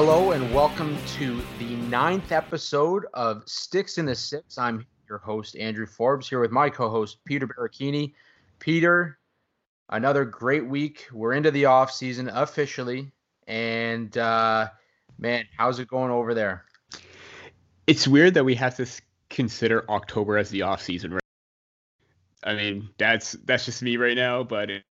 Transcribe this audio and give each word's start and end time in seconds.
Hello 0.00 0.30
and 0.30 0.54
welcome 0.54 0.96
to 1.18 1.42
the 1.58 1.74
ninth 1.88 2.30
episode 2.30 3.06
of 3.14 3.42
Sticks 3.46 3.98
in 3.98 4.06
the 4.06 4.12
6ix. 4.12 4.56
I'm 4.56 4.86
your 5.08 5.18
host, 5.18 5.56
Andrew 5.56 5.86
Forbes, 5.86 6.28
here 6.28 6.38
with 6.38 6.52
my 6.52 6.70
co 6.70 6.88
host, 6.88 7.18
Peter 7.24 7.48
Barricchini. 7.48 8.12
Peter, 8.60 9.18
another 9.88 10.24
great 10.24 10.64
week. 10.64 11.08
We're 11.12 11.32
into 11.32 11.50
the 11.50 11.64
off 11.64 11.90
season 11.90 12.28
officially. 12.28 13.10
And 13.48 14.16
uh, 14.16 14.68
man, 15.18 15.46
how's 15.56 15.80
it 15.80 15.88
going 15.88 16.12
over 16.12 16.32
there? 16.32 16.66
It's 17.88 18.06
weird 18.06 18.34
that 18.34 18.44
we 18.44 18.54
have 18.54 18.76
to 18.76 18.86
consider 19.30 19.84
October 19.90 20.38
as 20.38 20.48
the 20.50 20.62
off 20.62 20.80
season. 20.80 21.14
Right? 21.14 21.22
I 22.44 22.54
mean, 22.54 22.88
that's 22.98 23.32
that's 23.32 23.64
just 23.64 23.82
me 23.82 23.96
right 23.96 24.16
now, 24.16 24.44
but 24.44 24.70
it, 24.70 24.84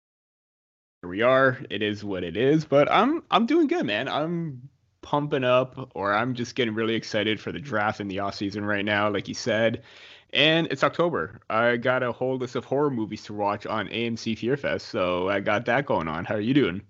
here 1.03 1.09
we 1.11 1.21
are. 1.21 1.59
It 1.69 1.83
is 1.83 2.03
what 2.03 2.23
it 2.23 2.35
is. 2.35 2.65
But 2.65 2.91
I'm 2.91 3.21
I'm 3.29 3.45
doing 3.45 3.67
good, 3.67 3.85
man. 3.85 4.07
I'm 4.07 4.67
pumping 5.05 5.43
up, 5.43 5.91
or 5.93 6.13
I'm 6.13 6.33
just 6.33 6.55
getting 6.55 6.73
really 6.73 6.95
excited 6.95 7.39
for 7.39 7.51
the 7.51 7.59
draft 7.59 8.01
in 8.01 8.07
the 8.07 8.19
off 8.19 8.35
season 8.35 8.65
right 8.65 8.83
now, 8.83 9.09
like 9.09 9.27
you 9.27 9.35
said. 9.35 9.83
And 10.33 10.67
it's 10.71 10.83
October. 10.83 11.39
I 11.49 11.77
got 11.77 12.03
a 12.03 12.11
whole 12.11 12.37
list 12.37 12.55
of 12.55 12.65
horror 12.65 12.89
movies 12.89 13.23
to 13.25 13.33
watch 13.33 13.65
on 13.65 13.87
AMC 13.87 14.37
Fear 14.37 14.57
Fest, 14.57 14.87
so 14.87 15.29
I 15.29 15.39
got 15.39 15.65
that 15.65 15.85
going 15.85 16.07
on. 16.07 16.25
How 16.25 16.35
are 16.35 16.41
you 16.41 16.55
doing? 16.55 16.81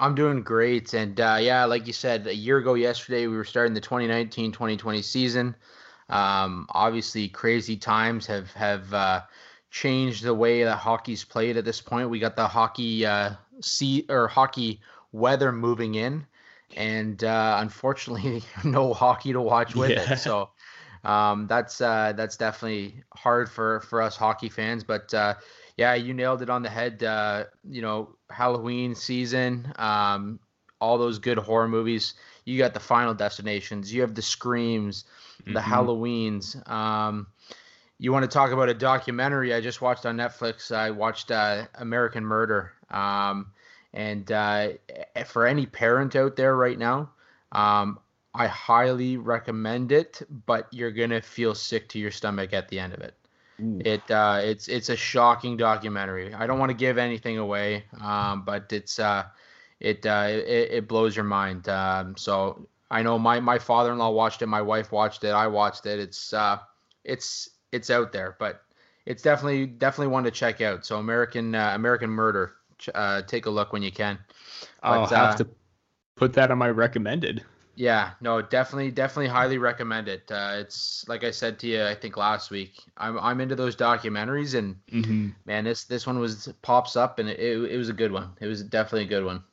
I'm 0.00 0.14
doing 0.14 0.42
great. 0.42 0.94
And 0.94 1.20
uh, 1.20 1.38
yeah, 1.40 1.66
like 1.66 1.86
you 1.86 1.92
said, 1.92 2.26
a 2.26 2.34
year 2.34 2.56
ago 2.56 2.74
yesterday, 2.74 3.26
we 3.26 3.36
were 3.36 3.44
starting 3.44 3.74
the 3.74 3.80
2019 3.80 4.50
2020 4.50 5.02
season. 5.02 5.54
Um, 6.08 6.66
obviously, 6.70 7.28
crazy 7.28 7.76
times 7.76 8.26
have, 8.26 8.50
have 8.52 8.94
uh, 8.94 9.20
changed 9.70 10.24
the 10.24 10.34
way 10.34 10.64
that 10.64 10.76
hockey's 10.76 11.22
played 11.22 11.56
at 11.58 11.64
this 11.64 11.82
point. 11.82 12.08
We 12.08 12.18
got 12.18 12.34
the 12.34 12.48
hockey 12.48 13.04
uh, 13.04 13.32
sea 13.60 14.06
or 14.08 14.26
hockey 14.26 14.80
weather 15.12 15.52
moving 15.52 15.96
in, 15.96 16.26
and 16.76 17.22
uh, 17.24 17.58
unfortunately, 17.60 18.42
no 18.64 18.92
hockey 18.92 19.32
to 19.32 19.40
watch 19.40 19.74
with 19.74 19.90
yeah. 19.90 20.12
it. 20.12 20.16
So 20.18 20.50
um, 21.04 21.46
that's 21.46 21.80
uh, 21.80 22.12
that's 22.16 22.36
definitely 22.36 23.02
hard 23.14 23.50
for 23.50 23.80
for 23.80 24.02
us 24.02 24.16
hockey 24.16 24.48
fans. 24.48 24.84
But 24.84 25.12
uh, 25.14 25.34
yeah, 25.76 25.94
you 25.94 26.14
nailed 26.14 26.42
it 26.42 26.50
on 26.50 26.62
the 26.62 26.68
head. 26.68 27.02
Uh, 27.02 27.44
you 27.68 27.82
know, 27.82 28.16
Halloween 28.30 28.94
season, 28.94 29.72
um, 29.76 30.38
all 30.80 30.98
those 30.98 31.18
good 31.18 31.38
horror 31.38 31.68
movies. 31.68 32.14
You 32.44 32.58
got 32.58 32.74
the 32.74 32.80
Final 32.80 33.14
Destinations. 33.14 33.92
You 33.92 34.00
have 34.00 34.14
the 34.14 34.22
Screams, 34.22 35.04
the 35.44 35.52
mm-hmm. 35.52 35.72
Halloweens. 35.72 36.68
Um, 36.68 37.26
you 37.98 38.12
want 38.12 38.22
to 38.22 38.28
talk 38.28 38.52
about 38.52 38.68
a 38.68 38.74
documentary 38.74 39.52
I 39.52 39.60
just 39.60 39.82
watched 39.82 40.06
on 40.06 40.16
Netflix? 40.16 40.74
I 40.74 40.90
watched 40.90 41.30
uh, 41.30 41.66
American 41.74 42.24
Murder. 42.24 42.72
Um, 42.90 43.52
and 43.94 44.30
uh, 44.30 44.68
for 45.26 45.46
any 45.46 45.66
parent 45.66 46.16
out 46.16 46.36
there 46.36 46.56
right 46.56 46.78
now, 46.78 47.10
um, 47.52 47.98
I 48.34 48.46
highly 48.46 49.16
recommend 49.16 49.92
it, 49.92 50.22
but 50.46 50.68
you're 50.72 50.90
gonna 50.90 51.22
feel 51.22 51.54
sick 51.54 51.88
to 51.90 51.98
your 51.98 52.10
stomach 52.10 52.52
at 52.52 52.68
the 52.68 52.78
end 52.78 52.92
of 52.92 53.00
it. 53.00 53.14
Ooh. 53.60 53.80
It 53.84 54.08
uh, 54.10 54.40
it's 54.42 54.68
it's 54.68 54.88
a 54.88 54.96
shocking 54.96 55.56
documentary. 55.56 56.32
I 56.32 56.46
don't 56.46 56.58
want 56.58 56.70
to 56.70 56.76
give 56.76 56.98
anything 56.98 57.38
away, 57.38 57.84
um, 58.00 58.42
but 58.44 58.72
it's 58.72 58.98
uh, 58.98 59.24
it, 59.80 60.06
uh, 60.06 60.26
it 60.28 60.70
it 60.70 60.88
blows 60.88 61.16
your 61.16 61.24
mind. 61.24 61.68
Um, 61.68 62.16
so 62.16 62.68
I 62.90 63.02
know 63.02 63.18
my 63.18 63.40
my 63.40 63.58
father-in-law 63.58 64.10
watched 64.10 64.42
it, 64.42 64.46
my 64.46 64.62
wife 64.62 64.92
watched 64.92 65.24
it, 65.24 65.30
I 65.30 65.46
watched 65.46 65.86
it. 65.86 65.98
It's 65.98 66.32
uh, 66.32 66.58
it's 67.04 67.50
it's 67.72 67.90
out 67.90 68.12
there, 68.12 68.36
but 68.38 68.62
it's 69.06 69.22
definitely 69.22 69.66
definitely 69.66 70.12
one 70.12 70.24
to 70.24 70.30
check 70.30 70.60
out. 70.60 70.86
So 70.86 70.98
American 70.98 71.54
uh, 71.54 71.72
American 71.74 72.10
Murder, 72.10 72.54
uh, 72.94 73.22
take 73.22 73.46
a 73.46 73.50
look 73.50 73.72
when 73.72 73.82
you 73.82 73.92
can. 73.92 74.18
But, 74.82 74.88
I'll 74.88 75.06
have 75.06 75.34
uh, 75.34 75.36
to 75.38 75.48
put 76.16 76.32
that 76.34 76.50
on 76.50 76.58
my 76.58 76.70
recommended. 76.70 77.44
Yeah, 77.78 78.10
no, 78.20 78.42
definitely, 78.42 78.90
definitely, 78.90 79.28
highly 79.28 79.56
recommend 79.58 80.08
it. 80.08 80.28
Uh, 80.32 80.56
it's 80.56 81.04
like 81.06 81.22
I 81.22 81.30
said 81.30 81.60
to 81.60 81.68
you, 81.68 81.84
I 81.84 81.94
think 81.94 82.16
last 82.16 82.50
week. 82.50 82.74
I'm 82.96 83.16
I'm 83.20 83.40
into 83.40 83.54
those 83.54 83.76
documentaries, 83.76 84.58
and 84.58 84.74
mm-hmm. 84.90 85.28
man, 85.44 85.62
this 85.62 85.84
this 85.84 86.04
one 86.04 86.18
was 86.18 86.52
pops 86.62 86.96
up, 86.96 87.20
and 87.20 87.28
it, 87.28 87.38
it, 87.38 87.70
it 87.70 87.76
was 87.76 87.88
a 87.88 87.92
good 87.92 88.10
one. 88.10 88.30
It 88.40 88.48
was 88.48 88.64
definitely 88.64 89.04
a 89.04 89.08
good 89.08 89.24
one. 89.24 89.44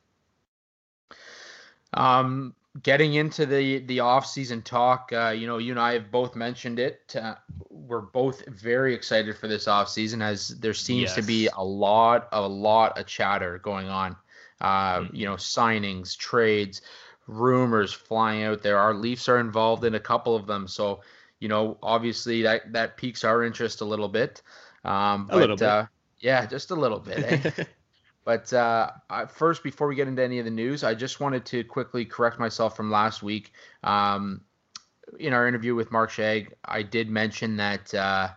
Um, 1.94 2.56
getting 2.82 3.14
into 3.14 3.46
the 3.46 3.78
the 3.80 4.00
off 4.00 4.26
season 4.26 4.62
talk, 4.62 5.12
uh, 5.12 5.34
you 5.36 5.46
know, 5.46 5.58
you 5.58 5.72
and 5.72 5.80
I 5.80 5.94
have 5.94 6.10
both 6.10 6.34
mentioned 6.36 6.78
it. 6.78 7.14
Uh, 7.20 7.34
we're 7.70 8.00
both 8.00 8.46
very 8.46 8.94
excited 8.94 9.36
for 9.36 9.48
this 9.48 9.68
off 9.68 9.88
season, 9.88 10.22
as 10.22 10.48
there 10.48 10.74
seems 10.74 11.10
yes. 11.10 11.14
to 11.16 11.22
be 11.22 11.48
a 11.56 11.64
lot, 11.64 12.28
a 12.32 12.46
lot 12.46 12.98
of 12.98 13.06
chatter 13.06 13.58
going 13.58 13.88
on. 13.88 14.16
Uh, 14.60 15.00
mm-hmm. 15.00 15.16
You 15.16 15.26
know, 15.26 15.34
signings, 15.34 16.16
trades 16.16 16.82
rumors 17.26 17.92
flying 17.92 18.44
out 18.44 18.62
there. 18.62 18.78
Our 18.78 18.94
Leafs 18.94 19.28
are 19.28 19.38
involved 19.38 19.84
in 19.84 19.94
a 19.94 20.00
couple 20.00 20.34
of 20.34 20.46
them, 20.46 20.68
so 20.68 21.00
you 21.40 21.48
know, 21.48 21.78
obviously 21.82 22.42
that 22.42 22.72
that 22.72 22.96
piques 22.96 23.24
our 23.24 23.44
interest 23.44 23.80
a 23.80 23.84
little 23.84 24.08
bit. 24.08 24.42
Um, 24.84 25.26
but, 25.26 25.36
a 25.36 25.38
little 25.38 25.56
bit. 25.56 25.68
Uh, 25.68 25.86
yeah, 26.18 26.46
just 26.46 26.70
a 26.70 26.74
little 26.74 27.00
bit. 27.00 27.58
Eh? 27.58 27.64
but 28.26 28.52
uh, 28.52 28.90
first, 29.28 29.62
before 29.62 29.86
we 29.86 29.94
get 29.94 30.08
into 30.08 30.20
any 30.20 30.40
of 30.40 30.44
the 30.44 30.50
news, 30.50 30.82
I 30.82 30.94
just 30.94 31.20
wanted 31.20 31.46
to 31.46 31.62
quickly 31.62 32.04
correct 32.04 32.40
myself 32.40 32.76
from 32.76 32.90
last 32.90 33.22
week. 33.22 33.52
Um, 33.84 34.40
in 35.20 35.32
our 35.32 35.46
interview 35.46 35.76
with 35.76 35.92
Mark 35.92 36.10
Shag, 36.10 36.52
I 36.64 36.82
did 36.82 37.08
mention 37.08 37.56
that 37.58 37.94
uh, 37.94 38.30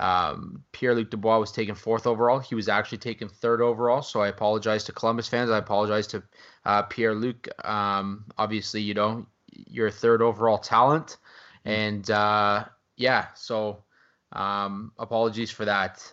um, 0.00 0.64
Pierre 0.72 0.96
Luc 0.96 1.10
Dubois 1.10 1.38
was 1.38 1.52
taken 1.52 1.76
fourth 1.76 2.04
overall. 2.04 2.40
He 2.40 2.56
was 2.56 2.68
actually 2.68 2.98
taken 2.98 3.28
third 3.28 3.60
overall. 3.60 4.02
So 4.02 4.20
I 4.20 4.26
apologize 4.26 4.82
to 4.84 4.92
Columbus 4.92 5.28
fans. 5.28 5.50
I 5.50 5.58
apologize 5.58 6.08
to 6.08 6.24
uh, 6.64 6.82
Pierre 6.82 7.14
Luc. 7.14 7.46
Um, 7.64 8.24
obviously, 8.38 8.82
you 8.82 8.94
know, 8.94 9.24
you're 9.52 9.86
a 9.86 9.92
third 9.92 10.20
overall 10.20 10.58
talent. 10.58 11.18
And 11.64 12.10
uh, 12.10 12.64
yeah, 12.96 13.28
so 13.36 13.84
um, 14.32 14.90
apologies 14.98 15.52
for 15.52 15.64
that. 15.64 16.12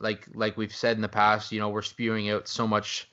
Like 0.00 0.26
like 0.34 0.56
we've 0.56 0.74
said 0.74 0.96
in 0.96 1.02
the 1.02 1.08
past, 1.08 1.52
you 1.52 1.60
know, 1.60 1.68
we're 1.68 1.82
spewing 1.82 2.30
out 2.30 2.48
so 2.48 2.66
much 2.66 3.08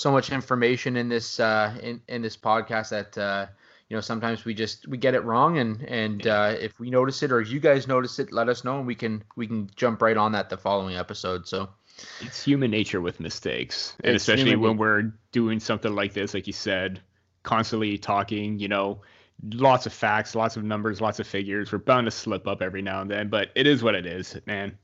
so 0.00 0.10
much 0.10 0.32
information 0.32 0.96
in 0.96 1.08
this 1.08 1.38
uh, 1.38 1.76
in 1.82 2.00
in 2.08 2.22
this 2.22 2.36
podcast 2.36 2.90
that 2.90 3.18
uh, 3.18 3.46
you 3.88 3.96
know 3.96 4.00
sometimes 4.00 4.44
we 4.44 4.54
just 4.54 4.88
we 4.88 4.96
get 4.96 5.14
it 5.14 5.24
wrong 5.24 5.58
and 5.58 5.82
and 5.82 6.26
uh, 6.26 6.54
if 6.58 6.78
we 6.80 6.88
notice 6.88 7.22
it 7.22 7.30
or 7.30 7.42
you 7.42 7.60
guys 7.60 7.86
notice 7.86 8.18
it 8.18 8.32
let 8.32 8.48
us 8.48 8.64
know 8.64 8.78
and 8.78 8.86
we 8.86 8.94
can 8.94 9.22
we 9.36 9.46
can 9.46 9.68
jump 9.76 10.00
right 10.00 10.16
on 10.16 10.32
that 10.32 10.48
the 10.48 10.56
following 10.56 10.96
episode 10.96 11.46
so. 11.46 11.68
It's 12.22 12.42
human 12.42 12.70
nature 12.70 13.02
with 13.02 13.20
mistakes. 13.20 13.94
And 14.02 14.14
it's 14.14 14.26
especially 14.26 14.56
when 14.56 14.78
we're 14.78 15.12
doing 15.32 15.60
something 15.60 15.94
like 15.94 16.14
this 16.14 16.32
like 16.32 16.46
you 16.46 16.52
said 16.54 17.00
constantly 17.42 17.98
talking 17.98 18.58
you 18.58 18.68
know 18.68 19.02
lots 19.52 19.84
of 19.84 19.92
facts 19.92 20.34
lots 20.34 20.56
of 20.56 20.64
numbers 20.64 21.02
lots 21.02 21.20
of 21.20 21.26
figures. 21.26 21.70
We're 21.72 21.78
bound 21.78 22.06
to 22.06 22.10
slip 22.10 22.48
up 22.48 22.62
every 22.62 22.80
now 22.80 23.02
and 23.02 23.10
then 23.10 23.28
but 23.28 23.50
it 23.54 23.66
is 23.66 23.82
what 23.82 23.94
it 23.94 24.06
is 24.06 24.40
man. 24.46 24.78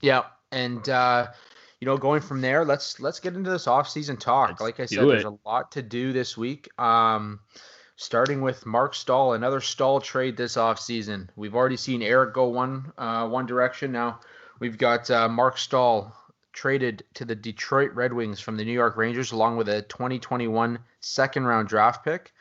Yeah 0.00 0.22
and 0.56 0.88
uh 0.88 1.26
you 1.80 1.86
know 1.86 1.96
going 1.96 2.20
from 2.20 2.40
there 2.40 2.64
let's 2.64 2.98
let's 3.00 3.20
get 3.20 3.34
into 3.34 3.50
this 3.50 3.66
off 3.66 3.88
season 3.88 4.16
talk 4.16 4.48
let's 4.48 4.60
like 4.60 4.80
i 4.80 4.86
said 4.86 5.08
there's 5.08 5.24
a 5.24 5.38
lot 5.44 5.70
to 5.72 5.82
do 5.82 6.12
this 6.12 6.36
week 6.36 6.68
um 6.80 7.38
starting 7.96 8.42
with 8.42 8.64
Marc 8.66 8.94
Staal, 8.94 9.32
another 9.32 9.60
Staal 9.60 10.00
trade 10.00 10.36
this 10.36 10.56
offseason. 10.56 11.28
We've 11.34 11.54
already 11.54 11.78
seen 11.78 12.02
Eric 12.02 12.34
go 12.34 12.48
one 12.48 12.92
uh, 12.96 13.26
one 13.28 13.46
direction. 13.46 13.90
Now 13.92 14.20
we've 14.60 14.78
got 14.78 15.10
uh, 15.10 15.28
Marc 15.28 15.58
Staal 15.58 16.14
traded 16.52 17.04
to 17.14 17.24
the 17.24 17.34
Detroit 17.34 17.92
Red 17.94 18.12
Wings 18.12 18.40
from 18.40 18.56
the 18.56 18.64
New 18.64 18.72
York 18.72 18.96
Rangers, 18.96 19.32
along 19.32 19.56
with 19.56 19.68
a 19.68 19.82
2021 19.82 20.78
second 21.00 21.44
round 21.44 21.68
draft 21.68 22.04
pick. 22.04 22.32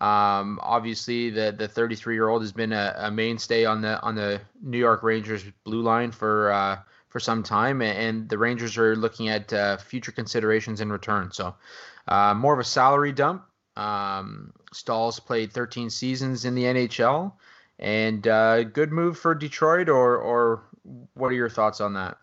Um, 0.00 0.58
obviously, 0.62 1.30
the 1.30 1.54
the 1.56 1.68
33 1.68 2.14
year 2.14 2.28
old 2.28 2.42
has 2.42 2.52
been 2.52 2.72
a, 2.72 2.94
a, 2.96 3.10
mainstay 3.10 3.64
on 3.64 3.80
the 3.80 4.00
on 4.00 4.16
the 4.16 4.40
New 4.60 4.78
York 4.78 5.02
Rangers 5.02 5.44
blue 5.62 5.82
line 5.82 6.10
for 6.10 6.50
uh, 6.50 6.78
for 7.14 7.20
some 7.20 7.44
time, 7.44 7.80
and 7.80 8.28
the 8.28 8.36
Rangers 8.36 8.76
are 8.76 8.96
looking 8.96 9.28
at 9.28 9.52
uh, 9.52 9.76
future 9.76 10.10
considerations 10.10 10.80
in 10.80 10.90
return. 10.90 11.30
So, 11.30 11.54
uh, 12.08 12.34
more 12.34 12.52
of 12.52 12.58
a 12.58 12.64
salary 12.64 13.12
dump 13.12 13.44
um, 13.76 14.52
Staal's 14.72 15.20
played 15.20 15.52
13 15.52 15.90
seasons 15.90 16.44
in 16.44 16.56
the 16.56 16.64
NHL, 16.64 17.32
and 17.78 18.26
uh, 18.26 18.64
good 18.64 18.92
move 18.92 19.18
for 19.18 19.34
Detroit. 19.34 19.88
Or, 19.88 20.16
or 20.16 20.64
what 21.14 21.28
are 21.28 21.34
your 21.34 21.48
thoughts 21.48 21.80
on 21.80 21.94
that? 21.94 22.18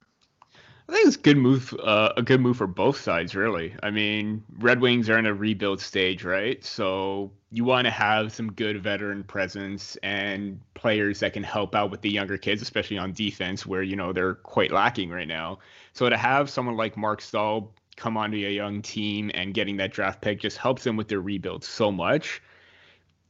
I 0.91 0.95
think 0.95 1.07
it's 1.07 1.15
a 1.15 1.19
good 1.21 1.37
move, 1.37 1.73
uh, 1.81 2.11
a 2.17 2.21
good 2.21 2.41
move 2.41 2.57
for 2.57 2.67
both 2.67 2.99
sides, 2.99 3.33
really. 3.33 3.73
I 3.81 3.91
mean, 3.91 4.43
Red 4.59 4.81
Wings 4.81 5.09
are 5.09 5.17
in 5.17 5.25
a 5.25 5.33
rebuild 5.33 5.79
stage, 5.79 6.25
right? 6.25 6.61
So 6.65 7.31
you 7.49 7.63
want 7.63 7.85
to 7.85 7.91
have 7.91 8.33
some 8.33 8.51
good 8.51 8.83
veteran 8.83 9.23
presence 9.23 9.95
and 10.03 10.59
players 10.73 11.21
that 11.21 11.31
can 11.31 11.43
help 11.43 11.75
out 11.75 11.91
with 11.91 12.01
the 12.01 12.09
younger 12.09 12.37
kids, 12.37 12.61
especially 12.61 12.97
on 12.97 13.13
defense, 13.13 13.65
where 13.65 13.81
you 13.83 13.95
know 13.95 14.11
they're 14.11 14.35
quite 14.35 14.73
lacking 14.73 15.09
right 15.09 15.29
now. 15.29 15.59
So 15.93 16.09
to 16.09 16.17
have 16.17 16.49
someone 16.49 16.75
like 16.75 16.97
Marc 16.97 17.21
Staal 17.21 17.73
come 17.95 18.17
onto 18.17 18.35
a 18.35 18.51
young 18.51 18.81
team 18.81 19.31
and 19.33 19.53
getting 19.53 19.77
that 19.77 19.93
draft 19.93 20.19
pick 20.19 20.41
just 20.41 20.57
helps 20.57 20.83
them 20.83 20.97
with 20.97 21.07
their 21.07 21.21
rebuild 21.21 21.63
so 21.63 21.89
much. 21.89 22.41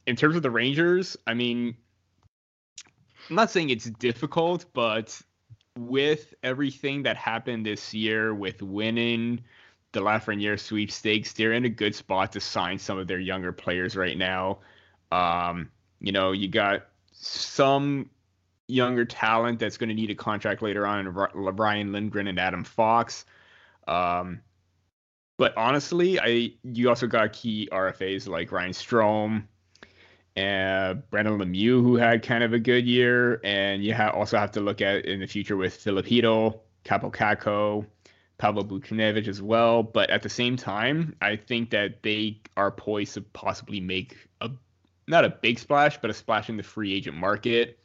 In 0.08 0.16
terms 0.16 0.34
of 0.34 0.42
the 0.42 0.50
Rangers, 0.50 1.16
I 1.28 1.34
mean, 1.34 1.76
I'm 3.30 3.36
not 3.36 3.52
saying 3.52 3.70
it's 3.70 3.84
difficult, 3.84 4.64
but 4.72 5.22
with 5.76 6.34
everything 6.42 7.02
that 7.04 7.16
happened 7.16 7.64
this 7.64 7.94
year 7.94 8.34
with 8.34 8.62
winning 8.62 9.42
the 9.92 10.00
Lafreniere 10.00 10.58
sweepstakes, 10.58 11.32
they're 11.32 11.52
in 11.52 11.64
a 11.64 11.70
good 11.70 11.94
spot 11.94 12.32
to 12.32 12.40
sign 12.40 12.78
some 12.78 12.98
of 12.98 13.06
their 13.06 13.18
younger 13.18 13.52
players 13.52 13.96
right 13.96 14.16
now. 14.16 14.58
Um, 15.10 15.70
you 16.00 16.12
know, 16.12 16.32
you 16.32 16.48
got 16.48 16.86
some 17.12 18.08
younger 18.68 19.04
talent 19.04 19.58
that's 19.58 19.76
going 19.76 19.88
to 19.88 19.94
need 19.94 20.10
a 20.10 20.14
contract 20.14 20.62
later 20.62 20.86
on, 20.86 21.08
Ryan 21.08 21.92
Lindgren 21.92 22.26
and 22.26 22.38
Adam 22.38 22.64
Fox. 22.64 23.24
Um, 23.86 24.40
but 25.36 25.56
honestly, 25.56 26.20
I 26.20 26.52
you 26.62 26.88
also 26.88 27.06
got 27.06 27.32
key 27.32 27.68
RFAs 27.72 28.28
like 28.28 28.52
Ryan 28.52 28.72
Strome, 28.72 29.44
and 30.36 31.08
Brendan 31.10 31.38
Lemieux, 31.38 31.82
who 31.82 31.96
had 31.96 32.22
kind 32.22 32.42
of 32.42 32.52
a 32.52 32.58
good 32.58 32.86
year, 32.86 33.40
and 33.44 33.84
you 33.84 33.94
ha- 33.94 34.10
also 34.10 34.38
have 34.38 34.52
to 34.52 34.60
look 34.60 34.80
at 34.80 35.04
in 35.04 35.20
the 35.20 35.26
future 35.26 35.56
with 35.56 35.76
Filipino, 35.76 36.60
Kaapo 36.84 37.12
Kakko, 37.12 37.86
Pavel 38.38 38.64
Buchnevich 38.64 39.28
as 39.28 39.42
well. 39.42 39.82
But 39.82 40.10
at 40.10 40.22
the 40.22 40.28
same 40.28 40.56
time, 40.56 41.14
I 41.20 41.36
think 41.36 41.70
that 41.70 42.02
they 42.02 42.40
are 42.56 42.70
poised 42.70 43.14
to 43.14 43.20
possibly 43.20 43.80
make 43.80 44.16
a 44.40 44.50
not 45.06 45.24
a 45.24 45.30
big 45.30 45.58
splash, 45.58 45.98
but 46.00 46.10
a 46.10 46.14
splash 46.14 46.48
in 46.48 46.56
the 46.56 46.62
free 46.62 46.94
agent 46.94 47.16
market 47.16 47.78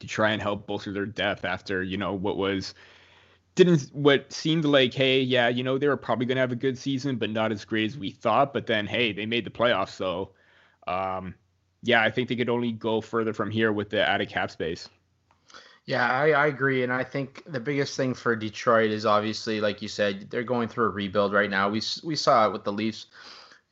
to 0.00 0.06
try 0.06 0.30
and 0.30 0.42
help 0.42 0.66
bolster 0.66 0.92
their 0.92 1.06
depth 1.06 1.44
after 1.44 1.82
you 1.82 1.96
know 1.96 2.14
what 2.14 2.36
was 2.36 2.74
didn't 3.54 3.82
what 3.92 4.32
seemed 4.32 4.64
like 4.64 4.94
hey 4.94 5.20
yeah 5.20 5.48
you 5.48 5.62
know 5.62 5.76
they 5.76 5.88
were 5.88 5.96
probably 5.96 6.24
going 6.24 6.36
to 6.36 6.40
have 6.40 6.52
a 6.52 6.56
good 6.56 6.78
season 6.78 7.16
but 7.16 7.28
not 7.28 7.52
as 7.52 7.64
great 7.64 7.90
as 7.90 7.98
we 7.98 8.10
thought. 8.10 8.52
But 8.52 8.66
then 8.66 8.86
hey 8.86 9.12
they 9.12 9.26
made 9.26 9.44
the 9.44 9.50
playoffs. 9.50 9.90
So 9.90 10.30
um, 10.86 11.34
yeah 11.82 12.02
i 12.02 12.10
think 12.10 12.28
they 12.28 12.36
could 12.36 12.48
only 12.48 12.72
go 12.72 13.00
further 13.00 13.32
from 13.32 13.50
here 13.50 13.72
with 13.72 13.90
the 13.90 14.08
added 14.08 14.28
cap 14.28 14.50
space 14.50 14.88
yeah 15.86 16.10
I, 16.10 16.30
I 16.30 16.46
agree 16.46 16.82
and 16.82 16.92
i 16.92 17.04
think 17.04 17.42
the 17.46 17.60
biggest 17.60 17.96
thing 17.96 18.14
for 18.14 18.36
detroit 18.36 18.90
is 18.90 19.06
obviously 19.06 19.60
like 19.60 19.82
you 19.82 19.88
said 19.88 20.28
they're 20.30 20.42
going 20.42 20.68
through 20.68 20.86
a 20.86 20.90
rebuild 20.90 21.32
right 21.32 21.50
now 21.50 21.68
we, 21.68 21.82
we 22.02 22.16
saw 22.16 22.46
it 22.46 22.52
with 22.52 22.64
the 22.64 22.72
leafs 22.72 23.06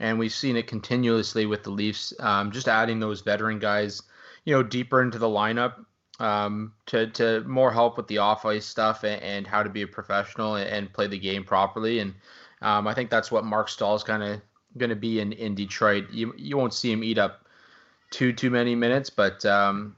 and 0.01 0.19
we've 0.19 0.33
seen 0.33 0.57
it 0.57 0.67
continuously 0.67 1.47
with 1.47 1.63
the 1.65 1.71
leafs 1.71 2.13
um, 2.21 2.51
just 2.51 2.69
adding 2.69 3.01
those 3.01 3.21
veteran 3.21 3.59
guys 3.59 4.03
you 4.45 4.55
know 4.55 4.63
deeper 4.63 5.03
into 5.03 5.19
the 5.19 5.27
lineup 5.27 5.85
um, 6.21 6.73
to 6.87 7.07
to 7.09 7.43
more 7.43 7.73
help 7.73 7.97
with 7.97 8.07
the 8.09 8.19
off 8.19 8.45
ice 8.45 8.67
stuff 8.67 9.05
and, 9.05 9.23
and, 9.23 9.47
how 9.47 9.63
to 9.63 9.71
be 9.71 9.83
a 9.83 9.87
professional 9.87 10.57
and, 10.57 10.69
and 10.69 10.93
play 10.93 11.07
the 11.07 11.19
game 11.19 11.45
properly. 11.45 12.01
And 12.01 12.15
um, 12.61 12.87
I 12.87 12.95
think 12.95 13.11
that's 13.11 13.31
what 13.31 13.45
Marc 13.45 13.69
Staal 13.69 13.95
is 13.95 14.03
kind 14.03 14.23
of 14.23 14.41
going 14.77 14.91
to 14.91 14.97
be 14.97 15.21
in, 15.21 15.33
in 15.33 15.55
Detroit. 15.55 16.11
You 16.11 16.35
you 16.37 16.57
won't 16.57 16.75
see 16.75 16.91
him 16.91 17.05
eat 17.05 17.19
up 17.19 17.48
too 18.11 18.33
too 18.33 18.51
many 18.51 18.75
minutes, 18.75 19.11
but 19.11 19.45
um, 19.45 19.97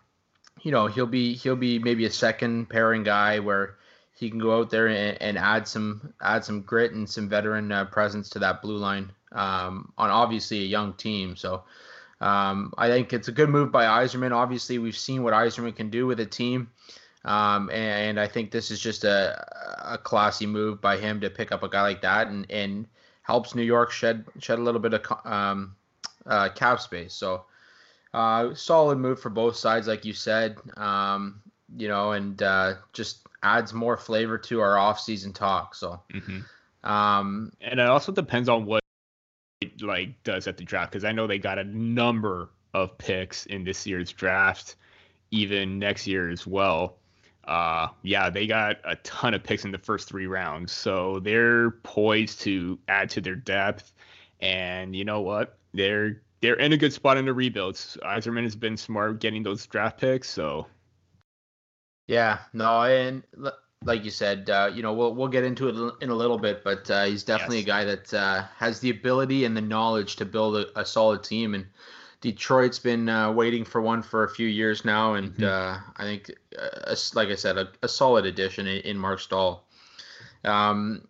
you 0.62 0.72
know 0.72 0.86
he'll 0.86 1.06
be 1.06 1.34
he'll 1.34 1.56
be 1.56 1.78
maybe 1.78 2.04
a 2.04 2.10
second 2.10 2.68
pairing 2.68 3.02
guy 3.02 3.38
where 3.38 3.76
he 4.14 4.28
can 4.28 4.38
go 4.38 4.58
out 4.58 4.70
there 4.70 4.86
and, 4.86 5.20
and 5.20 5.38
add 5.38 5.66
some 5.66 6.12
add 6.20 6.44
some 6.44 6.62
grit 6.62 6.92
and 6.92 7.08
some 7.08 7.28
veteran 7.28 7.72
uh, 7.72 7.84
presence 7.86 8.30
to 8.30 8.38
that 8.40 8.62
blue 8.62 8.76
line 8.76 9.12
um, 9.32 9.92
on 9.96 10.10
obviously 10.10 10.60
a 10.60 10.66
young 10.66 10.92
team. 10.94 11.36
So 11.36 11.64
um, 12.20 12.74
I 12.76 12.88
think 12.88 13.12
it's 13.12 13.28
a 13.28 13.32
good 13.32 13.48
move 13.48 13.72
by 13.72 13.84
Yzerman. 13.84 14.32
Obviously, 14.32 14.78
we've 14.78 14.96
seen 14.96 15.22
what 15.22 15.32
Yzerman 15.32 15.74
can 15.74 15.88
do 15.88 16.06
with 16.06 16.20
a 16.20 16.26
team. 16.26 16.70
Um, 17.24 17.70
and, 17.70 18.18
and, 18.18 18.20
I 18.20 18.26
think 18.26 18.50
this 18.50 18.70
is 18.70 18.80
just 18.80 19.04
a, 19.04 19.46
a 19.84 19.98
classy 19.98 20.46
move 20.46 20.80
by 20.80 20.96
him 20.96 21.20
to 21.20 21.28
pick 21.28 21.52
up 21.52 21.62
a 21.62 21.68
guy 21.68 21.82
like 21.82 22.00
that 22.00 22.28
and, 22.28 22.50
and 22.50 22.86
helps 23.20 23.54
New 23.54 23.62
York 23.62 23.90
shed 23.90 24.24
shed 24.38 24.58
a 24.58 24.62
little 24.62 24.80
bit 24.80 24.94
of 24.94 25.26
um, 25.26 25.76
uh, 26.24 26.48
cap 26.48 26.80
space. 26.80 27.12
So 27.12 27.44
uh, 28.12 28.54
solid 28.54 28.98
move 28.98 29.20
for 29.20 29.30
both 29.30 29.56
sides, 29.56 29.86
like 29.86 30.04
you 30.04 30.12
said. 30.12 30.56
Um, 30.76 31.42
you 31.76 31.88
know, 31.88 32.12
and 32.12 32.42
uh, 32.42 32.74
just 32.92 33.26
adds 33.42 33.72
more 33.72 33.96
flavor 33.96 34.36
to 34.36 34.60
our 34.60 34.76
off-season 34.78 35.32
talk. 35.32 35.74
So, 35.74 36.00
mm-hmm. 36.12 36.90
um, 36.90 37.52
and 37.60 37.80
it 37.80 37.86
also 37.86 38.12
depends 38.12 38.48
on 38.48 38.66
what 38.66 38.82
like 39.80 40.22
does 40.24 40.46
at 40.46 40.56
the 40.56 40.64
draft 40.64 40.92
because 40.92 41.04
I 41.04 41.12
know 41.12 41.26
they 41.26 41.38
got 41.38 41.58
a 41.58 41.64
number 41.64 42.50
of 42.74 42.96
picks 42.98 43.46
in 43.46 43.64
this 43.64 43.86
year's 43.86 44.12
draft, 44.12 44.76
even 45.30 45.78
next 45.78 46.06
year 46.06 46.30
as 46.30 46.46
well. 46.46 46.96
Uh, 47.44 47.88
yeah, 48.02 48.30
they 48.30 48.46
got 48.46 48.78
a 48.84 48.96
ton 48.96 49.34
of 49.34 49.42
picks 49.42 49.64
in 49.64 49.70
the 49.70 49.78
first 49.78 50.08
three 50.08 50.26
rounds, 50.26 50.72
so 50.72 51.20
they're 51.20 51.70
poised 51.82 52.40
to 52.40 52.78
add 52.88 53.10
to 53.10 53.20
their 53.20 53.34
depth. 53.34 53.92
And 54.40 54.94
you 54.94 55.04
know 55.04 55.20
what? 55.20 55.58
They're 55.72 56.22
they're 56.40 56.54
in 56.54 56.72
a 56.72 56.76
good 56.76 56.92
spot 56.92 57.16
in 57.16 57.24
the 57.24 57.32
rebuilds. 57.32 57.98
Yzerman 58.02 58.44
has 58.44 58.56
been 58.56 58.76
smart 58.76 59.20
getting 59.20 59.42
those 59.42 59.66
draft 59.66 60.00
picks, 60.00 60.28
so. 60.28 60.66
Yeah, 62.06 62.38
no, 62.52 62.82
and 62.82 63.22
like 63.84 64.04
you 64.04 64.10
said, 64.10 64.50
uh, 64.50 64.70
you 64.74 64.82
know, 64.82 64.92
we'll 64.92 65.14
we'll 65.14 65.28
get 65.28 65.44
into 65.44 65.68
it 65.68 65.94
in 66.02 66.10
a 66.10 66.14
little 66.14 66.38
bit, 66.38 66.64
but 66.64 66.90
uh, 66.90 67.04
he's 67.04 67.22
definitely 67.22 67.58
yes. 67.58 67.64
a 67.64 67.68
guy 67.68 67.84
that 67.84 68.14
uh, 68.14 68.42
has 68.56 68.80
the 68.80 68.90
ability 68.90 69.44
and 69.44 69.56
the 69.56 69.60
knowledge 69.60 70.16
to 70.16 70.24
build 70.24 70.56
a, 70.56 70.80
a 70.80 70.84
solid 70.84 71.22
team. 71.22 71.54
And 71.54 71.66
Detroit's 72.20 72.78
been 72.78 73.08
uh, 73.08 73.32
waiting 73.32 73.64
for 73.64 73.80
one 73.80 74.02
for 74.02 74.24
a 74.24 74.28
few 74.28 74.48
years 74.48 74.84
now, 74.84 75.14
and 75.14 75.32
mm-hmm. 75.34 75.44
Uh, 75.44 75.78
I 75.96 76.02
think, 76.02 76.30
uh, 76.58 76.94
like 77.14 77.28
I 77.28 77.36
said, 77.36 77.56
a, 77.56 77.70
a 77.82 77.88
solid 77.88 78.26
addition 78.26 78.66
in, 78.66 78.82
in 78.82 78.98
Marc 78.98 79.20
Staal. 79.20 79.64
Um, 80.44 81.06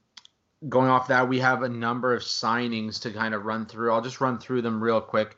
going 0.69 0.89
off 0.89 1.09
that, 1.09 1.29
we 1.29 1.39
have 1.41 1.63
a 1.63 1.69
number 1.69 2.15
of 2.15 2.23
signings 2.23 3.01
to 3.03 3.11
kind 3.11 3.35
of 3.35 3.45
run 3.45 3.67
through. 3.67 3.93
I'll 3.93 4.03
just 4.03 4.21
run 4.21 4.39
through 4.39 4.63
them 4.63 4.83
real 4.83 5.01
quick. 5.01 5.37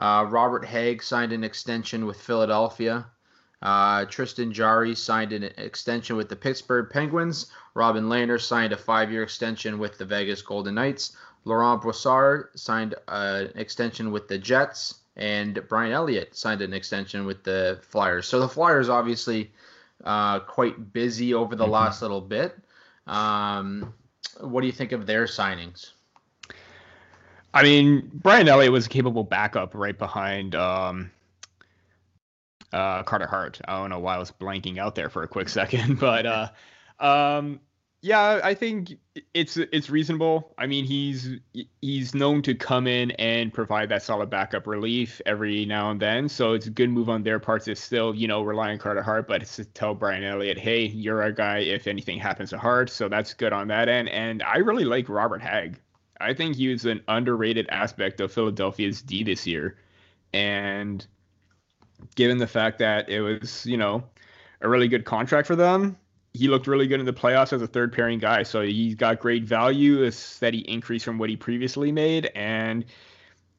Robert 0.00 0.64
Hägg 0.64 1.02
signed 1.02 1.32
an 1.32 1.44
extension 1.44 2.06
with 2.06 2.20
Philadelphia. 2.20 3.06
Uh, 3.62 4.06
Tristan 4.06 4.52
Jarry 4.52 4.94
signed 4.94 5.34
an 5.34 5.42
extension 5.58 6.16
with 6.16 6.30
the 6.30 6.36
Pittsburgh 6.36 6.88
Penguins. 6.90 7.52
Robin 7.74 8.04
Lehner 8.04 8.40
signed 8.40 8.72
a 8.72 8.76
five-year 8.76 9.22
extension 9.22 9.78
with 9.78 9.98
the 9.98 10.06
Vegas 10.06 10.40
Golden 10.40 10.76
Knights. 10.76 11.14
Laurent 11.44 11.82
Brossoit 11.82 12.46
signed 12.54 12.94
an 13.08 13.50
extension 13.56 14.12
with 14.12 14.28
the 14.28 14.38
Jets, 14.38 15.00
and 15.16 15.62
Brian 15.68 15.92
Elliott 15.92 16.34
signed 16.34 16.62
an 16.62 16.72
extension 16.72 17.26
with 17.26 17.44
the 17.44 17.78
Flyers. 17.82 18.26
So 18.26 18.40
the 18.40 18.48
Flyers 18.48 18.88
obviously 18.88 19.52
uh, 20.04 20.40
quite 20.40 20.94
busy 20.94 21.34
over 21.34 21.54
the 21.54 21.64
mm-hmm. 21.64 21.72
last 21.72 22.00
little 22.00 22.22
bit. 22.22 22.56
Um, 23.06 23.92
what 24.40 24.60
do 24.60 24.66
you 24.66 24.72
think 24.72 24.92
of 24.92 25.06
their 25.06 25.24
signings? 25.24 25.90
I 27.52 27.62
mean, 27.62 28.10
Brian 28.12 28.48
Elliott 28.48 28.72
was 28.72 28.86
a 28.86 28.88
capable 28.88 29.24
backup 29.24 29.74
right 29.74 29.98
behind 29.98 30.54
um, 30.54 31.10
uh, 32.72 33.02
Carter 33.02 33.26
Hart. 33.26 33.60
I 33.66 33.78
don't 33.78 33.90
know 33.90 33.98
why 33.98 34.14
I 34.14 34.18
was 34.18 34.30
blanking 34.30 34.78
out 34.78 34.94
there 34.94 35.08
for 35.08 35.22
a 35.22 35.28
quick 35.28 35.48
second, 35.48 35.98
but 36.00 36.26
uh, 36.26 36.48
um, 37.00 37.60
yeah, 38.02 38.40
I 38.42 38.54
think 38.54 38.96
it's 39.34 39.58
it's 39.58 39.90
reasonable. 39.90 40.54
I 40.56 40.66
mean, 40.66 40.86
he's 40.86 41.36
he's 41.82 42.14
known 42.14 42.40
to 42.42 42.54
come 42.54 42.86
in 42.86 43.10
and 43.12 43.52
provide 43.52 43.90
that 43.90 44.02
solid 44.02 44.30
backup 44.30 44.66
relief 44.66 45.20
every 45.26 45.66
now 45.66 45.90
and 45.90 46.00
then. 46.00 46.28
So 46.28 46.54
it's 46.54 46.66
a 46.66 46.70
good 46.70 46.88
move 46.88 47.10
on 47.10 47.22
their 47.22 47.38
parts 47.38 47.66
to 47.66 47.76
still, 47.76 48.14
you 48.14 48.26
know, 48.26 48.42
rely 48.42 48.70
on 48.70 48.78
Carter 48.78 49.02
Hart, 49.02 49.28
but 49.28 49.42
it's 49.42 49.56
to 49.56 49.66
tell 49.66 49.94
Brian 49.94 50.24
Elliott, 50.24 50.58
hey, 50.58 50.86
you're 50.86 51.22
our 51.22 51.32
guy 51.32 51.58
if 51.58 51.86
anything 51.86 52.18
happens 52.18 52.50
to 52.50 52.58
Hart. 52.58 52.88
So 52.88 53.08
that's 53.08 53.34
good 53.34 53.52
on 53.52 53.68
that 53.68 53.88
end. 53.90 54.08
And 54.08 54.42
I 54.44 54.58
really 54.58 54.84
like 54.84 55.08
Robert 55.10 55.42
Hägg. 55.42 55.76
I 56.20 56.32
think 56.32 56.56
he 56.56 56.68
was 56.68 56.86
an 56.86 57.02
underrated 57.08 57.68
aspect 57.68 58.20
of 58.20 58.32
Philadelphia's 58.32 59.02
D 59.02 59.24
this 59.24 59.46
year. 59.46 59.76
And 60.32 61.06
given 62.14 62.38
the 62.38 62.46
fact 62.46 62.78
that 62.78 63.10
it 63.10 63.20
was, 63.20 63.66
you 63.66 63.76
know, 63.76 64.04
a 64.62 64.68
really 64.68 64.88
good 64.88 65.04
contract 65.04 65.46
for 65.46 65.56
them. 65.56 65.98
He 66.32 66.48
looked 66.48 66.66
really 66.66 66.86
good 66.86 67.00
in 67.00 67.06
the 67.06 67.12
playoffs 67.12 67.52
as 67.52 67.60
a 67.60 67.66
third 67.66 67.92
pairing 67.92 68.18
guy. 68.18 68.44
So 68.44 68.62
he's 68.62 68.94
got 68.94 69.18
great 69.20 69.44
value, 69.44 70.04
a 70.04 70.12
steady 70.12 70.60
increase 70.70 71.02
from 71.02 71.18
what 71.18 71.28
he 71.28 71.36
previously 71.36 71.90
made, 71.90 72.30
and 72.34 72.84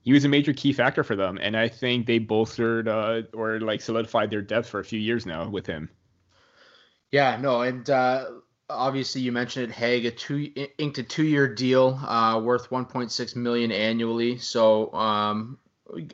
he 0.03 0.13
was 0.13 0.25
a 0.25 0.29
major 0.29 0.53
key 0.53 0.73
factor 0.73 1.03
for 1.03 1.15
them. 1.15 1.37
And 1.41 1.55
I 1.57 1.67
think 1.67 2.05
they 2.05 2.17
bolstered 2.17 2.87
uh, 2.87 3.23
or 3.33 3.59
like 3.59 3.81
solidified 3.81 4.31
their 4.31 4.41
depth 4.41 4.69
for 4.69 4.79
a 4.79 4.85
few 4.85 4.99
years 4.99 5.25
now 5.25 5.47
with 5.49 5.65
him. 5.65 5.89
Yeah, 7.11 7.37
no, 7.37 7.61
and 7.61 7.89
uh, 7.89 8.25
obviously 8.69 9.21
you 9.21 9.31
mentioned 9.31 9.69
it, 9.69 9.75
Hägg, 9.75 10.07
a 10.07 10.11
two 10.11 10.51
inked 10.77 10.97
a 10.97 11.03
two 11.03 11.23
year 11.23 11.53
deal 11.53 11.99
uh, 12.07 12.39
worth 12.39 12.69
1.6 12.69 13.35
million 13.35 13.71
annually. 13.71 14.37
So 14.37 14.91
um, 14.93 15.57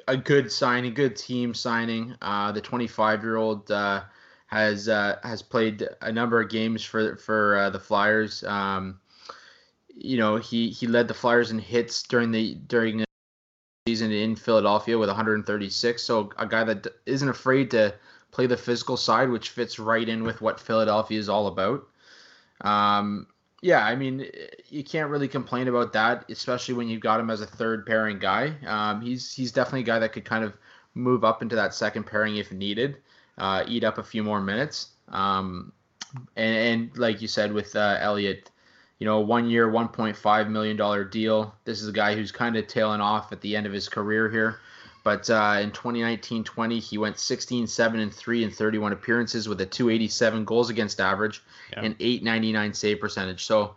a 0.08 0.18
good 0.18 0.52
signing, 0.52 0.94
good 0.94 1.16
team 1.16 1.54
signing. 1.54 2.16
Uh, 2.22 2.52
the 2.52 2.62
25 2.62 3.24
year 3.24 3.36
old 3.38 3.70
uh, 3.72 4.04
has 4.48 4.90
uh, 4.90 5.18
has 5.24 5.42
played 5.42 5.88
a 6.02 6.12
number 6.12 6.42
of 6.42 6.50
games 6.50 6.84
for 6.84 7.18
for 7.18 7.58
uh, 7.58 7.70
the 7.70 7.80
Flyers. 7.80 8.44
Um, 8.44 9.00
you 9.96 10.18
know, 10.18 10.38
he 10.38 10.70
he 10.70 10.88
led 10.88 11.08
the 11.08 11.14
Flyers 11.14 11.52
in 11.52 11.60
hits 11.60 12.04
during 12.04 12.32
the 12.32 12.56
during 12.56 12.98
the 12.98 13.06
season 13.88 14.12
in 14.12 14.36
Philadelphia 14.36 14.98
with 14.98 15.10
136. 15.10 16.02
So 16.04 16.32
a 16.38 16.46
guy 16.46 16.64
that 16.64 16.88
isn't 17.06 17.30
afraid 17.30 17.72
to 17.72 17.94
play 18.32 18.48
the 18.48 18.58
physical 18.58 18.98
side, 18.98 19.30
which 19.30 19.50
fits 19.50 19.80
right 19.80 20.08
in 20.08 20.24
with 20.24 20.42
what 20.42 20.60
Philadelphia 20.60 21.20
is 21.20 21.30
all 21.30 21.48
about. 21.48 21.88
Um, 22.62 23.28
yeah, 23.62 23.86
I 23.86 23.96
mean, 23.96 24.30
you 24.70 24.84
can't 24.84 25.10
really 25.10 25.28
complain 25.28 25.68
about 25.68 25.94
that, 25.94 26.30
especially 26.30 26.76
when 26.76 26.88
you've 26.88 27.02
got 27.02 27.20
him 27.20 27.30
as 27.30 27.42
a 27.42 27.48
third 27.48 27.86
pairing 27.86 28.20
guy. 28.20 28.54
Um, 28.66 29.02
he's 29.02 29.34
he's 29.34 29.52
definitely 29.52 29.82
a 29.82 29.84
guy 29.84 30.00
that 30.00 30.14
could 30.14 30.26
kind 30.26 30.44
of 30.44 30.56
move 30.94 31.24
up 31.24 31.42
into 31.42 31.56
that 31.56 31.74
second 31.74 32.06
pairing 32.06 32.38
if 32.38 32.52
needed, 32.52 32.98
uh, 33.38 33.64
eat 33.68 33.84
up 33.84 33.98
a 33.98 34.04
few 34.04 34.24
more 34.24 34.42
minutes. 34.42 34.90
Um, 35.10 35.72
and, 36.36 36.56
and, 36.56 36.98
like 36.98 37.22
you 37.22 37.28
said 37.28 37.54
with 37.54 37.76
uh, 37.76 37.98
Elliott, 38.00 38.50
you 39.00 39.06
know, 39.06 39.20
one 39.20 39.50
year, 39.50 39.70
$1.5 39.70 40.50
million 40.50 41.10
deal. 41.10 41.56
This 41.66 41.82
is 41.82 41.88
a 41.88 41.92
guy 41.92 42.16
who's 42.16 42.32
kind 42.32 42.56
of 42.58 42.68
tailing 42.68 43.02
off 43.02 43.32
at 43.32 43.42
the 43.42 43.56
end 43.56 43.68
of 43.68 43.74
his 43.74 43.88
career 43.88 44.30
here. 44.30 44.60
But 45.04 45.30
uh, 45.30 45.60
in 45.62 45.72
2019-20, 45.72 46.82
he 46.82 46.98
went 46.98 47.18
16, 47.18 47.68
7, 47.68 48.00
and 48.00 48.14
3 48.14 48.44
in 48.44 48.52
31 48.52 48.92
appearances 48.92 49.48
with 49.48 49.62
a 49.62 49.66
287 49.66 50.44
goals 50.44 50.70
against 50.70 51.00
average 51.00 51.42
yeah. 51.72 51.84
and 51.84 51.96
899 52.00 52.74
save 52.74 53.00
percentage. 53.00 53.46
So, 53.46 53.76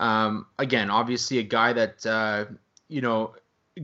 um, 0.00 0.46
again, 0.58 0.90
obviously 0.90 1.38
a 1.38 1.44
guy 1.44 1.74
that, 1.74 2.04
uh, 2.04 2.46
you 2.88 3.02
know, 3.02 3.34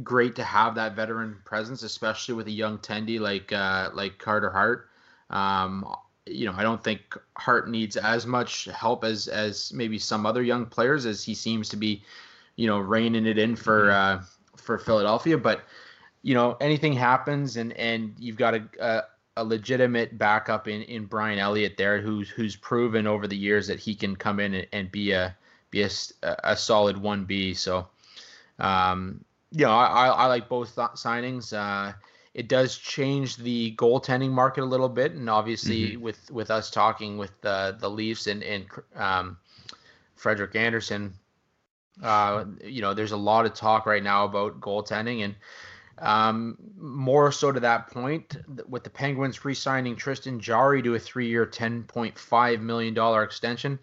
great 0.03 0.37
to 0.37 0.45
have 0.45 0.75
that 0.77 0.95
veteran 0.97 1.37
presence, 1.45 1.83
especially 1.83 2.35
with 2.35 2.47
a 2.49 2.53
young 2.53 2.79
Tendy 2.79 3.21
like 3.21 3.53
uh, 3.53 3.91
like 3.93 4.19
Carter 4.19 4.51
Hart. 4.51 4.90
Um, 5.31 5.87
you 6.27 6.47
know, 6.47 6.55
I 6.57 6.63
don't 6.63 6.83
think 6.83 7.17
Hart 7.37 7.69
needs 7.69 7.97
as 7.97 8.27
much 8.27 8.67
help 8.67 9.05
as 9.05 9.29
as 9.29 9.73
maybe 9.73 9.99
some 9.99 10.27
other 10.27 10.43
young 10.43 10.67
players, 10.67 11.07
as 11.07 11.25
he 11.25 11.35
seems 11.35 11.69
to 11.71 11.77
be, 11.77 12.03
you 12.57 12.67
know, 12.67 12.79
reining 12.79 13.27
it 13.27 13.39
in 13.39 13.57
for 13.57 13.87
mm-hmm. 13.87 14.23
uh, 14.23 14.27
for 14.57 14.79
Philadelphia. 14.79 15.39
But 15.39 15.63
you 16.23 16.35
know, 16.35 16.57
anything 16.61 16.93
happens, 16.93 17.57
and 17.57 17.73
and 17.75 18.15
you've 18.19 18.37
got 18.37 18.55
a, 18.55 18.63
a 18.81 19.03
a 19.37 19.45
legitimate 19.45 20.19
backup 20.19 20.69
in, 20.69 20.83
in 20.83 21.07
Brian 21.07 21.39
Elliott 21.39 21.77
there, 21.77 22.01
who's 22.01 22.29
who's 22.29 22.57
proven 22.57 23.07
over 23.07 23.27
the 23.27 23.37
years 23.37 23.67
that 23.67 23.81
he 23.81 23.95
can 23.95 24.15
come 24.15 24.41
in 24.41 24.55
and, 24.55 24.67
and 24.73 24.93
be 24.93 25.13
a 25.13 25.35
be 25.71 25.83
a, 25.83 25.91
a 26.45 26.57
solid 26.57 26.97
one 26.97 27.25
B. 27.25 27.55
So, 27.55 27.89
um, 28.59 29.25
you 29.53 29.65
know, 29.65 29.73
I, 29.73 30.09
I 30.09 30.27
like 30.27 30.49
both 30.49 30.75
th- 30.75 30.89
signings. 30.91 31.53
Uh, 31.53 31.93
it 32.33 32.49
does 32.49 32.77
change 32.77 33.37
the 33.37 33.75
goaltending 33.77 34.31
market 34.31 34.63
a 34.63 34.67
little 34.67 34.89
bit, 34.89 35.13
and 35.13 35.29
obviously 35.29 35.93
mm-hmm. 35.93 36.03
with 36.03 36.31
with 36.31 36.51
us 36.51 36.71
talking 36.71 37.19
with 37.19 37.33
the 37.41 37.77
the 37.81 37.91
Leafs 37.91 38.27
and 38.27 38.43
and 38.43 38.67
um, 38.95 39.37
Frederik 40.15 40.55
Andersen, 40.55 41.13
uh, 42.03 42.45
you 42.65 42.83
know, 42.83 42.95
there's 42.95 43.13
a 43.13 43.17
lot 43.17 43.47
of 43.47 43.55
talk 43.55 43.87
right 43.87 44.03
now 44.03 44.25
about 44.25 44.61
goaltending, 44.61 45.25
and 45.25 45.35
um, 45.99 46.57
more 46.79 47.33
so 47.33 47.51
to 47.51 47.61
that 47.61 47.89
point, 47.89 48.37
with 48.69 48.85
the 48.85 48.91
Penguins 48.91 49.45
re-signing 49.45 49.97
Tristan 49.97 50.41
Jarry 50.41 50.83
to 50.83 50.95
a 50.95 50.99
three-year, 50.99 51.47
$10.5 51.47 52.61
million 52.61 53.23
extension, 53.23 53.79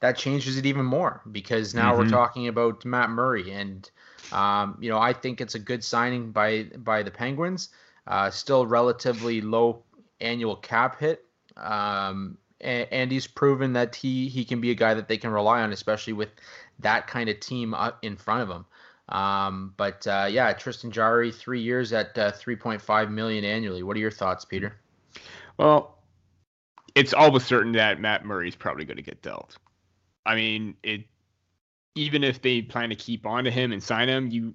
that 0.00 0.18
changes 0.18 0.58
it 0.58 0.66
even 0.66 0.84
more 0.84 1.22
because 1.30 1.72
now 1.72 1.92
mm-hmm. 1.92 2.02
we're 2.02 2.08
talking 2.08 2.48
about 2.48 2.84
Matt 2.84 3.10
Murray, 3.10 3.52
and 3.52 3.88
um, 4.32 4.76
you 4.80 4.90
know 4.90 4.98
I 4.98 5.12
think 5.12 5.40
it's 5.40 5.54
a 5.54 5.60
good 5.60 5.84
signing 5.84 6.32
by 6.32 6.64
by 6.78 7.04
the 7.04 7.10
Penguins. 7.12 7.68
Uh, 8.06 8.30
still 8.30 8.66
relatively 8.66 9.40
low 9.40 9.84
annual 10.20 10.56
cap 10.56 10.98
hit, 10.98 11.24
um, 11.56 12.36
and, 12.60 12.88
and, 12.90 13.12
he's 13.12 13.26
proven 13.28 13.72
that 13.74 13.94
he 13.94 14.28
he 14.28 14.44
can 14.44 14.60
be 14.60 14.72
a 14.72 14.74
guy 14.74 14.94
that 14.94 15.06
they 15.06 15.16
can 15.16 15.30
rely 15.30 15.62
on, 15.62 15.72
especially 15.72 16.12
with 16.12 16.30
that 16.80 17.06
kind 17.06 17.28
of 17.28 17.38
team 17.38 17.74
in 18.02 18.16
front 18.16 18.42
of 18.42 18.50
him. 18.50 18.64
Um, 19.08 19.74
but 19.76 20.06
uh, 20.06 20.26
yeah, 20.30 20.52
Tristan 20.52 20.90
Jarry, 20.90 21.30
three 21.30 21.60
years 21.60 21.92
at 21.92 22.16
uh, 22.16 22.32
3.5 22.32 23.10
million 23.10 23.44
annually. 23.44 23.82
What 23.82 23.96
are 23.96 24.00
your 24.00 24.10
thoughts, 24.10 24.44
Peter? 24.44 24.80
Well, 25.58 25.98
it's 26.94 27.12
almost 27.12 27.46
certain 27.46 27.72
that 27.72 28.00
Matt 28.00 28.24
Murray 28.24 28.48
is 28.48 28.56
probably 28.56 28.84
going 28.84 28.96
to 28.96 29.02
get 29.02 29.22
dealt. 29.22 29.58
I 30.24 30.34
mean, 30.34 30.76
it 30.82 31.04
even 31.94 32.24
if 32.24 32.40
they 32.40 32.62
plan 32.62 32.88
to 32.88 32.94
keep 32.94 33.26
on 33.26 33.44
to 33.44 33.50
him 33.50 33.72
and 33.72 33.82
sign 33.82 34.08
him, 34.08 34.30
you 34.30 34.54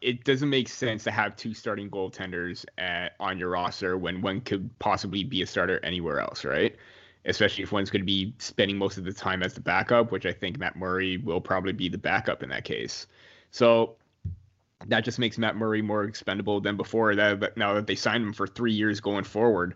it 0.00 0.24
doesn't 0.24 0.48
make 0.48 0.68
sense 0.68 1.04
to 1.04 1.10
have 1.10 1.36
two 1.36 1.52
starting 1.52 1.90
goaltenders 1.90 2.64
at, 2.78 3.14
on 3.20 3.38
your 3.38 3.50
roster 3.50 3.98
when 3.98 4.22
one 4.22 4.40
could 4.40 4.70
possibly 4.78 5.24
be 5.24 5.42
a 5.42 5.46
starter 5.46 5.78
anywhere 5.84 6.20
else, 6.20 6.44
right? 6.44 6.74
Especially 7.26 7.62
if 7.62 7.72
one's 7.72 7.90
going 7.90 8.00
to 8.00 8.06
be 8.06 8.32
spending 8.38 8.78
most 8.78 8.96
of 8.96 9.04
the 9.04 9.12
time 9.12 9.42
as 9.42 9.52
the 9.52 9.60
backup, 9.60 10.10
which 10.10 10.24
I 10.24 10.32
think 10.32 10.58
Matt 10.58 10.76
Murray 10.76 11.18
will 11.18 11.40
probably 11.40 11.72
be 11.72 11.88
the 11.88 11.98
backup 11.98 12.42
in 12.42 12.48
that 12.48 12.64
case. 12.64 13.06
So 13.50 13.96
that 14.86 15.04
just 15.04 15.18
makes 15.18 15.36
Matt 15.36 15.56
Murray 15.56 15.82
more 15.82 16.04
expendable 16.04 16.60
than 16.62 16.76
before. 16.76 17.14
That 17.14 17.56
now 17.58 17.74
that 17.74 17.86
they 17.86 17.94
signed 17.94 18.24
him 18.24 18.32
for 18.32 18.46
three 18.46 18.72
years 18.72 19.00
going 19.00 19.24
forward, 19.24 19.74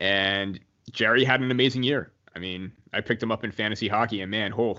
and 0.00 0.58
Jarry 0.90 1.24
had 1.24 1.42
an 1.42 1.50
amazing 1.50 1.82
year. 1.82 2.10
I 2.34 2.38
mean, 2.38 2.72
I 2.94 3.02
picked 3.02 3.22
him 3.22 3.32
up 3.32 3.44
in 3.44 3.52
fantasy 3.52 3.88
hockey, 3.88 4.22
and 4.22 4.30
man, 4.30 4.54
oh, 4.56 4.78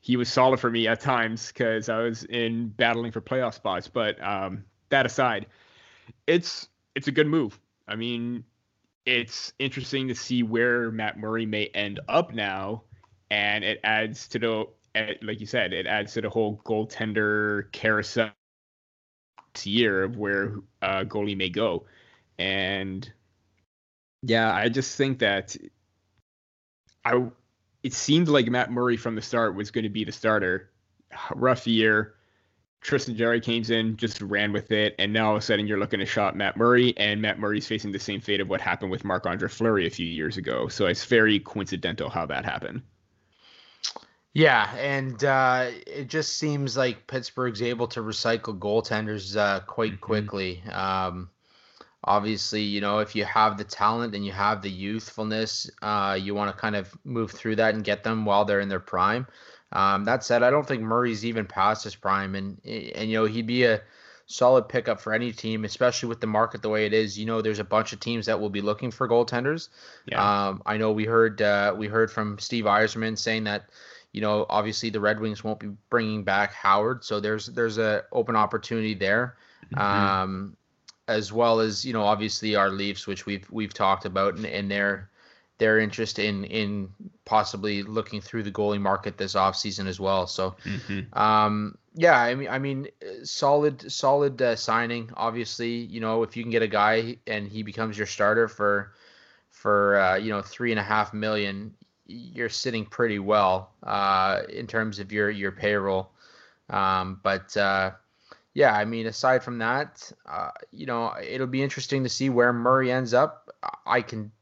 he 0.00 0.16
was 0.16 0.28
solid 0.28 0.60
for 0.60 0.70
me 0.70 0.86
at 0.88 1.00
times 1.00 1.48
because 1.48 1.88
I 1.88 1.98
was 1.98 2.24
in 2.24 2.68
battling 2.68 3.12
for 3.12 3.20
playoff 3.20 3.54
spots. 3.54 3.88
But 3.88 4.22
um, 4.22 4.64
that 4.90 5.06
aside, 5.06 5.46
it's 6.26 6.68
it's 6.94 7.08
a 7.08 7.12
good 7.12 7.26
move. 7.26 7.58
I 7.86 7.96
mean, 7.96 8.44
it's 9.06 9.52
interesting 9.58 10.08
to 10.08 10.14
see 10.14 10.42
where 10.42 10.90
Matt 10.90 11.18
Murray 11.18 11.46
may 11.46 11.66
end 11.66 12.00
up 12.08 12.32
now, 12.32 12.82
and 13.30 13.64
it 13.64 13.80
adds 13.84 14.28
to 14.28 14.38
the 14.38 14.66
like 15.22 15.40
you 15.40 15.46
said, 15.46 15.72
it 15.72 15.86
adds 15.86 16.14
to 16.14 16.20
the 16.20 16.30
whole 16.30 16.60
goaltender 16.64 17.70
carousel 17.72 18.30
year 19.64 20.04
of 20.04 20.16
where 20.16 20.56
uh, 20.82 21.04
goalie 21.04 21.36
may 21.36 21.48
go, 21.48 21.84
and 22.38 23.10
yeah, 24.22 24.52
I 24.52 24.68
just 24.68 24.96
think 24.96 25.18
that 25.20 25.56
I 27.04 27.24
it 27.88 27.94
seemed 27.94 28.28
like 28.28 28.46
Matt 28.48 28.70
Murray 28.70 28.98
from 28.98 29.14
the 29.14 29.22
start 29.22 29.54
was 29.54 29.70
going 29.70 29.84
to 29.84 29.88
be 29.88 30.04
the 30.04 30.12
starter. 30.12 30.68
Rough 31.34 31.66
year. 31.66 32.16
Tristan 32.82 33.16
Jarry 33.16 33.40
came 33.40 33.64
in, 33.64 33.96
just 33.96 34.20
ran 34.20 34.52
with 34.52 34.70
it, 34.72 34.94
and 34.98 35.10
now 35.10 35.28
all 35.28 35.36
of 35.36 35.38
a 35.38 35.40
sudden 35.40 35.66
you're 35.66 35.78
looking 35.78 36.00
to 36.00 36.04
shot 36.04 36.36
Matt 36.36 36.58
Murray, 36.58 36.92
and 36.98 37.22
Matt 37.22 37.38
Murray's 37.38 37.66
facing 37.66 37.90
the 37.90 37.98
same 37.98 38.20
fate 38.20 38.42
of 38.42 38.48
what 38.50 38.60
happened 38.60 38.90
with 38.90 39.06
Marc 39.06 39.24
Andre 39.24 39.48
Fleury 39.48 39.86
a 39.86 39.90
few 39.90 40.04
years 40.04 40.36
ago. 40.36 40.68
So 40.68 40.84
it's 40.84 41.06
very 41.06 41.40
coincidental 41.40 42.10
how 42.10 42.26
that 42.26 42.44
happened. 42.44 42.82
Yeah, 44.34 44.70
and 44.76 45.24
uh, 45.24 45.70
it 45.86 46.08
just 46.08 46.36
seems 46.36 46.76
like 46.76 47.06
Pittsburgh's 47.06 47.62
able 47.62 47.88
to 47.88 48.00
recycle 48.00 48.58
goaltenders 48.58 49.34
uh, 49.34 49.60
quite 49.60 49.92
mm-hmm. 49.92 50.00
quickly. 50.00 50.62
Um, 50.70 51.30
obviously, 52.04 52.62
you 52.62 52.80
know, 52.80 52.98
if 52.98 53.14
you 53.14 53.24
have 53.24 53.56
the 53.56 53.64
talent 53.64 54.14
and 54.14 54.24
you 54.24 54.32
have 54.32 54.62
the 54.62 54.70
youthfulness, 54.70 55.70
uh, 55.82 56.18
you 56.20 56.34
want 56.34 56.54
to 56.54 56.60
kind 56.60 56.76
of 56.76 56.96
move 57.04 57.30
through 57.30 57.56
that 57.56 57.74
and 57.74 57.84
get 57.84 58.04
them 58.04 58.24
while 58.24 58.44
they're 58.44 58.60
in 58.60 58.68
their 58.68 58.80
prime. 58.80 59.26
Um, 59.72 60.04
that 60.04 60.24
said, 60.24 60.42
I 60.42 60.50
don't 60.50 60.66
think 60.66 60.82
Murray's 60.82 61.24
even 61.24 61.44
past 61.44 61.84
his 61.84 61.94
prime, 61.94 62.34
and 62.34 62.58
and 62.64 63.10
you 63.10 63.18
know 63.18 63.26
he'd 63.26 63.46
be 63.46 63.64
a 63.64 63.82
solid 64.26 64.68
pickup 64.68 65.00
for 65.00 65.12
any 65.12 65.32
team, 65.32 65.64
especially 65.64 66.08
with 66.08 66.20
the 66.20 66.26
market 66.26 66.62
the 66.62 66.68
way 66.68 66.86
it 66.86 66.94
is. 66.94 67.18
You 67.18 67.26
know, 67.26 67.42
there's 67.42 67.58
a 67.58 67.64
bunch 67.64 67.92
of 67.92 68.00
teams 68.00 68.26
that 68.26 68.40
will 68.40 68.50
be 68.50 68.62
looking 68.62 68.90
for 68.90 69.06
goaltenders. 69.06 69.68
Yeah. 70.06 70.48
Um, 70.48 70.62
I 70.64 70.78
know 70.78 70.92
we 70.92 71.04
heard 71.04 71.42
uh, 71.42 71.74
we 71.76 71.86
heard 71.86 72.10
from 72.10 72.38
Steve 72.38 72.64
Yzerman 72.64 73.18
saying 73.18 73.44
that 73.44 73.68
you 74.12 74.20
know, 74.20 74.46
obviously 74.48 74.90
the 74.90 75.00
Red 75.00 75.20
Wings 75.20 75.44
won't 75.44 75.60
be 75.60 75.68
bringing 75.90 76.24
back 76.24 76.52
Howard, 76.52 77.04
so 77.04 77.20
there's 77.20 77.46
there's 77.46 77.78
a 77.78 78.04
open 78.12 78.36
opportunity 78.36 78.94
there, 78.94 79.36
mm-hmm. 79.72 79.80
um, 79.80 80.56
as 81.08 81.32
well 81.32 81.60
as 81.60 81.84
you 81.84 81.92
know, 81.92 82.02
obviously 82.02 82.54
our 82.54 82.70
Leafs, 82.70 83.06
which 83.06 83.26
we've 83.26 83.50
we've 83.50 83.74
talked 83.74 84.04
about, 84.04 84.34
and, 84.34 84.46
and 84.46 84.70
their 84.70 85.10
their 85.58 85.78
interest 85.78 86.18
in 86.18 86.44
in 86.44 86.88
possibly 87.24 87.82
looking 87.82 88.20
through 88.20 88.42
the 88.44 88.52
goalie 88.52 88.80
market 88.80 89.18
this 89.18 89.34
offseason 89.34 89.86
as 89.86 89.98
well. 89.98 90.26
So, 90.26 90.54
mm-hmm. 90.64 91.18
um, 91.18 91.76
yeah, 91.94 92.20
I 92.20 92.34
mean, 92.34 92.48
I 92.48 92.58
mean, 92.58 92.88
solid 93.24 93.90
solid 93.90 94.40
uh, 94.40 94.54
signing. 94.54 95.10
Obviously, 95.16 95.70
you 95.70 96.00
know, 96.00 96.22
if 96.22 96.36
you 96.36 96.44
can 96.44 96.52
get 96.52 96.62
a 96.62 96.68
guy 96.68 97.16
and 97.26 97.48
he 97.48 97.62
becomes 97.62 97.98
your 97.98 98.06
starter 98.06 98.46
for 98.46 98.92
for 99.50 99.98
uh, 99.98 100.16
you 100.16 100.30
know 100.30 100.42
three 100.42 100.70
and 100.70 100.78
a 100.78 100.84
half 100.84 101.12
million, 101.12 101.74
you're 102.06 102.48
sitting 102.48 102.86
pretty 102.86 103.18
well 103.18 103.72
uh, 103.82 104.42
in 104.48 104.66
terms 104.66 104.98
of 104.98 105.10
your 105.10 105.30
your 105.30 105.52
payroll. 105.52 106.10
Um, 106.70 107.18
but 107.22 107.56
uh, 107.56 107.92
yeah, 108.58 108.74
I 108.74 108.84
mean, 108.84 109.06
aside 109.06 109.44
from 109.44 109.58
that, 109.58 110.10
uh, 110.28 110.50
you 110.72 110.84
know, 110.84 111.14
it'll 111.22 111.46
be 111.46 111.62
interesting 111.62 112.02
to 112.02 112.08
see 112.08 112.28
where 112.28 112.52
Murray 112.52 112.90
ends 112.90 113.14
up. 113.14 113.48
I 113.86 114.02
can 114.02 114.32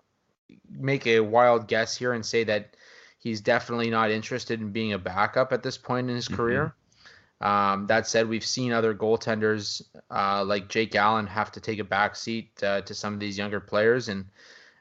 make 0.70 1.06
a 1.06 1.20
wild 1.20 1.68
guess 1.68 1.94
here 1.94 2.14
and 2.14 2.24
say 2.24 2.42
that 2.44 2.78
he's 3.18 3.42
definitely 3.42 3.90
not 3.90 4.10
interested 4.10 4.62
in 4.62 4.72
being 4.72 4.94
a 4.94 4.98
backup 4.98 5.52
at 5.52 5.62
this 5.62 5.76
point 5.76 6.08
in 6.08 6.16
his 6.16 6.28
mm-hmm. 6.28 6.36
career. 6.36 6.74
Um, 7.42 7.88
that 7.88 8.06
said, 8.06 8.26
we've 8.26 8.42
seen 8.42 8.72
other 8.72 8.94
goaltenders 8.94 9.82
uh, 10.10 10.42
like 10.42 10.68
Jake 10.70 10.94
Allen 10.94 11.26
have 11.26 11.52
to 11.52 11.60
take 11.60 11.78
a 11.78 11.84
back 11.84 12.16
seat 12.16 12.48
uh, 12.62 12.80
to 12.80 12.94
some 12.94 13.12
of 13.12 13.20
these 13.20 13.36
younger 13.36 13.60
players, 13.60 14.08
and 14.08 14.24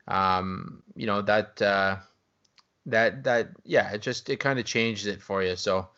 um, 0.07 0.81
you 0.95 1.07
know 1.07 1.21
that 1.21 1.61
uh, 1.61 1.97
that 2.85 3.25
that 3.25 3.49
yeah, 3.65 3.91
it 3.91 4.01
just 4.01 4.29
it 4.29 4.39
kind 4.39 4.59
of 4.59 4.65
changed 4.65 5.07
it 5.07 5.21
for 5.21 5.43
you. 5.43 5.57
So 5.57 5.89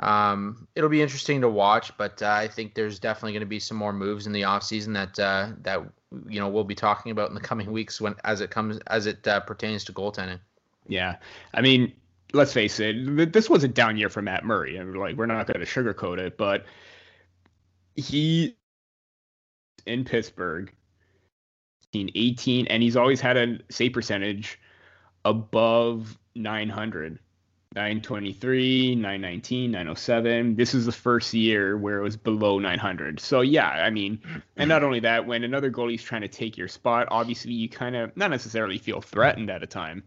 um, 0.00 0.66
it'll 0.74 0.90
be 0.90 1.02
interesting 1.02 1.42
to 1.42 1.48
watch, 1.48 1.96
but 1.98 2.22
uh, 2.22 2.30
I 2.30 2.48
think 2.48 2.74
there's 2.74 2.98
definitely 2.98 3.32
going 3.32 3.40
to 3.40 3.46
be 3.46 3.60
some 3.60 3.76
more 3.76 3.92
moves 3.92 4.26
in 4.26 4.32
the 4.32 4.42
offseason 4.42 4.94
that 4.94 5.18
uh, 5.18 5.50
that 5.62 5.80
you 6.28 6.40
know 6.40 6.48
we'll 6.48 6.64
be 6.64 6.74
talking 6.74 7.12
about 7.12 7.28
in 7.28 7.34
the 7.34 7.40
coming 7.40 7.70
weeks 7.70 8.00
when 8.00 8.14
as 8.24 8.40
it 8.40 8.50
comes 8.50 8.78
as 8.86 9.06
it 9.06 9.26
uh, 9.28 9.40
pertains 9.40 9.84
to 9.84 9.92
goaltending. 9.92 10.40
Yeah, 10.86 11.16
I 11.52 11.60
mean, 11.60 11.92
let's 12.32 12.52
face 12.52 12.80
it, 12.80 13.32
this 13.32 13.50
was 13.50 13.62
a 13.62 13.68
down 13.68 13.98
year 13.98 14.08
for 14.08 14.22
Matt 14.22 14.44
Murray, 14.44 14.76
and 14.76 14.96
like 14.96 15.16
we're 15.16 15.26
not 15.26 15.46
going 15.46 15.60
to 15.60 15.66
sugarcoat 15.66 16.18
it, 16.18 16.38
but 16.38 16.64
he 17.94 18.56
in 19.86 20.04
Pittsburgh, 20.04 20.72
18, 21.94 22.68
and 22.68 22.82
he's 22.82 22.96
always 22.96 23.20
had 23.20 23.36
a 23.36 23.58
save 23.70 23.92
percentage 23.92 24.58
above 25.26 26.18
900 26.34 27.18
923, 27.76 28.96
919, 28.96 29.70
907. 29.70 30.56
This 30.56 30.74
is 30.74 30.86
the 30.86 30.92
first 30.92 31.32
year 31.32 31.78
where 31.78 32.00
it 32.00 32.02
was 32.02 32.16
below 32.16 32.58
900. 32.58 33.20
So 33.20 33.42
yeah, 33.42 33.68
I 33.68 33.90
mean, 33.90 34.20
and 34.56 34.68
not 34.68 34.82
only 34.82 34.98
that, 34.98 35.24
when 35.24 35.44
another 35.44 35.70
goalie's 35.70 36.02
trying 36.02 36.22
to 36.22 36.28
take 36.28 36.58
your 36.58 36.66
spot, 36.66 37.06
obviously 37.12 37.52
you 37.52 37.68
kind 37.68 37.94
of 37.94 38.16
not 38.16 38.30
necessarily 38.30 38.76
feel 38.76 39.00
threatened 39.00 39.50
at 39.50 39.62
a 39.62 39.68
time, 39.68 40.02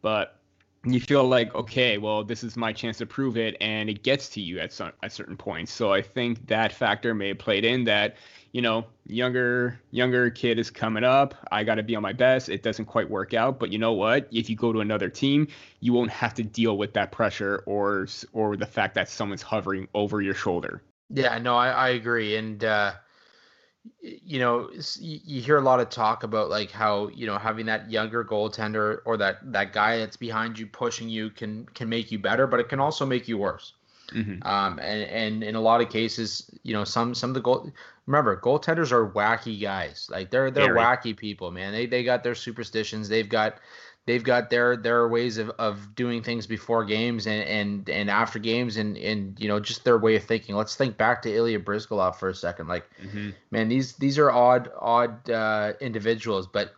but 0.00 0.38
you 0.84 1.00
feel 1.00 1.24
like 1.24 1.52
okay, 1.56 1.98
well, 1.98 2.22
this 2.22 2.44
is 2.44 2.56
my 2.56 2.72
chance 2.72 2.98
to 2.98 3.06
prove 3.06 3.36
it, 3.36 3.56
and 3.60 3.90
it 3.90 4.04
gets 4.04 4.28
to 4.28 4.40
you 4.40 4.60
at 4.60 4.72
some 4.72 4.92
at 5.02 5.10
certain 5.10 5.36
points. 5.36 5.72
So 5.72 5.92
I 5.92 6.02
think 6.02 6.46
that 6.46 6.72
factor 6.72 7.14
may 7.14 7.28
have 7.28 7.38
played 7.38 7.64
in 7.64 7.82
that 7.84 8.16
you 8.52 8.62
know, 8.62 8.86
younger 9.06 9.80
younger 9.90 10.30
kid 10.30 10.58
is 10.58 10.70
coming 10.70 11.04
up. 11.04 11.34
I 11.50 11.64
got 11.64 11.76
to 11.76 11.82
be 11.82 11.96
on 11.96 12.02
my 12.02 12.12
best. 12.12 12.48
It 12.48 12.62
doesn't 12.62 12.86
quite 12.86 13.08
work 13.08 13.34
out, 13.34 13.58
but 13.58 13.70
you 13.70 13.78
know 13.78 13.92
what? 13.92 14.28
If 14.30 14.48
you 14.48 14.56
go 14.56 14.72
to 14.72 14.80
another 14.80 15.08
team, 15.08 15.48
you 15.80 15.92
won't 15.92 16.10
have 16.10 16.34
to 16.34 16.42
deal 16.42 16.78
with 16.78 16.94
that 16.94 17.12
pressure 17.12 17.62
or 17.66 18.06
or 18.32 18.56
the 18.56 18.66
fact 18.66 18.94
that 18.94 19.08
someone's 19.08 19.42
hovering 19.42 19.88
over 19.94 20.20
your 20.20 20.34
shoulder. 20.34 20.82
Yeah, 21.10 21.38
no, 21.38 21.56
I, 21.56 21.68
I 21.70 21.88
agree, 21.90 22.36
and 22.36 22.62
uh, 22.64 22.92
you 24.00 24.38
know, 24.38 24.70
you 25.00 25.40
hear 25.40 25.58
a 25.58 25.62
lot 25.62 25.80
of 25.80 25.90
talk 25.90 26.22
about 26.22 26.50
like 26.50 26.70
how 26.70 27.08
you 27.08 27.26
know 27.26 27.38
having 27.38 27.66
that 27.66 27.90
younger 27.90 28.24
goaltender 28.24 28.98
or 29.04 29.16
that 29.18 29.38
that 29.52 29.72
guy 29.72 29.98
that's 29.98 30.16
behind 30.16 30.58
you 30.58 30.66
pushing 30.66 31.08
you 31.08 31.30
can 31.30 31.66
can 31.74 31.88
make 31.88 32.10
you 32.10 32.18
better, 32.18 32.46
but 32.46 32.60
it 32.60 32.68
can 32.68 32.80
also 32.80 33.04
make 33.04 33.28
you 33.28 33.38
worse. 33.38 33.74
Mm-hmm. 34.12 34.46
Um, 34.46 34.78
and, 34.78 35.02
and 35.02 35.44
in 35.44 35.54
a 35.54 35.60
lot 35.60 35.80
of 35.80 35.90
cases, 35.90 36.50
you 36.62 36.72
know, 36.72 36.84
some 36.84 37.14
some 37.14 37.30
of 37.30 37.34
the 37.34 37.40
goal. 37.40 37.70
Remember, 38.06 38.40
goaltenders 38.40 38.90
are 38.90 39.10
wacky 39.10 39.60
guys. 39.60 40.08
Like 40.10 40.30
they're 40.30 40.50
they're 40.50 40.72
Very. 40.72 40.78
wacky 40.78 41.16
people, 41.16 41.50
man. 41.50 41.72
They 41.72 41.86
they 41.86 42.04
got 42.04 42.22
their 42.22 42.34
superstitions. 42.34 43.08
They've 43.08 43.28
got 43.28 43.58
they've 44.08 44.24
got 44.24 44.48
their 44.48 44.74
their 44.74 45.06
ways 45.06 45.36
of, 45.36 45.50
of 45.58 45.94
doing 45.94 46.22
things 46.22 46.46
before 46.46 46.82
games 46.86 47.26
and, 47.26 47.46
and 47.46 47.90
and 47.90 48.08
after 48.08 48.38
games 48.38 48.78
and 48.78 48.96
and 48.96 49.38
you 49.38 49.46
know 49.46 49.60
just 49.60 49.84
their 49.84 49.98
way 49.98 50.16
of 50.16 50.24
thinking. 50.24 50.56
Let's 50.56 50.74
think 50.74 50.96
back 50.96 51.20
to 51.22 51.32
Ilya 51.32 51.60
Bryzgalov 51.60 52.16
for 52.16 52.30
a 52.30 52.34
second. 52.34 52.68
Like, 52.68 52.88
mm-hmm. 53.02 53.30
man, 53.50 53.68
these 53.68 53.92
these 53.96 54.18
are 54.18 54.30
odd 54.30 54.70
odd 54.80 55.28
uh, 55.28 55.74
individuals, 55.80 56.46
but 56.46 56.72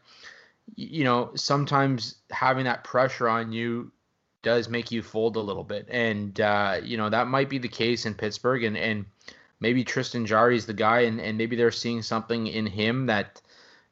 you 0.75 1.05
know 1.05 1.31
sometimes 1.37 2.17
having 2.33 2.65
that 2.65 2.83
pressure 2.83 3.29
on 3.29 3.53
you 3.53 3.93
does 4.43 4.69
make 4.69 4.91
you 4.91 5.03
fold 5.03 5.37
a 5.37 5.41
little 5.41 5.65
bit. 5.65 5.87
And, 5.91 6.41
uh, 6.41 6.81
you 6.83 6.97
know, 6.97 7.09
that 7.09 7.29
might 7.29 7.49
be 7.49 7.59
the 7.59 7.69
case 7.69 8.07
in 8.07 8.15
Pittsburgh. 8.15 8.65
And, 8.65 8.77
and 8.77 9.05
maybe 9.61 9.85
Tristan 9.85 10.27
Jarry 10.27 10.57
is 10.57 10.67
the 10.67 10.75
guy, 10.75 11.01
and, 11.01 11.21
and 11.21 11.37
maybe 11.37 11.57
they're 11.57 11.71
seeing 11.71 12.03
something 12.03 12.47
in 12.47 12.67
him 12.67 13.07
that, 13.07 13.41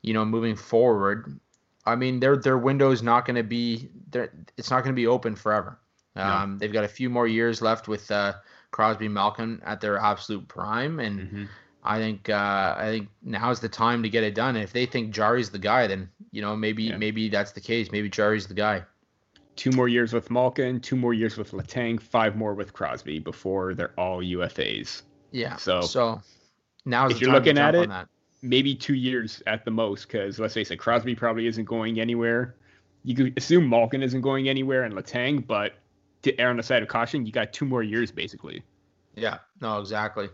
you 0.03 0.15
know, 0.15 0.25
moving 0.25 0.57
forward. 0.57 1.39
I 1.85 1.97
mean, 1.97 2.21
their 2.21 2.37
their 2.37 2.59
window 2.59 2.91
is 2.91 3.03
not 3.03 3.25
going 3.25 3.37
to 3.37 3.43
be 3.43 3.89
there. 4.11 4.31
It's 4.57 4.71
not 4.71 4.85
going 4.85 4.95
to 4.95 5.01
be 5.01 5.07
open 5.07 5.35
forever. 5.35 5.79
Um, 6.17 6.53
no. 6.53 6.59
They've 6.59 6.73
got 6.73 6.85
a 6.85 6.89
few 6.89 7.09
more 7.09 7.27
years 7.27 7.63
left 7.63 7.89
with 7.89 8.11
uh, 8.11 8.35
Crosby, 8.71 9.09
Malkin 9.09 9.63
at 9.65 9.81
their 9.81 9.97
absolute 9.97 10.47
prime, 10.49 11.01
and 11.01 11.21
mm-hmm. 11.21 11.45
I 11.85 11.99
think 11.99 12.29
uh, 12.29 12.75
I 12.77 12.85
think 12.91 13.09
now's 13.23 13.61
the 13.61 13.71
time 13.71 14.03
to 14.03 14.11
get 14.11 14.23
it 14.23 14.35
done. 14.35 14.55
And 14.57 14.65
if 14.65 14.73
they 14.73 14.85
think 14.85 15.13
Jarry's 15.13 15.49
the 15.49 15.59
guy, 15.59 15.87
then 15.87 16.11
you 16.31 16.43
know 16.43 16.55
maybe 16.55 16.85
yeah. 16.85 16.99
maybe 16.99 17.31
that's 17.31 17.53
the 17.53 17.61
case. 17.61 17.91
Maybe 17.91 18.11
Jarry's 18.11 18.47
the 18.47 18.55
guy 18.55 18.85
two 19.59 19.73
more 19.73 19.89
years 19.89 20.13
with 20.13 20.31
Malkin, 20.31 20.81
two 20.81 20.97
more 20.97 21.13
years 21.13 21.37
with 21.37 21.51
Letang, 21.51 22.01
five 22.01 22.37
more 22.37 22.55
with 22.55 22.73
Crosby 22.73 23.19
before 23.19 23.75
they're 23.75 23.93
all 23.99 24.21
UFAs. 24.21 25.03
Yeah. 25.33 25.57
So 25.57 25.81
so 25.83 26.23
now 26.87 27.09
if 27.09 27.21
you're 27.21 27.33
looking 27.33 27.59
at 27.59 27.75
it, 27.75 27.91
maybe 28.41 28.75
two 28.75 28.95
years 28.95 29.43
at 29.47 29.65
the 29.65 29.71
most, 29.71 30.07
because 30.07 30.39
let's 30.39 30.55
face 30.55 30.71
it, 30.71 30.77
Crosby 30.77 31.15
probably 31.15 31.49
isn't 31.49 31.65
going 31.65 32.01
anywhere. 32.01 32.55
You 33.05 33.17
could 33.17 33.37
assume 33.37 33.69
Malkin 33.69 34.03
isn't 34.03 34.21
going 34.21 34.49
anywhere 34.49 34.85
and 34.85 34.95
Letang, 34.95 35.45
but 35.45 35.75
to 36.23 36.41
err 36.41 36.51
on 36.51 36.57
the 36.57 36.63
side 36.63 36.83
of 36.83 36.89
caution, 36.89 37.27
you 37.27 37.33
got 37.33 37.53
two 37.53 37.65
more 37.65 37.83
years 37.83 38.13
basically. 38.13 38.63
Yeah. 39.17 39.39
No, 39.61 39.81
exactly. 39.81 40.29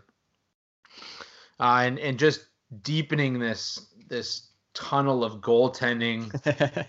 Uh, 1.58 1.82
and 1.86 1.98
and 1.98 2.18
just 2.18 2.46
deepening 2.82 3.38
this 3.38 3.86
this 4.08 4.50
tunnel 4.74 5.24
of 5.24 5.40
goaltending 5.40 6.24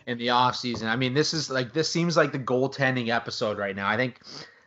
in 0.07 0.17
the 0.17 0.27
offseason. 0.27 0.87
I 0.87 0.95
mean, 0.95 1.13
this 1.13 1.33
is 1.33 1.49
like 1.49 1.73
this 1.73 1.89
seems 1.89 2.17
like 2.17 2.31
the 2.31 2.39
goaltending 2.39 3.09
episode 3.09 3.57
right 3.57 3.75
now. 3.75 3.87
I 3.87 3.95
think 3.95 4.19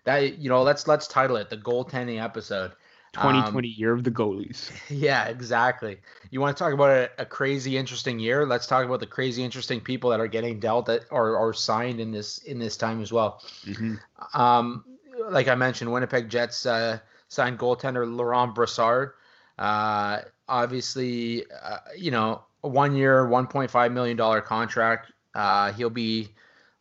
that 0.04 0.38
you 0.38 0.48
know, 0.48 0.62
let's 0.62 0.86
let's 0.86 1.06
title 1.06 1.36
it 1.36 1.50
the 1.50 1.56
goaltending 1.56 2.22
episode. 2.22 2.72
2020 3.14 3.68
um, 3.68 3.74
year 3.76 3.94
of 3.94 4.04
the 4.04 4.10
goalies. 4.10 4.70
Yeah, 4.90 5.26
exactly. 5.28 5.98
You 6.30 6.40
want 6.40 6.56
to 6.56 6.62
talk 6.62 6.74
about 6.74 6.90
a, 6.90 7.10
a, 7.18 7.24
crazy 7.24 7.78
interesting 7.78 8.18
year? 8.18 8.44
Let's 8.44 8.66
talk 8.66 8.84
about 8.84 9.00
the 9.00 9.06
crazy 9.06 9.42
interesting 9.42 9.80
people 9.80 10.10
that 10.10 10.20
are 10.20 10.28
getting 10.28 10.60
dealt 10.60 10.90
at, 10.90 11.04
or 11.10 11.36
or 11.36 11.54
signed 11.54 12.00
in 12.00 12.12
this 12.12 12.38
in 12.38 12.58
this 12.58 12.76
time 12.76 13.00
as 13.00 13.10
well. 13.10 13.42
Mm-hmm. 13.64 13.94
Um, 14.38 14.84
like 15.30 15.48
I 15.48 15.54
mentioned, 15.54 15.90
Winnipeg 15.90 16.28
Jets 16.28 16.66
uh, 16.66 16.98
signed 17.28 17.58
goaltender 17.58 18.10
Laurent 18.10 18.54
Brossoit. 18.54 19.12
Uh, 19.58 20.20
obviously, 20.48 21.44
uh, 21.50 21.78
you 21.96 22.10
know, 22.10 22.42
a 22.62 22.68
one 22.68 22.94
year, 22.94 23.26
$1.5 23.26 23.92
million 23.92 24.42
contract. 24.42 25.12
Uh, 25.34 25.72
he'll 25.72 25.90
be 25.90 26.28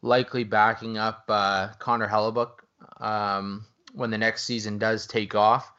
likely 0.02 0.44
backing 0.44 0.98
up 0.98 1.26
uh, 1.30 1.70
Connor 1.80 2.08
Hellebuyck 2.08 2.52
um, 3.00 3.66
when 3.94 4.10
the 4.10 4.18
next 4.18 4.44
season 4.44 4.78
does 4.78 5.08
take 5.08 5.36
off. 5.36 5.72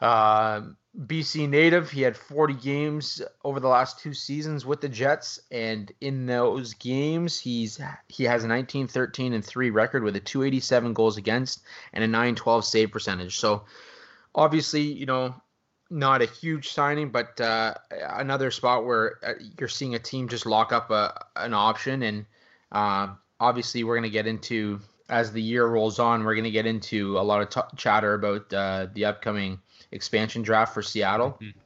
Uh, 0.00 0.62
BC 0.98 1.48
native, 1.48 1.90
he 1.90 2.02
had 2.02 2.16
40 2.16 2.54
games 2.54 3.20
over 3.44 3.60
the 3.60 3.68
last 3.68 3.98
two 3.98 4.14
seasons 4.14 4.64
with 4.64 4.80
the 4.80 4.88
Jets, 4.88 5.40
and 5.50 5.92
in 6.00 6.24
those 6.26 6.72
games, 6.74 7.38
he's 7.38 7.78
he 8.08 8.24
has 8.24 8.44
a 8.44 8.48
19, 8.48 8.88
13, 8.88 9.34
and 9.34 9.44
three 9.44 9.70
record 9.70 10.02
with 10.02 10.16
a 10.16 10.20
287 10.20 10.94
goals 10.94 11.18
against 11.18 11.62
and 11.92 12.02
a 12.02 12.06
912 12.06 12.64
save 12.64 12.90
percentage. 12.90 13.38
So, 13.38 13.64
obviously, 14.34 14.82
you 14.82 15.04
know, 15.04 15.34
not 15.90 16.22
a 16.22 16.26
huge 16.26 16.70
signing, 16.70 17.10
but 17.10 17.40
uh, 17.40 17.74
another 17.90 18.50
spot 18.50 18.84
where 18.84 19.18
uh, 19.24 19.32
you're 19.58 19.68
seeing 19.68 19.94
a 19.94 19.98
team 19.98 20.28
just 20.28 20.46
lock 20.46 20.72
up 20.72 20.90
a, 20.90 21.26
an 21.36 21.54
option. 21.54 22.02
And 22.02 22.26
uh, 22.72 23.08
obviously, 23.38 23.84
we're 23.84 23.94
going 23.94 24.02
to 24.04 24.10
get 24.10 24.26
into, 24.26 24.80
as 25.08 25.32
the 25.32 25.42
year 25.42 25.66
rolls 25.66 25.98
on, 25.98 26.24
we're 26.24 26.34
going 26.34 26.44
to 26.44 26.50
get 26.50 26.66
into 26.66 27.18
a 27.18 27.22
lot 27.22 27.42
of 27.42 27.50
t- 27.50 27.76
chatter 27.76 28.14
about 28.14 28.52
uh, 28.52 28.88
the 28.94 29.04
upcoming 29.04 29.60
expansion 29.92 30.42
draft 30.42 30.74
for 30.74 30.82
Seattle 30.82 31.38
mm-hmm. 31.40 31.58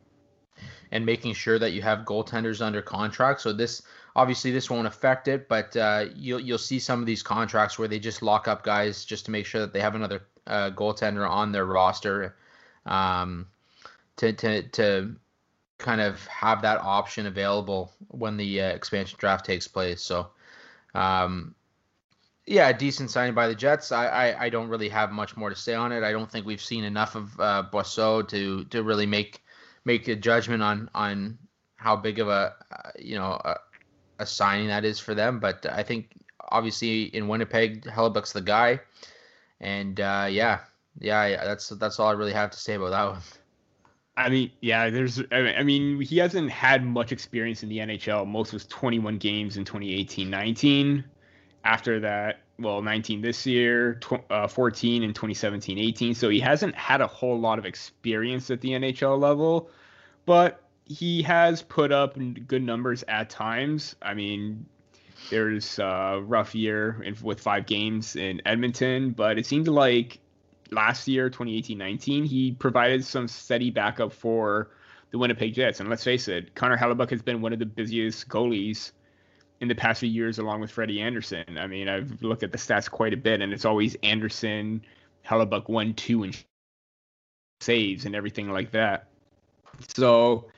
and 0.93 1.07
making 1.07 1.33
sure 1.33 1.59
that 1.59 1.73
you 1.73 1.81
have 1.81 2.01
goaltenders 2.01 2.61
under 2.61 2.83
contract. 2.83 3.41
So, 3.41 3.53
this 3.53 3.83
obviously 4.17 4.51
this 4.51 4.69
won't 4.69 4.87
affect 4.87 5.29
it, 5.29 5.49
but 5.49 5.75
uh, 5.77 6.07
you'll, 6.15 6.41
you'll 6.41 6.59
see 6.59 6.79
some 6.79 7.01
of 7.01 7.07
these 7.07 7.23
contracts 7.23 7.79
where 7.79 7.89
they 7.89 7.99
just 7.99 8.23
lock 8.23 8.49
up 8.49 8.65
guys 8.65 9.05
just 9.05 9.25
to 9.27 9.31
make 9.31 9.47
sure 9.47 9.61
that 9.63 9.73
they 9.73 9.81
have 9.81 9.95
another 9.95 10.27
uh, 10.47 10.71
goaltender 10.71 11.29
on 11.29 11.53
their 11.53 11.65
roster. 11.65 12.37
Um, 12.85 13.47
to 14.21 14.33
to 14.35 14.63
to 14.63 15.17
kind 15.79 16.01
of 16.01 16.25
have 16.27 16.63
that 16.63 16.79
option 16.79 17.27
available 17.27 17.93
when 18.09 18.37
the 18.37 18.61
uh, 18.61 18.69
expansion 18.69 19.17
draft 19.19 19.47
takes 19.47 19.67
place. 19.67 20.03
So, 20.03 20.29
um, 20.95 21.55
yeah, 22.47 22.71
decent 22.73 23.11
signing 23.11 23.35
by 23.35 23.49
the 23.49 23.55
Jets. 23.55 23.91
I, 23.91 24.07
I, 24.07 24.45
I 24.45 24.49
don't 24.51 24.69
really 24.69 24.91
have 24.91 25.11
much 25.11 25.37
more 25.39 25.49
to 25.49 25.57
say 25.57 25.75
on 25.75 25.91
it. 25.93 26.03
I 26.03 26.13
don't 26.13 26.31
think 26.31 26.45
we've 26.45 26.61
seen 26.61 26.85
enough 26.85 27.15
of 27.15 27.41
uh, 27.41 27.65
Brossoit 27.73 28.29
to 28.29 28.65
to 28.65 28.83
really 28.83 29.07
make 29.07 29.43
make 29.85 30.07
a 30.09 30.17
judgment 30.17 30.63
on 30.63 30.91
on 30.95 31.39
how 31.77 31.97
big 31.97 32.19
of 32.19 32.29
a 32.29 32.55
uh, 32.71 32.91
you 32.99 33.17
know 33.17 33.41
a, 33.45 33.57
a 34.19 34.27
signing 34.27 34.69
that 34.69 34.85
is 34.85 35.01
for 35.01 35.15
them. 35.15 35.41
But 35.41 35.65
I 35.65 35.83
think 35.83 36.11
obviously 36.51 37.05
in 37.05 37.27
Winnipeg, 37.27 37.85
Hellebuyck's 37.85 38.35
the 38.35 38.43
guy, 38.43 38.81
and 39.61 39.99
uh, 39.99 40.27
yeah, 40.31 40.61
yeah, 40.99 41.43
that's 41.43 41.71
that's 41.71 41.99
all 41.99 42.09
I 42.09 42.13
really 42.13 42.35
have 42.35 42.51
to 42.51 42.59
say 42.59 42.75
about 42.75 42.91
that 42.91 43.13
one. 43.13 43.39
I 44.16 44.29
mean, 44.29 44.51
yeah, 44.61 44.90
there's. 44.90 45.23
I 45.33 45.62
mean, 45.62 46.01
he 46.01 46.18
hasn't 46.18 46.51
had 46.51 46.85
much 46.85 47.12
experience 47.12 47.62
in 47.62 47.68
the 47.68 47.79
NHL. 47.79 48.27
Most 48.27 48.53
was 48.53 48.66
21 48.66 49.18
games 49.18 49.57
in 49.57 49.64
2018-19. 49.64 51.05
After 51.64 52.01
that, 52.01 52.40
well, 52.59 52.83
19 52.83 53.23
this 53.23 53.46
year, 53.46 53.94
tw- 53.94 54.31
uh, 54.31 54.46
14 54.46 55.03
in 55.03 55.12
2017-18. 55.12 56.14
So 56.16 56.29
he 56.29 56.40
hasn't 56.40 56.75
had 56.75 57.01
a 57.01 57.07
whole 57.07 57.38
lot 57.38 57.59
of 57.59 57.66
experience 57.66 58.51
at 58.51 58.61
the 58.61 58.70
NHL 58.70 59.18
level, 59.18 59.70
but 60.27 60.62
he 60.85 61.23
has 61.23 61.62
put 61.62 61.92
up 61.92 62.18
good 62.46 62.62
numbers 62.62 63.05
at 63.09 63.31
times. 63.31 63.94
I 64.03 64.14
mean, 64.14 64.66
there's 65.31 65.79
a 65.79 66.20
rough 66.23 66.55
year 66.55 67.03
in, 67.05 67.16
with 67.23 67.40
five 67.40 67.66
games 67.66 68.16
in 68.16 68.42
Edmonton, 68.44 69.11
but 69.12 69.38
it 69.38 69.46
seemed 69.46 69.68
like 69.68 70.18
last 70.71 71.09
year, 71.09 71.31
2018-19, 71.31 72.27
he 72.27 72.53
provided 72.53 73.05
some 73.05 73.29
steady 73.29 73.71
backup 73.71 74.13
for 74.13 74.71
the 75.11 75.19
Winnipeg 75.19 75.55
Jets. 75.55 75.81
And 75.81 75.89
let's 75.89 76.05
face 76.05 76.29
it, 76.29 76.55
Connor 76.55 76.77
Hellebuyck 76.77 77.11
has 77.11 77.23
been 77.23 77.41
one 77.41 77.53
of 77.53 77.59
the 77.59 77.67
busiest 77.67 78.29
goalies 78.29 78.93
in 79.61 79.69
the 79.69 79.75
past 79.75 80.01
few 80.01 80.09
years, 80.09 80.39
along 80.39 80.61
with 80.61 80.71
Freddie 80.71 81.01
Andersen. 81.01 81.59
I 81.59 81.67
mean, 81.67 81.89
I've 81.89 82.23
looked 82.23 82.43
at 82.43 82.53
the 82.53 82.59
stats 82.59 82.91
quite 82.91 83.13
a 83.13 83.17
bit, 83.17 83.41
and 83.41 83.53
it's 83.53 83.65
always 83.65 83.97
Andersen, 84.03 84.83
Hellebuyck 85.27 85.69
one, 85.69 85.95
two, 85.95 86.23
and 86.23 86.45
saves 87.61 88.07
and 88.07 88.15
everything 88.15 88.51
like 88.51 88.71
that. 88.71 89.09
So, 89.95 90.49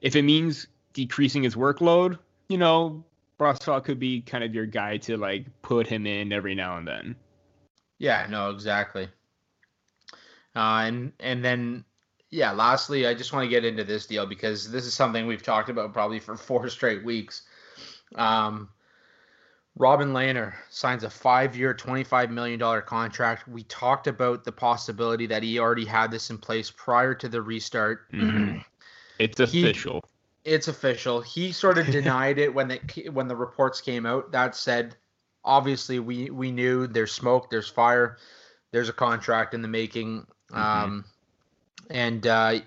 if 0.00 0.16
it 0.16 0.22
means 0.22 0.66
decreasing 0.92 1.42
his 1.42 1.54
workload, 1.54 2.18
you 2.48 2.58
know, 2.58 3.04
Brossoit 3.38 3.84
could 3.84 4.00
be 4.00 4.20
kind 4.22 4.42
of 4.42 4.54
your 4.54 4.66
guy 4.66 4.96
to 4.98 5.16
like 5.16 5.46
put 5.62 5.86
him 5.86 6.06
in 6.06 6.32
every 6.32 6.54
now 6.54 6.76
and 6.76 6.86
then. 6.86 7.16
Yeah, 7.98 8.26
no, 8.28 8.50
exactly. 8.50 9.08
Uh, 10.58 10.82
and 10.86 11.12
and 11.20 11.44
then 11.44 11.84
yeah, 12.30 12.50
lastly, 12.50 13.06
I 13.06 13.14
just 13.14 13.32
want 13.32 13.44
to 13.44 13.48
get 13.48 13.64
into 13.64 13.84
this 13.84 14.06
deal 14.06 14.26
because 14.26 14.70
this 14.70 14.84
is 14.84 14.92
something 14.92 15.26
we've 15.26 15.42
talked 15.42 15.68
about 15.68 15.92
probably 15.92 16.18
for 16.18 16.36
four 16.48 16.68
straight 16.68 17.04
weeks. 17.04 17.42
Um, 18.16 18.68
Robin 19.76 20.12
Lehner 20.12 20.54
signs 20.70 21.04
a 21.04 21.10
five-year, 21.10 21.72
$25 21.72 22.30
million 22.30 22.82
contract. 22.82 23.46
We 23.46 23.62
talked 23.64 24.08
about 24.08 24.42
the 24.42 24.50
possibility 24.50 25.26
that 25.26 25.44
he 25.44 25.60
already 25.60 25.84
had 25.84 26.10
this 26.10 26.30
in 26.30 26.38
place 26.38 26.72
prior 26.76 27.14
to 27.14 27.28
the 27.28 27.40
restart. 27.40 28.10
Mm-hmm. 28.12 28.58
It's 29.20 29.38
official. 29.38 30.04
He, 30.42 30.50
it's 30.50 30.66
official. 30.66 31.20
He 31.20 31.52
sort 31.52 31.78
of 31.78 31.86
denied 31.92 32.38
it 32.38 32.52
when 32.52 32.66
the 32.66 33.10
when 33.12 33.28
the 33.28 33.36
reports 33.36 33.80
came 33.80 34.04
out. 34.04 34.32
That 34.32 34.56
said, 34.56 34.96
obviously 35.44 36.00
we 36.00 36.30
we 36.30 36.50
knew 36.50 36.88
there's 36.88 37.12
smoke, 37.12 37.48
there's 37.48 37.68
fire, 37.68 38.18
there's 38.72 38.88
a 38.88 38.92
contract 38.92 39.54
in 39.54 39.62
the 39.62 39.68
making. 39.68 40.26
Mm-hmm. 40.52 40.84
Um, 40.84 41.04
and 41.90 42.26
uh, 42.26 42.60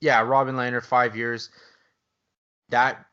yeah, 0.00 0.20
Robin 0.20 0.54
Lehner, 0.54 0.82
five 0.82 1.16
years. 1.16 1.50
That 2.70 3.06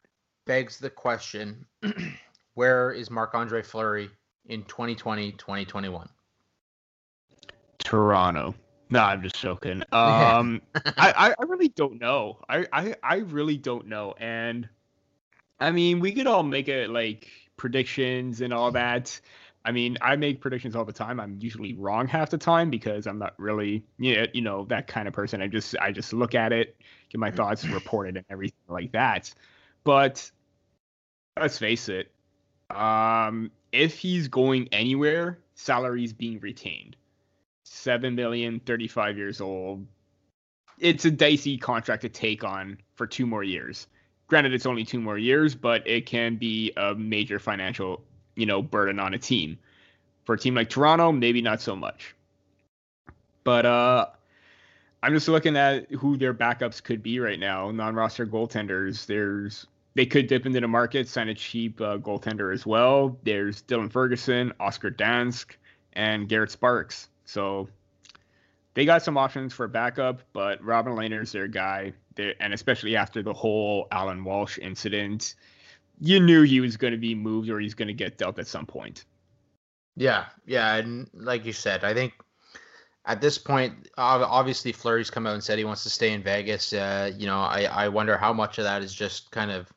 begs 0.46 0.80
the 0.80 0.90
question 0.90 1.66
where 2.56 2.92
is 2.92 3.10
Marc 3.10 3.36
Andre 3.36 3.62
Fleury 3.62 4.10
in 4.46 4.64
2020, 4.64 5.34
2021? 5.34 6.10
Toronto. 7.80 8.56
No, 8.90 9.00
I'm 9.00 9.22
just 9.22 9.40
joking. 9.40 9.84
Um, 9.94 10.62
I, 10.98 11.34
I 11.38 11.44
really 11.44 11.70
don't 11.70 12.00
know. 12.00 12.40
I, 12.48 12.66
I, 12.72 12.96
I 13.02 13.16
really 13.18 13.58
don't 13.58 13.88
know. 13.88 14.14
And 14.18 14.68
I 15.60 15.72
mean, 15.72 16.00
we 16.00 16.12
could 16.12 16.28
all 16.28 16.44
make 16.44 16.68
it 16.68 16.90
like 16.90 17.28
predictions 17.56 18.42
and 18.42 18.54
all 18.54 18.72
that. 18.72 19.20
I 19.63 19.71
mean, 19.71 19.97
I 20.02 20.15
make 20.15 20.41
predictions 20.41 20.76
all 20.76 20.86
the 20.86 20.93
time. 20.93 21.19
I'm 21.19 21.38
usually 21.39 21.74
wrong 21.76 22.08
half 22.08 22.32
the 22.32 22.38
time 22.38 22.69
because 22.69 23.06
I'm 23.06 23.19
not 23.19 23.34
really, 23.38 23.84
you 24.00 24.15
know, 24.15 24.26
you 24.34 24.41
know 24.41 24.65
that 24.65 24.88
kind 24.88 25.08
of 25.08 25.13
person. 25.13 25.41
I 25.41 25.47
just 25.47 25.76
I 25.80 25.91
just 25.91 26.13
look 26.13 26.34
at 26.34 26.52
it, 26.52 26.76
get 27.10 27.19
my 27.19 27.32
thoughts 27.32 27.65
reported 27.67 28.17
and 28.17 28.26
everything 28.30 28.58
like 28.67 28.91
that. 28.93 29.32
But 29.84 30.30
let's 31.39 31.60
face 31.60 31.89
it, 31.89 32.12
um, 32.71 33.52
if 33.71 33.97
he's 34.00 34.28
going 34.28 34.69
anywhere, 34.71 35.39
salary's 35.54 36.13
being 36.13 36.39
retained. 36.39 36.95
Seven 37.63 38.15
million, 38.15 38.60
35 38.60 39.17
years 39.17 39.41
old. 39.41 39.86
It's 40.80 41.06
a 41.06 41.12
dicey 41.12 41.58
contract 41.58 42.02
to 42.02 42.10
take 42.10 42.43
on 42.43 42.80
for 42.95 43.06
two 43.06 43.28
more 43.28 43.43
years. 43.43 43.88
Granted, 44.28 44.54
it's 44.54 44.65
only 44.65 44.86
two 44.86 45.00
more 45.00 45.17
years, 45.17 45.54
but 45.54 45.88
it 45.88 46.06
can 46.06 46.38
be 46.38 46.71
a 46.76 46.95
major 46.95 47.38
financial 47.38 48.04
you 48.36 48.46
know, 48.46 48.62
burden 48.62 49.00
on 49.00 49.13
a 49.13 49.17
team. 49.17 49.58
For 50.26 50.36
a 50.36 50.38
team 50.38 50.56
like 50.56 50.70
Toronto, 50.70 51.12
maybe 51.12 51.41
not 51.41 51.62
so 51.62 51.76
much. 51.76 52.15
But 53.44 53.65
uh 53.65 54.08
I'm 55.04 55.13
just 55.13 55.28
looking 55.28 55.58
at 55.58 55.89
who 55.91 56.15
their 56.15 56.34
backups 56.34 56.84
could 56.84 57.02
be 57.02 57.20
right 57.20 57.39
now. 57.39 57.72
Non-roster 57.72 58.28
goaltenders. 58.28 59.06
There's 59.08 59.65
they 59.96 60.06
could 60.06 60.28
dip 60.28 60.46
into 60.46 60.60
the 60.60 60.67
market, 60.67 61.08
sign 61.08 61.30
a 61.30 61.36
cheap 61.36 61.82
uh, 61.82 61.98
goaltender 61.98 62.54
as 62.54 62.65
well. 62.65 63.17
There's 63.24 63.63
Dylan 63.63 63.91
Ferguson, 63.91 64.54
Oscar 64.60 64.89
Dansk, 64.89 65.56
and 65.94 66.30
Garrett 66.30 66.52
Sparks. 66.52 67.10
So 67.26 67.67
they 68.74 68.86
got 68.86 69.04
some 69.04 69.17
options 69.17 69.54
for 69.54 69.67
backup, 69.67 70.22
but 70.32 70.63
Robin 70.63 70.94
Lehner's 70.94 71.32
their 71.32 71.48
guy. 71.48 71.94
They're, 72.15 72.36
and 72.39 72.54
especially 72.54 72.96
after 72.96 73.22
the 73.22 73.34
whole 73.34 73.88
Allan 73.91 74.24
Walsh 74.24 74.60
incident, 74.60 75.36
you 76.02 76.20
knew 76.20 76.42
he 76.42 76.60
was 76.60 76.76
going 76.78 76.92
to 76.92 77.00
be 77.00 77.14
moved 77.14 77.50
or 77.50 77.60
he's 77.60 77.76
going 77.76 77.88
to 77.88 77.94
get 77.94 78.18
dealt 78.18 78.40
at 78.40 78.48
some 78.48 78.66
point. 78.66 79.06
Yeah, 79.96 80.26
yeah, 80.46 80.76
and 80.76 81.08
like 81.14 81.46
you 81.46 81.54
said, 81.54 81.84
I 81.84 81.94
think 81.94 82.14
at 83.06 83.22
this 83.22 83.38
point, 83.38 83.90
obviously 83.98 84.72
Fleury's 84.72 85.12
come 85.12 85.28
out 85.28 85.36
and 85.36 85.44
said 85.44 85.60
he 85.60 85.64
wants 85.64 85.84
to 85.84 85.90
stay 85.90 86.12
in 86.12 86.24
Vegas. 86.24 86.74
Uh, 86.74 87.12
you 87.16 87.28
know, 87.28 87.40
I 87.40 87.64
I 87.64 87.88
wonder 87.90 88.18
how 88.18 88.34
much 88.34 88.58
of 88.58 88.64
that 88.64 88.82
is 88.82 88.94
just 88.94 89.30
kind 89.32 89.52
of, 89.52 89.72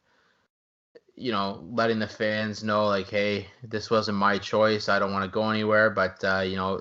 you 1.14 1.30
know, 1.30 1.62
letting 1.70 1.98
the 1.98 2.08
fans 2.08 2.64
know 2.64 2.87
like, 2.87 3.10
hey, 3.10 3.46
this 3.62 3.90
wasn't 3.90 4.16
my 4.16 4.38
choice. 4.38 4.88
I 4.88 4.98
don't 4.98 5.12
want 5.12 5.24
to 5.24 5.30
go 5.30 5.50
anywhere, 5.50 5.90
but 5.90 6.24
uh, 6.24 6.40
you 6.40 6.56
know, 6.56 6.80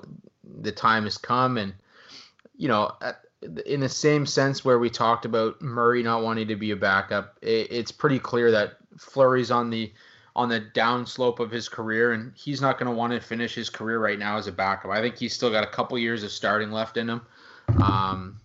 the 0.60 0.72
time 0.72 1.04
has 1.04 1.18
come, 1.18 1.58
and 1.58 1.74
you 2.56 2.68
know, 2.68 2.92
in 3.66 3.80
the 3.80 3.88
same 3.88 4.24
sense 4.24 4.64
where 4.64 4.78
we 4.78 4.88
talked 4.88 5.24
about 5.24 5.60
Murray 5.60 6.02
not 6.02 6.22
wanting 6.22 6.48
to 6.48 6.56
be 6.56 6.70
a 6.70 6.76
backup, 6.76 7.36
it, 7.42 7.68
it's 7.70 7.92
pretty 7.92 8.18
clear 8.18 8.50
that 8.52 8.78
Fleury's 8.98 9.50
on 9.50 9.70
the 9.70 9.92
on 10.36 10.48
the 10.48 10.60
downslope 10.60 11.38
of 11.38 11.50
his 11.50 11.68
career, 11.68 12.12
and 12.12 12.32
he's 12.34 12.60
not 12.60 12.78
going 12.78 12.90
to 12.90 12.96
want 12.96 13.12
to 13.12 13.20
finish 13.20 13.54
his 13.54 13.70
career 13.70 14.00
right 14.00 14.18
now 14.18 14.36
as 14.36 14.48
a 14.48 14.52
backup. 14.52 14.90
I 14.90 15.00
think 15.00 15.16
he's 15.16 15.32
still 15.32 15.50
got 15.50 15.62
a 15.62 15.70
couple 15.70 15.96
years 15.98 16.24
of 16.24 16.32
starting 16.32 16.72
left 16.72 16.96
in 16.96 17.08
him, 17.08 17.22
um, 17.82 18.40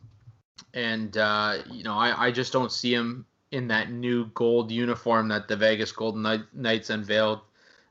and 0.74 1.18
uh, 1.18 1.60
you 1.72 1.84
know 1.84 1.96
I, 1.96 2.28
I 2.28 2.32
just 2.32 2.54
don't 2.54 2.72
see 2.72 2.94
him 2.94 3.26
in 3.52 3.68
that 3.68 3.92
new 3.92 4.26
gold 4.36 4.72
uniform 4.72 5.28
that 5.30 5.48
the 5.48 5.56
Vegas 5.56 5.92
Golden 5.92 6.46
Knights 6.54 6.90
unveiled 6.92 7.40
uh, 7.40 7.42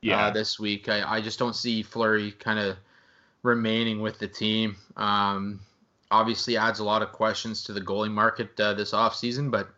yeah. 0.01 0.25
uh, 0.27 0.31
this 0.31 0.59
week. 0.59 0.87
I, 0.87 1.17
I 1.17 1.21
just 1.21 1.37
don't 1.37 1.55
see 1.55 1.83
Fleury 1.83 2.31
kind 2.31 2.59
of 2.59 2.77
remaining 3.43 3.99
with 3.99 4.19
the 4.19 4.27
team. 4.27 4.77
Um, 4.95 5.59
obviously 6.11 6.57
adds 6.57 6.79
a 6.79 6.83
lot 6.83 7.01
of 7.01 7.11
questions 7.11 7.63
to 7.63 7.73
the 7.73 7.81
goalie 7.81 8.11
market 8.11 8.59
uh, 8.59 8.73
this 8.73 8.91
offseason, 8.91 9.51
but 9.51 9.69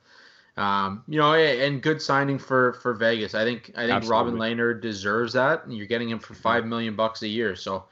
um, 0.57 1.03
you 1.07 1.19
know, 1.19 1.33
and 1.33 1.81
good 1.81 2.01
signing 2.01 2.37
for 2.37 2.73
for 2.73 2.93
Vegas. 2.93 3.33
I 3.35 3.45
think 3.45 3.71
I 3.75 3.81
think 3.81 3.91
Absolutely. 3.93 4.09
Robin 4.09 4.35
Lehner 4.35 4.79
deserves 4.79 5.33
that. 5.33 5.65
And 5.65 5.75
you're 5.75 5.87
getting 5.87 6.09
him 6.09 6.19
for 6.19 6.33
five 6.33 6.65
million 6.65 6.95
bucks 6.95 7.21
a 7.21 7.27
year, 7.27 7.55
so 7.55 7.85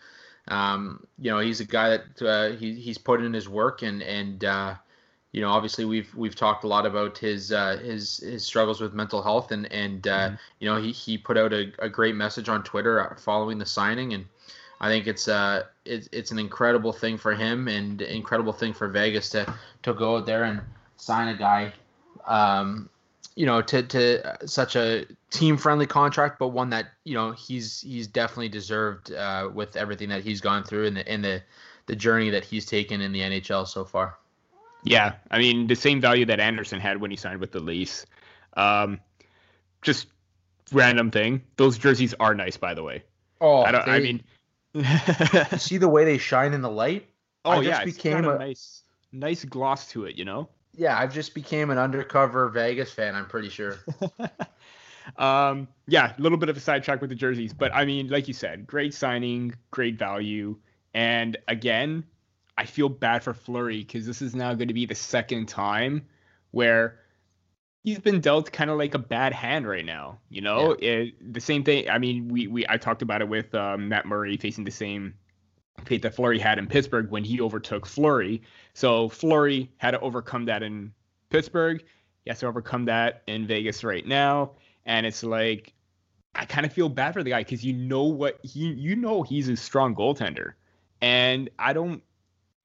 um, 0.50 1.06
you 1.18 1.32
know 1.32 1.40
he's 1.40 1.62
a 1.62 1.66
guy 1.66 1.90
that 1.90 2.22
uh, 2.22 2.56
he 2.58 2.74
he's 2.74 2.98
put 2.98 3.24
in 3.24 3.34
his 3.34 3.48
work 3.48 3.82
and 3.82 4.04
and 4.04 4.44
uh, 4.44 4.76
you 5.32 5.42
know 5.42 5.50
obviously 5.50 5.86
we've 5.86 6.14
we've 6.16 6.36
talked 6.36 6.66
a 6.66 6.68
lot 6.68 6.86
about 6.86 7.18
his 7.18 7.54
uh, 7.54 7.78
his 7.78 8.18
his 8.18 8.46
struggles 8.46 8.82
with 8.82 8.94
mental 8.94 9.22
health 9.22 9.52
and 9.52 9.72
and 9.72 10.08
uh, 10.08 10.28
mm-hmm. 10.28 10.36
you 10.60 10.70
know 10.70 10.82
he 10.82 10.92
he 10.92 11.18
put 11.18 11.38
out 11.38 11.54
a, 11.54 11.72
a 11.80 11.88
great 11.88 12.16
message 12.16 12.50
on 12.50 12.64
Twitter 12.64 13.16
following 13.20 13.58
the 13.58 13.66
signing 13.66 14.14
and. 14.14 14.26
I 14.82 14.88
think 14.88 15.08
it's 15.08 15.28
uh 15.28 15.64
it's, 15.84 16.08
it's 16.14 16.32
an 16.32 16.40
incredible 16.40 16.94
thing 16.94 17.18
for 17.18 17.36
him 17.36 17.68
and 17.68 18.02
incredible 18.02 18.54
thing 18.54 18.72
for 18.72 18.88
Vegas 18.88 19.30
to 19.32 19.54
to 19.84 19.94
go 19.94 20.16
out 20.16 20.26
there 20.26 20.46
and 20.46 20.62
sign 20.96 21.28
a 21.28 21.38
guy 21.38 21.74
um, 22.26 22.90
you 23.36 23.46
know, 23.46 23.62
to 23.62 23.84
to 23.84 24.38
such 24.46 24.76
a 24.76 25.06
team 25.30 25.56
friendly 25.58 25.88
contract, 25.88 26.40
but 26.40 26.50
one 26.50 26.70
that 26.72 26.88
you 27.06 27.14
know 27.14 27.32
he's 27.32 27.82
he's 27.82 28.08
definitely 28.08 28.50
deserved 28.50 29.14
uh, 29.14 29.50
with 29.54 29.76
everything 29.76 30.10
that 30.10 30.24
he's 30.24 30.42
gone 30.42 30.64
through 30.64 30.88
and 30.88 30.98
the 30.98 31.08
and 31.08 31.24
the 31.24 31.42
the 31.86 31.96
journey 31.96 32.30
that 32.30 32.44
he's 32.44 32.66
taken 32.66 33.02
in 33.02 33.12
the 33.12 33.22
NHL 33.22 33.68
so 33.68 33.86
far. 33.86 34.18
Yeah, 34.84 35.14
I 35.32 35.40
mean 35.40 35.68
the 35.68 35.76
same 35.76 36.02
value 36.02 36.26
that 36.26 36.40
Andersen 36.40 36.80
had 36.80 37.00
when 37.00 37.12
he 37.12 37.18
signed 37.18 37.40
with 37.40 37.52
the 37.52 37.62
Leafs. 37.62 38.06
Um, 38.56 39.00
just 39.82 40.08
random 40.74 41.10
thing. 41.10 41.42
Those 41.56 41.78
jerseys 41.78 42.14
are 42.20 42.36
nice, 42.36 42.58
by 42.58 42.74
the 42.74 42.84
way. 42.84 43.04
Oh, 43.40 43.62
I, 43.62 43.72
they, 43.72 43.78
I 43.78 44.00
mean, 44.00 44.24
see 45.58 45.78
the 45.78 45.88
way 45.88 46.04
they 46.04 46.18
shine 46.18 46.54
in 46.54 46.62
the 46.62 46.70
light. 46.70 47.08
Oh 47.46 47.52
I 47.52 47.62
yeah, 47.62 47.86
became 47.86 48.26
a 48.26 48.38
nice, 48.38 48.84
nice 49.14 49.46
gloss 49.46 49.88
to 49.92 50.06
it. 50.06 50.18
You 50.18 50.26
know 50.26 50.50
yeah, 50.80 50.98
I've 50.98 51.14
just 51.14 51.34
became 51.34 51.72
an 51.72 51.78
undercover 51.78 52.48
Vegas 52.48 52.90
fan. 52.90 53.14
I'm 53.14 53.26
pretty 53.26 53.50
sure. 53.50 53.80
um, 55.18 55.68
yeah, 55.88 56.14
a 56.18 56.22
little 56.22 56.38
bit 56.38 56.48
of 56.48 56.56
a 56.56 56.60
sidetrack 56.62 57.02
with 57.02 57.10
the 57.10 57.18
jerseys, 57.18 57.54
but 57.54 57.76
I 57.76 57.84
mean, 57.84 58.08
like 58.08 58.30
you 58.30 58.34
said, 58.34 58.66
great 58.66 58.94
signing, 58.94 59.54
great 59.72 60.00
value, 60.00 60.56
and 60.94 61.36
again, 61.50 62.06
I 62.58 62.64
feel 62.66 62.88
bad 62.88 63.24
for 63.24 63.34
Fleury 63.34 63.80
because 63.80 64.06
this 64.06 64.22
is 64.22 64.34
now 64.34 64.54
going 64.54 64.70
to 64.70 64.74
be 64.74 64.86
the 64.86 64.96
second 64.96 65.48
time 65.48 66.08
where 66.52 67.00
he's 67.84 68.00
been 68.00 68.22
dealt 68.22 68.50
kind 68.54 68.70
of 68.70 68.78
like 68.78 68.94
a 68.94 69.00
bad 69.00 69.34
hand 69.34 69.68
right 69.68 69.86
now. 69.86 70.20
You 70.30 70.40
know, 70.42 70.78
yeah. 70.80 70.92
it, 70.92 71.34
the 71.34 71.42
same 71.42 71.66
thing. 71.66 71.90
I 71.90 71.98
mean, 71.98 72.30
we 72.30 72.48
we 72.48 72.66
I 72.70 72.78
talked 72.78 73.02
about 73.02 73.22
it 73.22 73.28
with 73.28 73.54
um, 73.54 73.90
Matt 73.90 74.06
Murray 74.06 74.38
facing 74.38 74.64
the 74.64 74.72
same 74.72 75.16
that 75.86 76.16
Fleury 76.16 76.40
had 76.40 76.58
in 76.58 76.68
Pittsburgh 76.68 77.10
when 77.10 77.24
he 77.24 77.42
overtook 77.42 77.86
Fleury. 77.86 78.42
So 78.74 79.10
Fleury 79.10 79.72
had 79.78 79.92
to 79.92 80.00
overcome 80.00 80.46
that 80.46 80.64
in 80.64 80.94
Pittsburgh. 81.30 81.84
He 82.24 82.30
has 82.30 82.40
to 82.40 82.48
overcome 82.48 82.86
that 82.86 83.24
in 83.28 83.48
Vegas 83.48 83.84
right 83.84 84.06
now. 84.06 84.52
And 84.86 85.06
it's 85.06 85.24
like 85.24 85.74
I 86.36 86.46
kind 86.46 86.66
of 86.66 86.74
feel 86.74 86.90
bad 86.90 87.14
for 87.14 87.24
the 87.24 87.32
guy 87.32 87.42
because 87.42 87.64
you 87.64 87.74
know 87.74 88.04
what 88.04 88.40
he 88.44 88.72
you 88.72 88.96
know 88.96 89.24
he's 89.24 89.50
a 89.50 89.56
strong 89.56 89.96
goaltender. 89.96 90.54
And 91.02 91.50
I 91.58 91.74
don't 91.74 92.04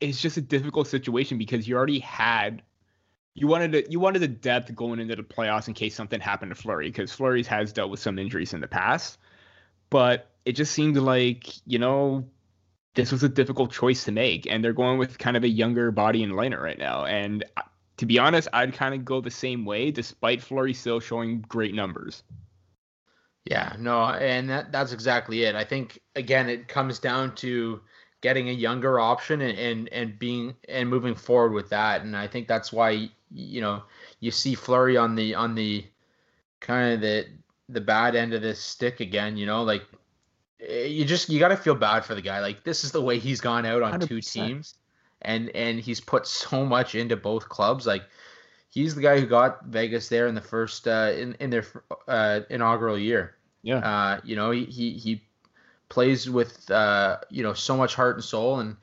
it's 0.01 0.21
just 0.21 0.37
a 0.37 0.43
difficult 0.43 0.87
situation 0.87 1.39
because 1.39 1.67
you 1.67 1.77
already 1.77 2.01
had 2.01 2.63
you 3.35 3.47
wanted 3.47 3.73
to 3.73 3.91
you 3.91 3.99
wanted 3.99 4.21
the 4.21 4.29
depth 4.29 4.75
going 4.75 5.01
into 5.01 5.17
the 5.17 5.23
playoffs 5.23 5.69
in 5.69 5.75
case 5.75 5.95
something 5.95 6.21
happened 6.21 6.55
to 6.55 6.55
Fleury 6.55 6.89
because 6.89 7.13
Fleury's 7.13 7.47
has 7.49 7.73
dealt 7.73 7.91
with 7.91 8.01
some 8.01 8.19
injuries 8.19 8.55
in 8.55 8.61
the 8.61 8.69
past. 8.69 9.19
But 9.91 10.31
it 10.45 10.53
just 10.53 10.73
seemed 10.73 10.97
like, 10.97 11.49
you 11.67 11.79
know, 11.79 12.27
this 12.95 13.11
was 13.11 13.23
a 13.23 13.29
difficult 13.29 13.73
choice 13.73 14.05
to 14.05 14.13
make, 14.13 14.47
and 14.47 14.65
they're 14.65 14.73
going 14.73 14.99
with 14.99 15.19
kind 15.19 15.37
of 15.37 15.45
a 15.45 15.49
younger 15.49 15.91
body 15.91 16.23
and 16.23 16.33
Lehner 16.33 16.61
right 16.61 16.79
now. 16.79 17.05
And 17.05 17.45
uh, 17.57 17.63
to 17.97 18.07
be 18.07 18.19
honest, 18.19 18.49
I'd 18.53 18.73
kind 18.73 18.95
of 18.95 19.05
go 19.05 19.21
the 19.21 19.31
same 19.31 19.65
way, 19.65 19.91
despite 19.91 20.43
Fleury 20.43 20.75
still 20.75 21.01
showing 21.01 21.45
great 21.49 21.75
numbers. 21.75 22.23
Yeah, 23.45 23.77
no, 23.79 24.05
and 24.07 24.49
that, 24.49 24.73
that's 24.73 24.93
exactly 24.93 25.45
it. 25.45 25.55
I 25.55 25.65
think 25.65 26.01
again, 26.17 26.49
it 26.49 26.69
comes 26.69 26.99
down 26.99 27.35
to 27.37 27.81
getting 28.21 28.49
a 28.49 28.53
younger 28.53 28.99
option 28.99 29.43
and, 29.43 29.59
and 29.59 29.89
and 29.91 30.19
being 30.19 30.55
and 30.69 30.89
moving 30.89 31.15
forward 31.15 31.53
with 31.53 31.69
that. 31.69 32.03
And 32.03 32.17
I 32.17 32.27
think 32.27 32.49
that's 32.49 32.73
why 32.73 33.11
you 33.31 33.61
know 33.61 33.83
you 34.21 34.31
see 34.31 34.55
Fleury 34.55 34.97
on 34.97 35.15
the 35.15 35.35
on 35.35 35.55
the 35.55 35.85
kind 36.61 36.95
of 36.95 37.01
the 37.03 37.27
the 37.69 37.83
bad 37.83 38.17
end 38.17 38.33
of 38.33 38.41
this 38.41 38.61
stick 38.61 39.01
again. 39.01 39.37
You 39.37 39.45
know, 39.45 39.63
like 39.63 39.85
you 40.69 41.05
just 41.05 41.29
you 41.29 41.39
got 41.39 41.49
to 41.49 41.57
feel 41.57 41.75
bad 41.75 42.05
for 42.05 42.15
the 42.15 42.23
guy. 42.23 42.41
Like 42.41 42.65
this 42.65 42.85
is 42.85 42.93
the 42.93 43.03
way 43.03 43.19
he's 43.19 43.41
gone 43.41 43.67
out 43.67 43.83
on 43.83 44.01
100%. 44.01 44.09
two 44.09 44.21
teams, 44.21 44.75
and 45.23 45.51
and 45.51 45.81
he's 45.81 46.01
put 46.01 46.27
so 46.27 46.65
much 46.65 46.95
into 46.95 47.17
both 47.17 47.49
clubs. 47.49 47.87
Like 47.87 48.03
he's 48.71 48.95
the 48.95 49.03
guy 49.03 49.21
who 49.21 49.27
got 49.27 49.65
Vegas 49.67 50.09
there 50.09 50.27
in 50.27 50.35
the 50.35 50.41
first 50.41 50.89
uh, 50.89 51.13
in 51.17 51.35
in 51.41 51.51
their 51.51 51.65
uh, 52.09 52.41
inaugural 52.51 52.99
year. 52.99 53.37
Yeah. 53.63 53.79
Uh, 53.79 54.21
you 54.25 54.37
know, 54.37 54.51
he 54.51 54.65
he, 54.65 54.93
he 54.93 55.23
plays 55.89 56.29
with 56.29 56.71
uh, 56.71 57.19
you 57.31 57.43
know 57.43 57.55
so 57.55 57.77
much 57.77 57.95
heart 57.95 58.17
and 58.17 58.25
soul, 58.25 58.61
and 58.61 58.77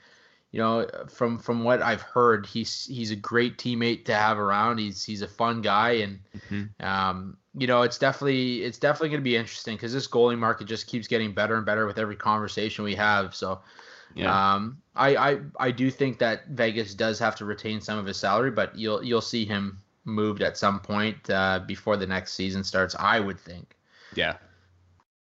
you 0.52 0.60
know 0.60 0.88
from 1.10 1.40
from 1.40 1.64
what 1.64 1.82
I've 1.82 2.02
heard, 2.02 2.46
he's 2.46 2.86
he's 2.86 3.12
a 3.12 3.16
great 3.16 3.58
teammate 3.58 4.06
to 4.06 4.14
have 4.14 4.38
around. 4.38 4.80
He's 4.80 5.04
he's 5.04 5.22
a 5.22 5.28
fun 5.28 5.62
guy, 5.62 5.92
and 5.92 6.20
mm-hmm. 6.36 6.86
um, 6.86 7.38
you 7.56 7.68
know 7.68 7.82
it's 7.84 7.98
definitely 7.98 8.64
it's 8.64 8.78
definitely 8.78 9.10
going 9.10 9.22
to 9.22 9.30
be 9.30 9.36
interesting 9.36 9.76
because 9.76 9.94
this 9.94 10.08
goalie 10.08 10.38
market 10.38 10.68
just 10.68 10.88
keeps 10.88 11.08
getting 11.08 11.34
better 11.34 11.56
and 11.56 11.66
better 11.66 11.86
with 11.86 11.98
every 11.98 12.16
conversation 12.16 12.84
we 12.84 12.96
have. 12.96 13.36
So. 13.36 13.62
Yeah. 14.14 14.56
Um, 14.56 14.82
I, 14.94 15.16
I 15.16 15.40
I 15.58 15.72
do 15.72 15.90
think 15.90 16.20
that 16.20 16.48
Vegas 16.48 16.94
does 16.94 17.18
have 17.20 17.38
to 17.38 17.46
retain 17.46 17.80
some 17.80 17.98
of 17.98 18.06
his 18.06 18.18
salary, 18.18 18.52
but 18.52 18.78
you'll 18.78 19.02
you'll 19.02 19.22
see 19.22 19.46
him 19.46 19.78
moved 20.04 20.42
at 20.42 20.58
some 20.58 20.82
point 20.82 21.30
uh, 21.30 21.62
before 21.66 21.96
the 21.96 22.06
next 22.06 22.34
season 22.34 22.66
starts. 22.66 22.94
I 23.00 23.22
would 23.22 23.40
think. 23.40 23.78
Yeah 24.14 24.36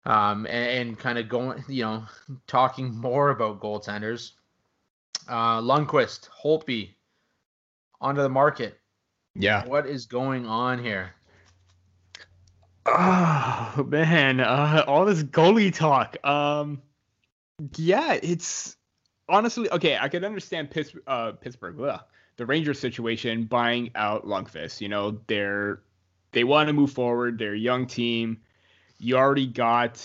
um, 0.06 0.46
and, 0.46 0.88
and 0.88 0.98
kind 0.98 1.18
of 1.18 1.28
going, 1.28 1.64
you 1.68 1.82
know, 1.82 2.04
talking 2.46 2.94
more 2.94 3.30
about 3.30 3.60
goaltenders. 3.60 4.32
Uh, 5.28 5.60
Lundqvist, 5.60 6.28
Holtby, 6.28 6.94
onto 8.00 8.22
the 8.22 8.28
market. 8.28 8.78
Yeah. 9.34 9.66
What 9.66 9.86
is 9.86 10.06
going 10.06 10.46
on 10.46 10.82
here? 10.82 11.14
Oh 12.86 13.86
man, 13.88 14.40
uh, 14.40 14.84
all 14.86 15.06
this 15.06 15.22
goalie 15.22 15.74
talk. 15.74 16.16
Um, 16.24 16.82
yeah, 17.76 18.18
it's 18.22 18.76
honestly 19.28 19.70
okay. 19.70 19.96
I 19.98 20.08
can 20.08 20.24
understand 20.24 20.70
Pittsburgh, 20.70 21.02
uh, 21.06 21.32
Pittsburgh, 21.32 21.80
ugh, 21.80 22.00
the 22.36 22.44
Rangers 22.44 22.78
situation, 22.78 23.44
buying 23.44 23.90
out 23.94 24.26
Lundqvist. 24.26 24.82
You 24.82 24.90
know, 24.90 25.18
they're 25.28 25.80
they 26.32 26.44
want 26.44 26.66
to 26.66 26.74
move 26.74 26.92
forward. 26.92 27.38
They're 27.38 27.54
a 27.54 27.58
young 27.58 27.86
team 27.86 28.38
you 28.98 29.16
already 29.16 29.46
got 29.46 30.02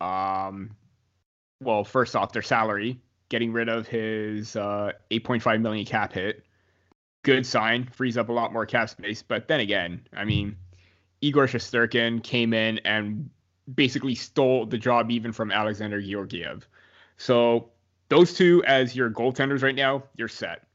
um 0.00 0.70
well 1.62 1.84
first 1.84 2.14
off 2.14 2.32
their 2.32 2.42
salary 2.42 3.00
getting 3.28 3.52
rid 3.52 3.68
of 3.68 3.86
his 3.86 4.56
uh 4.56 4.92
8.5 5.10 5.60
million 5.60 5.84
cap 5.84 6.12
hit 6.12 6.44
good 7.22 7.44
sign 7.44 7.88
frees 7.92 8.16
up 8.16 8.28
a 8.28 8.32
lot 8.32 8.52
more 8.52 8.66
cap 8.66 8.88
space 8.88 9.22
but 9.22 9.48
then 9.48 9.60
again 9.60 10.00
i 10.14 10.24
mean 10.24 10.56
igor 11.20 11.46
Shesterkin 11.46 12.22
came 12.22 12.52
in 12.52 12.78
and 12.84 13.28
basically 13.74 14.14
stole 14.14 14.66
the 14.66 14.78
job 14.78 15.10
even 15.10 15.32
from 15.32 15.50
alexander 15.50 16.00
georgiev 16.00 16.66
so 17.16 17.70
those 18.08 18.34
two 18.34 18.62
as 18.64 18.94
your 18.94 19.10
goaltenders 19.10 19.62
right 19.62 19.74
now 19.74 20.02
you're 20.16 20.28
set 20.28 20.66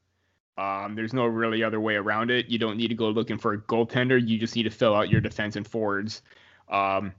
um, 0.58 0.96
there's 0.96 1.14
no 1.14 1.26
really 1.26 1.64
other 1.64 1.80
way 1.80 1.96
around 1.96 2.30
it. 2.30 2.48
You 2.50 2.60
don't 2.60 2.78
need 2.78 2.90
to 2.90 2.94
go 2.94 3.10
looking 3.10 3.38
for 3.38 3.54
a 3.54 3.58
goaltender. 3.58 4.22
You 4.24 4.38
just 4.38 4.56
need 4.56 4.64
to 4.64 4.70
fill 4.70 4.94
out 4.94 5.10
your 5.10 5.22
defense 5.22 5.56
and 5.56 5.66
forwards. 5.66 6.22
Um, 6.70 7.14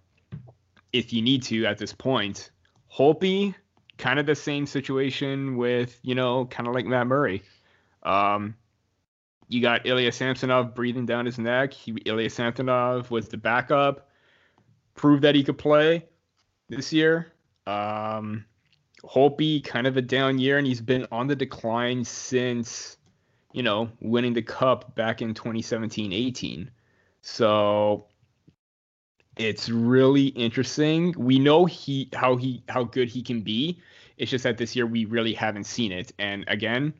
if 0.92 1.12
you 1.12 1.22
need 1.22 1.42
to 1.44 1.66
at 1.66 1.78
this 1.78 1.92
point. 1.92 2.50
Holtby, 2.94 3.54
kind 4.02 4.18
of 4.18 4.26
the 4.26 4.34
same 4.34 4.66
situation 4.66 5.56
with, 5.56 5.96
you 6.02 6.16
know, 6.16 6.44
kind 6.46 6.68
of 6.68 6.74
like 6.74 6.84
Matt 6.84 7.06
Murray. 7.06 7.40
Um, 8.02 8.56
you 9.46 9.62
got 9.62 9.86
Ilya 9.86 10.10
Samsonov 10.10 10.74
breathing 10.74 11.06
down 11.06 11.24
his 11.24 11.38
neck. 11.38 11.72
He, 11.72 11.92
Ilya 12.04 12.28
Samsonov 12.28 13.12
was 13.12 13.28
the 13.28 13.36
backup, 13.36 14.08
proved 14.96 15.22
that 15.22 15.36
he 15.36 15.44
could 15.44 15.56
play 15.56 16.04
this 16.68 16.92
year. 16.92 17.32
Um, 17.68 18.44
Holtby, 19.04 19.62
kind 19.62 19.86
of 19.86 19.96
a 19.96 20.02
down 20.02 20.36
year, 20.36 20.58
and 20.58 20.66
he's 20.66 20.80
been 20.80 21.06
on 21.12 21.28
the 21.28 21.36
decline 21.36 22.04
since, 22.04 22.96
you 23.52 23.62
know, 23.62 23.88
winning 24.00 24.32
the 24.32 24.42
cup 24.42 24.96
back 24.96 25.22
in 25.22 25.32
2017 25.32 26.12
18. 26.12 26.68
So 27.20 28.06
it's 29.36 29.68
really 29.68 30.26
interesting. 30.26 31.14
We 31.16 31.38
know 31.38 31.66
he 31.66 32.08
how 32.12 32.36
he 32.36 32.64
how 32.68 32.82
good 32.82 33.08
he 33.08 33.22
can 33.22 33.42
be. 33.42 33.80
It's 34.16 34.30
just 34.30 34.44
that 34.44 34.58
this 34.58 34.76
year 34.76 34.86
we 34.86 35.04
really 35.04 35.34
haven't 35.34 35.64
seen 35.64 35.92
it. 35.92 36.12
And 36.18 36.44
again, 36.48 36.94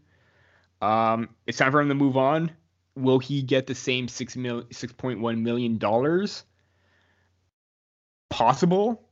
um, 0.81 1.29
it's 1.47 1.59
time 1.59 1.73
for 1.73 1.81
him 1.81 1.89
to 1.89 1.95
move 1.95 2.17
on. 2.17 2.51
Will 2.97 3.19
he 3.19 3.43
get 3.43 3.67
the 3.67 3.75
same 3.75 4.09
six 4.09 4.37
mil 4.37 4.65
six 4.71 4.93
point 4.93 5.21
one 5.21 5.43
million 5.43 5.79
dollars? 5.79 6.45
Possible, 8.29 9.09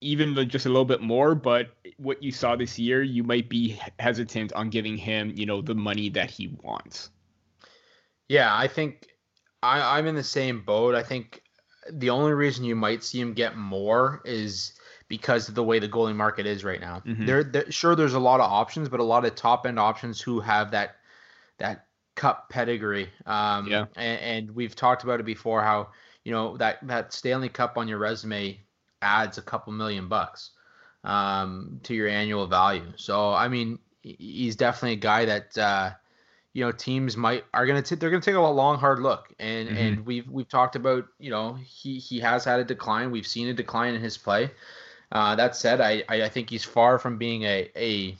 even 0.00 0.34
just 0.48 0.66
a 0.66 0.68
little 0.68 0.84
bit 0.84 1.00
more. 1.00 1.34
But 1.34 1.68
what 1.98 2.22
you 2.22 2.32
saw 2.32 2.56
this 2.56 2.78
year, 2.78 3.02
you 3.02 3.22
might 3.22 3.48
be 3.48 3.78
hesitant 3.98 4.52
on 4.54 4.70
giving 4.70 4.96
him, 4.96 5.32
you 5.36 5.46
know, 5.46 5.60
the 5.60 5.74
money 5.74 6.08
that 6.10 6.30
he 6.30 6.56
wants. 6.62 7.10
Yeah, 8.28 8.56
I 8.56 8.68
think 8.68 9.06
I, 9.62 9.98
I'm 9.98 10.06
in 10.06 10.14
the 10.14 10.22
same 10.24 10.62
boat. 10.62 10.94
I 10.94 11.02
think 11.02 11.42
the 11.92 12.10
only 12.10 12.32
reason 12.32 12.64
you 12.64 12.76
might 12.76 13.02
see 13.02 13.20
him 13.20 13.34
get 13.34 13.56
more 13.56 14.22
is 14.24 14.72
because 15.10 15.48
of 15.48 15.56
the 15.56 15.62
way 15.62 15.80
the 15.80 15.88
goalie 15.88 16.14
market 16.14 16.46
is 16.46 16.64
right 16.64 16.80
now. 16.80 17.02
Mm-hmm. 17.04 17.26
There, 17.26 17.44
there, 17.44 17.70
sure, 17.70 17.96
there's 17.96 18.14
a 18.14 18.20
lot 18.20 18.38
of 18.38 18.50
options, 18.50 18.88
but 18.88 19.00
a 19.00 19.04
lot 19.04 19.24
of 19.26 19.34
top 19.34 19.66
end 19.66 19.78
options 19.78 20.20
who 20.20 20.38
have 20.40 20.70
that 20.70 20.96
that 21.58 21.86
cup 22.14 22.48
pedigree. 22.48 23.10
Um, 23.26 23.66
yeah. 23.66 23.86
And, 23.96 24.20
and, 24.20 24.50
we've 24.52 24.74
talked 24.74 25.02
about 25.02 25.20
it 25.20 25.26
before 25.26 25.62
how 25.62 25.88
you 26.24 26.32
know 26.32 26.56
that 26.58 26.78
that 26.86 27.12
Stanley 27.12 27.48
Cup 27.48 27.76
on 27.76 27.88
your 27.88 27.98
resume 27.98 28.60
adds 29.02 29.36
a 29.36 29.42
couple 29.42 29.72
million 29.72 30.08
bucks 30.08 30.52
um, 31.02 31.80
to 31.82 31.92
your 31.92 32.08
annual 32.08 32.46
value. 32.46 32.92
So 32.94 33.32
I 33.32 33.48
mean, 33.48 33.80
he's 34.02 34.56
definitely 34.56 34.92
a 34.92 34.96
guy 34.96 35.24
that. 35.26 35.58
Uh, 35.58 35.90
you 36.52 36.64
know 36.64 36.72
teams 36.72 37.16
might 37.16 37.44
are 37.54 37.64
going 37.64 37.80
to 37.80 37.94
they're 37.94 38.10
to 38.10 38.20
take 38.20 38.34
a 38.34 38.40
long 38.40 38.76
hard 38.76 38.98
look 38.98 39.32
and 39.38 39.68
mm-hmm. 39.68 39.76
and 39.78 40.04
we've 40.04 40.28
we've 40.28 40.48
talked 40.48 40.74
about 40.74 41.04
you 41.20 41.30
know 41.30 41.56
he 41.64 42.00
he 42.00 42.18
has 42.18 42.44
had 42.44 42.58
a 42.58 42.64
decline 42.64 43.12
we've 43.12 43.24
seen 43.24 43.46
a 43.46 43.54
decline 43.54 43.94
in 43.94 44.00
his 44.00 44.18
play 44.18 44.50
uh, 45.12 45.34
that 45.34 45.56
said 45.56 45.80
I, 45.80 46.02
I 46.08 46.28
think 46.28 46.50
he's 46.50 46.64
far 46.64 46.98
from 46.98 47.18
being 47.18 47.42
a 47.44 47.70
a 47.76 48.16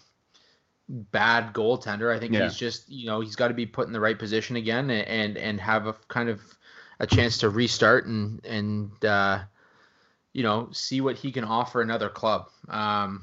bad 0.88 1.52
goaltender 1.54 2.14
i 2.14 2.18
think 2.18 2.34
yeah. 2.34 2.44
he's 2.44 2.56
just 2.56 2.88
you 2.88 3.06
know 3.06 3.20
he's 3.20 3.36
got 3.36 3.48
to 3.48 3.54
be 3.54 3.66
put 3.66 3.86
in 3.86 3.92
the 3.92 4.00
right 4.00 4.18
position 4.18 4.56
again 4.56 4.90
and 4.90 5.06
and, 5.06 5.38
and 5.38 5.60
have 5.60 5.86
a 5.86 5.94
kind 6.08 6.28
of 6.28 6.40
a 6.98 7.06
chance 7.06 7.38
to 7.38 7.48
restart 7.48 8.06
and 8.06 8.44
and 8.44 9.04
uh, 9.04 9.38
you 10.32 10.42
know 10.42 10.68
see 10.72 11.00
what 11.00 11.16
he 11.16 11.30
can 11.30 11.44
offer 11.44 11.80
another 11.80 12.08
club 12.08 12.48
um, 12.68 13.22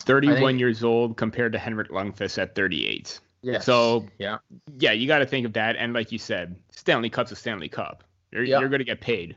31 0.00 0.36
think, 0.36 0.60
years 0.60 0.84
old 0.84 1.16
compared 1.16 1.52
to 1.52 1.58
henrik 1.58 1.90
lundqvist 1.90 2.40
at 2.40 2.54
38 2.54 3.20
yeah. 3.46 3.60
So 3.60 4.06
yeah, 4.18 4.38
yeah, 4.78 4.90
you 4.90 5.06
got 5.06 5.18
to 5.18 5.26
think 5.26 5.46
of 5.46 5.52
that. 5.52 5.76
And 5.76 5.92
like 5.92 6.10
you 6.10 6.18
said, 6.18 6.56
Stanley 6.70 7.08
Cup's 7.08 7.30
a 7.30 7.36
Stanley 7.36 7.68
Cup. 7.68 8.02
You're 8.32 8.42
yep. 8.42 8.60
you're 8.60 8.68
going 8.68 8.80
to 8.80 8.84
get 8.84 9.00
paid. 9.00 9.36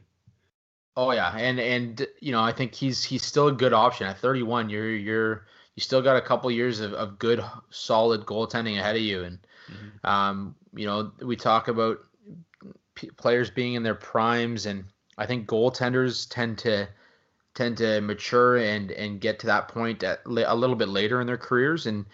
Oh 1.01 1.11
yeah, 1.11 1.33
and 1.37 1.61
and 1.61 2.05
you 2.19 2.33
know 2.33 2.41
I 2.41 2.51
think 2.51 2.75
he's 2.75 3.05
he's 3.05 3.23
still 3.23 3.47
a 3.47 3.53
good 3.53 3.71
option 3.71 4.05
at 4.05 4.17
31. 4.17 4.69
You're 4.69 4.93
you're 4.93 5.45
you 5.75 5.81
still 5.81 6.01
got 6.01 6.17
a 6.17 6.21
couple 6.21 6.51
years 6.51 6.81
of, 6.81 6.91
of 6.91 7.17
good 7.17 7.41
solid 7.69 8.25
goaltending 8.25 8.77
ahead 8.77 8.97
of 8.97 9.01
you, 9.01 9.23
and 9.23 9.39
mm-hmm. 9.71 10.05
um 10.05 10.55
you 10.75 10.85
know 10.85 11.13
we 11.21 11.37
talk 11.37 11.69
about 11.69 11.99
p- 12.95 13.11
players 13.11 13.49
being 13.49 13.75
in 13.75 13.83
their 13.83 13.95
primes, 13.95 14.65
and 14.65 14.83
I 15.17 15.25
think 15.25 15.47
goaltenders 15.47 16.27
tend 16.29 16.57
to 16.59 16.89
tend 17.53 17.77
to 17.77 18.01
mature 18.01 18.57
and 18.57 18.91
and 18.91 19.21
get 19.21 19.39
to 19.39 19.47
that 19.47 19.69
point 19.69 20.03
at 20.03 20.19
a 20.25 20.55
little 20.55 20.75
bit 20.75 20.89
later 20.89 21.21
in 21.21 21.27
their 21.27 21.37
careers, 21.37 21.85
and 21.85 22.05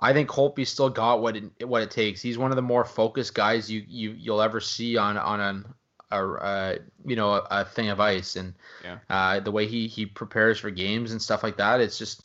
I 0.00 0.12
think 0.12 0.28
Holtby 0.28 0.66
still 0.66 0.90
got 0.90 1.22
what 1.22 1.34
it, 1.38 1.66
what 1.66 1.80
it 1.80 1.90
takes. 1.90 2.20
He's 2.20 2.36
one 2.36 2.50
of 2.52 2.56
the 2.56 2.62
more 2.62 2.84
focused 2.84 3.34
guys 3.34 3.70
you 3.70 3.86
you 3.88 4.10
you'll 4.18 4.42
ever 4.42 4.60
see 4.60 4.98
on 4.98 5.16
on 5.16 5.40
an 5.40 5.64
a, 6.10 6.16
uh, 6.16 6.76
you 7.04 7.16
know 7.16 7.34
a, 7.34 7.46
a, 7.50 7.64
thing 7.64 7.88
of 7.88 8.00
ice 8.00 8.36
and 8.36 8.54
yeah. 8.82 8.98
uh, 9.10 9.40
the 9.40 9.50
way 9.50 9.66
he 9.66 9.86
he 9.86 10.06
prepares 10.06 10.58
for 10.58 10.70
games 10.70 11.12
and 11.12 11.20
stuff 11.20 11.42
like 11.42 11.56
that. 11.56 11.80
It's 11.80 11.98
just 11.98 12.24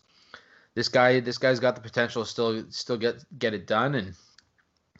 this 0.76 0.90
guy 0.90 1.20
this 1.20 1.38
guy's 1.38 1.60
got 1.60 1.76
the 1.76 1.82
potential 1.82 2.24
to 2.24 2.30
still 2.30 2.66
still 2.70 2.98
get 2.98 3.24
get 3.38 3.54
it 3.54 3.68
done 3.68 3.96
and 3.96 4.14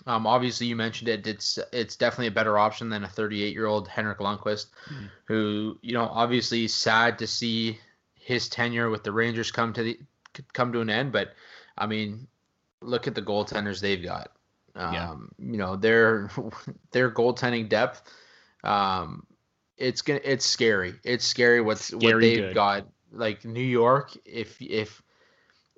um, 0.08 0.26
obviously 0.26 0.66
you 0.66 0.76
mentioned 0.76 1.10
it 1.10 1.28
it's 1.28 1.60
it's 1.74 1.96
definitely 1.96 2.28
a 2.28 2.32
better 2.32 2.58
option 2.58 2.90
than 2.90 3.04
a 3.04 3.08
38 3.08 3.54
year 3.54 3.66
old 3.66 3.88
Henrik 3.88 4.20
Lundqvist 4.20 4.68
mm-hmm. 4.90 5.06
who 5.26 5.78
you 5.82 5.94
know 5.94 6.04
obviously 6.04 6.68
sad 6.68 7.20
to 7.20 7.28
see 7.28 7.78
his 8.16 8.50
tenure 8.50 8.90
with 8.90 9.04
the 9.04 9.12
Rangers 9.12 9.52
come 9.52 9.74
to 9.74 9.84
the 9.84 10.00
come 10.54 10.72
to 10.72 10.82
an 10.82 10.90
end 10.90 11.12
but 11.12 11.34
I 11.78 11.86
mean 11.86 12.28
look 12.82 13.08
at 13.08 13.16
the 13.16 13.22
goaltenders 13.22 13.80
they've 13.80 14.04
got. 14.04 14.32
Um, 14.76 14.94
yeah. 14.94 15.16
You 15.52 15.58
know 15.58 15.76
their 15.76 16.30
their 16.92 17.12
goaltending 17.12 17.70
depth. 17.70 18.04
Um, 18.64 19.26
it's 19.78 20.02
gonna 20.02 20.20
it's 20.24 20.46
scary. 20.46 20.96
It's 21.04 21.26
scary 21.26 21.62
what's 21.62 21.86
scary 21.86 22.14
what 22.14 22.22
they've 22.22 22.38
good. 22.38 22.56
got. 22.56 22.88
Like 23.12 23.44
New 23.44 23.64
York, 23.64 24.16
if 24.26 24.62
if 24.62 25.02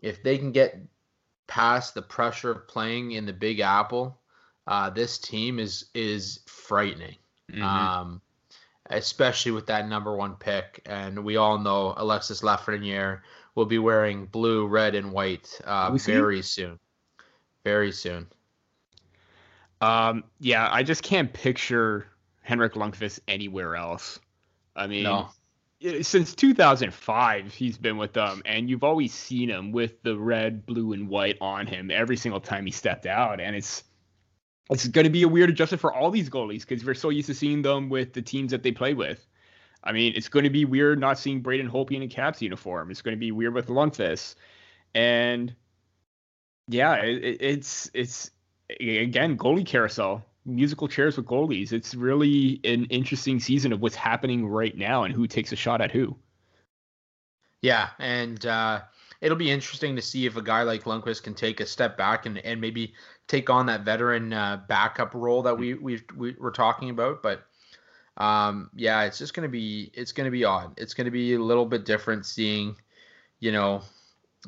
if 0.01 0.21
they 0.23 0.37
can 0.37 0.51
get 0.51 0.77
past 1.47 1.93
the 1.93 2.01
pressure 2.01 2.51
of 2.51 2.67
playing 2.67 3.11
in 3.11 3.25
the 3.25 3.33
Big 3.33 3.59
Apple, 3.59 4.19
uh, 4.67 4.89
this 4.89 5.17
team 5.17 5.59
is 5.59 5.85
is 5.93 6.39
frightening. 6.45 7.15
Mm-hmm. 7.51 7.63
Um, 7.63 8.21
especially 8.89 9.51
with 9.51 9.67
that 9.67 9.87
number 9.87 10.15
one 10.15 10.35
pick, 10.35 10.81
and 10.85 11.23
we 11.23 11.37
all 11.37 11.57
know 11.57 11.93
Alexis 11.97 12.41
Lafreniere 12.41 13.21
will 13.55 13.65
be 13.65 13.79
wearing 13.79 14.25
blue, 14.25 14.67
red, 14.67 14.95
and 14.95 15.11
white 15.11 15.59
uh, 15.65 15.91
very 15.97 16.41
soon. 16.41 16.79
Very 17.63 17.91
soon. 17.91 18.27
Um, 19.81 20.23
yeah, 20.39 20.69
I 20.71 20.83
just 20.83 21.03
can't 21.03 21.31
picture 21.31 22.07
Henrik 22.41 22.73
Lundqvist 22.73 23.19
anywhere 23.27 23.75
else. 23.75 24.19
I 24.75 24.87
mean, 24.87 25.03
no. 25.03 25.29
since 26.01 26.35
2005, 26.35 27.53
he's 27.53 27.77
been 27.77 27.97
with 27.97 28.13
them, 28.13 28.41
and 28.45 28.69
you've 28.69 28.83
always 28.83 29.13
seen 29.13 29.49
him 29.49 29.71
with 29.71 30.01
the 30.03 30.17
red, 30.17 30.65
blue, 30.65 30.93
and 30.93 31.07
white 31.07 31.37
on 31.41 31.67
him 31.67 31.91
every 31.91 32.17
single 32.17 32.39
time 32.39 32.65
he 32.65 32.71
stepped 32.71 33.05
out, 33.05 33.39
and 33.39 33.55
it's 33.55 33.83
it's 34.69 34.87
going 34.87 35.03
to 35.03 35.09
be 35.09 35.23
a 35.23 35.27
weird 35.27 35.49
adjustment 35.49 35.81
for 35.81 35.93
all 35.93 36.11
these 36.11 36.29
goalies 36.29 36.61
because 36.61 36.85
we're 36.85 36.93
so 36.93 37.09
used 37.09 37.27
to 37.27 37.33
seeing 37.33 37.61
them 37.61 37.89
with 37.89 38.13
the 38.13 38.21
teams 38.21 38.51
that 38.51 38.63
they 38.63 38.71
play 38.71 38.93
with. 38.93 39.27
I 39.83 39.91
mean, 39.91 40.13
it's 40.15 40.29
going 40.29 40.43
to 40.43 40.49
be 40.49 40.63
weird 40.63 40.99
not 40.99 41.19
seeing 41.19 41.41
Braden 41.41 41.69
Holtby 41.69 41.93
in 41.93 42.03
a 42.03 42.07
Caps 42.07 42.41
uniform. 42.41 42.91
It's 42.91 43.01
going 43.01 43.15
to 43.15 43.19
be 43.19 43.31
weird 43.31 43.53
with 43.53 43.67
Lundqvist, 43.67 44.35
and 44.95 45.53
yeah, 46.67 46.95
it, 46.95 47.37
it's 47.41 47.91
it's 47.93 48.31
again 48.79 49.37
goalie 49.37 49.65
carousel, 49.65 50.23
musical 50.45 50.87
chairs 50.87 51.17
with 51.17 51.25
goalies. 51.25 51.71
It's 51.71 51.95
really 51.95 52.59
an 52.63 52.85
interesting 52.85 53.39
season 53.39 53.73
of 53.73 53.81
what's 53.81 53.95
happening 53.95 54.47
right 54.47 54.75
now 54.75 55.03
and 55.03 55.13
who 55.13 55.27
takes 55.27 55.51
a 55.51 55.55
shot 55.55 55.81
at 55.81 55.91
who. 55.91 56.15
Yeah, 57.61 57.89
and 57.99 58.43
uh, 58.45 58.81
it'll 59.21 59.37
be 59.37 59.51
interesting 59.51 59.95
to 59.95 60.01
see 60.01 60.25
if 60.25 60.35
a 60.35 60.41
guy 60.41 60.63
like 60.63 60.83
Lundqvist 60.83 61.23
can 61.23 61.35
take 61.35 61.59
a 61.59 61.65
step 61.65 61.95
back 61.95 62.25
and, 62.25 62.39
and 62.39 62.59
maybe 62.59 62.93
take 63.27 63.49
on 63.49 63.67
that 63.67 63.81
veteran 63.81 64.33
uh, 64.33 64.61
backup 64.67 65.13
role 65.13 65.43
that 65.43 65.57
we 65.57 65.75
we 65.75 66.01
we 66.17 66.35
were 66.39 66.51
talking 66.51 66.89
about. 66.89 67.21
But 67.21 67.43
um, 68.17 68.71
yeah, 68.75 69.03
it's 69.03 69.19
just 69.19 69.35
gonna 69.35 69.47
be 69.47 69.91
it's 69.93 70.11
gonna 70.11 70.31
be 70.31 70.43
odd. 70.43 70.73
It's 70.77 70.95
gonna 70.95 71.11
be 71.11 71.35
a 71.35 71.39
little 71.39 71.65
bit 71.65 71.85
different 71.85 72.25
seeing, 72.25 72.75
you 73.39 73.51
know, 73.51 73.83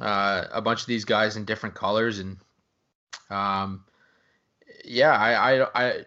uh, 0.01 0.45
a 0.51 0.61
bunch 0.61 0.81
of 0.81 0.87
these 0.87 1.05
guys 1.05 1.37
in 1.37 1.45
different 1.45 1.75
colors 1.75 2.17
and 2.17 2.37
um, 3.29 3.85
yeah, 4.83 5.11
I, 5.11 5.61
I 5.61 5.85
I 5.85 6.05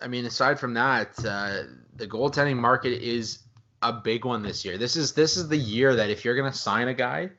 I 0.00 0.08
mean 0.08 0.24
aside 0.24 0.58
from 0.58 0.74
that, 0.74 1.24
uh, 1.24 1.62
the 1.96 2.06
goaltending 2.06 2.56
market 2.56 3.02
is 3.02 3.40
a 3.82 3.92
big 3.92 4.24
one 4.24 4.42
this 4.42 4.64
year. 4.64 4.78
This 4.78 4.96
is 4.96 5.12
this 5.12 5.36
is 5.36 5.48
the 5.48 5.56
year 5.56 5.94
that 5.96 6.10
if 6.10 6.24
you're 6.24 6.36
gonna 6.36 6.52
sign 6.52 6.88
a 6.88 6.94
guy, 6.94 7.30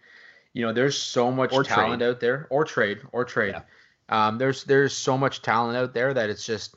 you 0.53 0.65
know, 0.65 0.73
there's 0.73 0.97
so 0.97 1.31
much 1.31 1.53
or 1.53 1.63
talent 1.63 1.99
trade. 2.01 2.09
out 2.09 2.19
there, 2.19 2.47
or 2.49 2.65
trade, 2.65 2.99
or 3.11 3.25
trade. 3.25 3.55
Yeah. 3.55 3.61
Um, 4.09 4.37
there's 4.37 4.63
there's 4.63 4.95
so 4.95 5.17
much 5.17 5.41
talent 5.41 5.77
out 5.77 5.93
there 5.93 6.13
that 6.13 6.29
it's 6.29 6.45
just 6.45 6.75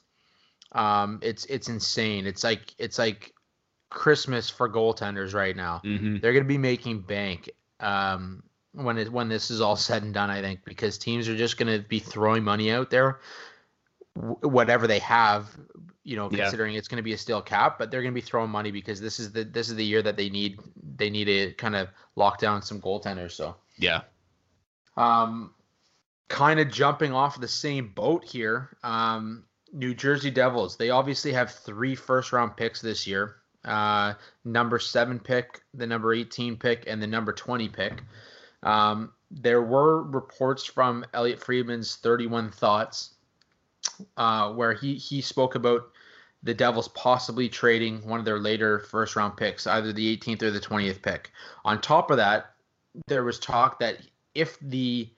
um, 0.72 1.18
it's 1.22 1.44
it's 1.46 1.68
insane. 1.68 2.26
It's 2.26 2.44
like 2.44 2.74
it's 2.79 2.98
like 2.98 3.35
Christmas 3.88 4.50
for 4.50 4.68
goaltenders 4.68 5.35
right 5.35 5.57
now. 5.57 5.81
Mm-hmm. 5.85 6.18
They're 6.18 6.33
going 6.33 6.44
to 6.44 6.48
be 6.48 6.59
making 6.59 7.00
bank 7.00 7.50
um, 7.81 8.42
when 8.72 8.98
it 8.98 9.12
when 9.12 9.29
this 9.29 9.50
is 9.50 9.61
all 9.61 9.76
said 9.76 10.03
and 10.03 10.14
done. 10.14 10.31
I 10.31 10.40
think 10.40 10.64
because 10.64 10.98
teams 10.98 11.29
are 11.29 11.37
just 11.37 11.57
going 11.57 11.81
to 11.81 11.87
be 11.87 11.98
throwing 11.98 12.44
money 12.44 12.70
out 12.70 12.90
there, 12.90 13.20
whatever 14.14 14.87
they 14.87 14.99
have. 15.01 15.57
You 16.03 16.16
know, 16.16 16.29
considering 16.29 16.73
yeah. 16.73 16.79
it's 16.79 16.88
going 16.88 16.96
to 16.96 17.03
be 17.03 17.12
a 17.12 17.18
steel 17.18 17.42
cap, 17.42 17.79
but 17.79 17.90
they're 17.90 18.01
going 18.03 18.14
to 18.14 18.20
be 18.20 18.27
throwing 18.27 18.51
money 18.51 18.70
because 18.70 19.01
this 19.01 19.20
is 19.20 19.33
the 19.33 19.44
this 19.44 19.68
is 19.68 19.77
the 19.77 19.85
year 19.85 20.03
that 20.03 20.16
they 20.16 20.31
need 20.31 20.59
they 20.96 21.11
need 21.11 21.27
to 21.27 21.53
kind 21.53 21.77
of 21.77 21.88
lock 22.16 22.38
down 22.38 22.62
some 22.62 22.81
goaltenders. 22.81 23.33
So 23.33 23.57
yeah. 23.79 24.03
Um, 24.96 25.53
kind 26.29 26.59
of 26.61 26.70
jumping 26.70 27.12
off 27.12 27.40
the 27.40 27.49
same 27.49 27.88
boat 27.88 28.25
here. 28.25 28.77
Um, 28.83 29.44
New 29.73 29.94
Jersey 29.94 30.31
Devils, 30.31 30.77
they 30.77 30.90
obviously 30.90 31.33
have 31.33 31.51
three 31.51 31.94
first 31.94 32.33
round 32.33 32.57
picks 32.57 32.81
this 32.81 33.07
year. 33.07 33.37
Uh, 33.64 34.14
number 34.44 34.79
seven 34.79 35.18
pick, 35.18 35.61
the 35.75 35.87
number 35.87 36.14
18 36.14 36.57
pick, 36.57 36.85
and 36.87 37.03
the 37.03 37.07
number 37.07 37.33
20 37.33 37.68
pick. 37.68 38.03
Um, 38.62 39.12
there 39.31 39.62
were 39.62 40.03
reports 40.03 40.64
from 40.64 41.05
Elliotte 41.14 41.40
Friedman's 41.40 41.96
31 41.96 42.51
Thoughts 42.51 43.14
uh, 44.16 44.52
where 44.52 44.74
he, 44.74 44.94
he 44.94 45.20
spoke 45.20 45.54
about 45.54 45.90
the 46.42 46.54
Devils 46.54 46.88
possibly 46.88 47.48
trading 47.48 48.06
one 48.06 48.18
of 48.18 48.24
their 48.24 48.38
later 48.38 48.80
first 48.80 49.16
round 49.16 49.36
picks, 49.36 49.66
either 49.66 49.92
the 49.92 50.16
18th 50.16 50.42
or 50.42 50.50
the 50.50 50.60
20th 50.60 51.02
pick. 51.02 51.30
On 51.64 51.80
top 51.80 52.10
of 52.10 52.16
that, 52.16 52.54
there 53.06 53.24
was 53.24 53.38
talk 53.38 53.78
that 53.80 53.98
if 54.34 54.58
the 54.60 55.08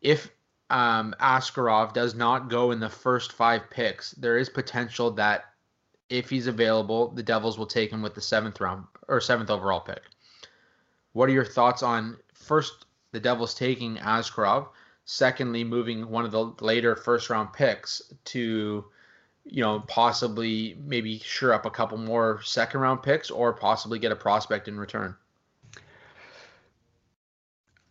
if 0.00 0.30
um, 0.70 1.14
Askarov 1.20 1.92
does 1.92 2.14
not 2.14 2.50
go 2.50 2.70
in 2.70 2.80
the 2.80 2.88
first 2.88 3.32
five 3.32 3.70
picks, 3.70 4.12
there 4.12 4.36
is 4.36 4.48
potential 4.48 5.10
that 5.12 5.44
if 6.10 6.28
he's 6.28 6.46
available, 6.46 7.08
the 7.08 7.22
Devils 7.22 7.58
will 7.58 7.66
take 7.66 7.90
him 7.90 8.02
with 8.02 8.14
the 8.14 8.20
seventh 8.20 8.60
round 8.60 8.84
or 9.08 9.20
seventh 9.20 9.50
overall 9.50 9.80
pick. 9.80 10.02
What 11.12 11.28
are 11.28 11.32
your 11.32 11.44
thoughts 11.44 11.82
on 11.82 12.16
first 12.34 12.86
the 13.12 13.20
Devils 13.20 13.54
taking 13.54 13.96
Askarov, 13.96 14.68
secondly 15.04 15.64
moving 15.64 16.08
one 16.08 16.24
of 16.24 16.30
the 16.30 16.52
later 16.60 16.96
first 16.96 17.30
round 17.30 17.52
picks 17.52 18.00
to 18.24 18.84
you 19.44 19.62
know 19.62 19.80
possibly 19.80 20.76
maybe 20.84 21.18
sure 21.18 21.52
up 21.52 21.66
a 21.66 21.70
couple 21.70 21.98
more 21.98 22.40
second 22.42 22.80
round 22.80 23.02
picks 23.02 23.30
or 23.30 23.52
possibly 23.52 23.98
get 23.98 24.12
a 24.12 24.16
prospect 24.16 24.68
in 24.68 24.78
return? 24.78 25.14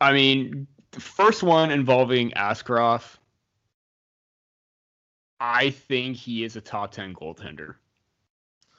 I 0.02 0.12
mean, 0.12 0.68
the 0.92 1.00
first 1.00 1.44
one 1.44 1.72
involving 1.72 2.32
Askarov, 2.32 3.04
I 5.40 5.70
think 5.70 6.18
he 6.18 6.44
is 6.44 6.56
a 6.56 6.62
top 6.62 6.92
10 6.92 7.14
goaltender. 7.14 7.76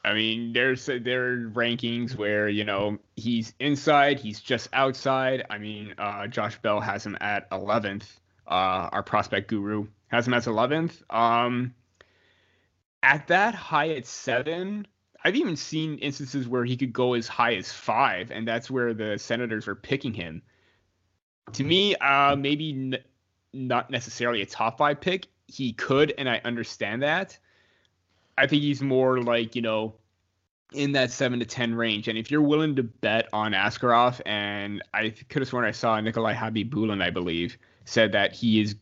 I 0.04 0.12
mean, 0.12 0.52
there's 0.52 0.84
there 0.84 1.32
are 1.32 1.50
rankings 1.50 2.14
where 2.14 2.48
you 2.48 2.64
know 2.64 2.98
he's 3.16 3.54
inside, 3.58 4.20
he's 4.20 4.40
just 4.40 4.68
outside. 4.74 5.46
I 5.48 5.56
mean, 5.56 5.94
uh, 5.96 6.26
Josh 6.26 6.58
Bell 6.58 6.80
has 6.80 7.06
him 7.06 7.16
at 7.22 7.48
11th. 7.50 8.04
Uh, 8.46 8.88
our 8.92 9.02
prospect 9.02 9.48
guru 9.48 9.86
has 10.08 10.26
him 10.26 10.34
as 10.34 10.46
11th. 10.46 11.02
Um, 11.14 11.74
at 13.02 13.26
that 13.28 13.54
high 13.54 13.90
at 13.90 14.06
seven, 14.06 14.86
I've 15.24 15.36
even 15.36 15.56
seen 15.56 15.98
instances 15.98 16.46
where 16.48 16.64
he 16.64 16.76
could 16.76 16.92
go 16.92 17.14
as 17.14 17.26
high 17.26 17.54
as 17.54 17.72
five, 17.72 18.30
and 18.30 18.46
that's 18.46 18.70
where 18.70 18.94
the 18.94 19.18
Senators 19.18 19.68
are 19.68 19.74
picking 19.74 20.12
him 20.12 20.42
to 21.52 21.64
me, 21.64 21.94
uh, 21.96 22.36
maybe 22.36 22.72
n- 22.72 22.98
not 23.52 23.90
necessarily 23.90 24.42
a 24.42 24.46
top 24.46 24.78
five 24.78 25.00
pick. 25.00 25.26
He 25.46 25.72
could, 25.72 26.14
and 26.16 26.28
I 26.28 26.40
understand 26.44 27.02
that. 27.02 27.38
I 28.36 28.46
think 28.46 28.62
he's 28.62 28.82
more 28.82 29.20
like, 29.20 29.54
you 29.54 29.62
know, 29.62 29.94
in 30.72 30.92
that 30.92 31.10
seven 31.12 31.38
to 31.38 31.44
10 31.44 31.74
range. 31.74 32.08
And 32.08 32.18
if 32.18 32.30
you're 32.30 32.42
willing 32.42 32.74
to 32.76 32.82
bet 32.82 33.28
on 33.32 33.52
Askarov, 33.52 34.20
and 34.26 34.82
I 34.92 35.10
could 35.28 35.42
have 35.42 35.48
sworn 35.48 35.64
I 35.64 35.70
saw 35.70 36.00
Nikolai 36.00 36.34
Khabibulin, 36.34 37.02
I 37.02 37.10
believe, 37.10 37.58
said 37.84 38.12
that 38.12 38.32
he 38.32 38.60
is, 38.60 38.76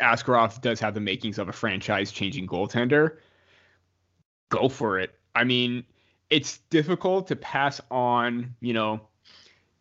Askarov 0.00 0.60
does 0.60 0.80
have 0.80 0.94
the 0.94 1.00
makings 1.00 1.38
of 1.38 1.48
a 1.48 1.52
franchise 1.52 2.10
changing 2.10 2.46
goaltender, 2.46 3.18
go 4.48 4.68
for 4.68 4.98
it. 4.98 5.14
I 5.34 5.44
mean, 5.44 5.84
it's 6.30 6.58
difficult 6.70 7.28
to 7.28 7.36
pass 7.36 7.80
on, 7.90 8.54
you 8.60 8.72
know, 8.72 9.00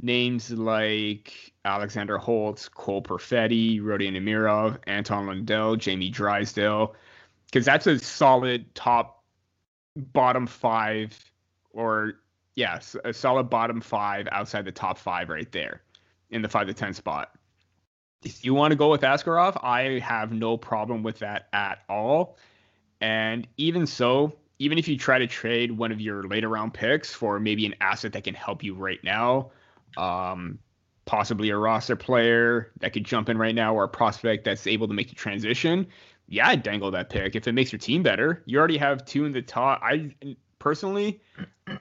names 0.01 0.51
like 0.51 1.53
Alexander 1.65 2.17
Holtz, 2.17 2.69
Cole 2.69 3.01
Perfetti, 3.01 3.81
Rodion 3.81 4.15
Amirov, 4.15 4.77
Anton 4.85 5.27
Lundell, 5.27 5.75
Jamie 5.75 6.09
Drysdale, 6.09 6.95
because 7.45 7.65
that's 7.65 7.87
a 7.87 7.97
solid 7.97 8.73
top 8.75 9.23
bottom 9.95 10.45
five 10.45 11.17
or 11.71 12.13
yes, 12.55 12.95
a 13.03 13.13
solid 13.13 13.49
bottom 13.49 13.81
five 13.81 14.27
outside 14.31 14.65
the 14.65 14.71
top 14.71 14.97
five 14.97 15.29
right 15.29 15.51
there 15.51 15.81
in 16.29 16.41
the 16.41 16.49
five 16.49 16.67
to 16.67 16.73
ten 16.73 16.93
spot. 16.93 17.36
If 18.23 18.43
you 18.43 18.53
want 18.53 18.71
to 18.71 18.75
go 18.75 18.89
with 18.89 19.01
Askarov, 19.01 19.63
I 19.63 19.99
have 19.99 20.31
no 20.31 20.57
problem 20.57 21.03
with 21.03 21.19
that 21.19 21.47
at 21.53 21.79
all. 21.87 22.37
And 22.99 23.47
even 23.57 23.85
so, 23.85 24.33
even 24.59 24.77
if 24.77 24.87
you 24.87 24.97
try 24.97 25.19
to 25.19 25.27
trade 25.27 25.71
one 25.71 25.91
of 25.91 26.01
your 26.01 26.23
later 26.23 26.49
round 26.49 26.73
picks 26.73 27.13
for 27.13 27.39
maybe 27.39 27.65
an 27.65 27.75
asset 27.79 28.13
that 28.13 28.23
can 28.23 28.33
help 28.33 28.63
you 28.63 28.73
right 28.73 29.03
now, 29.03 29.51
um, 29.97 30.57
possibly 31.05 31.49
a 31.49 31.57
roster 31.57 31.95
player 31.95 32.71
that 32.79 32.91
could 32.93 33.03
jump 33.03 33.29
in 33.29 33.37
right 33.37 33.55
now 33.55 33.75
or 33.75 33.83
a 33.83 33.87
prospect 33.87 34.43
that's 34.45 34.67
able 34.67 34.87
to 34.87 34.93
make 34.93 35.09
the 35.09 35.15
transition, 35.15 35.87
yeah, 36.27 36.47
I'd 36.47 36.63
dangle 36.63 36.91
that 36.91 37.09
pick 37.09 37.35
if 37.35 37.47
it 37.47 37.53
makes 37.53 37.71
your 37.71 37.79
team 37.79 38.03
better. 38.03 38.43
You 38.45 38.59
already 38.59 38.77
have 38.77 39.05
two 39.05 39.25
in 39.25 39.31
the 39.31 39.41
top. 39.41 39.79
I 39.81 40.13
personally, 40.59 41.21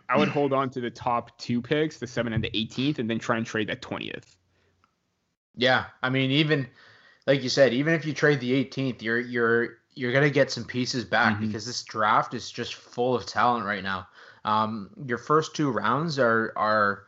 I 0.09 0.17
would 0.17 0.29
hold 0.29 0.53
on 0.53 0.71
to 0.71 0.81
the 0.81 0.91
top 0.91 1.37
two 1.39 1.61
picks, 1.61 1.99
the 1.99 2.07
seven 2.07 2.33
and 2.33 2.45
the 2.45 2.51
18th, 2.51 2.99
and 2.99 3.11
then 3.11 3.19
try 3.19 3.37
and 3.37 3.45
trade 3.45 3.69
that 3.69 3.83
20th. 3.83 4.37
Yeah, 5.57 5.87
I 6.03 6.11
mean, 6.11 6.31
even 6.31 6.69
like 7.27 7.43
you 7.43 7.49
said, 7.49 7.73
even 7.73 7.95
if 7.95 8.05
you 8.05 8.13
trade 8.13 8.41
the 8.41 8.65
18th, 8.65 9.03
you're 9.03 9.21
you're 9.21 9.79
you're 9.95 10.13
gonna 10.13 10.31
get 10.31 10.51
some 10.51 10.65
pieces 10.65 11.05
back 11.05 11.35
mm-hmm. 11.35 11.47
because 11.47 11.67
this 11.67 11.83
draft 11.83 12.35
is 12.35 12.51
just 12.51 12.75
full 12.75 13.15
of 13.15 13.27
talent 13.27 13.65
right 13.65 13.83
now. 13.83 14.07
Um, 14.45 14.91
your 15.07 15.19
first 15.19 15.57
two 15.57 15.71
rounds 15.71 16.19
are 16.19 16.53
are 16.57 17.07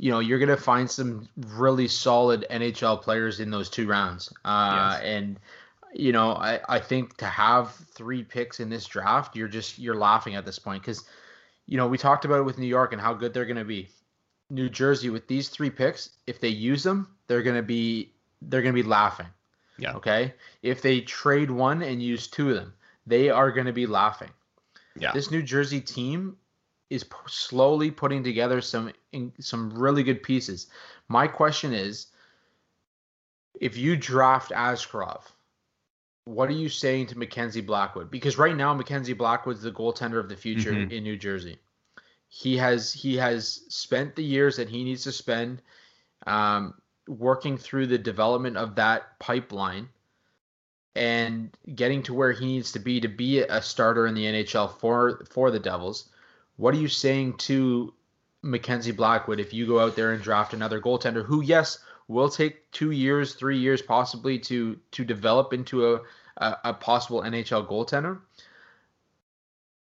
you 0.00 0.10
know, 0.10 0.20
you're 0.20 0.38
going 0.38 0.48
to 0.48 0.56
find 0.56 0.90
some 0.90 1.28
really 1.36 1.86
solid 1.86 2.46
NHL 2.50 3.02
players 3.02 3.38
in 3.38 3.50
those 3.50 3.68
two 3.68 3.86
rounds. 3.86 4.32
Uh, 4.46 4.92
yes. 4.94 5.02
And, 5.04 5.38
you 5.92 6.10
know, 6.10 6.32
I, 6.32 6.58
I 6.70 6.78
think 6.78 7.18
to 7.18 7.26
have 7.26 7.74
three 7.94 8.24
picks 8.24 8.60
in 8.60 8.70
this 8.70 8.86
draft, 8.86 9.36
you're 9.36 9.46
just, 9.46 9.78
you're 9.78 9.96
laughing 9.96 10.36
at 10.36 10.46
this 10.46 10.58
point 10.58 10.82
because, 10.82 11.04
you 11.66 11.76
know, 11.76 11.86
we 11.86 11.98
talked 11.98 12.24
about 12.24 12.38
it 12.38 12.44
with 12.44 12.56
New 12.56 12.66
York 12.66 12.94
and 12.94 13.00
how 13.00 13.12
good 13.12 13.34
they're 13.34 13.44
going 13.44 13.58
to 13.58 13.64
be. 13.64 13.90
New 14.48 14.70
Jersey 14.70 15.10
with 15.10 15.28
these 15.28 15.50
three 15.50 15.68
picks, 15.68 16.08
if 16.26 16.40
they 16.40 16.48
use 16.48 16.82
them, 16.82 17.06
they're 17.30 17.42
going 17.42 17.54
to 17.54 17.62
be, 17.62 18.10
they're 18.42 18.60
to 18.62 18.72
be 18.72 18.82
laughing. 18.82 19.28
Yeah. 19.78 19.94
Okay. 19.94 20.34
If 20.62 20.82
they 20.82 21.00
trade 21.00 21.48
one 21.48 21.80
and 21.80 22.02
use 22.02 22.26
two 22.26 22.50
of 22.50 22.56
them, 22.56 22.74
they 23.06 23.30
are 23.30 23.52
going 23.52 23.68
to 23.68 23.72
be 23.72 23.86
laughing. 23.86 24.30
Yeah. 24.98 25.12
This 25.12 25.30
New 25.30 25.40
Jersey 25.40 25.80
team 25.80 26.36
is 26.90 27.04
p- 27.04 27.14
slowly 27.28 27.92
putting 27.92 28.24
together 28.24 28.60
some 28.60 28.90
in, 29.12 29.32
some 29.38 29.70
really 29.70 30.02
good 30.02 30.24
pieces. 30.24 30.66
My 31.06 31.28
question 31.28 31.72
is, 31.72 32.08
if 33.60 33.76
you 33.76 33.94
draft 33.94 34.50
Askarov, 34.50 35.22
what 36.24 36.48
are 36.48 36.54
you 36.54 36.68
saying 36.68 37.06
to 37.06 37.18
Mackenzie 37.18 37.60
Blackwood? 37.60 38.10
Because 38.10 38.38
right 38.38 38.56
now 38.56 38.74
Mackenzie 38.74 39.12
Blackwood's 39.12 39.62
the 39.62 39.70
goaltender 39.70 40.18
of 40.18 40.28
the 40.28 40.36
future 40.36 40.72
mm-hmm. 40.72 40.90
in 40.90 41.04
New 41.04 41.16
Jersey. 41.16 41.58
He 42.28 42.56
has 42.56 42.92
he 42.92 43.16
has 43.18 43.62
spent 43.68 44.16
the 44.16 44.24
years 44.24 44.56
that 44.56 44.68
he 44.68 44.82
needs 44.82 45.04
to 45.04 45.12
spend 45.12 45.62
um, 46.26 46.74
working 47.18 47.58
through 47.58 47.88
the 47.88 47.98
development 47.98 48.56
of 48.56 48.76
that 48.76 49.18
pipeline 49.18 49.88
and 50.94 51.50
getting 51.74 52.02
to 52.04 52.14
where 52.14 52.32
he 52.32 52.46
needs 52.46 52.72
to 52.72 52.78
be 52.78 53.00
to 53.00 53.08
be 53.08 53.40
a 53.40 53.60
starter 53.62 54.06
in 54.06 54.14
the 54.14 54.24
NHL 54.24 54.78
for 54.78 55.24
for 55.30 55.50
the 55.50 55.58
Devils. 55.58 56.08
What 56.56 56.74
are 56.74 56.78
you 56.78 56.88
saying 56.88 57.38
to 57.38 57.92
Mackenzie 58.42 58.92
Blackwood 58.92 59.40
if 59.40 59.52
you 59.52 59.66
go 59.66 59.80
out 59.80 59.96
there 59.96 60.12
and 60.12 60.22
draft 60.22 60.54
another 60.54 60.80
goaltender 60.80 61.24
who, 61.24 61.42
yes, 61.42 61.78
will 62.08 62.28
take 62.28 62.70
two 62.70 62.90
years, 62.90 63.34
three 63.34 63.58
years 63.58 63.82
possibly 63.82 64.38
to 64.40 64.78
to 64.92 65.04
develop 65.04 65.52
into 65.52 65.94
a, 65.94 66.00
a, 66.36 66.56
a 66.64 66.74
possible 66.74 67.22
NHL 67.22 67.66
goaltender? 67.66 68.20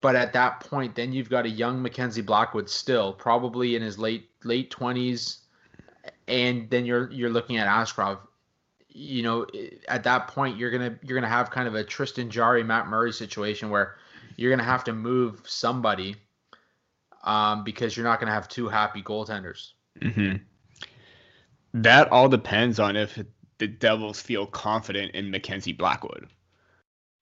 But 0.01 0.15
at 0.15 0.33
that 0.35 0.61
point, 0.61 0.95
then 0.95 1.13
you've 1.13 1.31
got 1.31 1.47
a 1.47 1.51
young 1.51 1.83
Mackenzie 1.83 2.23
Blackwood 2.23 2.71
still, 2.71 3.13
probably 3.13 3.75
in 3.75 3.83
his 3.83 3.99
late 3.99 4.31
late 4.45 4.71
twenties, 4.71 5.39
and 6.29 6.71
then 6.71 6.85
you're 6.85 7.11
you're 7.11 7.31
looking 7.31 7.57
at 7.57 7.67
Askarov. 7.67 8.19
You 8.91 9.23
know, 9.23 9.47
at 9.89 10.05
that 10.05 10.29
point, 10.29 10.57
you're 10.57 10.71
gonna 10.71 10.99
you're 11.03 11.17
gonna 11.17 11.33
have 11.33 11.51
kind 11.51 11.67
of 11.67 11.75
a 11.75 11.83
Tristan 11.83 12.31
Jarry, 12.31 12.63
Matt 12.63 12.87
Murray 12.87 13.13
situation 13.13 13.71
where 13.71 13.97
you're 14.37 14.51
gonna 14.51 14.63
have 14.63 14.85
to 14.85 14.93
move 14.93 15.43
somebody 15.45 16.17
um, 17.25 17.65
because 17.65 17.97
you're 17.97 18.05
not 18.05 18.21
to 18.21 18.27
have 18.27 18.49
two 18.49 18.69
happy 18.69 19.03
goaltenders. 19.03 19.73
Mm-hmm. 20.01 20.37
That 21.75 22.11
all 22.13 22.29
depends 22.29 22.79
on 22.79 22.97
if 22.97 23.19
the 23.59 23.67
Devils 23.67 24.21
feel 24.21 24.47
confident 24.47 25.15
in 25.15 25.31
Mackenzie 25.31 25.73
Blackwood. 25.73 26.29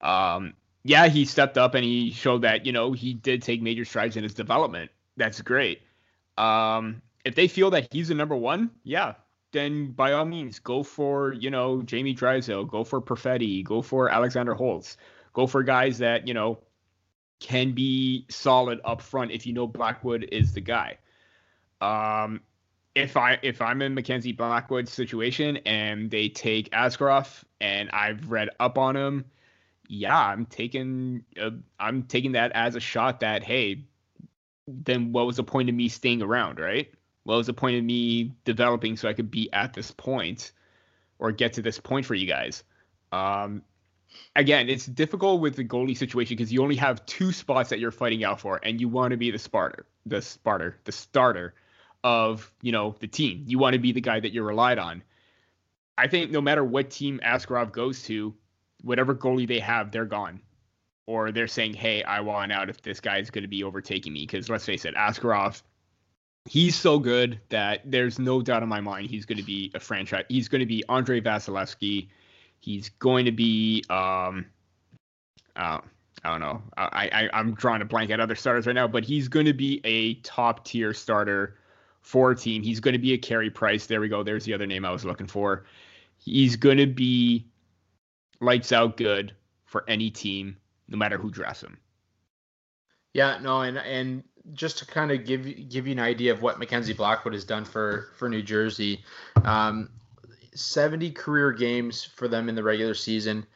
Um, 0.00 0.54
yeah, 0.84 1.08
he 1.08 1.24
stepped 1.24 1.58
up 1.58 1.74
and 1.74 1.84
he 1.84 2.10
showed 2.10 2.42
that 2.42 2.66
you 2.66 2.72
know 2.72 2.92
he 2.92 3.14
did 3.14 3.42
take 3.42 3.62
major 3.62 3.84
strides 3.84 4.16
in 4.16 4.22
his 4.22 4.34
development. 4.34 4.90
That's 5.16 5.40
great. 5.40 5.82
Um, 6.38 7.02
if 7.26 7.34
they 7.34 7.48
feel 7.48 7.70
that 7.70 7.88
he's 7.92 8.08
the 8.08 8.14
number 8.14 8.36
one, 8.36 8.70
yeah, 8.84 9.14
then 9.52 9.90
by 9.90 10.12
all 10.12 10.24
means 10.24 10.60
go 10.60 10.84
for 10.84 11.32
you 11.32 11.50
know 11.50 11.82
Jamie 11.82 12.14
Drysdale, 12.14 12.64
go 12.64 12.84
for 12.84 13.02
Perfetti, 13.02 13.64
go 13.64 13.82
for 13.82 14.08
Alexander 14.08 14.54
Holtz, 14.54 14.96
go 15.32 15.46
for 15.46 15.64
guys 15.64 15.98
that 15.98 16.28
you 16.28 16.34
know 16.34 16.58
can 17.40 17.72
be 17.72 18.24
solid 18.30 18.80
up 18.84 19.02
front 19.02 19.32
if 19.32 19.44
you 19.44 19.52
know 19.52 19.66
Blackwood 19.66 20.28
is 20.30 20.52
the 20.54 20.60
guy. 20.60 20.98
Um, 21.80 22.40
if 22.94 23.16
I 23.16 23.38
if 23.42 23.60
I'm 23.60 23.82
in 23.82 23.92
Mackenzie 23.92 24.32
Blackwood's 24.32 24.92
situation 24.92 25.58
and 25.66 26.08
they 26.08 26.28
take 26.28 26.70
Askarov 26.70 27.42
and 27.60 27.90
I've 27.90 28.30
read 28.30 28.50
up 28.60 28.78
on 28.78 28.96
him, 28.96 29.24
yeah, 29.88 30.16
I'm 30.16 30.46
taking 30.46 31.24
uh, 31.42 31.50
I'm 31.80 32.04
taking 32.04 32.32
that 32.32 32.52
as 32.52 32.76
a 32.76 32.80
shot 32.80 33.18
that 33.20 33.42
hey, 33.42 33.84
then 34.68 35.12
what 35.12 35.26
was 35.26 35.38
the 35.38 35.44
point 35.44 35.68
of 35.68 35.74
me 35.74 35.88
staying 35.88 36.22
around, 36.22 36.60
right? 36.60 36.88
What 37.26 37.38
was 37.38 37.48
the 37.48 37.54
point 37.54 37.76
of 37.76 37.82
me 37.82 38.30
developing 38.44 38.96
so 38.96 39.08
I 39.08 39.12
could 39.12 39.32
be 39.32 39.52
at 39.52 39.72
this 39.72 39.90
point 39.90 40.52
or 41.18 41.32
get 41.32 41.54
to 41.54 41.62
this 41.62 41.80
point 41.80 42.06
for 42.06 42.14
you 42.14 42.24
guys? 42.24 42.62
Um, 43.10 43.62
again, 44.36 44.68
it's 44.68 44.86
difficult 44.86 45.40
with 45.40 45.56
the 45.56 45.64
goalie 45.64 45.96
situation 45.96 46.36
because 46.36 46.52
you 46.52 46.62
only 46.62 46.76
have 46.76 47.04
two 47.04 47.32
spots 47.32 47.70
that 47.70 47.80
you're 47.80 47.90
fighting 47.90 48.22
out 48.22 48.38
for, 48.40 48.60
and 48.62 48.80
you 48.80 48.88
want 48.88 49.10
to 49.10 49.16
be 49.16 49.32
the 49.32 49.40
starter, 49.40 49.86
the 50.06 50.22
starter, 50.22 50.78
the 50.84 50.92
starter 50.92 51.54
of 52.04 52.52
you 52.62 52.70
know 52.70 52.94
the 53.00 53.08
team. 53.08 53.42
You 53.48 53.58
want 53.58 53.72
to 53.72 53.80
be 53.80 53.90
the 53.90 54.00
guy 54.00 54.20
that 54.20 54.32
you're 54.32 54.44
relied 54.44 54.78
on. 54.78 55.02
I 55.98 56.06
think 56.06 56.30
no 56.30 56.40
matter 56.40 56.62
what 56.62 56.90
team 56.90 57.18
Askarov 57.24 57.72
goes 57.72 58.04
to, 58.04 58.36
whatever 58.82 59.16
goalie 59.16 59.48
they 59.48 59.58
have, 59.58 59.90
they're 59.90 60.04
gone, 60.04 60.40
or 61.06 61.32
they're 61.32 61.48
saying, 61.48 61.74
"Hey, 61.74 62.04
I 62.04 62.20
want 62.20 62.52
out 62.52 62.70
if 62.70 62.82
this 62.82 63.00
guy 63.00 63.18
is 63.18 63.30
going 63.30 63.42
to 63.42 63.48
be 63.48 63.64
overtaking 63.64 64.12
me." 64.12 64.20
Because 64.20 64.48
let's 64.48 64.64
face 64.64 64.84
it, 64.84 64.94
Askarov, 64.94 65.60
he's 66.46 66.76
so 66.76 66.98
good 66.98 67.40
that 67.48 67.82
there's 67.84 68.18
no 68.18 68.40
doubt 68.42 68.62
in 68.62 68.68
my 68.68 68.80
mind 68.80 69.10
he's 69.10 69.24
going 69.24 69.38
to 69.38 69.44
be 69.44 69.70
a 69.74 69.80
franchise. 69.80 70.24
He's 70.28 70.48
going 70.48 70.60
to 70.60 70.66
be 70.66 70.84
Andre 70.88 71.20
Vasilevskiy 71.20 72.08
He's 72.66 72.88
going 72.88 73.24
to 73.26 73.32
be 73.32 73.84
um, 73.90 74.46
uh, 75.54 75.78
I 76.24 76.30
don't 76.30 76.40
know. 76.40 76.62
I, 76.76 77.08
I 77.12 77.30
I'm 77.32 77.54
drawing 77.54 77.82
a 77.82 77.84
blank 77.84 78.10
at 78.10 78.18
other 78.18 78.34
starters 78.34 78.66
right 78.66 78.74
now, 78.74 78.88
but 78.88 79.04
he's 79.04 79.28
going 79.28 79.46
to 79.46 79.52
be 79.52 79.80
a 79.84 80.14
top 80.22 80.64
tier 80.64 80.92
starter 80.92 81.58
for 82.00 82.32
a 82.32 82.36
team. 82.36 82.62
He's 82.62 82.80
going 82.80 82.94
to 82.94 82.98
be 82.98 83.12
a 83.12 83.18
Carey 83.18 83.50
Price. 83.50 83.86
There 83.86 84.00
we 84.00 84.08
go. 84.08 84.22
There's 84.22 84.44
the 84.44 84.52
other 84.52 84.66
name 84.66 84.84
I 84.84 84.90
was 84.90 85.04
looking 85.04 85.28
for. 85.28 85.64
He's 86.18 86.56
going 86.56 86.78
to 86.78 86.86
be 86.86 87.46
lights 88.40 88.72
out 88.72 88.96
good 88.96 89.32
for 89.64 89.84
any 89.88 90.10
team, 90.10 90.56
no 90.88 90.96
matter 90.96 91.18
who 91.18 91.30
drafts 91.30 91.62
him. 91.62 91.78
Yeah, 93.12 93.38
no, 93.40 93.60
and 93.62 93.78
and 93.78 94.24
just 94.54 94.78
to 94.78 94.86
kind 94.86 95.10
of 95.10 95.24
give 95.24 95.68
give 95.68 95.86
you 95.86 95.92
an 95.92 95.98
idea 95.98 96.32
of 96.32 96.42
what 96.42 96.58
Mackenzie 96.58 96.92
Blackwood 96.92 97.34
has 97.34 97.44
done 97.44 97.64
for 97.64 98.10
for 98.16 98.28
New 98.28 98.42
Jersey, 98.42 99.04
um, 99.44 99.90
70 100.54 101.10
career 101.12 101.52
games 101.52 102.04
for 102.04 102.28
them 102.28 102.48
in 102.48 102.54
the 102.54 102.62
regular 102.62 102.94
season. 102.94 103.46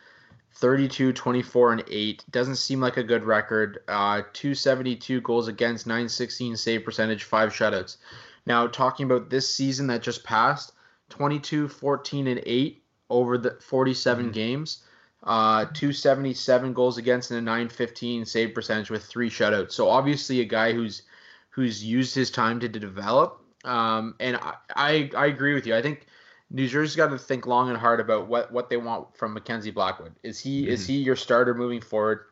32, 0.54 1.14
24, 1.14 1.72
and 1.72 1.84
8. 1.88 2.24
Doesn't 2.30 2.56
seem 2.56 2.80
like 2.80 2.98
a 2.98 3.02
good 3.02 3.24
record. 3.24 3.78
Uh, 3.88 4.22
272 4.34 5.22
goals 5.22 5.48
against, 5.48 5.86
916 5.86 6.54
save 6.56 6.84
percentage, 6.84 7.24
5 7.24 7.50
shutouts. 7.50 7.96
Now, 8.44 8.66
talking 8.66 9.06
about 9.06 9.30
this 9.30 9.52
season 9.54 9.86
that 9.86 10.02
just 10.02 10.22
passed, 10.22 10.72
22, 11.08 11.68
14, 11.68 12.26
and 12.26 12.42
8 12.44 12.82
over 13.08 13.38
the 13.38 13.52
47 13.60 14.24
mm-hmm. 14.24 14.32
games. 14.32 14.82
Uh, 15.22 15.66
277 15.66 16.72
goals 16.72 16.96
against 16.96 17.30
and 17.30 17.38
a 17.38 17.42
915 17.42 18.24
save 18.24 18.54
percentage 18.54 18.90
with 18.90 19.04
three 19.04 19.28
shutouts. 19.28 19.72
So 19.72 19.88
obviously 19.88 20.40
a 20.40 20.46
guy 20.46 20.72
who's 20.72 21.02
who's 21.50 21.84
used 21.84 22.14
his 22.14 22.30
time 22.30 22.60
to 22.60 22.68
develop. 22.68 23.44
Um, 23.64 24.14
and 24.18 24.36
I, 24.36 24.54
I, 24.74 25.10
I 25.16 25.26
agree 25.26 25.52
with 25.52 25.66
you. 25.66 25.76
I 25.76 25.82
think 25.82 26.06
New 26.50 26.66
Jersey's 26.66 26.96
got 26.96 27.08
to 27.08 27.18
think 27.18 27.46
long 27.46 27.68
and 27.68 27.76
hard 27.76 28.00
about 28.00 28.28
what, 28.28 28.50
what 28.50 28.70
they 28.70 28.76
want 28.76 29.14
from 29.16 29.34
Mackenzie 29.34 29.70
Blackwood. 29.70 30.14
Is 30.22 30.40
he 30.40 30.62
mm-hmm. 30.62 30.72
is 30.72 30.86
he 30.86 30.94
your 30.94 31.16
starter 31.16 31.54
moving 31.54 31.80
forward, 31.80 32.24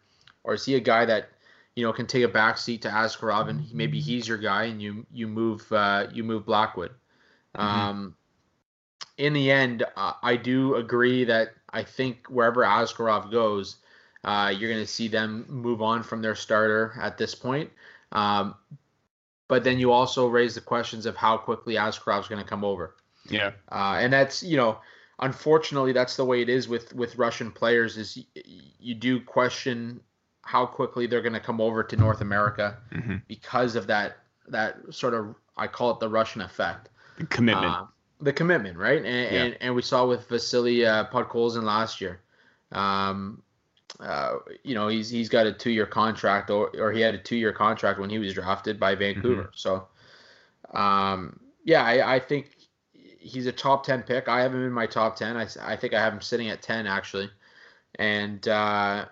or 0.44 0.54
is 0.54 0.64
he 0.64 0.74
a 0.74 0.80
guy 0.80 1.04
that 1.04 1.28
you 1.76 1.84
know 1.84 1.92
can 1.92 2.06
take 2.06 2.24
a 2.24 2.28
back 2.28 2.58
seat 2.58 2.82
to 2.82 2.88
Askarov 2.88 3.48
and 3.48 3.72
maybe 3.72 4.00
he's 4.00 4.26
your 4.26 4.38
guy 4.38 4.64
and 4.64 4.82
you 4.82 5.06
you 5.12 5.28
move 5.28 5.70
uh, 5.72 6.06
you 6.12 6.24
move 6.24 6.44
Blackwood. 6.46 6.90
Mm-hmm. 7.56 7.60
Um, 7.60 8.16
in 9.16 9.32
the 9.32 9.50
end, 9.50 9.84
uh, 9.96 10.14
I 10.22 10.36
do 10.36 10.76
agree 10.76 11.24
that 11.24 11.50
I 11.70 11.82
think 11.82 12.26
wherever 12.28 12.62
Askarov 12.62 13.30
goes, 13.30 13.76
uh, 14.24 14.52
you're 14.56 14.70
going 14.70 14.84
to 14.84 14.90
see 14.90 15.08
them 15.08 15.46
move 15.48 15.82
on 15.82 16.02
from 16.02 16.22
their 16.22 16.34
starter 16.34 16.94
at 17.00 17.18
this 17.18 17.34
point. 17.34 17.70
Um, 18.12 18.54
but 19.48 19.64
then 19.64 19.78
you 19.78 19.92
also 19.92 20.26
raise 20.26 20.54
the 20.54 20.60
questions 20.60 21.06
of 21.06 21.16
how 21.16 21.36
quickly 21.36 21.74
Askarov's 21.74 22.28
going 22.28 22.42
to 22.42 22.48
come 22.48 22.64
over. 22.64 22.94
Yeah. 23.28 23.52
Uh, 23.70 23.96
and 24.00 24.12
that's 24.12 24.42
you 24.42 24.56
know, 24.56 24.78
unfortunately, 25.18 25.92
that's 25.92 26.16
the 26.16 26.24
way 26.24 26.42
it 26.42 26.48
is 26.48 26.68
with 26.68 26.94
with 26.94 27.16
Russian 27.16 27.50
players. 27.50 27.96
Is 27.96 28.16
you, 28.16 28.24
you 28.78 28.94
do 28.94 29.20
question 29.20 30.00
how 30.42 30.64
quickly 30.66 31.06
they're 31.06 31.22
going 31.22 31.34
to 31.34 31.40
come 31.40 31.60
over 31.60 31.82
to 31.82 31.96
North 31.96 32.20
America 32.20 32.78
mm-hmm. 32.92 33.16
because 33.26 33.76
of 33.76 33.86
that 33.86 34.18
that 34.48 34.76
sort 34.90 35.14
of 35.14 35.34
I 35.56 35.66
call 35.66 35.90
it 35.92 36.00
the 36.00 36.08
Russian 36.08 36.40
effect. 36.40 36.88
Commitment. 37.30 37.72
Uh, 37.72 37.84
the 38.20 38.32
commitment, 38.32 38.76
right? 38.76 39.04
And, 39.04 39.06
yeah. 39.06 39.42
and, 39.42 39.56
and 39.60 39.74
we 39.74 39.82
saw 39.82 40.06
with 40.06 40.28
Vasily 40.28 40.84
uh, 40.84 41.06
Podkolzin 41.06 41.62
last 41.62 42.00
year. 42.00 42.20
Um, 42.72 43.42
uh, 44.00 44.36
you 44.62 44.74
know, 44.74 44.88
he's 44.88 45.08
he's 45.08 45.28
got 45.28 45.46
a 45.46 45.52
two 45.52 45.70
year 45.70 45.86
contract, 45.86 46.50
or 46.50 46.70
or 46.78 46.92
he 46.92 47.00
had 47.00 47.14
a 47.14 47.18
two 47.18 47.36
year 47.36 47.52
contract 47.52 47.98
when 47.98 48.10
he 48.10 48.18
was 48.18 48.34
drafted 48.34 48.78
by 48.78 48.94
Vancouver. 48.94 49.44
Mm-hmm. 49.44 49.50
So, 49.54 49.88
um, 50.72 51.40
yeah, 51.64 51.82
I, 51.82 52.16
I 52.16 52.20
think 52.20 52.50
he's 52.92 53.46
a 53.46 53.52
top 53.52 53.84
10 53.84 54.02
pick. 54.02 54.28
I 54.28 54.40
have 54.40 54.54
him 54.54 54.64
in 54.64 54.72
my 54.72 54.86
top 54.86 55.16
10. 55.16 55.36
I, 55.36 55.46
I 55.62 55.76
think 55.76 55.94
I 55.94 56.00
have 56.00 56.12
him 56.12 56.20
sitting 56.20 56.48
at 56.48 56.62
10 56.62 56.86
actually. 56.86 57.30
And 57.98 58.46
uh, 58.46 59.06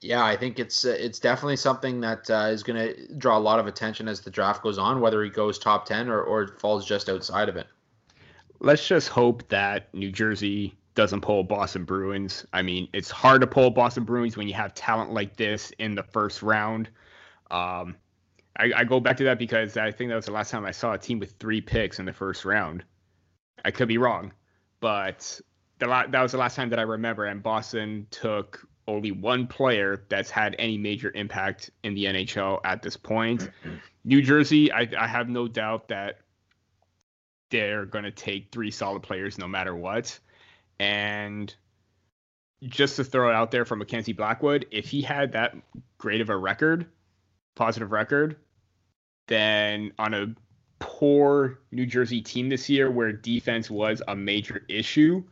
Yeah, 0.00 0.24
I 0.24 0.36
think 0.36 0.58
it's 0.58 0.84
it's 0.84 1.18
definitely 1.18 1.56
something 1.56 2.00
that 2.00 2.28
uh, 2.30 2.48
is 2.50 2.62
going 2.62 2.78
to 2.78 3.14
draw 3.16 3.36
a 3.36 3.40
lot 3.40 3.58
of 3.58 3.66
attention 3.66 4.08
as 4.08 4.20
the 4.20 4.30
draft 4.30 4.62
goes 4.62 4.78
on, 4.78 5.00
whether 5.00 5.22
he 5.22 5.30
goes 5.30 5.58
top 5.58 5.86
ten 5.86 6.08
or 6.08 6.22
or 6.22 6.48
falls 6.58 6.86
just 6.86 7.08
outside 7.08 7.48
of 7.48 7.56
it. 7.56 7.66
Let's 8.60 8.86
just 8.86 9.08
hope 9.08 9.48
that 9.48 9.92
New 9.94 10.12
Jersey 10.12 10.76
doesn't 10.94 11.22
pull 11.22 11.44
Boston 11.44 11.84
Bruins. 11.84 12.44
I 12.52 12.62
mean, 12.62 12.88
it's 12.92 13.10
hard 13.10 13.40
to 13.40 13.46
pull 13.46 13.70
Boston 13.70 14.04
Bruins 14.04 14.36
when 14.36 14.48
you 14.48 14.54
have 14.54 14.74
talent 14.74 15.12
like 15.12 15.36
this 15.36 15.72
in 15.78 15.94
the 15.94 16.02
first 16.02 16.42
round. 16.42 16.90
Um, 17.50 17.96
I, 18.58 18.72
I, 18.76 18.84
go 18.84 19.00
back 19.00 19.16
to 19.16 19.24
that 19.24 19.38
because 19.38 19.76
I 19.76 19.90
think 19.90 20.10
that 20.10 20.16
was 20.16 20.26
the 20.26 20.32
last 20.32 20.50
time 20.50 20.64
I 20.64 20.70
saw 20.70 20.92
a 20.92 20.98
team 20.98 21.18
with 21.18 21.32
three 21.32 21.60
picks 21.60 21.98
in 21.98 22.04
the 22.04 22.12
first 22.12 22.44
round. 22.44 22.84
I 23.64 23.70
could 23.70 23.88
be 23.88 23.98
wrong, 23.98 24.32
but 24.80 25.40
the 25.78 25.86
la- 25.86 26.06
that 26.06 26.22
was 26.22 26.32
the 26.32 26.38
last 26.38 26.54
time 26.54 26.68
that 26.70 26.78
I 26.78 26.82
remember. 26.82 27.24
And 27.24 27.42
Boston 27.42 28.06
took 28.10 28.66
only 28.86 29.12
one 29.12 29.46
player 29.46 30.04
that's 30.08 30.30
had 30.30 30.54
any 30.58 30.76
major 30.76 31.10
impact 31.14 31.70
in 31.82 31.94
the 31.94 32.04
NHL 32.04 32.60
at 32.64 32.82
this 32.82 32.96
point. 32.96 33.50
New 34.04 34.22
Jersey, 34.22 34.70
I, 34.72 34.88
I 34.98 35.06
have 35.06 35.28
no 35.28 35.48
doubt 35.48 35.88
that 35.88 36.20
they're 37.50 37.86
going 37.86 38.04
to 38.04 38.10
take 38.10 38.50
three 38.50 38.70
solid 38.70 39.02
players 39.02 39.38
no 39.38 39.48
matter 39.48 39.74
what. 39.74 40.18
And 40.78 41.54
just 42.62 42.96
to 42.96 43.04
throw 43.04 43.28
it 43.30 43.34
out 43.34 43.50
there 43.50 43.64
for 43.64 43.76
Mackenzie 43.76 44.12
Blackwood, 44.12 44.66
if 44.70 44.88
he 44.88 45.02
had 45.02 45.32
that 45.32 45.56
great 45.98 46.20
of 46.20 46.30
a 46.30 46.36
record, 46.36 46.86
positive 47.54 47.92
record, 47.92 48.36
then 49.28 49.92
on 49.98 50.14
a 50.14 50.34
poor 50.78 51.60
New 51.70 51.86
Jersey 51.86 52.20
team 52.20 52.48
this 52.48 52.68
year 52.68 52.90
where 52.90 53.12
defense 53.12 53.70
was 53.70 54.02
a 54.08 54.16
major 54.16 54.64
issue, 54.68 55.22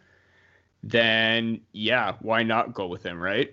then 0.83 1.61
yeah, 1.73 2.14
why 2.21 2.43
not 2.43 2.75
go 2.75 2.87
with 2.87 3.03
him, 3.03 3.21
right? 3.21 3.53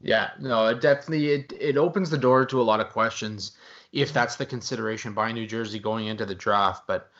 Yeah, 0.00 0.30
no, 0.38 0.66
it 0.66 0.80
definitely 0.80 1.30
it 1.30 1.52
it 1.58 1.76
opens 1.76 2.10
the 2.10 2.18
door 2.18 2.44
to 2.46 2.60
a 2.60 2.62
lot 2.62 2.80
of 2.80 2.90
questions 2.90 3.52
if 3.92 4.12
that's 4.12 4.36
the 4.36 4.44
consideration 4.44 5.14
by 5.14 5.32
New 5.32 5.46
Jersey 5.46 5.78
going 5.78 6.06
into 6.08 6.26
the 6.26 6.34
draft. 6.34 6.86
But 6.86 7.10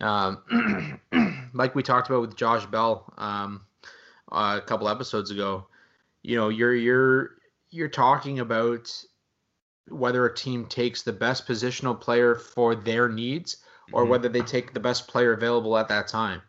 um, 0.00 1.00
like 1.54 1.74
we 1.74 1.82
talked 1.82 2.08
about 2.08 2.20
with 2.20 2.36
Josh 2.36 2.66
Bell 2.66 3.12
um, 3.16 3.62
a 4.30 4.60
couple 4.64 4.88
episodes 4.88 5.30
ago, 5.30 5.66
you 6.22 6.36
know, 6.36 6.48
you're 6.48 6.74
you're 6.74 7.30
you're 7.70 7.88
talking 7.88 8.40
about 8.40 8.90
whether 9.88 10.24
a 10.24 10.34
team 10.34 10.66
takes 10.66 11.02
the 11.02 11.12
best 11.12 11.46
positional 11.46 11.98
player 11.98 12.34
for 12.34 12.74
their 12.74 13.08
needs 13.08 13.58
or 13.92 14.02
mm-hmm. 14.02 14.10
whether 14.10 14.28
they 14.28 14.40
take 14.40 14.72
the 14.72 14.80
best 14.80 15.08
player 15.08 15.32
available 15.32 15.76
at 15.76 15.88
that 15.88 16.08
time. 16.08 16.40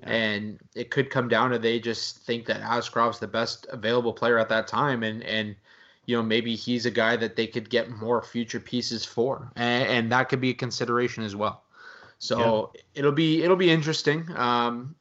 Yeah. 0.00 0.12
And 0.12 0.60
it 0.74 0.90
could 0.90 1.10
come 1.10 1.28
down 1.28 1.50
to 1.50 1.58
they 1.58 1.78
just 1.78 2.18
think 2.18 2.46
that 2.46 2.62
Askarov's 2.62 3.18
the 3.18 3.28
best 3.28 3.66
available 3.70 4.12
player 4.12 4.38
at 4.38 4.48
that 4.48 4.66
time, 4.66 5.02
and 5.02 5.22
and 5.24 5.54
you 6.06 6.16
know 6.16 6.22
maybe 6.22 6.56
he's 6.56 6.86
a 6.86 6.90
guy 6.90 7.16
that 7.16 7.36
they 7.36 7.46
could 7.46 7.68
get 7.70 7.90
more 7.90 8.22
future 8.22 8.60
pieces 8.60 9.04
for, 9.04 9.52
and, 9.56 9.86
and 9.88 10.12
that 10.12 10.28
could 10.28 10.40
be 10.40 10.50
a 10.50 10.54
consideration 10.54 11.22
as 11.22 11.36
well. 11.36 11.62
So 12.20 12.70
yeah. 12.74 12.80
it'll 12.94 13.12
be 13.12 13.42
it'll 13.42 13.56
be 13.56 13.70
interesting. 13.70 14.28
Um, 14.36 14.94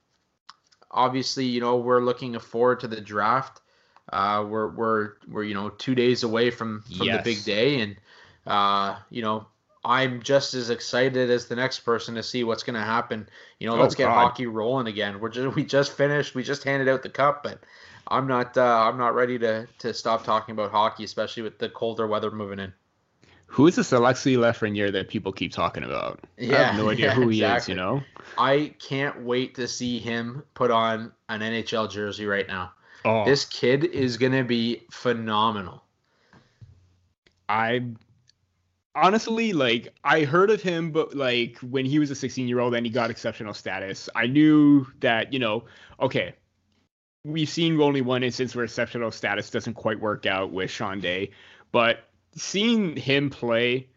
obviously, 0.89 1.45
you 1.45 1.59
know 1.59 1.77
we're 1.77 2.01
looking 2.01 2.39
forward 2.39 2.79
to 2.79 2.87
the 2.87 3.01
draft. 3.01 3.61
Uh, 4.11 4.45
we're 4.47 4.69
we're 4.69 5.13
we're 5.27 5.43
you 5.43 5.53
know 5.53 5.69
two 5.69 5.93
days 5.93 6.23
away 6.23 6.49
from 6.49 6.81
from 6.81 7.07
yes. 7.07 7.17
the 7.17 7.35
big 7.35 7.43
day, 7.43 7.81
and 7.81 7.97
uh, 8.47 8.97
you 9.09 9.21
know 9.21 9.45
I'm 9.83 10.21
just 10.21 10.53
as 10.53 10.69
excited 10.69 11.29
as 11.29 11.47
the 11.47 11.57
next 11.57 11.81
person 11.81 12.15
to 12.15 12.23
see 12.23 12.45
what's 12.45 12.63
going 12.63 12.79
to 12.79 12.85
happen. 12.85 13.27
You 13.59 13.67
know, 13.67 13.75
oh, 13.75 13.81
let's 13.81 13.95
get 13.95 14.05
God. 14.05 14.13
hockey 14.13 14.47
rolling 14.47 14.87
again. 14.87 15.19
We're 15.19 15.29
just 15.29 15.55
we 15.57 15.65
just 15.65 15.91
finished. 15.91 16.35
We 16.35 16.43
just 16.43 16.63
handed 16.63 16.87
out 16.87 17.03
the 17.03 17.09
cup, 17.09 17.43
but 17.43 17.59
I'm 18.07 18.27
not 18.27 18.57
uh, 18.57 18.87
I'm 18.87 18.97
not 18.97 19.13
ready 19.13 19.37
to 19.39 19.67
to 19.79 19.93
stop 19.93 20.23
talking 20.23 20.53
about 20.53 20.71
hockey, 20.71 21.03
especially 21.03 21.43
with 21.43 21.59
the 21.59 21.67
colder 21.67 22.07
weather 22.07 22.31
moving 22.31 22.59
in. 22.59 22.73
Who 23.49 23.65
is 23.65 23.75
this 23.75 23.91
Alexis 23.91 24.37
Lafreniere 24.37 24.91
that 24.91 25.07
people 25.07 25.31
keep 25.31 25.51
talking 25.51 25.83
about? 25.83 26.19
Yeah, 26.37 26.55
I 26.55 26.63
have 26.65 26.75
no 26.75 26.89
idea 26.91 27.07
yeah, 27.07 27.13
who 27.15 27.29
he 27.29 27.39
exactly. 27.39 27.61
is. 27.61 27.67
You 27.69 27.75
know, 27.75 28.03
I 28.37 28.75
can't 28.79 29.23
wait 29.23 29.55
to 29.55 29.67
see 29.67 29.97
him 29.97 30.43
put 30.53 30.69
on 30.69 31.11
an 31.29 31.41
NHL 31.41 31.89
jersey 31.89 32.27
right 32.27 32.47
now. 32.47 32.71
Oh. 33.05 33.25
This 33.25 33.45
kid 33.45 33.85
is 33.85 34.17
gonna 34.17 34.43
be 34.43 34.83
phenomenal. 34.91 35.83
I 37.47 37.85
honestly 38.93 39.53
like 39.53 39.95
I 40.03 40.25
heard 40.25 40.51
of 40.51 40.61
him, 40.61 40.91
but 40.91 41.15
like 41.15 41.57
when 41.59 41.85
he 41.85 41.97
was 41.97 42.11
a 42.11 42.15
16 42.15 42.47
year 42.47 42.59
old 42.59 42.75
and 42.75 42.85
he 42.85 42.91
got 42.91 43.09
exceptional 43.09 43.55
status, 43.55 44.09
I 44.13 44.27
knew 44.27 44.85
that 44.99 45.33
you 45.33 45.39
know, 45.39 45.63
okay, 45.99 46.35
we've 47.23 47.49
seen 47.49 47.81
only 47.81 48.01
one 48.01 48.21
instance 48.21 48.55
where 48.55 48.65
exceptional 48.65 49.09
status 49.09 49.49
doesn't 49.49 49.73
quite 49.73 49.99
work 49.99 50.27
out 50.27 50.51
with 50.51 50.69
Sean 50.69 50.99
Day, 50.99 51.31
but 51.71 52.08
seeing 52.35 52.95
him 52.95 53.29
play 53.29 53.87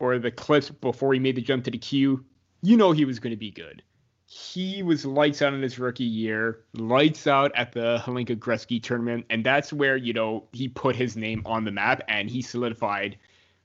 or 0.00 0.18
the 0.18 0.30
clips 0.30 0.70
before 0.70 1.12
he 1.12 1.20
made 1.20 1.36
the 1.36 1.42
jump 1.42 1.64
to 1.64 1.70
the 1.70 1.78
queue, 1.78 2.24
you 2.62 2.76
know 2.76 2.92
he 2.92 3.04
was 3.04 3.18
going 3.18 3.32
to 3.32 3.36
be 3.36 3.50
good 3.50 3.82
he 4.30 4.82
was 4.82 5.06
lights 5.06 5.40
out 5.40 5.54
in 5.54 5.62
his 5.62 5.78
rookie 5.78 6.04
year, 6.04 6.60
lights 6.74 7.26
out 7.26 7.50
at 7.54 7.72
the 7.72 7.98
Hlinka 8.04 8.36
Gretzky 8.36 8.80
tournament, 8.82 9.24
and 9.30 9.42
that's 9.42 9.72
where 9.72 9.96
you 9.96 10.12
know 10.12 10.44
he 10.52 10.68
put 10.68 10.94
his 10.94 11.16
name 11.16 11.42
on 11.46 11.64
the 11.64 11.70
map 11.70 12.02
and 12.08 12.28
he 12.28 12.42
solidified 12.42 13.16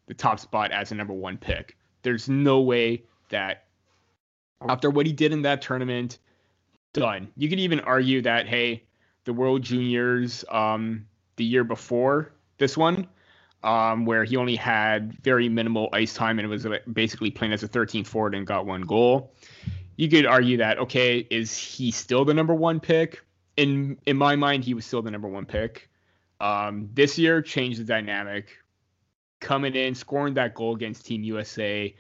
the 0.07 0.13
top 0.13 0.39
spot 0.39 0.71
as 0.71 0.91
a 0.91 0.95
number 0.95 1.13
one 1.13 1.37
pick. 1.37 1.75
There's 2.01 2.29
no 2.29 2.61
way 2.61 3.03
that 3.27 3.65
after 4.69 4.89
what 4.89 5.05
he 5.05 5.11
did 5.11 5.33
in 5.33 5.41
that 5.41 5.61
tournament, 5.61 6.19
done. 6.93 7.27
You 7.35 7.49
could 7.49 7.59
even 7.59 7.81
argue 7.81 8.21
that 8.21 8.47
hey, 8.47 8.83
the 9.25 9.33
World 9.33 9.63
Juniors, 9.63 10.45
um, 10.49 11.05
the 11.35 11.43
year 11.43 11.65
before 11.65 12.31
this 12.57 12.77
one, 12.77 13.05
um, 13.63 14.05
where 14.05 14.23
he 14.23 14.35
only 14.35 14.55
had 14.55 15.13
very 15.21 15.49
minimal 15.49 15.89
ice 15.93 16.13
time 16.13 16.39
and 16.39 16.49
was 16.49 16.67
basically 16.91 17.31
playing 17.31 17.53
as 17.53 17.63
a 17.63 17.67
13 17.67 18.03
forward 18.03 18.35
and 18.35 18.45
got 18.45 18.65
one 18.65 18.81
goal 18.81 19.33
you 19.95 20.09
could 20.09 20.25
argue 20.25 20.57
that 20.57 20.79
okay, 20.79 21.19
is 21.29 21.55
he 21.55 21.91
still 21.91 22.25
the 22.25 22.33
number 22.33 22.53
one 22.53 22.79
pick? 22.79 23.21
In 23.57 23.97
in 24.05 24.17
my 24.17 24.35
mind, 24.35 24.63
he 24.63 24.73
was 24.73 24.85
still 24.85 25.01
the 25.01 25.11
number 25.11 25.27
one 25.27 25.45
pick. 25.45 25.89
Um, 26.39 26.89
this 26.93 27.17
year 27.17 27.41
changed 27.41 27.79
the 27.79 27.83
dynamic. 27.83 28.57
Coming 29.39 29.75
in, 29.75 29.93
scoring 29.93 30.33
that 30.35 30.53
goal 30.53 30.73
against 30.75 31.05
Team 31.05 31.23
USA, 31.23 31.93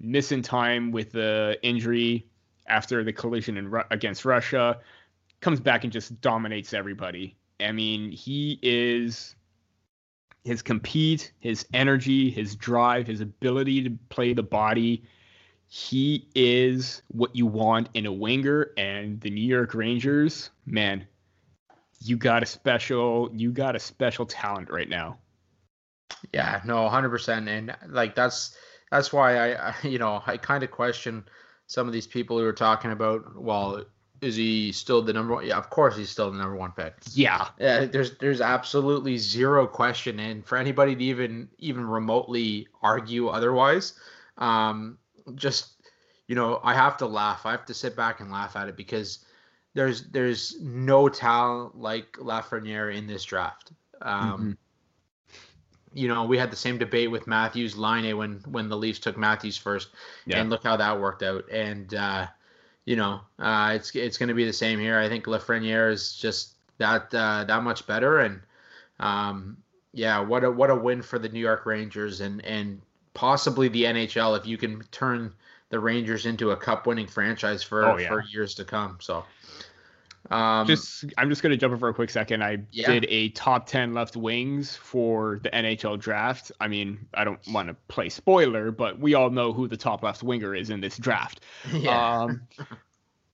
missing 0.00 0.42
time 0.42 0.92
with 0.92 1.12
the 1.12 1.58
injury 1.62 2.26
after 2.66 3.04
the 3.04 3.12
collision 3.12 3.58
in, 3.58 3.72
against 3.90 4.24
Russia, 4.24 4.80
comes 5.40 5.60
back 5.60 5.84
and 5.84 5.92
just 5.92 6.20
dominates 6.20 6.72
everybody. 6.72 7.36
I 7.60 7.72
mean, 7.72 8.10
he 8.10 8.58
is 8.62 9.36
his 10.46 10.62
compete, 10.62 11.32
his 11.40 11.66
energy, 11.74 12.30
his 12.30 12.54
drive, 12.54 13.06
his 13.06 13.20
ability 13.20 13.82
to 13.82 13.90
play 14.08 14.32
the 14.32 14.42
body 14.42 15.02
he 15.68 16.28
is 16.34 17.02
what 17.08 17.34
you 17.34 17.46
want 17.46 17.88
in 17.94 18.06
a 18.06 18.12
winger 18.12 18.70
and 18.76 19.20
the 19.20 19.30
New 19.30 19.40
York 19.42 19.74
Rangers, 19.74 20.50
man, 20.64 21.06
you 22.00 22.16
got 22.16 22.42
a 22.42 22.46
special 22.46 23.30
you 23.34 23.50
got 23.50 23.74
a 23.74 23.80
special 23.80 24.26
talent 24.26 24.70
right 24.70 24.88
now. 24.88 25.18
Yeah, 26.32 26.60
no, 26.64 26.76
100% 26.88 27.48
and 27.48 27.76
like 27.88 28.14
that's 28.14 28.56
that's 28.90 29.12
why 29.12 29.36
I, 29.36 29.68
I 29.70 29.74
you 29.82 29.98
know, 29.98 30.22
I 30.26 30.36
kind 30.36 30.62
of 30.62 30.70
question 30.70 31.24
some 31.66 31.88
of 31.88 31.92
these 31.92 32.06
people 32.06 32.38
who 32.38 32.44
are 32.44 32.52
talking 32.52 32.92
about 32.92 33.40
well, 33.40 33.84
is 34.20 34.36
he 34.36 34.72
still 34.72 35.02
the 35.02 35.12
number 35.12 35.34
one? 35.34 35.46
Yeah, 35.46 35.58
of 35.58 35.70
course 35.70 35.96
he's 35.96 36.10
still 36.10 36.30
the 36.30 36.38
number 36.38 36.56
one 36.56 36.72
pick. 36.72 36.94
Yeah. 37.12 37.48
Yeah, 37.58 37.84
there's 37.84 38.16
there's 38.18 38.40
absolutely 38.40 39.18
zero 39.18 39.66
question 39.66 40.20
and 40.20 40.44
for 40.44 40.58
anybody 40.58 40.94
to 40.94 41.04
even 41.04 41.48
even 41.58 41.86
remotely 41.86 42.68
argue 42.82 43.28
otherwise, 43.28 43.94
um 44.38 44.98
just 45.34 45.72
you 46.28 46.34
know 46.34 46.60
I 46.62 46.74
have 46.74 46.96
to 46.98 47.06
laugh. 47.06 47.46
I 47.46 47.50
have 47.52 47.66
to 47.66 47.74
sit 47.74 47.96
back 47.96 48.20
and 48.20 48.30
laugh 48.30 48.56
at 48.56 48.68
it 48.68 48.76
because 48.76 49.24
there's 49.76 50.04
there's 50.04 50.58
no 50.60 51.08
talent 51.08 51.78
like 51.78 52.12
Lafreniere 52.12 52.96
in 52.96 53.06
this 53.06 53.22
draft. 53.24 53.72
Um, 54.00 54.32
mm-hmm. 54.32 54.50
You 55.92 56.08
know, 56.08 56.24
we 56.24 56.36
had 56.38 56.50
the 56.50 56.56
same 56.56 56.78
debate 56.78 57.10
with 57.10 57.26
Matthews 57.26 57.76
Laine 57.76 58.16
when 58.16 58.40
when 58.46 58.68
the 58.68 58.76
Leafs 58.76 58.98
took 58.98 59.18
Matthews 59.18 59.56
first, 59.56 59.90
yeah. 60.24 60.40
and 60.40 60.50
look 60.50 60.62
how 60.62 60.76
that 60.76 60.98
worked 60.98 61.22
out. 61.22 61.44
And 61.50 61.94
uh, 61.94 62.26
you 62.86 62.96
know, 62.96 63.20
uh, 63.38 63.72
it's 63.74 63.94
it's 63.94 64.16
going 64.16 64.28
to 64.28 64.34
be 64.34 64.46
the 64.46 64.52
same 64.52 64.78
here. 64.78 64.98
I 64.98 65.08
think 65.08 65.26
Lafreniere 65.26 65.92
is 65.92 66.14
just 66.14 66.54
that 66.78 67.12
uh, 67.12 67.44
that 67.44 67.62
much 67.62 67.86
better, 67.86 68.20
and 68.20 68.40
um, 69.00 69.58
yeah, 69.92 70.20
what 70.20 70.44
a 70.44 70.50
what 70.50 70.70
a 70.70 70.74
win 70.74 71.02
for 71.02 71.18
the 71.18 71.28
New 71.28 71.40
York 71.40 71.66
Rangers 71.66 72.20
and 72.20 72.42
and 72.44 72.80
possibly 73.12 73.68
the 73.68 73.84
NHL 73.84 74.38
if 74.38 74.46
you 74.46 74.56
can 74.56 74.82
turn 74.92 75.32
the 75.70 75.80
Rangers 75.80 76.26
into 76.26 76.52
a 76.52 76.56
cup 76.56 76.86
winning 76.86 77.08
franchise 77.08 77.62
for 77.62 77.84
oh, 77.84 77.98
yeah. 77.98 78.08
for 78.08 78.22
years 78.22 78.54
to 78.54 78.64
come. 78.64 78.98
So 79.00 79.24
um, 80.30 80.66
just 80.66 81.04
I'm 81.18 81.28
just 81.28 81.42
gonna 81.42 81.56
jump 81.56 81.72
in 81.72 81.78
for 81.78 81.88
a 81.88 81.94
quick 81.94 82.10
second. 82.10 82.42
I 82.42 82.58
yeah. 82.70 82.90
did 82.90 83.06
a 83.08 83.30
top 83.30 83.66
ten 83.66 83.94
left 83.94 84.16
wings 84.16 84.76
for 84.76 85.40
the 85.42 85.50
NHL 85.50 85.98
draft. 85.98 86.52
I 86.60 86.68
mean, 86.68 87.06
I 87.14 87.24
don't 87.24 87.40
want 87.48 87.68
to 87.68 87.74
play 87.88 88.08
spoiler, 88.08 88.70
but 88.70 88.98
we 88.98 89.14
all 89.14 89.30
know 89.30 89.52
who 89.52 89.68
the 89.68 89.76
top 89.76 90.02
left 90.02 90.22
winger 90.22 90.54
is 90.54 90.70
in 90.70 90.80
this 90.80 90.96
draft. 90.96 91.40
Yeah. 91.76 92.22
Um, 92.22 92.42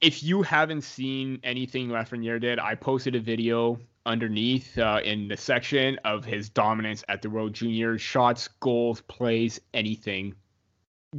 if 0.00 0.22
you 0.22 0.42
haven't 0.42 0.82
seen 0.82 1.38
anything 1.44 1.88
Lafreniere 1.88 2.40
did, 2.40 2.58
I 2.58 2.74
posted 2.74 3.14
a 3.14 3.20
video 3.20 3.78
underneath 4.04 4.76
uh, 4.76 5.00
in 5.04 5.28
the 5.28 5.36
section 5.36 5.98
of 6.04 6.24
his 6.24 6.48
dominance 6.48 7.04
at 7.08 7.22
the 7.22 7.30
World 7.30 7.52
Juniors, 7.52 8.00
shots, 8.00 8.48
goals, 8.60 9.00
plays, 9.02 9.60
anything. 9.72 10.34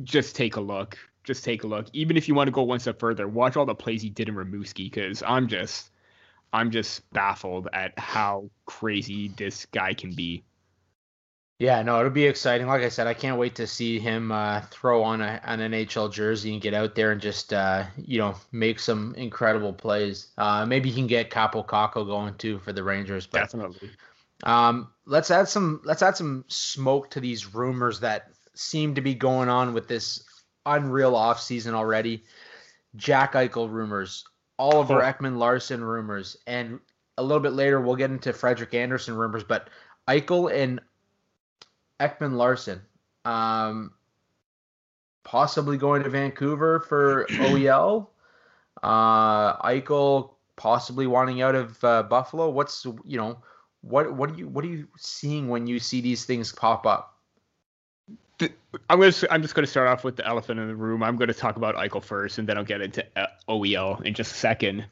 Just 0.04 0.36
take 0.36 0.58
a 0.58 0.62
look. 0.62 0.98
Just 1.24 1.44
take 1.44 1.64
a 1.64 1.68
look. 1.68 1.88
Even 1.94 2.18
if 2.18 2.28
you 2.28 2.36
want 2.36 2.48
to 2.48 2.52
go 2.52 2.64
one 2.64 2.80
step 2.80 3.00
further, 3.00 3.28
watch 3.28 3.56
all 3.56 3.66
the 3.66 3.76
plays 3.76 4.02
he 4.02 4.10
did 4.10 4.30
in 4.30 4.36
Rimouski 4.36 4.92
because 4.92 5.24
I'm 5.26 5.48
just, 5.48 5.90
I'm 6.52 6.72
just 6.72 7.10
baffled 7.14 7.68
at 7.74 7.98
how 7.98 8.50
crazy 8.66 9.30
this 9.30 9.66
guy 9.68 9.94
can 9.94 10.14
be. 10.14 10.44
Yeah, 11.60 11.82
no, 11.82 12.00
it'll 12.00 12.12
be 12.12 12.26
exciting. 12.26 12.68
Like 12.68 12.82
I 12.82 12.90
said, 12.90 13.08
I 13.08 13.14
can't 13.14 13.38
wait 13.38 13.56
to 13.56 13.68
see 13.68 14.00
him 14.00 14.32
uh, 14.32 14.62
throw 14.70 15.02
on 15.04 15.22
a, 15.22 15.40
an 15.46 15.60
NHL 15.60 16.12
jersey 16.12 16.52
and 16.52 16.62
get 16.62 16.74
out 16.74 16.94
there 16.96 17.12
and 17.12 17.22
just 17.22 17.54
uh, 17.54 17.86
you 17.96 18.18
know 18.18 18.36
make 18.52 18.80
some 18.80 19.14
incredible 19.16 19.72
plays. 19.72 20.28
Uh, 20.38 20.66
maybe 20.66 20.90
he 20.90 20.96
can 20.96 21.08
get 21.08 21.30
Kaapo 21.30 21.66
Kakko 21.66 22.06
going 22.06 22.34
too 22.36 22.60
for 22.60 22.74
the 22.74 22.84
Rangers. 22.84 23.28
But, 23.28 23.40
Definitely. 23.40 23.92
Um, 24.44 24.90
let's 25.06 25.32
add 25.32 25.48
some 25.48 25.80
let's 25.86 26.02
add 26.02 26.18
some 26.18 26.44
smoke 26.50 27.12
to 27.12 27.20
these 27.20 27.54
rumors 27.54 28.02
that 28.02 28.30
seem 28.56 28.96
to 28.96 29.02
be 29.02 29.16
going 29.16 29.48
on 29.48 29.74
with 29.74 29.88
this 29.88 30.24
unreal 30.66 31.14
offseason 31.14 31.74
already. 31.74 32.24
Jack 32.96 33.34
Eichel 33.34 33.70
rumors, 33.70 34.26
Oliver 34.60 35.02
oh. 35.02 35.06
Ekman 35.06 35.38
Larsson 35.38 35.84
rumors, 35.84 36.38
and 36.46 36.80
a 37.18 37.24
little 37.24 37.42
bit 37.42 37.54
later 37.54 37.82
we'll 37.82 37.96
get 37.96 38.12
into 38.12 38.34
Frederik 38.34 38.74
Andersen 38.74 39.16
rumors. 39.16 39.44
But 39.44 39.70
Eichel 40.08 40.54
and 40.54 40.80
Ekman 42.00 42.36
Larsson, 42.36 42.82
um, 43.26 43.92
possibly 45.24 45.78
going 45.78 46.04
to 46.04 46.10
Vancouver 46.10 46.80
for 46.82 47.26
OEL. 47.30 48.08
Uh, 48.82 49.58
Eichel 49.68 50.32
possibly 50.56 51.08
wanting 51.08 51.42
out 51.42 51.56
of 51.56 51.84
uh, 51.84 52.04
Buffalo. 52.04 52.50
What's 52.50 52.86
you 53.06 53.18
know 53.18 53.40
what 53.82 54.14
what 54.14 54.32
are 54.32 54.36
you 54.36 54.48
what 54.48 54.64
are 54.66 54.70
you 54.70 54.88
seeing 54.98 55.50
when 55.50 55.68
you 55.68 55.80
see 55.80 56.02
these 56.02 56.26
things 56.26 56.52
pop 56.52 56.86
up? 56.86 57.13
I'm 58.90 59.00
gonna 59.00 59.14
I'm 59.30 59.42
just 59.42 59.56
gonna 59.56 59.68
start 59.68 59.88
off 59.88 60.04
with 60.04 60.16
the 60.16 60.26
elephant 60.26 60.60
in 60.60 60.68
the 60.68 60.76
room. 60.76 61.04
I'm 61.04 61.16
gonna 61.16 61.34
talk 61.34 61.56
about 61.58 61.76
Eichel 61.76 62.04
first, 62.04 62.38
and 62.38 62.48
then 62.48 62.58
I'll 62.58 62.64
get 62.64 62.82
into 62.82 63.06
uh, 63.16 63.28
OEL 63.48 64.04
in 64.04 64.14
just 64.14 64.32
a 64.32 64.36
second. 64.36 64.86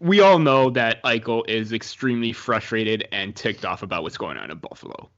We 0.00 0.20
all 0.20 0.38
know 0.38 0.70
that 0.70 1.02
Eichel 1.02 1.48
is 1.48 1.72
extremely 1.72 2.32
frustrated 2.32 3.08
and 3.10 3.34
ticked 3.34 3.64
off 3.64 3.82
about 3.82 4.02
what's 4.04 4.16
going 4.16 4.38
on 4.38 4.50
in 4.50 4.58
Buffalo 4.58 5.10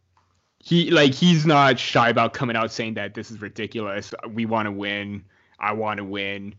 he 0.61 0.91
like 0.91 1.15
he's 1.15 1.47
not 1.47 1.79
shy 1.79 2.11
about 2.11 2.35
coming 2.35 2.55
out 2.55 2.71
saying 2.71 2.95
that 2.95 3.15
this 3.15 3.31
is 3.31 3.41
ridiculous. 3.41 4.15
We 4.29 4.47
want 4.47 4.67
to 4.67 4.73
win. 4.73 5.25
I 5.59 5.73
want 5.73 5.99
to 5.99 6.05
win. 6.05 6.55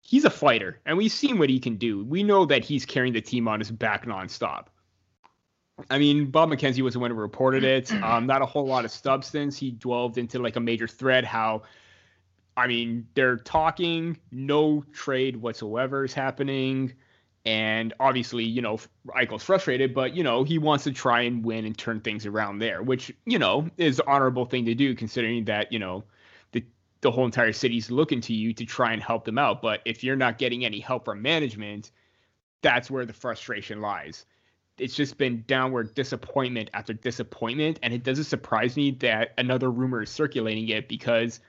He's 0.00 0.24
a 0.24 0.30
fighter, 0.30 0.80
and 0.84 0.96
we've 0.96 1.12
seen 1.12 1.38
what 1.38 1.48
he 1.48 1.58
can 1.58 1.76
do. 1.76 2.04
We 2.04 2.22
know 2.22 2.44
that 2.46 2.64
he's 2.64 2.84
carrying 2.84 3.12
the 3.12 3.20
team 3.20 3.48
on 3.48 3.60
his 3.60 3.70
back 3.70 4.04
nonstop. 4.04 4.66
I 5.90 5.98
mean, 5.98 6.30
Bob 6.30 6.50
McKenzie 6.50 6.80
was 6.80 6.94
the 6.94 7.00
one 7.00 7.10
who 7.10 7.16
reported 7.16 7.64
it. 7.64 7.92
Um, 8.06 8.26
not 8.26 8.40
a 8.40 8.46
whole 8.46 8.66
lot 8.66 8.84
of 8.84 8.90
substance. 8.90 9.58
He 9.58 9.72
delved 9.72 10.16
into 10.16 10.38
like 10.38 10.56
a 10.56 10.60
major 10.60 10.86
thread 10.86 11.24
how, 11.24 11.62
I 12.56 12.66
mean, 12.66 13.06
they're 13.14 13.36
talking, 13.36 14.18
no 14.30 14.84
trade 14.92 15.36
whatsoever 15.36 16.04
is 16.04 16.14
happening. 16.14 16.92
And 17.44 17.92
obviously, 18.00 18.44
you 18.44 18.62
know, 18.62 18.78
Eichel's 19.08 19.42
frustrated, 19.42 19.92
but 19.92 20.14
you 20.14 20.22
know, 20.22 20.44
he 20.44 20.58
wants 20.58 20.84
to 20.84 20.92
try 20.92 21.22
and 21.22 21.44
win 21.44 21.64
and 21.64 21.76
turn 21.76 22.00
things 22.00 22.26
around 22.26 22.58
there, 22.58 22.82
which, 22.82 23.12
you 23.24 23.38
know, 23.38 23.68
is 23.76 23.98
an 23.98 24.04
honorable 24.08 24.44
thing 24.44 24.64
to 24.66 24.74
do 24.74 24.94
considering 24.94 25.44
that, 25.46 25.72
you 25.72 25.78
know, 25.78 26.04
the 26.52 26.64
the 27.00 27.10
whole 27.10 27.24
entire 27.24 27.52
city's 27.52 27.90
looking 27.90 28.20
to 28.22 28.34
you 28.34 28.52
to 28.52 28.64
try 28.64 28.92
and 28.92 29.02
help 29.02 29.24
them 29.24 29.38
out. 29.38 29.62
But 29.62 29.80
if 29.84 30.04
you're 30.04 30.16
not 30.16 30.38
getting 30.38 30.64
any 30.64 30.80
help 30.80 31.04
from 31.04 31.22
management, 31.22 31.90
that's 32.62 32.90
where 32.90 33.06
the 33.06 33.12
frustration 33.12 33.80
lies. 33.80 34.26
It's 34.78 34.94
just 34.94 35.16
been 35.16 35.44
downward 35.46 35.94
disappointment 35.94 36.70
after 36.74 36.92
disappointment, 36.92 37.78
and 37.82 37.94
it 37.94 38.02
doesn't 38.02 38.24
surprise 38.24 38.76
me 38.76 38.90
that 38.92 39.32
another 39.38 39.70
rumor 39.70 40.02
is 40.02 40.10
circulating 40.10 40.68
it 40.68 40.88
because 40.88 41.40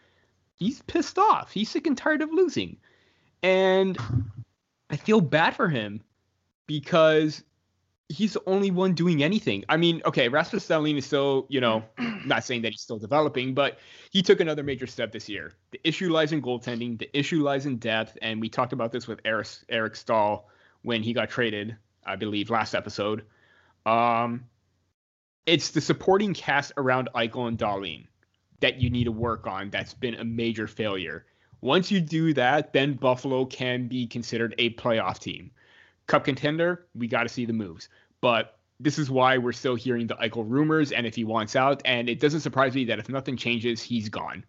he's 0.55 0.81
pissed 0.83 1.17
off. 1.19 1.51
He's 1.51 1.69
sick 1.69 1.87
and 1.87 1.97
tired 1.97 2.21
of 2.21 2.31
losing. 2.31 2.77
And 3.43 3.97
I 4.89 4.95
feel 4.95 5.21
bad 5.21 5.55
for 5.55 5.67
him 5.67 6.01
because 6.67 7.43
he's 8.09 8.33
the 8.33 8.41
only 8.47 8.71
one 8.71 8.93
doing 8.93 9.23
anything. 9.23 9.65
I 9.67 9.77
mean, 9.77 10.01
okay, 10.05 10.29
Rasmus 10.29 10.67
Dahlin 10.67 10.97
is 10.97 11.05
still, 11.05 11.45
you 11.49 11.59
know, 11.59 11.83
not 12.25 12.43
saying 12.43 12.61
that 12.61 12.71
he's 12.71 12.81
still 12.81 12.97
developing, 12.97 13.53
but 13.53 13.79
he 14.11 14.21
took 14.21 14.39
another 14.39 14.63
major 14.63 14.87
step 14.87 15.11
this 15.11 15.27
year. 15.27 15.53
The 15.71 15.81
issue 15.83 16.09
lies 16.09 16.31
in 16.31 16.41
goaltending. 16.41 16.97
The 16.97 17.17
issue 17.17 17.43
lies 17.43 17.65
in 17.65 17.77
depth, 17.77 18.17
and 18.21 18.39
we 18.39 18.49
talked 18.49 18.73
about 18.73 18.91
this 18.91 19.07
with 19.07 19.19
Eric, 19.25 19.47
Eric 19.69 19.95
Staal 19.95 20.47
when 20.83 21.03
he 21.03 21.11
got 21.11 21.29
traded, 21.29 21.75
I 22.07 22.15
believe, 22.15 22.49
last 22.49 22.73
episode. 22.73 23.23
Um, 23.85 24.45
it's 25.45 25.71
the 25.71 25.81
supporting 25.81 26.33
cast 26.33 26.73
around 26.77 27.09
Eichel 27.15 27.47
and 27.47 27.57
Dahlin 27.57 28.07
that 28.59 28.81
you 28.81 28.89
need 28.89 29.05
to 29.05 29.11
work 29.11 29.47
on. 29.47 29.69
That's 29.69 29.93
been 29.93 30.15
a 30.15 30.23
major 30.23 30.67
failure. 30.67 31.25
Once 31.61 31.91
you 31.91 31.99
do 31.99 32.33
that, 32.33 32.73
then 32.73 32.93
Buffalo 32.93 33.45
can 33.45 33.87
be 33.87 34.07
considered 34.07 34.55
a 34.57 34.71
playoff 34.71 35.19
team. 35.19 35.51
Cup 36.05 36.25
contender, 36.25 36.85
we 36.95 37.07
got 37.07 37.23
to 37.23 37.29
see 37.29 37.45
the 37.45 37.53
moves. 37.53 37.89
But 38.21 38.57
this 38.79 38.99
is 38.99 39.09
why 39.09 39.37
we're 39.37 39.53
still 39.53 39.75
hearing 39.75 40.07
the 40.07 40.15
Eichel 40.15 40.45
rumors 40.47 40.91
and 40.91 41.07
if 41.07 41.15
he 41.15 41.23
wants 41.23 41.55
out. 41.55 41.81
And 41.85 42.09
it 42.09 42.19
doesn't 42.19 42.41
surprise 42.41 42.75
me 42.75 42.85
that 42.85 42.99
if 42.99 43.09
nothing 43.09 43.37
changes, 43.37 43.81
he's 43.81 44.09
gone. 44.09 44.43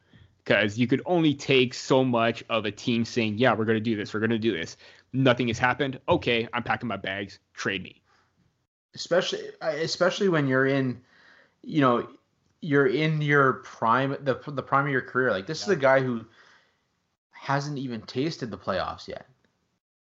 Because 0.45 0.79
you 0.79 0.87
could 0.87 1.03
only 1.05 1.35
take 1.35 1.75
so 1.75 2.05
much 2.05 2.43
of 2.49 2.65
a 2.65 2.71
team 2.71 3.05
saying, 3.05 3.39
yeah, 3.39 3.55
we're 3.55 3.67
going 3.67 3.77
to 3.77 3.81
do 3.81 3.97
this, 3.97 4.15
we're 4.15 4.21
going 4.21 4.31
to 4.31 4.39
do 4.39 4.57
this. 4.57 4.77
Nothing 5.13 5.49
has 5.49 5.59
happened. 5.59 6.01
Okay, 6.09 6.49
I'm 6.53 6.63
packing 6.63 6.89
my 6.89 6.97
bags. 6.97 7.39
Trade 7.55 7.83
me. 7.83 8.03
Especially, 8.95 9.41
especially 9.61 10.29
when 10.29 10.47
you're 10.47 10.67
in, 10.67 11.01
you 11.63 11.81
know, 11.81 12.09
you're 12.61 12.87
in 12.87 13.23
your 13.23 13.55
prime, 13.65 14.17
the 14.23 14.41
the 14.49 14.63
prime 14.63 14.87
of 14.87 14.93
your 14.93 15.03
career. 15.03 15.31
Like 15.31 15.47
this 15.47 15.61
yeah. 15.61 15.73
is 15.73 15.79
a 15.79 15.81
guy 15.81 16.01
who 16.01 16.25
hasn't 17.31 17.79
even 17.79 18.03
tasted 18.03 18.51
the 18.51 18.59
playoffs 18.59 19.09
yet. 19.09 19.27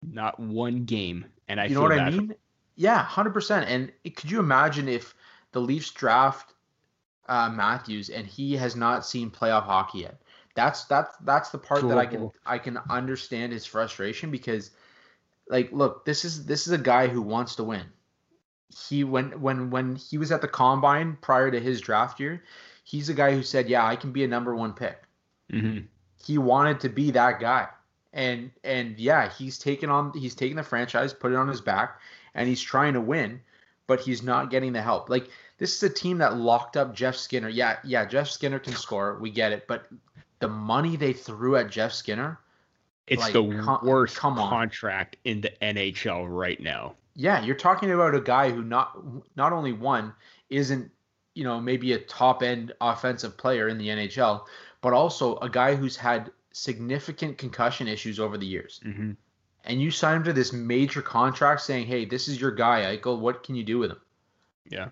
Not 0.03 0.39
one 0.39 0.85
game, 0.85 1.27
and 1.49 1.61
I 1.61 1.67
you 1.67 1.75
know 1.75 1.83
what 1.83 1.99
I 1.99 2.11
mean? 2.11 2.29
For- 2.29 2.37
yeah, 2.77 3.03
hundred 3.03 3.33
percent. 3.33 3.69
And 3.69 3.93
could 4.17 4.31
you 4.31 4.39
imagine 4.39 4.89
if 4.89 5.15
the 5.53 5.61
Leafs 5.61 5.91
draft 5.91 6.55
uh, 7.29 7.49
Matthews 7.49 8.11
and 8.11 8.27
he 8.27 8.55
has 8.57 8.77
not 8.77 9.07
seen 9.07 9.31
playoff 9.31 9.65
hockey 9.65 10.01
yet? 10.01 10.21
That's 10.55 10.85
that's 10.85 11.17
that's 11.25 11.51
the 11.51 11.59
part 11.59 11.81
cool. 11.81 11.91
that 11.91 11.99
I 11.99 12.07
can 12.07 12.31
I 12.47 12.59
can 12.59 12.79
understand 12.91 13.53
his 13.53 13.67
frustration 13.67 14.31
because, 14.31 14.71
like, 15.49 15.71
look, 15.73 16.05
this 16.05 16.25
is 16.25 16.47
this 16.47 16.67
is 16.67 16.73
a 16.73 16.79
guy 16.79 17.07
who 17.07 17.23
wants 17.23 17.57
to 17.57 17.65
win. 17.65 17.87
He 18.89 19.05
when 19.05 19.41
when 19.41 19.71
when 19.71 19.97
he 19.97 20.19
was 20.19 20.33
at 20.33 20.41
the 20.41 20.49
combine 20.49 21.19
prior 21.21 21.51
to 21.51 21.61
his 21.61 21.81
draft 21.81 22.19
year, 22.19 22.43
he's 22.85 23.09
a 23.09 23.15
guy 23.15 23.33
who 23.33 23.43
said, 23.43 23.69
"Yeah, 23.69 23.87
I 23.87 23.97
can 23.97 24.13
be 24.13 24.25
a 24.25 24.29
number 24.29 24.55
one 24.55 24.73
pick." 24.73 25.03
Mm-hmm 25.53 25.87
he 26.25 26.39
wanted 26.39 26.81
to 26.81 26.89
be 26.89 27.11
that 27.11 27.41
guy. 27.41 27.69
And 28.13 28.51
and 28.63 28.99
yeah, 28.99 29.29
he's 29.31 29.59
taken 29.59 29.91
on 29.91 30.13
he's 30.15 30.35
taken 30.35 30.57
the 30.57 30.63
franchise, 30.63 31.13
put 31.13 31.33
it 31.33 31.37
on 31.37 31.49
his 31.49 31.61
back, 31.61 32.01
and 32.35 32.49
he's 32.49 32.63
trying 32.63 32.95
to 32.95 33.01
win, 33.01 33.41
but 33.87 34.01
he's 34.01 34.23
not 34.23 34.51
getting 34.51 34.73
the 34.73 34.81
help. 34.81 35.11
Like 35.11 35.29
this 35.59 35.75
is 35.75 35.83
a 35.83 35.93
team 35.93 36.19
that 36.19 36.37
locked 36.37 36.77
up 36.77 36.95
Jeff 36.95 37.17
Skinner. 37.17 37.49
Yeah, 37.49 37.79
yeah, 37.83 38.05
Jeff 38.05 38.29
Skinner 38.29 38.61
can 38.61 38.75
score, 38.75 39.19
we 39.21 39.31
get 39.31 39.53
it, 39.53 39.67
but 39.67 39.89
the 40.39 40.49
money 40.49 40.97
they 40.97 41.13
threw 41.13 41.57
at 41.57 41.71
Jeff 41.71 41.93
Skinner, 41.93 42.39
it's 43.07 43.21
like, 43.21 43.33
the 43.33 43.43
worst 43.83 44.17
come 44.17 44.37
contract 44.37 45.17
in 45.25 45.41
the 45.41 45.53
NHL 45.61 46.27
right 46.29 46.61
now. 46.61 46.95
Yeah, 47.15 47.43
you're 47.45 47.55
talking 47.55 47.91
about 47.91 48.15
a 48.15 48.21
guy 48.21 48.51
who 48.51 48.63
not 48.63 48.99
not 49.37 49.53
only 49.53 49.73
one 49.73 50.13
isn't, 50.51 50.91
you 51.35 51.45
know, 51.45 51.61
maybe 51.61 51.93
a 51.93 51.99
top 51.99 52.43
end 52.43 52.73
offensive 52.81 53.37
player 53.37 53.69
in 53.69 53.79
the 53.79 53.89
NHL, 53.89 54.45
but 54.81 54.93
also 54.93 55.37
a 55.39 55.49
guy 55.49 55.75
who's 55.75 55.97
had 55.97 56.31
significant 56.53 57.37
concussion 57.39 57.89
issues 57.89 58.19
over 58.19 58.39
the 58.39 58.47
years. 58.47 58.81
Mm-hmm. 58.85 59.13
And 59.65 59.81
you 59.81 59.91
sign 59.91 60.17
him 60.17 60.25
to 60.25 60.33
this 60.33 60.53
major 60.53 61.03
contract 61.03 61.63
saying, 61.63 61.87
hey, 61.87 62.05
this 62.05 62.29
is 62.29 62.41
your 62.41 62.51
guy, 62.51 62.97
Eichel. 62.97 63.19
What 63.19 63.43
can 63.43 63.55
you 63.55 63.65
do 63.65 63.79
with 63.79 63.91
him? 63.93 64.01
Yeah. 64.69 64.89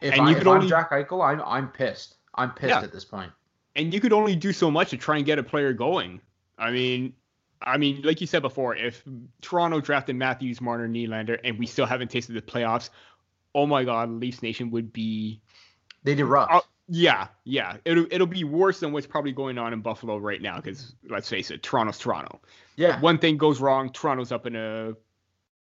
If, 0.00 0.12
and 0.12 0.22
I, 0.22 0.30
you 0.30 0.36
if 0.36 0.46
only... 0.46 0.62
I'm 0.62 0.68
Jack 0.68 0.90
Eichel, 0.90 1.24
I'm, 1.26 1.40
I'm 1.42 1.68
pissed. 1.68 2.16
I'm 2.34 2.50
pissed 2.50 2.70
yeah. 2.70 2.82
at 2.82 2.92
this 2.92 3.04
point. 3.04 3.32
And 3.76 3.92
you 3.94 4.00
could 4.00 4.12
only 4.12 4.36
do 4.36 4.52
so 4.52 4.70
much 4.70 4.90
to 4.90 4.96
try 4.96 5.16
and 5.16 5.24
get 5.24 5.38
a 5.38 5.42
player 5.42 5.72
going. 5.72 6.20
I 6.58 6.70
mean, 6.70 7.14
I 7.62 7.78
mean, 7.78 8.02
like 8.02 8.20
you 8.20 8.26
said 8.26 8.42
before, 8.42 8.76
if 8.76 9.02
Toronto 9.40 9.80
drafted 9.80 10.16
Matthews, 10.16 10.60
Marner, 10.60 10.88
Nylander, 10.88 11.38
and 11.44 11.58
we 11.58 11.66
still 11.66 11.86
haven't 11.86 12.10
tasted 12.10 12.34
the 12.34 12.42
playoffs, 12.42 12.90
oh 13.54 13.66
my 13.66 13.84
God, 13.84 14.10
Leafs 14.10 14.42
Nation 14.42 14.70
would 14.70 14.92
be. 14.92 15.40
They'd 16.02 16.20
erupt. 16.20 16.52
Uh, 16.52 16.60
yeah, 16.88 17.28
yeah. 17.44 17.76
It'll 17.84 18.06
it'll 18.10 18.26
be 18.26 18.44
worse 18.44 18.80
than 18.80 18.92
what's 18.92 19.06
probably 19.06 19.32
going 19.32 19.56
on 19.56 19.72
in 19.72 19.80
Buffalo 19.80 20.18
right 20.18 20.42
now 20.42 20.56
because 20.56 20.94
let's 21.08 21.28
face 21.28 21.50
it, 21.50 21.62
Toronto's 21.62 21.98
Toronto. 21.98 22.40
Yeah. 22.76 23.00
One 23.00 23.18
thing 23.18 23.38
goes 23.38 23.60
wrong, 23.60 23.90
Toronto's 23.90 24.32
up 24.32 24.46
in 24.46 24.54
a, 24.54 24.92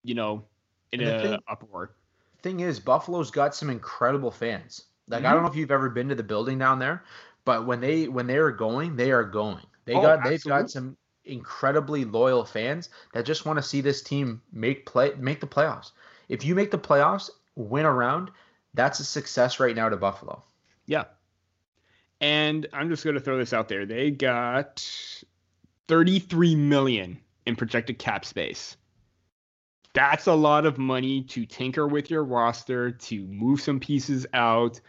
you 0.03 0.15
know, 0.15 0.43
in 0.91 1.01
a 1.01 1.21
thing, 1.21 1.39
uproar. 1.47 1.93
Thing 2.41 2.61
is, 2.61 2.79
Buffalo's 2.79 3.29
got 3.29 3.53
some 3.53 3.69
incredible 3.69 4.31
fans. 4.31 4.85
Like 5.07 5.19
mm-hmm. 5.19 5.27
I 5.27 5.33
don't 5.33 5.43
know 5.43 5.49
if 5.49 5.55
you've 5.55 5.71
ever 5.71 5.89
been 5.89 6.09
to 6.09 6.15
the 6.15 6.23
building 6.23 6.57
down 6.57 6.79
there, 6.79 7.03
but 7.45 7.67
when 7.67 7.81
they 7.81 8.07
when 8.07 8.25
they 8.25 8.37
are 8.37 8.51
going, 8.51 8.95
they 8.95 9.11
are 9.11 9.23
going. 9.23 9.63
They 9.85 9.93
oh, 9.93 10.01
got 10.01 10.19
absolutely. 10.19 10.37
they've 10.37 10.43
got 10.45 10.69
some 10.71 10.97
incredibly 11.25 12.05
loyal 12.05 12.45
fans 12.45 12.89
that 13.13 13.25
just 13.25 13.45
want 13.45 13.57
to 13.57 13.63
see 13.63 13.81
this 13.81 14.01
team 14.01 14.41
make 14.51 14.85
play 14.85 15.13
make 15.17 15.39
the 15.39 15.47
playoffs. 15.47 15.91
If 16.29 16.45
you 16.45 16.55
make 16.55 16.71
the 16.71 16.79
playoffs 16.79 17.29
win 17.55 17.85
a 17.85 17.91
round, 17.91 18.31
that's 18.73 18.99
a 18.99 19.05
success 19.05 19.59
right 19.59 19.75
now 19.75 19.89
to 19.89 19.97
Buffalo. 19.97 20.43
Yeah. 20.85 21.05
And 22.19 22.67
I'm 22.73 22.89
just 22.89 23.03
going 23.03 23.15
to 23.15 23.19
throw 23.19 23.37
this 23.37 23.53
out 23.53 23.67
there. 23.67 23.85
They 23.85 24.11
got 24.11 24.85
33 25.87 26.55
million 26.55 27.19
in 27.45 27.55
projected 27.55 27.97
cap 27.97 28.25
space. 28.25 28.77
That's 29.93 30.27
a 30.27 30.33
lot 30.33 30.65
of 30.65 30.77
money 30.77 31.23
to 31.23 31.45
tinker 31.45 31.87
with 31.87 32.09
your 32.09 32.23
roster, 32.23 32.91
to 32.91 33.27
move 33.27 33.59
some 33.59 33.79
pieces 33.79 34.25
out, 34.33 34.79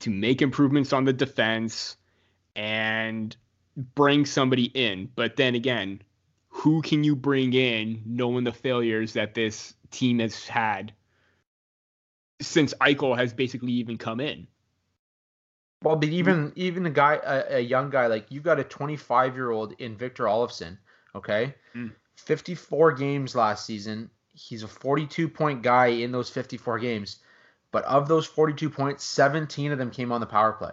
to 0.00 0.10
make 0.10 0.42
improvements 0.42 0.92
on 0.92 1.04
the 1.04 1.12
defense 1.12 1.96
and 2.56 3.36
bring 3.76 4.26
somebody 4.26 4.64
in. 4.64 5.10
But 5.14 5.36
then 5.36 5.54
again, 5.54 6.02
who 6.48 6.82
can 6.82 7.04
you 7.04 7.16
bring 7.16 7.52
in 7.54 8.02
knowing 8.04 8.44
the 8.44 8.52
failures 8.52 9.14
that 9.14 9.34
this 9.34 9.74
team 9.90 10.18
has 10.18 10.46
had 10.46 10.92
since 12.40 12.74
Eichel 12.80 13.16
has 13.16 13.32
basically 13.32 13.72
even 13.72 13.96
come 13.96 14.20
in? 14.20 14.46
Well, 15.82 15.96
but 15.96 16.08
even 16.10 16.52
even 16.54 16.86
a 16.86 16.90
guy, 16.90 17.18
a, 17.24 17.56
a 17.56 17.60
young 17.60 17.90
guy 17.90 18.06
like 18.06 18.26
you 18.30 18.40
got 18.40 18.60
a 18.60 18.64
25 18.64 19.34
year 19.34 19.50
old 19.50 19.74
in 19.78 19.96
Victor 19.96 20.24
Olofsson, 20.24 20.78
okay, 21.14 21.54
mm. 21.74 21.92
54 22.16 22.92
games 22.92 23.34
last 23.34 23.66
season. 23.66 24.08
He's 24.34 24.62
a 24.62 24.68
42 24.68 25.28
point 25.28 25.62
guy 25.62 25.86
in 25.86 26.12
those 26.12 26.30
54 26.30 26.78
games, 26.78 27.18
but 27.72 27.84
of 27.84 28.06
those 28.06 28.26
42 28.26 28.70
points, 28.70 29.04
17 29.04 29.72
of 29.72 29.78
them 29.78 29.90
came 29.90 30.12
on 30.12 30.20
the 30.20 30.26
power 30.26 30.52
play. 30.52 30.72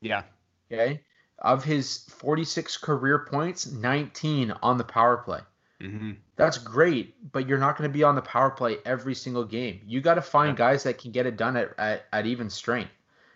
Yeah. 0.00 0.22
Okay. 0.70 1.00
Of 1.44 1.62
his 1.62 1.98
46 2.08 2.78
career 2.78 3.20
points, 3.20 3.70
19 3.70 4.52
on 4.62 4.78
the 4.78 4.84
power 4.84 5.18
play. 5.18 5.40
Mm-hmm. 5.80 6.12
That's 6.36 6.58
great, 6.58 7.32
but 7.32 7.46
you're 7.46 7.58
not 7.58 7.76
going 7.76 7.88
to 7.88 7.92
be 7.92 8.02
on 8.02 8.14
the 8.14 8.22
power 8.22 8.50
play 8.50 8.78
every 8.84 9.14
single 9.14 9.44
game. 9.44 9.80
You 9.86 10.00
got 10.00 10.14
to 10.14 10.22
find 10.22 10.58
yeah. 10.58 10.66
guys 10.66 10.82
that 10.84 10.98
can 10.98 11.12
get 11.12 11.26
it 11.26 11.36
done 11.36 11.56
at, 11.56 11.74
at, 11.78 12.06
at 12.12 12.26
even 12.26 12.50
strength. 12.50 12.90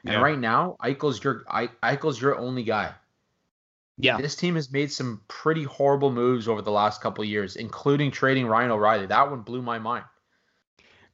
And 0.04 0.14
yeah. 0.14 0.20
right 0.20 0.38
now, 0.38 0.76
Eichel's 0.82 1.22
your 1.22 1.44
Eichel's 1.44 2.20
your 2.20 2.38
only 2.38 2.62
guy. 2.62 2.94
Yeah. 3.98 4.16
This 4.16 4.36
team 4.36 4.54
has 4.54 4.70
made 4.70 4.92
some 4.92 5.20
pretty 5.26 5.64
horrible 5.64 6.12
moves 6.12 6.48
over 6.48 6.62
the 6.62 6.70
last 6.70 7.00
couple 7.00 7.24
years, 7.24 7.56
including 7.56 8.12
trading 8.12 8.46
Ryan 8.46 8.70
O'Reilly. 8.70 9.06
That 9.06 9.28
one 9.28 9.42
blew 9.42 9.60
my 9.60 9.78
mind. 9.78 10.04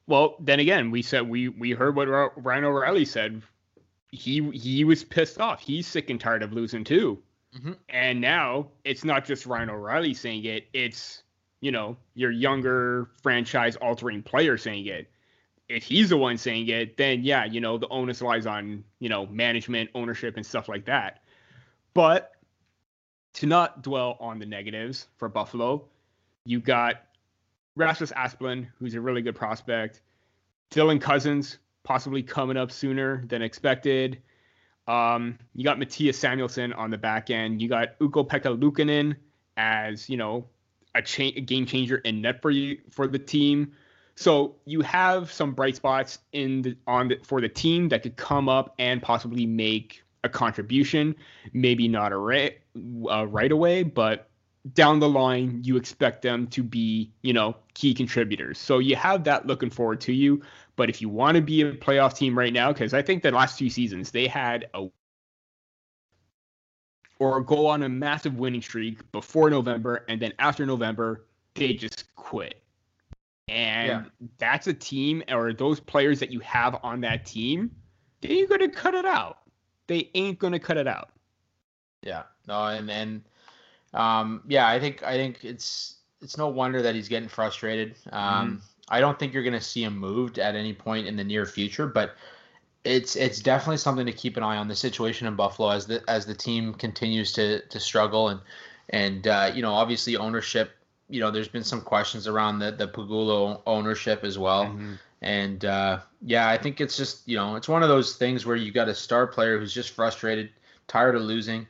Well, 0.07 0.37
then 0.39 0.61
again, 0.61 0.91
we 0.91 1.01
said 1.01 1.29
we 1.29 1.49
we 1.49 1.71
heard 1.71 1.97
what 1.97 2.07
Ryan 2.07 2.65
O'Reilly 2.65 3.07
said. 3.07 3.43
He 4.15 4.51
he 4.51 4.85
was 4.85 5.05
pissed 5.05 5.41
off. 5.41 5.61
He's 5.61 5.87
sick 5.87 6.11
and 6.11 6.21
tired 6.21 6.43
of 6.43 6.53
losing 6.53 6.85
too. 6.85 7.23
Mm-hmm. 7.57 7.73
And 7.89 8.21
now 8.21 8.69
it's 8.85 9.05
not 9.05 9.25
just 9.25 9.47
Ryan 9.47 9.71
O'Reilly 9.71 10.15
saying 10.15 10.45
it. 10.45 10.67
It's 10.73 11.23
you 11.61 11.73
know 11.73 11.97
your 12.15 12.31
younger 12.31 13.11
franchise 13.23 13.77
altering 13.77 14.23
player 14.23 14.57
saying 14.57 14.87
it 14.87 15.09
if 15.69 15.83
he's 15.83 16.11
the 16.11 16.17
one 16.17 16.37
saying 16.37 16.69
it, 16.69 16.97
then 16.97 17.23
yeah, 17.23 17.45
you 17.45 17.61
know, 17.61 17.79
the 17.79 17.89
onus 17.89 18.21
lies 18.21 18.47
on, 18.47 18.85
you 18.99 19.09
know, 19.09 19.27
management, 19.27 19.91
ownership, 19.95 20.37
and 20.37 20.45
stuff 20.45 20.69
like 20.69 20.85
that. 20.85 21.23
But 21.95 22.33
to 23.35 23.47
not 23.47 23.83
dwell 23.83 24.17
on 24.21 24.39
the 24.39 24.47
negatives 24.47 25.09
for 25.17 25.29
Buffalo, 25.29 25.87
you 26.45 26.61
got 26.61 27.03
Rasmus 27.77 28.13
Asplund, 28.13 28.67
who's 28.79 28.95
a 28.95 29.01
really 29.01 29.23
good 29.23 29.35
prospect. 29.35 30.03
Dylan 30.71 31.01
Cozens, 31.01 31.59
possibly 31.85 32.23
coming 32.23 32.57
up 32.57 32.73
sooner 32.73 33.25
than 33.27 33.43
expected. 33.43 34.19
Um, 34.89 35.39
you 35.55 35.65
got 35.65 35.79
Mattias 35.79 36.15
Samuelsson 36.15 36.77
on 36.77 36.91
the 36.91 36.99
back 36.99 37.31
end. 37.31 37.63
You 37.63 37.69
got 37.69 37.91
Ukko-Pekka 38.01 38.59
Luukkonen 38.59 39.17
as, 39.57 40.11
you 40.11 40.17
know, 40.17 40.47
a, 40.95 41.03
cha- 41.03 41.33
a 41.37 41.41
game 41.41 41.67
changer 41.67 41.97
in 41.99 42.21
net 42.21 42.43
for 42.43 42.51
you 42.51 42.79
for 42.91 43.07
the 43.07 43.19
team. 43.19 43.73
So 44.17 44.57
you 44.65 44.81
have 44.83 45.33
some 45.33 45.55
bright 45.55 45.77
spots 45.77 46.19
in 46.33 46.63
the 46.63 46.77
on 46.87 47.09
the, 47.09 47.19
for 47.23 47.41
the 47.41 47.49
team 47.49 47.89
that 47.89 48.03
could 48.03 48.17
come 48.17 48.49
up 48.49 48.75
and 48.79 49.03
possibly 49.03 49.47
make 49.47 50.05
a 50.23 50.29
contribution. 50.29 51.17
Maybe 51.53 51.89
not 51.89 52.13
a 52.13 52.17
uh, 52.17 53.27
right 53.27 53.53
away, 53.53 53.83
but 53.83 54.29
down 54.73 54.99
the 54.99 55.09
line 55.09 55.61
you 55.63 55.77
expect 55.77 56.23
them 56.23 56.47
to 56.49 56.63
be, 56.63 57.11
you 57.23 57.33
know, 57.33 57.57
key 57.75 57.93
contributors. 57.93 58.59
So 58.59 58.79
you 58.79 58.97
have 58.97 59.25
that 59.25 59.47
looking 59.47 59.71
forward 59.71 60.01
to 60.03 60.13
you. 60.13 60.43
But 60.77 60.91
if 60.91 61.01
you 61.01 61.09
want 61.09 61.37
to 61.37 61.41
be 61.41 61.63
a 61.63 61.73
playoff 61.73 62.17
team 62.17 62.37
right 62.37 62.53
now, 62.53 62.73
because 62.73 62.95
I 62.95 63.03
think 63.03 63.23
the 63.23 63.31
last 63.31 63.59
two 63.59 63.71
seasons 63.71 64.11
they 64.11 64.27
had 64.27 64.67
a 64.75 64.89
or 67.21 67.41
go 67.41 67.67
on 67.67 67.83
a 67.85 67.89
massive 67.89 68.39
winning 68.39 68.63
streak 68.63 69.11
before 69.13 69.49
November, 69.51 70.05
and 70.09 70.21
then 70.21 70.33
after 70.39 70.67
November 70.67 71.27
they 71.55 71.75
just 71.75 72.15
quit. 72.17 72.63
And 73.47 73.89
yeah. 73.89 74.27
that's 74.39 74.67
a 74.67 74.75
team 74.75 75.23
or 75.31 75.53
those 75.53 75.79
players 75.79 76.19
that 76.21 76.31
you 76.31 76.41
have 76.41 76.79
on 76.83 77.01
that 77.03 77.27
team, 77.27 77.71
they 78.21 78.31
ain't 78.31 78.49
gonna 78.49 78.69
cut 78.69 78.95
it 78.95 79.05
out. 79.05 79.39
They 79.87 80.11
ain't 80.15 80.39
gonna 80.39 80.59
cut 80.59 80.77
it 80.77 80.89
out. 80.89 81.11
Yeah. 82.03 82.23
No, 82.49 82.65
and 82.67 82.91
and 82.91 83.23
um, 83.93 84.43
yeah, 84.49 84.69
I 84.69 84.81
think 84.81 85.03
I 85.03 85.15
think 85.15 85.45
it's 85.45 85.99
it's 86.21 86.37
no 86.37 86.49
wonder 86.49 86.83
that 86.83 86.95
he's 86.95 87.09
getting 87.09 87.29
frustrated. 87.29 87.97
Um, 88.11 88.23
mm-hmm. 88.23 88.57
I 88.89 89.01
don't 89.01 89.19
think 89.19 89.33
you're 89.33 89.43
gonna 89.43 89.61
see 89.61 89.85
him 89.85 89.97
moved 89.97 90.39
at 90.39 90.55
any 90.55 90.73
point 90.73 91.07
in 91.07 91.17
the 91.17 91.25
near 91.25 91.47
future, 91.47 91.87
but 91.87 92.15
it's 92.85 93.17
it's 93.17 93.41
definitely 93.41 93.79
something 93.79 94.07
to 94.07 94.13
keep 94.13 94.37
an 94.37 94.43
eye 94.43 94.57
on 94.57 94.69
the 94.69 94.77
situation 94.77 95.27
in 95.27 95.37
Buffalo 95.37 95.71
as 95.71 95.87
the 95.87 96.03
as 96.09 96.27
the 96.27 96.35
team 96.35 96.75
continues 96.75 97.33
to 97.33 97.61
to 97.69 97.81
struggle 97.81 98.29
and 98.29 98.41
and 98.91 99.27
uh, 99.27 99.51
you 99.55 99.63
know 99.63 99.73
obviously 99.73 100.17
ownership 100.17 100.73
you 101.09 101.21
know, 101.21 101.31
there's 101.31 101.49
been 101.49 101.65
some 101.65 101.81
questions 101.81 102.27
around 102.27 102.59
the 102.59 102.71
the 102.71 102.89
Pegula 102.89 103.61
ownership 103.67 104.25
as 104.25 104.39
well. 104.39 104.67
Mm-hmm. 104.67 104.95
And 105.23 105.65
uh, 105.65 106.01
yeah, 106.23 106.49
I 106.49 106.59
think 106.59 106.81
it's 106.81 106.97
just 106.97 107.27
you 107.29 107.37
know 107.37 107.57
it's 107.57 107.69
one 107.69 107.83
of 107.83 107.89
those 107.89 108.17
things 108.17 108.47
where 108.47 108.57
you 108.57 108.73
got 108.73 108.89
a 108.89 108.95
star 108.95 109.27
player 109.27 109.59
who's 109.59 109.73
just 109.73 109.91
frustrated, 109.91 110.51
tired 110.89 111.15
of 111.15 111.23
losing, 111.23 111.67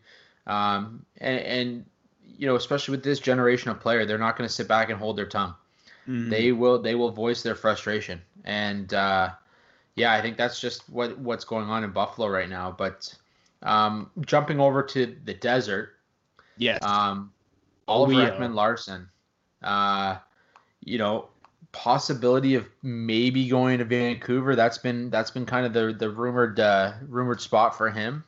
um, 0.47 1.05
and, 1.19 1.41
and 1.41 1.85
you 2.39 2.47
know 2.47 2.57
especially 2.57 2.93
with 2.93 3.05
this 3.05 3.21
generation 3.21 3.71
of 3.71 3.81
player, 3.81 4.05
they're 4.07 4.19
not 4.19 4.37
going 4.37 4.49
to 4.49 4.55
sit 4.55 4.69
back 4.69 4.91
and 4.91 4.99
hold 4.99 5.17
their 5.17 5.27
tongue. 5.27 5.55
Mm-hmm. 6.09 6.31
They 6.31 6.53
will 6.53 6.81
they 6.81 6.95
will 6.95 7.11
voice 7.11 7.43
their 7.43 7.55
frustration, 7.55 8.21
and 8.45 8.93
uh, 8.93 9.31
yeah, 9.97 10.13
I 10.13 10.21
think 10.21 10.37
that's 10.37 10.61
just 10.61 10.89
what 10.91 11.19
what's 11.19 11.45
going 11.45 11.69
on 11.69 11.85
in 11.85 11.91
Buffalo 11.91 12.29
right 12.29 12.49
now. 12.49 12.75
But 12.77 13.15
um, 13.63 14.11
jumping 14.21 14.61
over 14.61 14.83
to 14.83 15.17
the 15.25 15.35
desert, 15.35 15.95
yes, 16.59 16.83
um, 16.83 17.33
Oliver 17.89 18.15
Ekman 18.15 18.55
Larsson 18.55 19.09
uh, 19.65 20.19
you 20.85 20.99
know, 20.99 21.29
possibility 21.73 22.55
of 22.55 22.69
maybe 22.83 23.49
going 23.49 23.79
to 23.79 23.85
Vancouver. 23.85 24.55
That's 24.55 24.79
been 24.79 25.11
that's 25.11 25.31
been 25.31 25.47
kind 25.47 25.67
of 25.67 25.73
the 25.73 25.93
the 25.99 26.11
rumored 26.11 26.61
uh, 26.61 26.93
rumored 27.09 27.41
spot 27.41 27.77
for 27.77 27.91
him. 27.91 28.25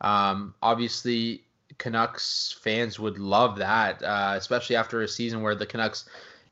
Um, 0.00 0.54
obviously, 0.62 1.42
Canucks 1.76 2.58
fans 2.62 2.98
would 2.98 3.18
love 3.18 3.58
that, 3.58 4.02
uh, 4.02 4.34
especially 4.36 4.76
after 4.76 5.02
a 5.02 5.08
season 5.08 5.42
where 5.42 5.54
the 5.54 5.66
Canucks 5.66 6.08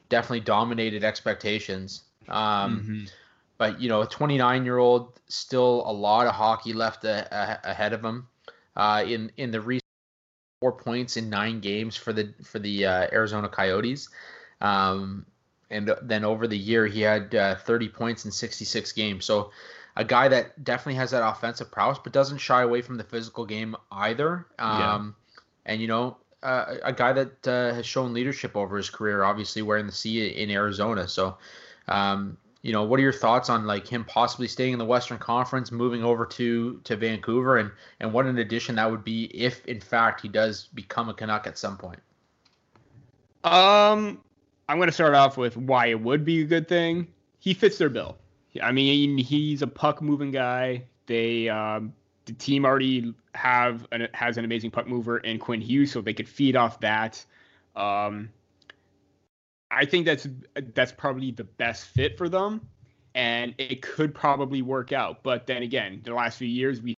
definitely 0.09 0.41
dominated 0.41 1.05
expectations. 1.05 2.03
Um, 2.29 2.81
mm-hmm. 2.81 3.05
But 3.59 3.81
you 3.81 3.89
know, 3.89 4.03
a 4.03 4.07
29 4.07 4.65
year 4.65 4.79
old, 4.79 5.21
still 5.29 5.83
a 5.87 5.93
lot 5.93 6.27
of 6.27 6.35
hockey 6.35 6.73
left 6.73 7.05
a, 7.05 7.27
a, 7.31 7.71
ahead 7.71 7.93
of 7.93 8.05
him. 8.05 8.29
Uh, 8.77 9.05
in 9.07 9.33
in 9.37 9.51
the 9.51 9.61
recent 9.61 9.85
four 10.61 10.73
points 10.73 11.17
in 11.17 11.29
nine 11.29 11.61
games 11.61 11.97
for 11.97 12.13
the 12.13 12.33
for 12.45 12.59
the 12.59 12.87
uh, 12.87 13.09
Arizona 13.13 13.49
Coyotes. 13.49 14.09
Um, 14.61 15.27
and 15.71 15.95
then 16.03 16.25
over 16.25 16.47
the 16.47 16.57
year, 16.57 16.87
he 16.87 17.03
had 17.03 17.35
uh, 17.35 17.57
30 17.57 17.91
points 17.91 18.25
in 18.25 18.31
66 18.31 18.93
games. 18.93 19.25
So 19.27 19.51
a 19.97 20.05
guy 20.05 20.29
that 20.29 20.65
definitely 20.65 20.95
has 20.95 21.11
that 21.11 21.27
offensive 21.27 21.71
prowess, 21.71 21.99
but 22.03 22.13
doesn't 22.13 22.39
shy 22.39 22.63
away 22.63 22.81
from 22.81 22.97
the 22.97 23.05
physical 23.05 23.45
game 23.45 23.77
either. 23.93 24.47
Um, 24.59 25.15
yeah. 25.35 25.43
And 25.67 25.83
you 25.83 25.89
know, 25.89 26.17
uh, 26.43 26.77
a 26.83 26.93
guy 26.93 27.13
that 27.13 27.49
uh, 27.49 27.75
has 27.75 27.87
shown 27.87 28.13
leadership 28.13 28.57
over 28.57 28.77
his 28.77 28.91
career, 28.91 29.25
obviously 29.25 29.63
wearing 29.63 29.87
the 29.87 29.93
C 29.93 30.29
in 30.29 30.51
Arizona. 30.51 31.09
So 31.09 31.39
um, 31.89 32.37
you 32.63 32.73
know, 32.73 32.83
what 32.83 32.99
are 32.99 33.03
your 33.03 33.13
thoughts 33.13 33.49
on 33.49 33.67
like 33.67 33.87
him 33.87 34.05
possibly 34.05 34.49
staying 34.49 34.73
in 34.73 34.79
the 34.79 34.85
Western 34.85 35.19
Conference, 35.19 35.71
moving 35.71 36.03
over 36.03 36.27
to 36.27 36.81
to 36.85 36.97
Vancouver, 36.97 37.59
and 37.59 37.71
and 38.01 38.13
what 38.13 38.27
an 38.27 38.39
addition 38.39 38.75
that 38.77 38.91
would 38.91 39.05
be 39.05 39.25
if 39.27 39.65
in 39.67 39.81
fact 39.81 40.21
he 40.21 40.29
does 40.29 40.69
become 40.75 41.09
a 41.09 41.15
Canuck 41.15 41.47
at 41.47 41.57
some 41.57 41.77
point? 41.77 42.01
Um, 43.45 44.21
I'm 44.69 44.79
going 44.79 44.89
to 44.89 44.93
start 44.93 45.15
off 45.15 45.37
with 45.37 45.57
why 45.57 45.87
it 45.87 46.01
would 46.01 46.25
be 46.25 46.43
a 46.43 46.45
good 46.45 46.69
thing. 46.69 47.07
He 47.39 47.55
fits 47.55 47.79
their 47.79 47.89
bill. 47.89 48.19
I 48.61 48.73
mean, 48.73 49.19
he's 49.19 49.63
a 49.63 49.67
puck 49.67 50.03
moving 50.03 50.33
guy. 50.33 50.83
They 51.07 51.49
um, 51.49 51.93
the 52.29 52.35
team 52.35 52.65
already 52.65 53.15
have 53.35 53.87
an, 53.91 54.07
has 54.13 54.37
an 54.37 54.45
amazing 54.45 54.71
puck 54.71 54.87
mover 54.87 55.19
in 55.19 55.39
Quinn 55.39 55.61
Hughes, 55.61 55.91
so 55.91 56.01
they 56.01 56.13
could 56.13 56.29
feed 56.29 56.55
off 56.55 56.79
that. 56.81 57.25
Um, 57.75 58.29
I 59.71 59.85
think 59.85 60.07
that's 60.07 60.29
that's 60.75 60.93
probably 60.93 61.31
the 61.31 61.45
best 61.45 61.87
fit 61.87 62.17
for 62.17 62.29
them, 62.29 62.61
and 63.15 63.55
it 63.59 63.83
could 63.83 64.15
probably 64.15 64.63
work 64.63 64.93
out. 64.93 65.23
But 65.23 65.47
then 65.47 65.63
again, 65.63 66.03
the 66.05 66.15
last 66.15 66.39
few 66.39 66.49
years 66.49 66.83
we 66.83 66.95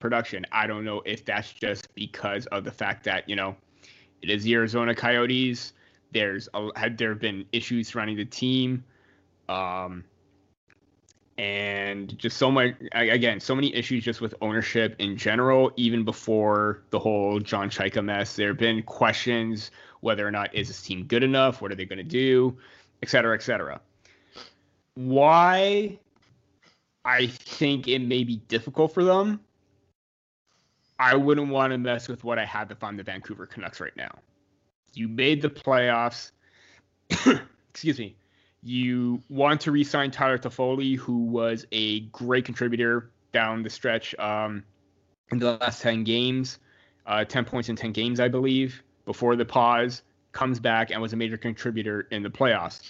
production. 0.00 0.44
I 0.52 0.66
don't 0.66 0.84
know 0.84 1.00
if 1.06 1.24
that's 1.24 1.50
just 1.50 1.92
because 1.94 2.44
of 2.46 2.64
the 2.64 2.70
fact 2.70 3.04
that 3.04 3.26
you 3.26 3.36
know 3.36 3.56
it 4.20 4.28
is 4.28 4.44
the 4.44 4.54
Arizona 4.54 4.94
Coyotes. 4.94 5.72
There's 6.12 6.48
a, 6.52 6.68
had 6.78 6.98
there 6.98 7.08
have 7.08 7.20
been 7.20 7.46
issues 7.52 7.88
surrounding 7.88 8.16
the 8.16 8.26
team. 8.26 8.84
Um, 9.48 10.04
and 11.36 12.16
just 12.16 12.36
so 12.36 12.50
much 12.50 12.74
again 12.92 13.40
so 13.40 13.54
many 13.54 13.74
issues 13.74 14.04
just 14.04 14.20
with 14.20 14.34
ownership 14.40 14.94
in 15.00 15.16
general 15.16 15.72
even 15.76 16.04
before 16.04 16.82
the 16.90 16.98
whole 16.98 17.40
john 17.40 17.68
Chayka 17.68 18.04
mess. 18.04 18.36
There 18.36 18.48
have 18.48 18.58
been 18.58 18.82
questions 18.84 19.72
whether 20.00 20.26
or 20.26 20.30
not 20.30 20.54
is 20.54 20.68
this 20.68 20.82
team 20.82 21.04
good 21.06 21.24
enough? 21.24 21.60
What 21.60 21.72
are 21.72 21.74
they 21.74 21.86
going 21.86 21.98
to 21.98 22.04
do? 22.04 22.56
Et 23.02 23.08
cetera 23.08 23.34
et 23.34 23.42
cetera. 23.42 23.80
Why 24.94 25.98
i 27.04 27.26
think 27.26 27.88
it 27.88 27.98
may 27.98 28.24
be 28.24 28.36
difficult 28.48 28.94
for 28.94 29.04
them 29.04 29.40
i 30.98 31.14
wouldn't 31.14 31.48
want 31.48 31.70
to 31.70 31.76
mess 31.76 32.08
with 32.08 32.24
what 32.24 32.38
i 32.38 32.44
have 32.46 32.70
if 32.70 32.82
i'm 32.82 32.96
the 32.96 33.02
vancouver 33.02 33.44
canucks 33.44 33.80
right 33.80 33.96
now. 33.96 34.16
You 34.94 35.08
made 35.08 35.42
the 35.42 35.50
playoffs 35.50 36.30
excuse 37.70 37.98
me 37.98 38.14
you 38.64 39.22
want 39.28 39.60
to 39.62 39.72
re-sign 39.72 40.10
Tyler 40.10 40.38
Toffoli, 40.38 40.96
who 40.96 41.26
was 41.26 41.66
a 41.70 42.00
great 42.00 42.46
contributor 42.46 43.10
down 43.30 43.62
the 43.62 43.68
stretch 43.68 44.14
um, 44.18 44.64
in 45.30 45.38
the 45.38 45.58
last 45.58 45.82
10 45.82 46.04
games, 46.04 46.58
uh, 47.06 47.24
10 47.24 47.44
points 47.44 47.68
in 47.68 47.76
10 47.76 47.92
games, 47.92 48.20
I 48.20 48.28
believe, 48.28 48.82
before 49.04 49.36
the 49.36 49.44
pause, 49.44 50.02
comes 50.32 50.58
back 50.58 50.90
and 50.90 51.02
was 51.02 51.12
a 51.12 51.16
major 51.16 51.36
contributor 51.36 52.06
in 52.10 52.22
the 52.22 52.30
playoffs. 52.30 52.80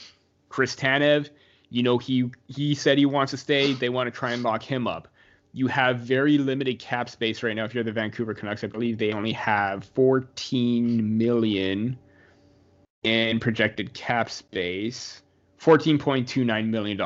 Chris 0.49 0.77
Tanev, 0.77 1.31
you 1.71 1.83
know, 1.83 1.99
he 1.99 2.31
he 2.47 2.77
said 2.77 2.97
he 2.97 3.07
wants 3.07 3.33
to 3.33 3.37
stay. 3.37 3.73
They 3.73 3.89
want 3.89 4.07
to 4.07 4.17
try 4.17 4.31
and 4.31 4.45
lock 4.45 4.63
him 4.63 4.87
up. 4.87 5.09
You 5.53 5.67
have 5.67 5.99
very 5.99 6.39
limited 6.39 6.79
cap 6.79 7.09
space 7.09 7.43
right 7.43 7.55
now. 7.55 7.65
If 7.65 7.75
you're 7.75 7.83
the 7.83 7.93
Vancouver 7.93 8.35
Canucks, 8.35 8.63
I 8.63 8.69
believe 8.69 8.99
they 8.99 9.13
only 9.13 9.33
have 9.33 9.85
14 9.95 11.19
million 11.19 11.99
in 13.03 13.41
projected 13.41 13.93
cap 13.93 14.31
space. 14.31 15.23
$14.29 15.65 16.69
million. 16.69 17.01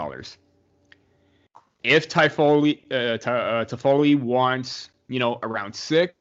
If 1.84 2.08
Toffoli, 2.08 2.80
uh, 2.90 2.94
uh, 2.94 3.64
Toffoli 3.64 4.20
wants, 4.20 4.90
you 5.06 5.20
know, 5.20 5.38
around 5.42 5.74
six, 5.74 6.14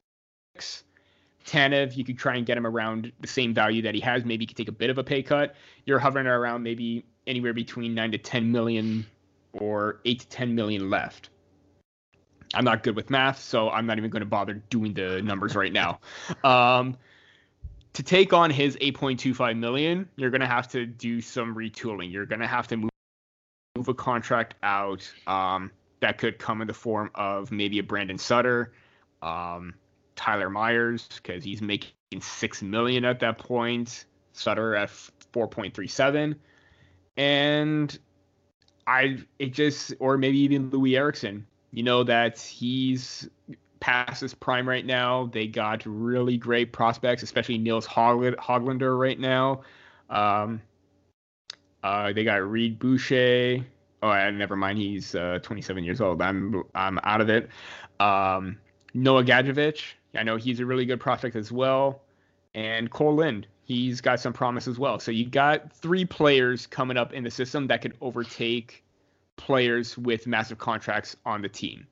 Tanev, 1.45 1.97
you 1.97 2.03
could 2.03 2.19
try 2.19 2.35
and 2.35 2.45
get 2.45 2.57
him 2.57 2.67
around 2.67 3.11
the 3.21 3.27
same 3.27 3.53
value 3.53 3.81
that 3.81 3.95
he 3.95 4.01
has. 4.01 4.23
Maybe 4.23 4.43
you 4.43 4.47
could 4.47 4.57
take 4.57 4.67
a 4.67 4.73
bit 4.73 4.89
of 4.89 4.97
a 4.97 5.03
pay 5.03 5.23
cut. 5.23 5.55
You're 5.85 5.99
hovering 5.99 6.27
around 6.27 6.61
maybe 6.61 7.05
anywhere 7.25 7.53
between 7.53 7.95
nine 7.95 8.11
to 8.11 8.17
10 8.17 8.51
million 8.51 9.05
or 9.53 9.99
eight 10.05 10.19
to 10.19 10.27
10 10.27 10.53
million 10.53 10.89
left. 10.89 11.29
I'm 12.53 12.63
not 12.63 12.83
good 12.83 12.95
with 12.95 13.09
math, 13.09 13.41
so 13.41 13.69
I'm 13.69 13.85
not 13.85 13.97
even 13.97 14.09
going 14.09 14.21
to 14.21 14.27
bother 14.27 14.53
doing 14.69 14.93
the 14.93 15.21
numbers 15.21 15.55
right 15.55 15.73
now. 15.73 15.99
Um, 16.43 16.97
to 17.97 18.03
take 18.03 18.31
on 18.31 18.51
his 18.51 18.75
8.25 18.75 19.57
million, 19.57 20.07
you're 20.17 20.29
going 20.29 20.41
to 20.41 20.47
have 20.47 20.67
to 20.67 20.85
do 20.85 21.19
some 21.19 21.55
retooling. 21.55 22.11
You're 22.11 22.27
going 22.27 22.41
to 22.41 22.45
have 22.45 22.67
to 22.67 22.77
move, 22.77 22.91
move 23.75 23.87
a 23.87 23.95
contract 23.95 24.53
out 24.61 25.11
um, 25.25 25.71
that 25.99 26.19
could 26.19 26.37
come 26.37 26.61
in 26.61 26.67
the 26.67 26.75
form 26.75 27.09
of 27.15 27.51
maybe 27.51 27.79
a 27.79 27.83
Brandon 27.83 28.19
Sutter, 28.19 28.71
um, 29.23 29.73
Tyler 30.15 30.47
Myers, 30.51 31.07
because 31.07 31.43
he's 31.43 31.59
making 31.59 31.89
six 32.21 32.61
million 32.61 33.03
at 33.03 33.19
that 33.21 33.39
point. 33.39 34.05
Sutter 34.31 34.75
at 34.75 34.89
4.37, 35.33 36.35
and 37.17 37.99
I 38.85 39.17
it 39.39 39.53
just 39.53 39.95
or 39.99 40.19
maybe 40.19 40.37
even 40.37 40.69
Loui 40.69 40.95
Eriksson. 40.95 41.47
You 41.71 41.81
know 41.81 42.03
that 42.03 42.37
he's 42.37 43.27
past 43.80 44.21
his 44.21 44.34
prime 44.34 44.67
right 44.67 44.86
now. 44.86 45.30
They 45.32 45.47
got 45.47 45.84
really 45.86 46.38
great 46.38 46.73
prospects, 46.73 47.23
especially 47.23 47.57
Nils 47.57 47.88
Hoglander 47.88 48.99
right 48.99 49.19
now. 49.19 49.61
Um, 50.09 50.61
uh, 51.84 52.13
they 52.13 52.23
got 52.23 52.49
Reid 52.49 52.80
Boucher. 52.80 53.65
Oh, 54.03 54.32
never 54.32 54.55
mind. 54.55 54.78
He's 54.78 55.15
uh, 55.15 55.39
27 55.41 55.84
years 55.84 56.01
old. 56.01 56.21
I'm 56.21 56.63
I'm 56.75 56.99
out 57.03 57.21
of 57.21 57.30
it. 57.30 57.49
Um, 57.99 58.57
Noah 58.93 59.23
Gadjovich. 59.23 59.93
I 60.15 60.23
know 60.23 60.36
he's 60.38 60.59
a 60.59 60.65
really 60.65 60.86
good 60.86 60.99
prospect 60.99 61.36
as 61.36 61.51
well. 61.51 62.01
And 62.53 62.91
Kole 62.91 63.15
Lind. 63.15 63.47
He's 63.63 63.99
got 63.99 64.19
some 64.19 64.32
promise 64.32 64.67
as 64.67 64.80
well. 64.80 64.97
So 64.99 65.11
you 65.11 65.25
got 65.25 65.73
three 65.73 66.05
players 66.05 66.65
coming 66.67 66.95
up 66.95 67.11
in 67.11 67.23
the 67.23 67.32
system 67.32 67.67
that 67.67 67.82
could 67.82 67.97
overtake 67.99 68.84
players 69.36 69.97
with 69.97 70.25
massive 70.25 70.57
contracts 70.57 71.17
on 71.25 71.41
the 71.41 71.49
team. 71.49 71.86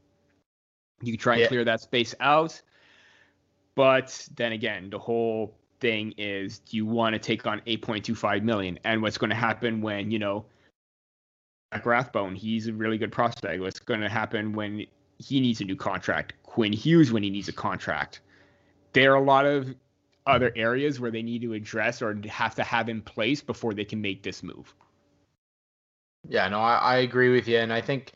You 1.01 1.13
can 1.13 1.19
try 1.19 1.33
and 1.33 1.41
yeah. 1.41 1.47
clear 1.47 1.63
that 1.65 1.81
space 1.81 2.15
out. 2.19 2.61
But 3.75 4.27
then 4.35 4.53
again, 4.53 4.89
the 4.89 4.99
whole 4.99 5.55
thing 5.81 6.13
is 6.17 6.59
do 6.59 6.77
you 6.77 6.85
want 6.85 7.13
to 7.13 7.19
take 7.19 7.45
on 7.45 7.61
8.25 7.67 8.43
million? 8.43 8.79
And 8.83 9.01
what's 9.01 9.17
going 9.17 9.29
to 9.29 9.35
happen 9.35 9.81
when, 9.81 10.11
you 10.11 10.19
know, 10.19 10.45
Rathbone, 11.83 12.35
he's 12.35 12.67
a 12.67 12.73
really 12.73 12.97
good 12.97 13.11
prospect. 13.11 13.61
What's 13.61 13.79
going 13.79 13.99
to 13.99 14.09
happen 14.09 14.53
when 14.53 14.85
he 15.19 15.41
needs 15.41 15.59
a 15.61 15.65
new 15.65 15.75
contract? 15.75 16.33
Quinn 16.43 16.71
Hughes 16.71 17.11
when 17.11 17.23
he 17.23 17.29
needs 17.29 17.49
a 17.49 17.53
contract. 17.53 18.21
There 18.93 19.11
are 19.11 19.17
a 19.17 19.23
lot 19.23 19.45
of 19.45 19.75
other 20.25 20.51
areas 20.55 20.99
where 20.99 21.11
they 21.11 21.21
need 21.21 21.41
to 21.41 21.53
address 21.53 22.01
or 22.01 22.19
have 22.27 22.55
to 22.55 22.63
have 22.63 22.89
in 22.89 23.01
place 23.01 23.41
before 23.41 23.73
they 23.73 23.85
can 23.85 24.01
make 24.01 24.23
this 24.23 24.41
move. 24.41 24.73
Yeah, 26.27 26.47
no, 26.47 26.59
I, 26.59 26.75
I 26.75 26.95
agree 26.97 27.29
with 27.29 27.47
you. 27.47 27.57
And 27.57 27.71
I 27.71 27.81
think 27.81 28.13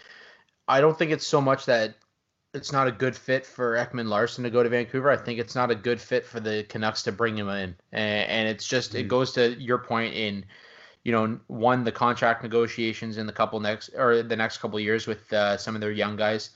I 0.67 0.81
don't 0.81 0.97
think 0.97 1.11
it's 1.11 1.27
so 1.27 1.41
much 1.41 1.65
that 1.65 1.95
it's 2.53 2.71
not 2.71 2.87
a 2.87 2.91
good 2.91 3.15
fit 3.15 3.45
for 3.45 3.75
Ekman 3.75 4.07
Larsson 4.07 4.43
to 4.43 4.49
go 4.49 4.63
to 4.63 4.69
Vancouver. 4.69 5.09
I 5.09 5.17
think 5.17 5.39
it's 5.39 5.55
not 5.55 5.69
a 5.69 5.75
good 5.75 6.01
fit 6.01 6.25
for 6.25 6.39
the 6.39 6.63
Canucks 6.63 7.03
to 7.03 7.11
bring 7.11 7.37
him 7.37 7.49
in, 7.49 7.75
and, 7.91 8.29
and 8.29 8.49
it's 8.49 8.67
just 8.67 8.91
mm-hmm. 8.91 9.01
it 9.01 9.07
goes 9.07 9.31
to 9.33 9.53
your 9.61 9.77
point 9.77 10.15
in, 10.15 10.43
you 11.03 11.11
know, 11.11 11.39
one 11.47 11.83
the 11.83 11.91
contract 11.91 12.41
negotiations 12.41 13.17
in 13.17 13.27
the 13.27 13.33
couple 13.33 13.59
next 13.59 13.89
or 13.95 14.23
the 14.23 14.35
next 14.35 14.57
couple 14.57 14.79
years 14.79 15.05
with 15.05 15.31
uh, 15.31 15.57
some 15.57 15.75
of 15.75 15.81
their 15.81 15.91
young 15.91 16.15
guys. 16.15 16.51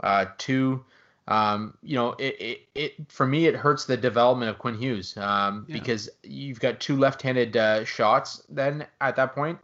Uh, 0.00 0.26
two, 0.36 0.84
um, 1.28 1.78
you 1.80 1.94
know, 1.94 2.12
it, 2.18 2.40
it, 2.40 2.60
it 2.74 3.12
for 3.12 3.26
me 3.26 3.46
it 3.46 3.54
hurts 3.54 3.84
the 3.84 3.96
development 3.96 4.50
of 4.50 4.58
Quinn 4.58 4.76
Hughes 4.76 5.16
um, 5.16 5.64
yeah. 5.68 5.78
because 5.78 6.10
you've 6.24 6.60
got 6.60 6.80
two 6.80 6.96
left-handed 6.96 7.56
uh, 7.56 7.84
shots 7.84 8.42
then 8.48 8.84
at 9.00 9.14
that 9.16 9.34
point, 9.34 9.58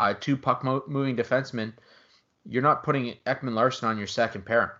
uh, 0.00 0.14
two 0.18 0.36
puck 0.36 0.64
mo- 0.64 0.84
moving 0.86 1.14
defensemen. 1.14 1.74
You're 2.48 2.62
not 2.62 2.84
putting 2.84 3.16
Ekman 3.26 3.54
Larsson 3.54 3.88
on 3.88 3.98
your 3.98 4.06
second 4.06 4.46
pairing. 4.46 4.70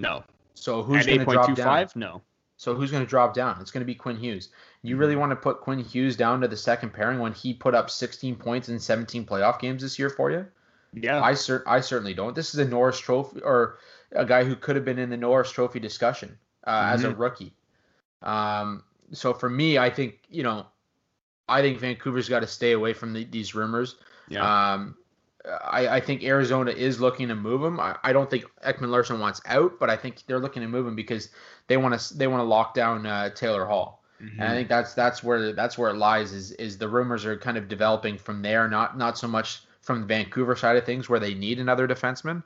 No. 0.00 0.24
So 0.54 0.82
who's 0.82 1.06
going 1.06 1.20
to 1.20 1.24
drop 1.24 1.54
down? 1.54 1.88
No. 1.94 2.22
So 2.56 2.74
who's 2.74 2.90
going 2.90 3.02
to 3.02 3.08
drop 3.08 3.32
down? 3.32 3.56
It's 3.60 3.70
going 3.70 3.80
to 3.80 3.86
be 3.86 3.94
Quinn 3.94 4.16
Hughes. 4.16 4.50
You 4.82 4.96
really 4.96 5.12
mm-hmm. 5.12 5.20
want 5.20 5.32
to 5.32 5.36
put 5.36 5.60
Quinn 5.60 5.78
Hughes 5.78 6.16
down 6.16 6.42
to 6.42 6.48
the 6.48 6.56
second 6.56 6.92
pairing 6.92 7.18
when 7.18 7.32
he 7.32 7.54
put 7.54 7.74
up 7.74 7.88
16 7.88 8.36
points 8.36 8.68
in 8.68 8.78
17 8.78 9.24
playoff 9.24 9.60
games 9.60 9.82
this 9.82 9.98
year 9.98 10.10
for 10.10 10.30
you? 10.30 10.46
Yeah. 10.92 11.22
I 11.22 11.34
cer- 11.34 11.64
I 11.66 11.80
certainly 11.80 12.14
don't. 12.14 12.34
This 12.34 12.52
is 12.52 12.60
a 12.60 12.64
Norris 12.64 12.98
Trophy 12.98 13.40
or 13.40 13.78
a 14.12 14.26
guy 14.26 14.44
who 14.44 14.56
could 14.56 14.76
have 14.76 14.84
been 14.84 14.98
in 14.98 15.08
the 15.08 15.16
Norris 15.16 15.50
Trophy 15.50 15.80
discussion 15.80 16.36
uh, 16.64 16.70
mm-hmm. 16.70 16.94
as 16.94 17.04
a 17.04 17.08
mm-hmm. 17.08 17.20
rookie. 17.20 17.54
Um, 18.22 18.84
so 19.12 19.32
for 19.32 19.48
me, 19.48 19.78
I 19.78 19.88
think 19.88 20.18
you 20.28 20.42
know, 20.42 20.66
I 21.48 21.62
think 21.62 21.78
Vancouver's 21.78 22.28
got 22.28 22.40
to 22.40 22.46
stay 22.46 22.72
away 22.72 22.92
from 22.92 23.12
the, 23.12 23.24
these 23.24 23.54
rumors. 23.54 23.96
Yeah. 24.28 24.72
Um, 24.72 24.96
I, 25.44 25.88
I, 25.88 26.00
think 26.00 26.22
Arizona 26.22 26.70
is 26.70 27.00
looking 27.00 27.28
to 27.28 27.34
move 27.34 27.62
him. 27.62 27.80
I, 27.80 27.96
I, 28.02 28.12
don't 28.12 28.28
think 28.28 28.44
Ekman 28.64 28.90
Larsson 28.90 29.20
wants 29.20 29.40
out, 29.46 29.78
but 29.78 29.88
I 29.88 29.96
think 29.96 30.24
they're 30.26 30.38
looking 30.38 30.62
to 30.62 30.68
move 30.68 30.86
him 30.86 30.94
because 30.94 31.30
they 31.66 31.76
want 31.76 31.98
to 31.98 32.14
they 32.16 32.26
want 32.26 32.40
to 32.40 32.44
lock 32.44 32.74
down 32.74 33.06
uh, 33.06 33.30
Taylor 33.30 33.64
Hall. 33.64 34.02
Mm-hmm. 34.22 34.40
And 34.40 34.50
I 34.50 34.54
think 34.54 34.68
that's 34.68 34.92
that's 34.94 35.22
where 35.24 35.52
that's 35.52 35.78
where 35.78 35.90
it 35.90 35.96
lies. 35.96 36.32
Is 36.32 36.52
is 36.52 36.76
the 36.76 36.88
rumors 36.88 37.24
are 37.24 37.36
kind 37.36 37.56
of 37.56 37.68
developing 37.68 38.18
from 38.18 38.42
there, 38.42 38.68
not 38.68 38.98
not 38.98 39.16
so 39.16 39.26
much 39.26 39.62
from 39.80 40.00
the 40.00 40.06
Vancouver 40.06 40.54
side 40.54 40.76
of 40.76 40.84
things 40.84 41.08
where 41.08 41.20
they 41.20 41.34
need 41.34 41.58
another 41.58 41.88
defenseman. 41.88 42.42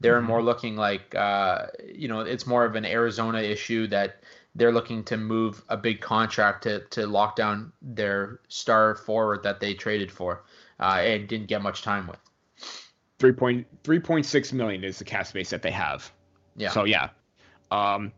They're 0.00 0.18
mm-hmm. 0.18 0.26
more 0.26 0.42
looking 0.42 0.76
like 0.76 1.14
uh, 1.14 1.66
you 1.86 2.08
know 2.08 2.20
it's 2.20 2.46
more 2.46 2.64
of 2.64 2.76
an 2.76 2.86
Arizona 2.86 3.40
issue 3.40 3.86
that 3.88 4.22
they're 4.54 4.72
looking 4.72 5.04
to 5.04 5.16
move 5.18 5.62
a 5.68 5.76
big 5.76 6.00
contract 6.00 6.62
to 6.62 6.80
to 6.90 7.06
lock 7.06 7.36
down 7.36 7.72
their 7.82 8.40
star 8.48 8.94
forward 8.94 9.42
that 9.42 9.60
they 9.60 9.74
traded 9.74 10.10
for 10.10 10.44
uh, 10.80 11.00
and 11.02 11.28
didn't 11.28 11.48
get 11.48 11.60
much 11.60 11.82
time 11.82 12.06
with. 12.06 12.18
3.3.6 13.18 14.52
million 14.52 14.84
is 14.84 14.98
the 14.98 15.04
cap 15.04 15.26
space 15.26 15.50
that 15.50 15.62
they 15.62 15.70
have. 15.70 16.10
Yeah. 16.56 16.70
So 16.70 16.84
yeah. 16.84 17.10
Um, 17.70 18.12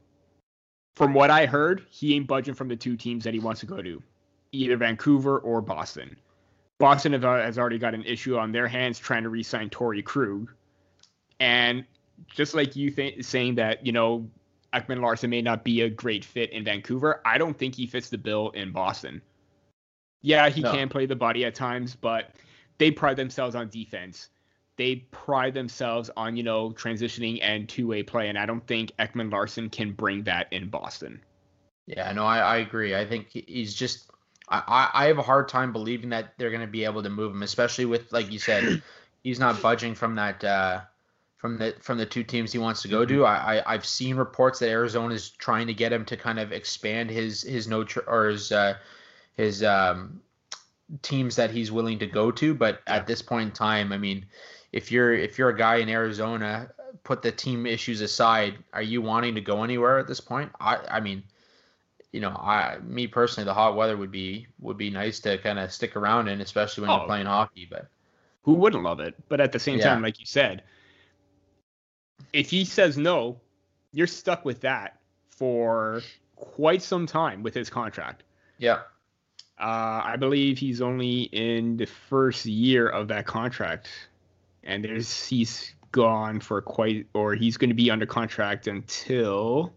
from 0.96 1.14
what 1.14 1.30
I 1.30 1.46
heard, 1.46 1.84
he 1.90 2.14
ain't 2.14 2.26
budging 2.26 2.55
from 2.55 2.68
the 2.68 2.76
two 2.76 2.96
teams 2.96 3.24
that 3.24 3.32
he 3.32 3.40
wants 3.40 3.61
to 3.61 3.66
go 3.66 3.80
to, 3.80 4.03
either 4.53 4.76
Vancouver 4.76 5.38
or 5.38 5.61
Boston. 5.61 6.16
Boston 6.78 7.12
has 7.12 7.59
already 7.59 7.78
got 7.78 7.94
an 7.94 8.05
issue 8.05 8.36
on 8.36 8.53
their 8.53 8.66
hands 8.66 8.98
trying 8.98 9.22
to 9.22 9.28
re-sign 9.28 9.70
Torey 9.70 10.05
Krug, 10.05 10.51
and 11.38 11.84
just 12.28 12.55
like 12.55 12.76
you 12.76 12.90
th- 12.90 13.24
saying 13.24 13.55
that 13.57 13.84
you 13.84 13.92
know 13.92 14.28
Ekman 14.72 15.01
Larsson 15.01 15.30
may 15.30 15.42
not 15.42 15.64
be 15.64 15.82
a 15.82 15.90
great 15.90 16.24
fit 16.24 16.51
in 16.51 16.64
Vancouver, 16.64 17.20
I 17.24 17.38
don't 17.38 17.57
think 17.57 17.74
he 17.74 17.86
fits 17.86 18.09
the 18.09 18.18
bill 18.18 18.51
in 18.51 18.72
Boston. 18.72 19.20
Yeah, 20.22 20.48
he 20.48 20.61
no. 20.61 20.72
can 20.72 20.88
play 20.88 21.07
the 21.07 21.16
body 21.16 21.44
at 21.44 21.55
times, 21.55 21.94
but 21.94 22.34
they 22.78 22.90
pride 22.90 23.16
themselves 23.16 23.55
on 23.55 23.68
defense 23.68 24.28
they 24.80 24.96
pride 25.10 25.52
themselves 25.52 26.08
on 26.16 26.38
you 26.38 26.42
know 26.42 26.70
transitioning 26.70 27.38
and 27.42 27.68
two-way 27.68 28.02
play, 28.02 28.30
and 28.30 28.38
I 28.38 28.46
don't 28.46 28.66
think 28.66 28.92
Ekman 28.98 29.30
Larsson 29.30 29.68
can 29.68 29.92
bring 29.92 30.22
that 30.22 30.50
in 30.52 30.70
Boston. 30.70 31.20
Yeah, 31.84 32.10
no, 32.12 32.24
I, 32.24 32.38
I 32.38 32.56
agree. 32.56 32.96
I 32.96 33.04
think 33.04 33.28
he's 33.30 33.74
just 33.74 34.10
I, 34.48 34.88
I 34.94 35.06
have 35.08 35.18
a 35.18 35.22
hard 35.22 35.50
time 35.50 35.74
believing 35.74 36.08
that 36.10 36.32
they're 36.38 36.48
going 36.48 36.62
to 36.62 36.66
be 36.66 36.86
able 36.86 37.02
to 37.02 37.10
move 37.10 37.32
him, 37.32 37.42
especially 37.42 37.84
with 37.84 38.10
like 38.10 38.32
you 38.32 38.38
said, 38.38 38.82
he's 39.22 39.38
not 39.38 39.60
budging 39.60 39.94
from 39.94 40.14
that 40.14 40.42
uh, 40.42 40.80
from 41.36 41.58
the 41.58 41.74
from 41.80 41.98
the 41.98 42.06
two 42.06 42.24
teams 42.24 42.50
he 42.50 42.58
wants 42.58 42.80
to 42.80 42.88
go 42.88 43.00
mm-hmm. 43.00 43.16
to. 43.16 43.26
I, 43.26 43.62
I 43.66 43.72
have 43.72 43.84
seen 43.84 44.16
reports 44.16 44.60
that 44.60 44.70
Arizona 44.70 45.12
is 45.12 45.28
trying 45.28 45.66
to 45.66 45.74
get 45.74 45.92
him 45.92 46.06
to 46.06 46.16
kind 46.16 46.38
of 46.38 46.52
expand 46.52 47.10
his 47.10 47.42
his 47.42 47.68
no 47.68 47.84
tr- 47.84 48.00
or 48.06 48.28
his 48.28 48.50
uh, 48.50 48.78
his 49.36 49.62
um, 49.62 50.22
teams 51.02 51.36
that 51.36 51.50
he's 51.50 51.70
willing 51.70 51.98
to 51.98 52.06
go 52.06 52.30
to. 52.30 52.54
But 52.54 52.80
yeah. 52.86 52.96
at 52.96 53.06
this 53.06 53.20
point 53.20 53.50
in 53.50 53.52
time, 53.52 53.92
I 53.92 53.98
mean, 53.98 54.24
if 54.72 54.92
you're 54.92 55.12
if 55.12 55.38
you're 55.38 55.50
a 55.50 55.56
guy 55.56 55.76
in 55.76 55.88
Arizona, 55.88 56.70
put 57.04 57.22
the 57.22 57.32
team 57.32 57.66
issues 57.66 58.00
aside, 58.00 58.54
are 58.72 58.82
you 58.82 59.02
wanting 59.02 59.34
to 59.34 59.40
go 59.40 59.62
anywhere 59.62 59.98
at 59.98 60.06
this 60.06 60.20
point? 60.20 60.50
I 60.60 60.78
I 60.90 61.00
mean, 61.00 61.22
you 62.12 62.20
know, 62.20 62.30
I 62.30 62.78
me 62.82 63.06
personally, 63.06 63.44
the 63.44 63.54
hot 63.54 63.76
weather 63.76 63.96
would 63.96 64.10
be 64.10 64.46
would 64.60 64.76
be 64.76 64.90
nice 64.90 65.20
to 65.20 65.38
kind 65.38 65.58
of 65.58 65.72
stick 65.72 65.96
around 65.96 66.28
in, 66.28 66.40
especially 66.40 66.82
when 66.82 66.90
oh, 66.90 66.98
you're 66.98 67.06
playing 67.06 67.26
hockey. 67.26 67.66
But 67.68 67.88
who 68.42 68.54
wouldn't 68.54 68.82
love 68.82 69.00
it? 69.00 69.14
But 69.28 69.40
at 69.40 69.52
the 69.52 69.58
same 69.58 69.78
yeah. 69.78 69.84
time, 69.84 70.02
like 70.02 70.20
you 70.20 70.26
said, 70.26 70.62
if 72.32 72.50
he 72.50 72.64
says 72.64 72.96
no, 72.96 73.40
you're 73.92 74.06
stuck 74.06 74.44
with 74.44 74.60
that 74.60 74.98
for 75.28 76.02
quite 76.36 76.82
some 76.82 77.06
time 77.06 77.42
with 77.42 77.54
his 77.54 77.70
contract. 77.70 78.22
Yeah. 78.58 78.80
Uh, 79.58 80.00
I 80.04 80.16
believe 80.16 80.58
he's 80.58 80.80
only 80.80 81.22
in 81.24 81.76
the 81.76 81.86
first 81.86 82.46
year 82.46 82.88
of 82.88 83.08
that 83.08 83.26
contract, 83.26 83.88
and 84.64 84.84
there's 84.84 85.26
he's 85.26 85.74
gone 85.92 86.40
for 86.40 86.62
quite, 86.62 87.06
or 87.14 87.34
he's 87.34 87.56
going 87.56 87.70
to 87.70 87.74
be 87.74 87.90
under 87.90 88.06
contract 88.06 88.66
until 88.66 89.72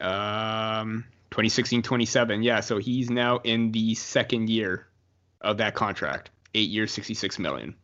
um 0.00 1.04
2016 1.30 1.82
27 1.82 2.42
yeah 2.42 2.58
so 2.58 2.78
he's 2.78 3.10
now 3.10 3.38
in 3.44 3.70
the 3.70 3.94
second 3.94 4.50
year 4.50 4.88
of 5.40 5.58
that 5.58 5.74
contract 5.74 6.30
eight 6.54 6.68
years 6.68 6.90
66 6.90 7.38
million 7.38 7.76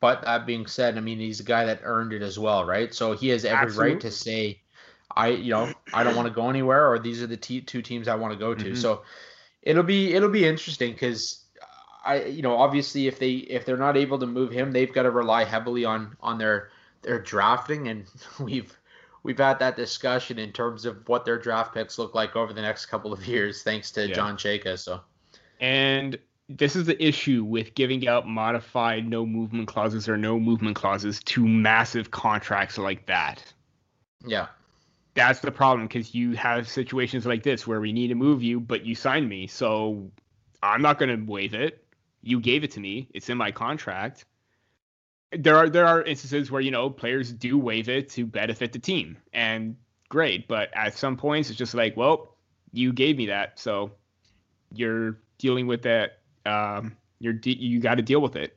but 0.00 0.22
that 0.22 0.46
being 0.46 0.66
said, 0.66 0.98
I 0.98 1.00
mean, 1.00 1.18
he's 1.18 1.40
a 1.40 1.44
guy 1.44 1.64
that 1.64 1.80
earned 1.82 2.12
it 2.12 2.22
as 2.22 2.38
well, 2.38 2.64
right? 2.64 2.94
So 2.94 3.12
he 3.12 3.28
has 3.28 3.44
every 3.44 3.66
Absolutely. 3.66 3.92
right 3.94 4.00
to 4.02 4.10
say, 4.10 4.60
I, 5.14 5.28
you 5.28 5.50
know, 5.50 5.72
I 5.94 6.04
don't 6.04 6.14
want 6.14 6.28
to 6.28 6.34
go 6.34 6.50
anywhere, 6.50 6.90
or 6.90 6.98
these 6.98 7.22
are 7.22 7.26
the 7.26 7.36
t- 7.36 7.62
two 7.62 7.80
teams 7.80 8.06
I 8.06 8.14
want 8.14 8.32
to 8.32 8.38
go 8.38 8.54
to. 8.54 8.64
Mm-hmm. 8.64 8.74
So 8.74 9.02
it'll 9.62 9.82
be 9.82 10.12
it'll 10.12 10.28
be 10.28 10.46
interesting 10.46 10.92
because 10.92 11.45
I, 12.06 12.24
you 12.24 12.42
know, 12.42 12.56
obviously 12.56 13.06
if 13.08 13.18
they 13.18 13.32
if 13.32 13.64
they're 13.64 13.76
not 13.76 13.96
able 13.96 14.18
to 14.18 14.26
move 14.26 14.52
him, 14.52 14.72
they've 14.72 14.92
got 14.92 15.02
to 15.02 15.10
rely 15.10 15.44
heavily 15.44 15.84
on 15.84 16.16
on 16.20 16.38
their 16.38 16.70
their 17.02 17.20
drafting, 17.20 17.88
and 17.88 18.06
we've 18.40 18.76
we've 19.22 19.38
had 19.38 19.58
that 19.58 19.76
discussion 19.76 20.38
in 20.38 20.52
terms 20.52 20.84
of 20.84 21.08
what 21.08 21.24
their 21.24 21.38
draft 21.38 21.74
picks 21.74 21.98
look 21.98 22.14
like 22.14 22.36
over 22.36 22.52
the 22.52 22.62
next 22.62 22.86
couple 22.86 23.12
of 23.12 23.26
years, 23.28 23.62
thanks 23.62 23.90
to 23.92 24.08
yeah. 24.08 24.14
John 24.14 24.36
Chayka. 24.36 24.78
So, 24.78 25.00
and 25.60 26.18
this 26.48 26.76
is 26.76 26.86
the 26.86 27.02
issue 27.02 27.44
with 27.44 27.74
giving 27.74 28.06
out 28.06 28.26
modified 28.26 29.06
no 29.06 29.26
movement 29.26 29.68
clauses 29.68 30.08
or 30.08 30.16
no 30.16 30.38
movement 30.38 30.76
clauses 30.76 31.20
to 31.24 31.46
massive 31.46 32.10
contracts 32.10 32.78
like 32.78 33.06
that. 33.06 33.42
Yeah. 34.24 34.46
That's 35.14 35.40
the 35.40 35.50
problem 35.50 35.88
because 35.88 36.14
you 36.14 36.32
have 36.32 36.68
situations 36.68 37.26
like 37.26 37.42
this 37.42 37.66
where 37.66 37.80
we 37.80 37.92
need 37.92 38.08
to 38.08 38.14
move 38.14 38.42
you, 38.42 38.60
but 38.60 38.84
you 38.84 38.94
signed 38.94 39.28
me. 39.28 39.46
So 39.46 40.10
I'm 40.62 40.82
not 40.82 40.98
going 40.98 41.08
to 41.08 41.32
waive 41.32 41.54
it. 41.54 41.85
You 42.26 42.40
gave 42.40 42.64
it 42.64 42.72
to 42.72 42.80
me. 42.80 43.08
It's 43.14 43.28
in 43.28 43.38
my 43.38 43.52
contract. 43.52 44.24
There 45.32 45.56
are 45.56 45.68
there 45.68 45.86
are 45.86 46.02
instances 46.02 46.50
where 46.50 46.60
you 46.60 46.70
know 46.70 46.90
players 46.90 47.32
do 47.32 47.58
waive 47.58 47.88
it 47.88 48.10
to 48.10 48.26
benefit 48.26 48.72
the 48.72 48.78
team, 48.78 49.16
and 49.32 49.76
great. 50.08 50.48
But 50.48 50.70
at 50.74 50.96
some 50.96 51.16
points, 51.16 51.50
it's 51.50 51.58
just 51.58 51.74
like, 51.74 51.96
well, 51.96 52.36
you 52.72 52.92
gave 52.92 53.16
me 53.16 53.26
that, 53.26 53.58
so 53.58 53.92
you're 54.72 55.18
dealing 55.38 55.66
with 55.66 55.82
that 55.82 56.18
um, 56.46 56.96
you're 57.18 57.32
de- 57.32 57.56
you 57.56 57.80
got 57.80 57.96
to 57.96 58.02
deal 58.02 58.20
with 58.20 58.36
it. 58.36 58.56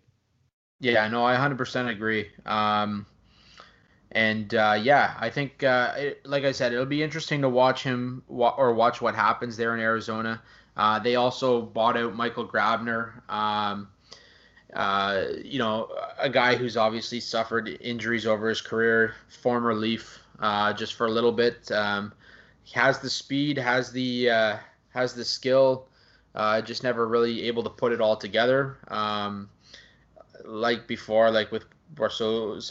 Yeah, 0.79 1.07
no, 1.09 1.25
I 1.25 1.35
100% 1.35 1.89
agree. 1.89 2.29
Um, 2.45 3.05
and 4.11 4.53
uh, 4.55 4.77
yeah, 4.81 5.15
I 5.19 5.29
think, 5.29 5.63
uh, 5.63 5.93
it, 5.97 6.25
like 6.25 6.45
I 6.45 6.51
said, 6.51 6.71
it'll 6.71 6.85
be 6.85 7.03
interesting 7.03 7.41
to 7.41 7.49
watch 7.49 7.83
him 7.83 8.23
wa- 8.27 8.55
or 8.57 8.73
watch 8.73 9.01
what 9.01 9.13
happens 9.13 9.57
there 9.57 9.73
in 9.73 9.81
Arizona. 9.81 10.41
Uh, 10.79 10.97
they 10.97 11.17
also 11.17 11.61
bought 11.61 11.97
out 11.97 12.15
Michael 12.15 12.47
Grabner. 12.47 13.29
Um, 13.29 13.89
uh, 14.73 15.25
you 15.43 15.59
know, 15.59 15.89
a 16.17 16.29
guy 16.29 16.55
who's 16.55 16.77
obviously 16.77 17.19
suffered 17.19 17.67
injuries 17.81 18.25
over 18.25 18.47
his 18.47 18.61
career, 18.61 19.13
former 19.27 19.73
Leaf, 19.73 20.19
uh, 20.39 20.71
just 20.71 20.93
for 20.93 21.07
a 21.07 21.11
little 21.11 21.33
bit. 21.33 21.69
Um, 21.69 22.13
has 22.71 22.99
the 22.99 23.09
speed, 23.09 23.57
has 23.57 23.91
the 23.91 24.29
uh, 24.29 24.57
has 24.93 25.13
the 25.13 25.25
skill. 25.25 25.89
Uh, 26.33 26.61
just 26.61 26.81
never 26.83 27.07
really 27.07 27.47
able 27.47 27.63
to 27.63 27.69
put 27.69 27.91
it 27.91 27.99
all 27.99 28.15
together. 28.15 28.77
Um, 28.87 29.49
like 30.45 30.87
before, 30.87 31.29
like 31.29 31.51
with 31.51 31.65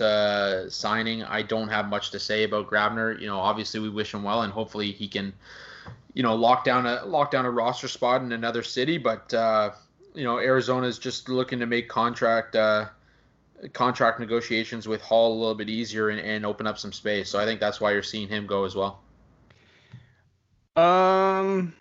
uh, 0.00 0.70
signing, 0.70 1.24
I 1.24 1.42
don't 1.42 1.68
have 1.68 1.88
much 1.88 2.10
to 2.12 2.18
say 2.18 2.44
about 2.44 2.70
Grabner. 2.70 3.20
You 3.20 3.26
know, 3.26 3.38
obviously 3.38 3.80
we 3.80 3.90
wish 3.90 4.14
him 4.14 4.22
well, 4.22 4.42
and 4.42 4.52
hopefully 4.52 4.92
he 4.92 5.08
can, 5.08 5.34
you 6.14 6.22
know, 6.22 6.34
lock 6.34 6.64
down 6.64 6.86
a 6.86 7.04
lock 7.04 7.30
down 7.30 7.44
a 7.44 7.50
roster 7.50 7.88
spot 7.88 8.22
in 8.22 8.32
another 8.32 8.62
city. 8.62 8.98
But 8.98 9.32
uh, 9.34 9.72
you 10.14 10.24
know, 10.24 10.38
Arizona 10.38 10.86
is 10.86 10.98
just 10.98 11.28
looking 11.28 11.58
to 11.60 11.66
make 11.66 11.88
contract 11.88 12.56
uh, 12.56 12.86
contract 13.72 14.20
negotiations 14.20 14.86
with 14.88 15.00
Hall 15.00 15.32
a 15.32 15.38
little 15.38 15.54
bit 15.54 15.68
easier 15.68 16.10
and, 16.10 16.20
and 16.20 16.46
open 16.46 16.66
up 16.66 16.78
some 16.78 16.92
space. 16.92 17.30
So 17.30 17.38
I 17.38 17.44
think 17.44 17.60
that's 17.60 17.80
why 17.80 17.92
you're 17.92 18.02
seeing 18.02 18.28
him 18.28 18.46
go 18.46 18.64
as 18.64 18.74
well. 18.74 19.00
Um, 20.76 21.74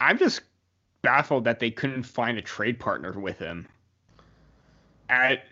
I'm 0.00 0.18
just 0.18 0.42
baffled 1.02 1.44
that 1.44 1.60
they 1.60 1.70
couldn't 1.70 2.02
find 2.02 2.36
a 2.36 2.42
trade 2.42 2.78
partner 2.78 3.12
with 3.12 3.38
him. 3.38 3.66
At 5.08 5.44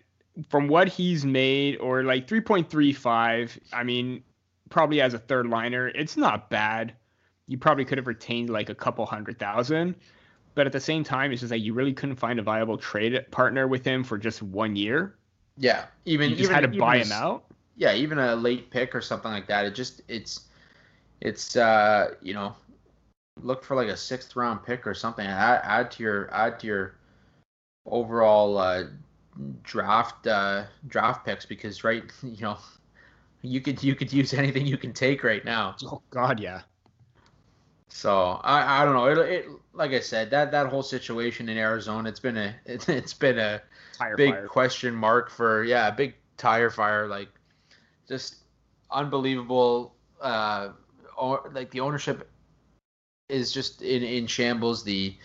from 0.48 0.68
what 0.68 0.88
he's 0.88 1.24
made, 1.24 1.76
or 1.76 2.02
like 2.02 2.26
3.35, 2.26 3.58
I 3.72 3.84
mean, 3.84 4.22
probably 4.68 5.00
as 5.00 5.14
a 5.14 5.18
third 5.18 5.46
liner, 5.46 5.88
it's 5.88 6.16
not 6.16 6.50
bad. 6.50 6.92
You 7.46 7.58
probably 7.58 7.84
could 7.84 7.98
have 7.98 8.06
retained 8.06 8.50
like 8.50 8.68
a 8.68 8.74
couple 8.74 9.04
hundred 9.06 9.38
thousand, 9.38 9.94
but 10.54 10.66
at 10.66 10.72
the 10.72 10.80
same 10.80 11.04
time, 11.04 11.32
it's 11.32 11.40
just 11.40 11.50
like 11.50 11.62
you 11.62 11.74
really 11.74 11.92
couldn't 11.92 12.16
find 12.16 12.38
a 12.38 12.42
viable 12.42 12.78
trade 12.78 13.24
partner 13.30 13.68
with 13.68 13.84
him 13.84 14.04
for 14.04 14.16
just 14.16 14.42
one 14.42 14.76
year. 14.76 15.16
Yeah, 15.56 15.86
even 16.04 16.30
you 16.30 16.36
just 16.36 16.50
even, 16.50 16.62
had 16.62 16.72
to 16.72 16.78
buy 16.78 16.98
him 16.98 17.12
out. 17.12 17.44
Yeah, 17.76 17.94
even 17.94 18.18
a 18.18 18.34
late 18.34 18.70
pick 18.70 18.94
or 18.94 19.00
something 19.00 19.30
like 19.30 19.46
that. 19.48 19.66
It 19.66 19.74
just 19.74 20.02
it's 20.08 20.48
it's 21.20 21.56
uh 21.56 22.14
you 22.22 22.34
know 22.34 22.54
look 23.42 23.64
for 23.64 23.74
like 23.76 23.88
a 23.88 23.96
sixth 23.96 24.36
round 24.36 24.62
pick 24.64 24.86
or 24.86 24.94
something. 24.94 25.26
Add, 25.26 25.60
add 25.64 25.90
to 25.92 26.02
your 26.02 26.32
add 26.32 26.60
to 26.60 26.66
your 26.66 26.94
overall 27.86 28.58
uh, 28.58 28.84
draft 29.62 30.26
uh, 30.26 30.64
draft 30.88 31.24
picks 31.26 31.44
because 31.44 31.84
right 31.84 32.04
you 32.22 32.42
know 32.42 32.58
you 33.42 33.60
could 33.60 33.82
you 33.82 33.94
could 33.94 34.12
use 34.12 34.32
anything 34.34 34.66
you 34.66 34.78
can 34.78 34.92
take 34.92 35.22
right 35.22 35.44
now. 35.44 35.76
Oh 35.84 36.02
God, 36.10 36.40
yeah. 36.40 36.62
So 37.94 38.40
I, 38.42 38.82
I 38.82 38.84
don't 38.84 38.94
know. 38.94 39.06
It, 39.06 39.18
it 39.18 39.46
like 39.72 39.92
I 39.92 40.00
said 40.00 40.28
that 40.30 40.50
that 40.50 40.66
whole 40.66 40.82
situation 40.82 41.48
in 41.48 41.56
Arizona 41.56 42.08
it's 42.08 42.18
been 42.18 42.36
a 42.36 42.54
it, 42.66 42.82
has 42.84 43.14
been 43.14 43.38
a 43.38 43.62
tire 43.92 44.16
big 44.16 44.34
fire. 44.34 44.48
question 44.48 44.94
mark 44.94 45.30
for 45.30 45.62
yeah 45.62 45.86
a 45.86 45.92
big 45.92 46.14
tire 46.36 46.70
fire 46.70 47.06
like 47.06 47.28
just 48.08 48.38
unbelievable 48.90 49.94
uh 50.20 50.70
or 51.16 51.50
like 51.54 51.70
the 51.70 51.78
ownership 51.78 52.28
is 53.28 53.52
just 53.52 53.82
in, 53.82 54.02
in 54.02 54.26
shambles. 54.26 54.82
The 54.82 55.16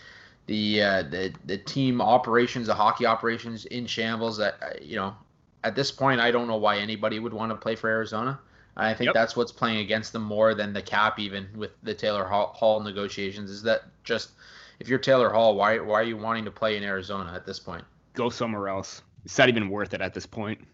the 0.46 0.82
uh, 0.82 1.04
the 1.04 1.34
the 1.46 1.58
team 1.58 2.02
operations, 2.02 2.68
the 2.68 2.76
hockey 2.76 3.06
operations 3.06 3.66
in 3.66 3.86
shambles. 3.86 4.38
That 4.38 4.84
you 4.84 4.96
know, 4.96 5.16
at 5.64 5.76
this 5.76 5.92
point, 5.92 6.20
I 6.20 6.32
don't 6.32 6.48
know 6.48 6.58
why 6.58 6.78
anybody 6.78 7.20
would 7.20 7.34
want 7.34 7.52
to 7.52 7.56
play 7.56 7.76
for 7.76 7.90
Arizona. 7.90 8.40
I 8.80 8.94
think 8.94 9.08
yep. 9.08 9.14
that's 9.14 9.36
what's 9.36 9.52
playing 9.52 9.80
against 9.80 10.14
them 10.14 10.24
more 10.24 10.54
than 10.54 10.74
the 10.74 10.82
cap, 10.82 11.20
even 11.20 11.48
with 11.56 11.72
the 11.84 11.94
Taylor 11.94 12.26
Hall 12.26 12.80
negotiations. 12.80 13.52
Is 13.52 13.62
that 13.64 13.84
just 14.04 14.32
if 14.80 14.88
you're 14.88 15.00
Taylor 15.00 15.30
Hall, 15.30 15.56
why 15.56 15.80
why 15.80 16.00
are 16.00 16.04
you 16.04 16.18
wanting 16.18 16.46
to 16.46 16.52
play 16.52 16.78
in 16.78 16.84
Arizona 16.84 17.32
at 17.36 17.46
this 17.46 17.60
point? 17.60 17.84
Go 18.14 18.30
somewhere 18.30 18.70
else. 18.70 19.02
It's 19.26 19.38
not 19.38 19.50
even 19.50 19.70
worth 19.70 19.94
it 19.94 20.02
at 20.02 20.14
this 20.14 20.26
point. 20.26 20.66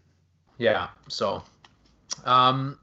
Yeah. 0.58 0.88
So, 1.08 1.42
um, 2.24 2.78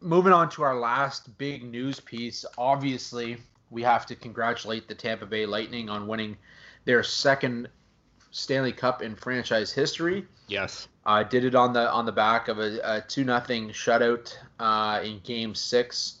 moving 0.00 0.32
on 0.32 0.48
to 0.50 0.62
our 0.62 0.78
last 0.78 1.36
big 1.38 1.64
news 1.64 1.98
piece. 1.98 2.44
Obviously, 2.58 3.38
we 3.70 3.82
have 3.82 4.06
to 4.06 4.14
congratulate 4.14 4.88
the 4.88 4.94
Tampa 4.94 5.26
Bay 5.26 5.46
Lightning 5.46 5.88
on 5.88 6.06
winning 6.06 6.36
their 6.84 7.02
second 7.02 7.68
Stanley 8.30 8.72
Cup 8.72 9.02
in 9.02 9.14
franchise 9.14 9.72
history. 9.72 10.26
Yes. 10.48 10.88
I 11.04 11.20
uh, 11.20 11.22
did 11.24 11.44
it 11.44 11.54
on 11.54 11.72
the 11.72 11.90
on 11.90 12.06
the 12.06 12.12
back 12.12 12.48
of 12.48 12.58
a, 12.58 12.78
a 12.84 13.00
two 13.00 13.24
nothing 13.24 13.70
shutout 13.70 14.36
uh, 14.58 15.00
in 15.02 15.20
Game 15.20 15.54
Six. 15.54 16.18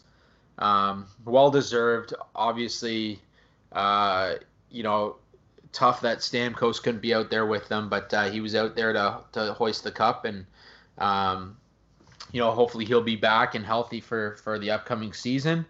Um, 0.58 1.06
well 1.24 1.50
deserved. 1.50 2.14
Obviously, 2.34 3.20
uh, 3.72 4.34
you 4.70 4.82
know, 4.82 5.16
tough 5.72 6.00
that 6.00 6.18
Stamkos 6.18 6.82
couldn't 6.82 7.00
be 7.00 7.14
out 7.14 7.30
there 7.30 7.46
with 7.46 7.68
them, 7.68 7.88
but 7.88 8.12
uh, 8.12 8.30
he 8.30 8.40
was 8.40 8.54
out 8.54 8.76
there 8.76 8.92
to 8.92 9.20
to 9.32 9.52
hoist 9.52 9.84
the 9.84 9.92
cup, 9.92 10.24
and 10.24 10.46
um, 10.98 11.56
you 12.32 12.40
know, 12.40 12.50
hopefully 12.50 12.84
he'll 12.84 13.02
be 13.02 13.16
back 13.16 13.54
and 13.54 13.64
healthy 13.64 14.00
for 14.00 14.36
for 14.36 14.58
the 14.58 14.70
upcoming 14.70 15.12
season. 15.12 15.66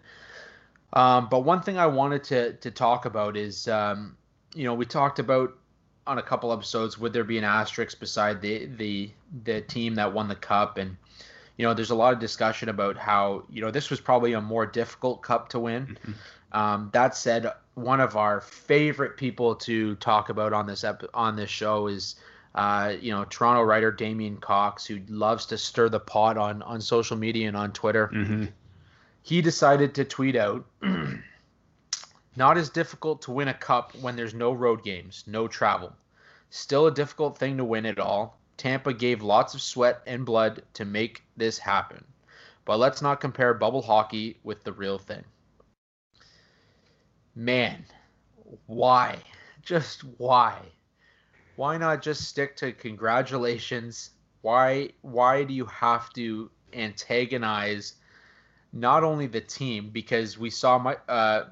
Um, 0.93 1.29
but 1.29 1.39
one 1.39 1.61
thing 1.61 1.77
I 1.77 1.87
wanted 1.87 2.23
to 2.25 2.53
to 2.53 2.71
talk 2.71 3.05
about 3.05 3.37
is, 3.37 3.67
um, 3.67 4.17
you 4.55 4.63
know, 4.63 4.73
we 4.73 4.85
talked 4.85 5.19
about 5.19 5.57
on 6.07 6.17
a 6.17 6.21
couple 6.21 6.51
episodes, 6.51 6.97
would 6.97 7.13
there 7.13 7.23
be 7.23 7.37
an 7.37 7.43
asterisk 7.43 7.99
beside 7.99 8.41
the 8.41 8.65
the 8.65 9.11
the 9.43 9.61
team 9.61 9.95
that 9.95 10.13
won 10.13 10.27
the 10.27 10.35
cup? 10.35 10.77
And 10.77 10.97
you 11.57 11.65
know, 11.65 11.73
there's 11.73 11.91
a 11.91 11.95
lot 11.95 12.13
of 12.13 12.19
discussion 12.19 12.69
about 12.69 12.97
how 12.97 13.43
you 13.49 13.61
know 13.61 13.71
this 13.71 13.89
was 13.89 14.01
probably 14.01 14.33
a 14.33 14.41
more 14.41 14.65
difficult 14.65 15.21
cup 15.21 15.49
to 15.49 15.59
win. 15.59 15.85
Mm-hmm. 15.85 16.11
Um, 16.53 16.89
that 16.91 17.15
said, 17.15 17.51
one 17.75 18.01
of 18.01 18.17
our 18.17 18.41
favorite 18.41 19.15
people 19.15 19.55
to 19.55 19.95
talk 19.95 20.29
about 20.29 20.53
on 20.53 20.65
this 20.65 20.83
ep- 20.83 21.09
on 21.13 21.35
this 21.35 21.49
show 21.49 21.87
is 21.87 22.15
uh, 22.55 22.93
you 22.99 23.11
know 23.11 23.25
Toronto 23.25 23.61
writer 23.63 23.91
Damien 23.91 24.37
Cox, 24.37 24.85
who 24.85 24.99
loves 25.07 25.45
to 25.47 25.57
stir 25.57 25.89
the 25.89 25.99
pot 25.99 26.37
on 26.37 26.61
on 26.63 26.81
social 26.81 27.17
media 27.17 27.47
and 27.47 27.55
on 27.55 27.71
Twitter. 27.71 28.07
Mm-hmm. 28.07 28.45
He 29.23 29.41
decided 29.41 29.93
to 29.95 30.05
tweet 30.05 30.35
out. 30.35 30.65
Not 32.35 32.57
as 32.57 32.69
difficult 32.69 33.21
to 33.23 33.31
win 33.31 33.49
a 33.49 33.53
cup 33.53 33.93
when 33.95 34.15
there's 34.15 34.33
no 34.33 34.53
road 34.53 34.83
games, 34.83 35.23
no 35.27 35.47
travel. 35.47 35.93
Still 36.49 36.87
a 36.87 36.93
difficult 36.93 37.37
thing 37.37 37.57
to 37.57 37.65
win 37.65 37.85
it 37.85 37.99
all. 37.99 38.39
Tampa 38.55 38.93
gave 38.93 39.21
lots 39.21 39.53
of 39.53 39.61
sweat 39.61 40.01
and 40.07 40.25
blood 40.25 40.63
to 40.75 40.85
make 40.85 41.23
this 41.35 41.57
happen. 41.57 42.05
But 42.63 42.77
let's 42.77 43.01
not 43.01 43.19
compare 43.19 43.53
bubble 43.53 43.81
hockey 43.81 44.39
with 44.43 44.63
the 44.63 44.71
real 44.71 44.97
thing. 44.97 45.23
Man, 47.35 47.85
why? 48.65 49.19
Just 49.61 50.01
why? 50.17 50.59
Why 51.55 51.77
not 51.77 52.01
just 52.01 52.27
stick 52.27 52.55
to 52.57 52.71
congratulations? 52.71 54.11
Why 54.41 54.89
why 55.01 55.43
do 55.43 55.53
you 55.53 55.65
have 55.65 56.11
to 56.13 56.49
antagonize 56.73 57.95
not 58.73 59.03
only 59.03 59.27
the 59.27 59.41
team 59.41 59.91
because 59.91 60.39
we 60.39 60.49
saw 60.49 60.79
my 60.79 60.97
uh 61.07 61.49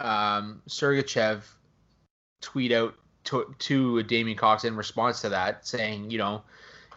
um, 0.00 0.62
Sergachev 0.68 1.42
tweet 2.40 2.72
out 2.72 2.94
to, 3.24 3.54
to 3.58 4.02
Damien 4.02 4.36
Cox 4.36 4.64
in 4.64 4.76
response 4.76 5.20
to 5.22 5.28
that, 5.28 5.66
saying, 5.66 6.10
you 6.10 6.18
know, 6.18 6.42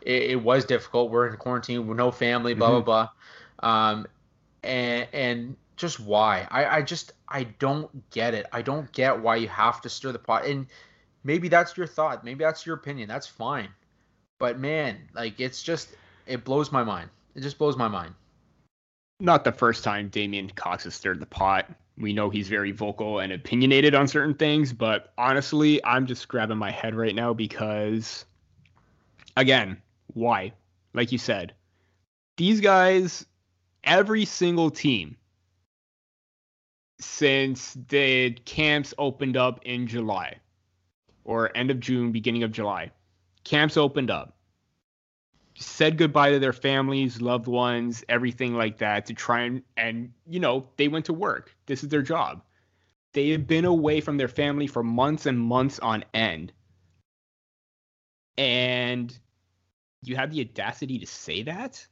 it, 0.01 0.31
it 0.31 0.43
was 0.43 0.65
difficult. 0.65 1.11
We're 1.11 1.27
in 1.27 1.37
quarantine 1.37 1.87
We're 1.87 1.95
no 1.95 2.11
family, 2.11 2.53
blah 2.53 2.69
mm-hmm. 2.71 2.85
blah 2.85 3.09
blah, 3.61 3.69
um, 3.69 4.07
and 4.63 5.07
and 5.13 5.55
just 5.75 5.99
why? 5.99 6.47
I 6.51 6.65
I 6.65 6.81
just 6.81 7.13
I 7.27 7.43
don't 7.43 8.09
get 8.11 8.33
it. 8.33 8.45
I 8.51 8.61
don't 8.61 8.91
get 8.91 9.19
why 9.19 9.37
you 9.37 9.47
have 9.47 9.81
to 9.81 9.89
stir 9.89 10.11
the 10.11 10.19
pot. 10.19 10.45
And 10.45 10.67
maybe 11.23 11.47
that's 11.47 11.75
your 11.77 11.87
thought. 11.87 12.23
Maybe 12.23 12.43
that's 12.43 12.65
your 12.65 12.75
opinion. 12.75 13.07
That's 13.07 13.27
fine. 13.27 13.69
But 14.39 14.59
man, 14.59 14.97
like 15.13 15.39
it's 15.39 15.63
just 15.63 15.95
it 16.27 16.43
blows 16.43 16.71
my 16.71 16.83
mind. 16.83 17.09
It 17.35 17.41
just 17.41 17.57
blows 17.57 17.77
my 17.77 17.87
mind. 17.87 18.13
Not 19.19 19.43
the 19.43 19.51
first 19.51 19.83
time 19.83 20.09
Damien 20.09 20.49
Cox 20.49 20.83
has 20.83 20.95
stirred 20.95 21.19
the 21.19 21.25
pot. 21.25 21.69
We 21.97 22.13
know 22.13 22.29
he's 22.29 22.47
very 22.47 22.71
vocal 22.71 23.19
and 23.19 23.31
opinionated 23.31 23.93
on 23.93 24.07
certain 24.07 24.33
things, 24.33 24.73
but 24.73 25.13
honestly, 25.17 25.83
I'm 25.85 26.07
just 26.07 26.27
grabbing 26.27 26.57
my 26.57 26.71
head 26.71 26.95
right 26.95 27.13
now 27.13 27.33
because, 27.33 28.25
again, 29.37 29.81
why? 30.13 30.53
Like 30.93 31.11
you 31.11 31.17
said, 31.17 31.53
these 32.37 32.61
guys, 32.61 33.25
every 33.83 34.25
single 34.25 34.71
team 34.71 35.17
since 36.99 37.77
the 37.89 38.31
camps 38.45 38.93
opened 38.97 39.37
up 39.37 39.59
in 39.63 39.87
July 39.87 40.37
or 41.25 41.55
end 41.55 41.69
of 41.69 41.79
June, 41.79 42.11
beginning 42.11 42.43
of 42.43 42.51
July, 42.51 42.91
camps 43.43 43.77
opened 43.77 44.09
up 44.09 44.35
said 45.55 45.97
goodbye 45.97 46.31
to 46.31 46.39
their 46.39 46.53
families, 46.53 47.21
loved 47.21 47.47
ones, 47.47 48.03
everything 48.09 48.55
like 48.55 48.77
that 48.79 49.05
to 49.05 49.13
try 49.13 49.41
and 49.41 49.63
and 49.77 50.11
you 50.27 50.39
know, 50.39 50.67
they 50.77 50.87
went 50.87 51.05
to 51.05 51.13
work. 51.13 51.55
This 51.65 51.83
is 51.83 51.89
their 51.89 52.01
job. 52.01 52.43
They 53.13 53.29
have 53.29 53.45
been 53.45 53.65
away 53.65 54.01
from 54.01 54.17
their 54.17 54.27
family 54.27 54.67
for 54.67 54.83
months 54.83 55.25
and 55.25 55.39
months 55.39 55.79
on 55.79 56.03
end. 56.13 56.51
And 58.37 59.15
you 60.03 60.15
have 60.15 60.31
the 60.31 60.41
audacity 60.41 60.97
to 60.97 61.05
say 61.05 61.43
that 61.43 61.85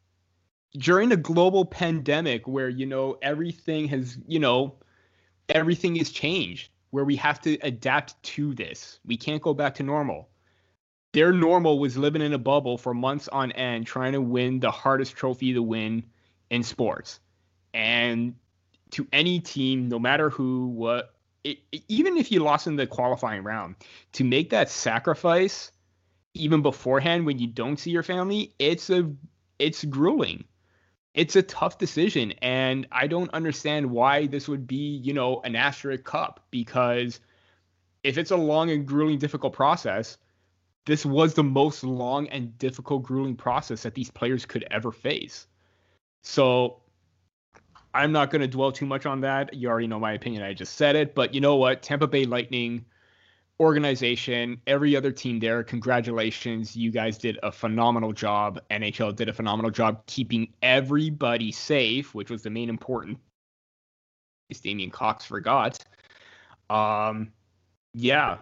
during 0.78 1.12
a 1.12 1.18
global 1.18 1.66
pandemic 1.66 2.47
where 2.47 2.70
you 2.70 2.86
know 2.86 3.18
everything 3.22 3.88
has, 3.89 4.18
you 4.26 4.39
know, 4.39 4.76
everything 5.49 5.97
is 5.97 6.12
changed 6.12 6.72
where 6.89 7.05
we 7.05 7.16
have 7.16 7.39
to 7.41 7.57
adapt 7.62 8.22
to 8.24 8.53
this. 8.53 8.99
We 9.05 9.18
can't 9.18 9.41
go 9.41 9.53
back 9.53 9.76
to 9.76 9.84
normal 9.84 10.30
their 11.14 11.34
normal 11.34 11.80
was 11.80 11.97
living 11.97 12.22
in 12.22 12.34
a 12.34 12.38
bubble 12.38 12.78
for 12.78 12.93
months 12.93 13.28
on 13.28 13.51
end, 13.51 13.86
trying 13.86 14.14
to 14.14 14.22
win 14.22 14.59
the 14.59 14.72
hardest 14.72 15.16
trophy 15.16 15.53
to 15.53 15.62
win 15.62 16.03
in 16.49 16.64
sports. 16.64 17.20
And 17.74 18.36
to 18.91 19.07
any 19.12 19.39
team, 19.39 19.89
no 19.89 19.99
matter 19.99 20.30
who, 20.30 20.68
what, 20.68 21.14
it, 21.43 21.59
even 21.88 22.18
if 22.18 22.32
you 22.32 22.41
lost 22.41 22.68
in 22.68 22.76
the 22.76 22.88
qualifying 22.88 23.43
round, 23.43 23.76
to 24.14 24.24
make 24.24 24.51
that 24.51 24.70
sacrifice 24.70 25.72
even 26.34 26.62
beforehand 26.62 27.26
when 27.26 27.39
you 27.39 27.47
don't 27.47 27.78
see 27.78 27.91
your 27.91 28.03
family, 28.03 28.53
it's 28.59 28.89
a 28.89 29.12
it's 29.59 29.84
grueling. 29.86 30.45
It's 31.14 31.36
a 31.36 31.43
tough 31.43 31.78
decision, 31.78 32.34
and 32.41 32.88
I 32.89 33.07
don't 33.07 33.34
understand 33.34 33.91
why 33.91 34.28
this 34.28 34.47
would 34.47 34.66
be, 34.66 34.95
you 35.03 35.14
know, 35.14 35.41
an 35.41 35.57
asterisk 35.57 36.05
cup 36.05 36.39
because 36.51 37.20
if 38.01 38.18
it's 38.18 38.32
a 38.32 38.38
long 38.38 38.72
and 38.72 38.88
grueling, 38.88 39.20
difficult 39.20 39.51
process, 39.51 40.18
this 40.86 41.05
was 41.05 41.34
the 41.34 41.43
most 41.43 41.84
long 41.84 42.27
and 42.29 42.57
difficult, 42.57 43.03
grueling 43.03 43.36
process 43.36 43.84
that 43.84 43.93
these 43.93 44.09
players 44.09 44.45
could 44.45 44.65
ever 44.71 44.91
face. 44.91 45.47
So 46.23 46.82
I'm 47.93 48.11
not 48.11 48.32
going 48.32 48.41
to 48.41 48.47
dwell 48.47 48.71
too 48.71 48.86
much 48.86 49.05
on 49.05 49.21
that. 49.21 49.53
You 49.53 49.69
already 49.69 49.88
know 49.88 49.99
my 49.99 50.13
opinion. 50.13 50.43
I 50.43 50.53
just 50.53 50.75
said 50.75 50.95
it. 50.95 51.13
But 51.13 51.34
you 51.34 51.41
know 51.41 51.55
what? 51.55 51.82
Tampa 51.82 52.07
Bay 52.07 52.25
Lightning 52.25 52.86
organization, 53.59 54.59
every 54.65 54.95
other 54.95 55.11
team 55.11 55.39
there, 55.39 55.63
congratulations. 55.63 56.75
You 56.75 56.89
guys 56.89 57.17
did 57.19 57.38
a 57.43 57.51
phenomenal 57.51 58.11
job. 58.11 58.59
NHL 58.71 59.15
did 59.15 59.29
a 59.29 59.34
phenomenal 59.34 59.69
job 59.69 60.03
keeping 60.07 60.51
everybody 60.63 61.51
safe, 61.51 62.15
which 62.15 62.32
was 62.32 62.41
the 62.41 62.49
main 62.49 62.69
important. 62.69 63.19
is 64.49 64.59
Damien 64.61 64.89
Cox 64.89 65.25
forgot. 65.25 65.86
Um, 66.71 67.34
yeah, 67.93 68.38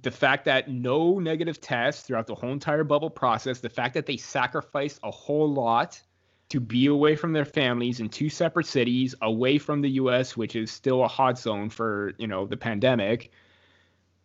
the 0.00 0.10
fact 0.10 0.46
that 0.46 0.70
no 0.70 1.18
negative 1.18 1.60
tests 1.60 2.04
throughout 2.06 2.26
the 2.26 2.34
whole 2.34 2.52
entire 2.52 2.84
bubble 2.84 3.10
process, 3.10 3.60
the 3.60 3.68
fact 3.68 3.92
that 3.94 4.06
they 4.06 4.16
sacrificed 4.16 5.00
a 5.02 5.10
whole 5.10 5.52
lot 5.52 6.00
to 6.48 6.60
be 6.60 6.86
away 6.86 7.14
from 7.14 7.32
their 7.32 7.44
families 7.44 8.00
in 8.00 8.08
two 8.08 8.30
separate 8.30 8.66
cities, 8.66 9.14
away 9.20 9.58
from 9.58 9.82
the 9.82 9.90
US, 9.90 10.36
which 10.36 10.56
is 10.56 10.70
still 10.70 11.04
a 11.04 11.08
hot 11.08 11.38
zone 11.38 11.68
for, 11.68 12.14
you 12.18 12.26
know, 12.26 12.46
the 12.46 12.56
pandemic. 12.56 13.32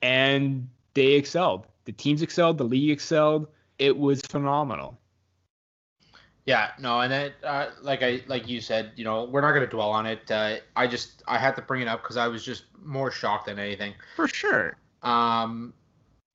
And 0.01 0.69
they 0.93 1.13
excelled. 1.13 1.67
The 1.85 1.91
teams 1.91 2.21
excelled, 2.21 2.57
the 2.57 2.63
league 2.63 2.91
excelled. 2.91 3.47
It 3.77 3.97
was 3.97 4.21
phenomenal. 4.21 4.97
Yeah, 6.45 6.71
no, 6.79 7.01
and 7.01 7.11
it, 7.11 7.33
uh, 7.43 7.67
like 7.81 8.03
I 8.03 8.21
like 8.27 8.47
you 8.47 8.61
said, 8.61 8.93
you 8.95 9.03
know, 9.03 9.25
we're 9.25 9.41
not 9.41 9.51
going 9.51 9.65
to 9.65 9.69
dwell 9.69 9.91
on 9.91 10.05
it. 10.05 10.31
Uh, 10.31 10.57
I 10.77 10.87
just 10.87 11.21
I 11.27 11.37
had 11.37 11.57
to 11.57 11.61
bring 11.61 11.81
it 11.81 11.89
up 11.89 12.01
because 12.01 12.15
I 12.15 12.27
was 12.27 12.43
just 12.45 12.63
more 12.81 13.11
shocked 13.11 13.47
than 13.47 13.59
anything. 13.59 13.93
For 14.15 14.29
sure. 14.29 14.77
Um, 15.03 15.73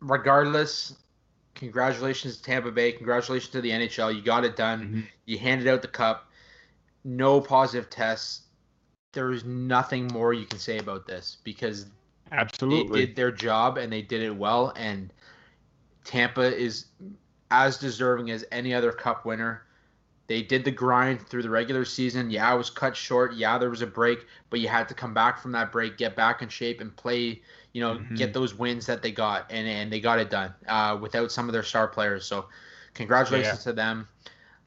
regardless, 0.01 0.95
congratulations 1.55 2.37
to 2.37 2.43
Tampa 2.43 2.71
Bay. 2.71 2.93
Congratulations 2.93 3.53
to 3.53 3.61
the 3.61 3.71
NHL. 3.71 4.15
You 4.15 4.23
got 4.23 4.45
it 4.45 4.57
done. 4.57 4.81
Mm-hmm. 4.81 5.01
You 5.27 5.39
handed 5.39 5.69
out 5.69 5.83
the 5.83 5.89
cup. 5.89 6.31
No 7.05 7.41
positive 7.41 7.91
tests. 7.91 8.43
There 9.13 9.33
is 9.33 9.45
nothing 9.45 10.07
more 10.09 10.33
you 10.33 10.47
can 10.47 10.59
say 10.59 10.79
about 10.79 11.07
this 11.07 11.39
because 11.45 11.87
absolutely 12.31 13.01
they 13.01 13.07
did 13.07 13.17
their 13.17 13.31
job 13.31 13.77
and 13.77 13.93
they 13.93 14.03
did 14.03 14.23
it 14.23 14.35
well. 14.35 14.73
And 14.77 15.13
Tampa 16.05 16.57
is 16.57 16.87
as 17.51 17.77
deserving 17.77 18.31
as 18.31 18.45
any 18.51 18.73
other 18.73 18.93
cup 18.93 19.27
winner. 19.27 19.65
They 20.29 20.43
did 20.43 20.65
the 20.65 20.71
grind 20.71 21.21
through 21.21 21.43
the 21.43 21.51
regular 21.51 21.85
season. 21.85 22.31
Yeah, 22.31 22.55
it 22.55 22.57
was 22.57 22.71
cut 22.71 22.97
short. 22.97 23.35
Yeah, 23.35 23.59
there 23.59 23.69
was 23.69 23.83
a 23.83 23.87
break, 23.87 24.27
but 24.49 24.61
you 24.61 24.69
had 24.69 24.89
to 24.89 24.95
come 24.95 25.13
back 25.13 25.39
from 25.39 25.53
that 25.53 25.71
break, 25.71 25.99
get 25.99 26.17
back 26.17 26.41
in 26.41 26.49
shape, 26.49 26.81
and 26.81 26.97
play 26.97 27.43
you 27.73 27.81
know, 27.81 27.95
mm-hmm. 27.95 28.15
get 28.15 28.33
those 28.33 28.55
wins 28.55 28.87
that 28.87 29.03
they 29.03 29.13
got, 29.13 29.47
and 29.51 29.67
and 29.67 29.93
they 29.93 30.01
got 30.01 30.19
it 30.19 30.31
done 30.31 30.55
uh, 30.69 30.99
without 31.01 31.33
some 31.33 31.49
of 31.49 31.53
their 31.53 31.63
star 31.63 31.89
players. 31.89 32.25
So, 32.27 32.47
congratulations 32.95 33.61
yeah. 33.61 33.71
to 33.71 33.73
them. 33.73 34.09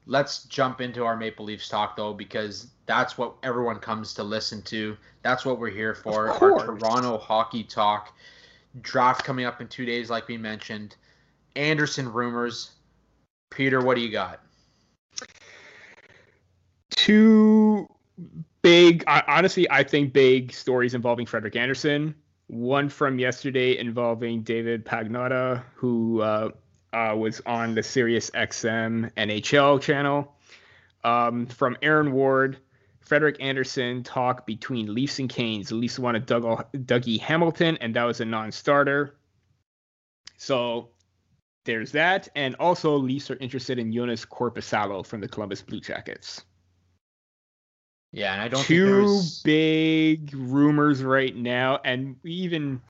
Let's 0.06 0.44
jump 0.44 0.80
into 0.80 1.04
our 1.04 1.16
Maple 1.16 1.44
Leafs 1.44 1.68
talk 1.68 1.96
though, 1.96 2.12
because 2.12 2.68
that's 2.86 3.18
what 3.18 3.34
everyone 3.42 3.78
comes 3.78 4.14
to 4.14 4.22
listen 4.22 4.62
to. 4.62 4.96
That's 5.22 5.44
what 5.44 5.58
we're 5.58 5.70
here 5.70 5.94
for. 5.94 6.30
Our 6.30 6.64
Toronto 6.64 7.18
hockey 7.18 7.64
talk. 7.64 8.16
Draft 8.82 9.24
coming 9.24 9.46
up 9.46 9.60
in 9.60 9.68
two 9.68 9.86
days, 9.86 10.10
like 10.10 10.28
we 10.28 10.36
mentioned. 10.36 10.96
Andersen 11.56 12.12
rumors. 12.12 12.72
Peter, 13.50 13.80
what 13.80 13.96
do 13.96 14.02
you 14.02 14.10
got? 14.10 14.42
Two 16.90 17.88
big, 18.62 19.04
honestly, 19.06 19.68
I 19.70 19.82
think 19.82 20.12
big 20.12 20.52
stories 20.52 20.94
involving 20.94 21.26
Frederik 21.26 21.56
Andersen 21.56 22.14
one 22.48 22.88
from 22.88 23.18
yesterday 23.18 23.76
involving 23.78 24.42
David 24.42 24.84
Pagnotta, 24.84 25.62
who 25.74 26.20
uh, 26.20 26.50
uh, 26.92 27.14
was 27.16 27.40
on 27.46 27.74
the 27.74 27.82
Sirius 27.82 28.30
XM 28.30 29.10
NHL 29.16 29.80
channel. 29.80 30.34
Um, 31.04 31.46
from 31.46 31.76
Aaron 31.82 32.12
Ward, 32.12 32.58
Frederik 33.00 33.36
Andersen 33.40 34.02
talk 34.02 34.46
between 34.46 34.92
Leafs 34.92 35.18
and 35.18 35.28
Canes. 35.28 35.68
The 35.68 35.76
Leafs 35.76 35.98
wanted 35.98 36.26
Doug, 36.26 36.42
Dougie 36.72 37.20
Hamilton, 37.20 37.78
and 37.80 37.94
that 37.94 38.04
was 38.04 38.20
a 38.20 38.24
non-starter. 38.24 39.14
So 40.36 40.90
there's 41.64 41.92
that, 41.92 42.28
and 42.34 42.54
also 42.56 42.96
Leafs 42.96 43.30
are 43.30 43.36
interested 43.36 43.78
in 43.78 43.92
Joonas 43.92 44.26
Korpisalo 44.26 45.06
from 45.06 45.20
the 45.20 45.28
Columbus 45.28 45.62
Blue 45.62 45.80
Jackets. 45.80 46.44
Yeah, 48.16 48.32
and 48.32 48.40
I 48.40 48.48
don't 48.48 48.64
two 48.64 49.20
big 49.44 50.32
rumors 50.32 51.04
right 51.04 51.36
now, 51.36 51.80
and 51.84 52.16
even 52.24 52.80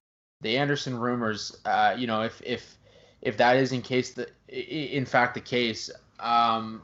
the 0.40 0.56
Andersen 0.56 0.96
rumors. 0.96 1.58
Uh, 1.64 1.96
you 1.98 2.06
know, 2.06 2.22
if 2.22 2.40
if 2.44 2.78
if 3.22 3.36
that 3.38 3.56
is 3.56 3.72
in 3.72 3.82
case 3.82 4.12
the 4.12 4.28
in 4.48 5.04
fact 5.04 5.34
the 5.34 5.40
case, 5.40 5.90
um, 6.20 6.80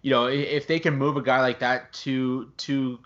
you 0.00 0.10
know, 0.10 0.24
if 0.24 0.66
they 0.66 0.78
can 0.78 0.94
move 0.96 1.18
a 1.18 1.22
guy 1.22 1.42
like 1.42 1.58
that 1.58 1.92
to 1.92 2.50
to 2.56 2.98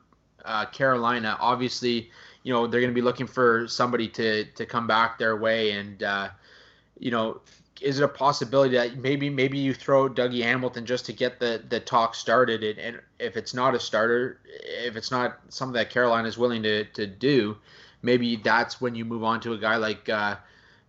uh, 0.45 0.67
Carolina, 0.67 1.37
obviously, 1.41 2.09
you 2.45 2.53
know 2.53 2.69
they're 2.69 2.81
going 2.81 2.93
to 2.93 2.95
be 2.95 3.03
looking 3.03 3.27
for 3.27 3.67
somebody 3.67 4.07
to 4.11 4.45
to 4.45 4.65
come 4.65 4.87
back 4.87 5.19
their 5.19 5.37
way, 5.37 5.73
and 5.73 6.05
uh, 6.05 6.29
you 7.01 7.11
know 7.11 7.41
is 7.83 7.99
it 8.01 8.05
a 8.05 8.09
possibility 8.09 8.77
that 8.77 8.97
maybe 8.97 9.31
maybe 9.31 9.59
you 9.59 9.75
throw 9.75 10.09
Dougie 10.09 10.43
Hamilton 10.43 10.87
just 10.87 11.07
to 11.07 11.13
get 11.13 11.41
the 11.41 11.63
the 11.69 11.81
talk 11.81 12.15
started? 12.15 12.65
And, 12.65 12.79
and 12.79 13.01
if 13.19 13.37
it's 13.37 13.55
not 13.55 13.75
a 13.75 13.81
starter 13.81 14.41
if 14.85 14.97
it's 14.97 15.11
not 15.11 15.39
something 15.49 15.75
that 15.75 15.91
Carolina 15.91 16.29
is 16.29 16.39
willing 16.39 16.63
to 16.63 16.85
to 16.85 17.07
do 17.07 17.57
maybe 18.03 18.37
that's 18.37 18.81
when 18.81 18.95
you 18.95 19.05
move 19.05 19.25
on 19.25 19.41
to 19.41 19.53
a 19.53 19.59
guy 19.59 19.77
like 19.77 20.09
uh, 20.09 20.37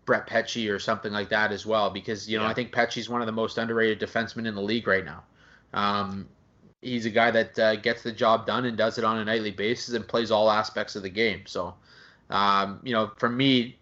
Brett 0.06 0.28
Pesce 0.28 0.68
or 0.68 0.80
something 0.80 1.12
like 1.12 1.30
that 1.30 1.52
as 1.52 1.66
well 1.66 1.90
because 1.90 2.30
you 2.30 2.38
know 2.38 2.44
yeah. 2.44 2.50
I 2.50 2.54
think 2.54 2.72
Pesce's 2.72 3.10
one 3.10 3.22
of 3.22 3.26
the 3.26 3.34
most 3.34 3.58
underrated 3.58 4.00
defensemen 4.00 4.48
in 4.48 4.56
the 4.56 4.62
league 4.62 4.88
right 4.88 5.04
now. 5.04 5.24
Um, 5.74 6.28
he's 6.82 7.06
a 7.06 7.10
guy 7.10 7.32
that 7.32 7.60
uh, 7.60 7.76
gets 7.76 8.04
the 8.04 8.12
job 8.12 8.46
done 8.46 8.66
and 8.66 8.78
does 8.78 8.98
it 8.98 9.04
on 9.04 9.18
a 9.18 9.26
nightly 9.26 9.52
basis 9.52 9.94
and 9.94 10.08
plays 10.08 10.32
all 10.32 10.50
aspects 10.50 10.96
of 10.96 11.04
the 11.04 11.10
game. 11.10 11.42
So 11.46 11.74
um, 12.30 12.80
you 12.84 12.94
know 12.94 13.12
for 13.18 13.30
me 13.30 13.77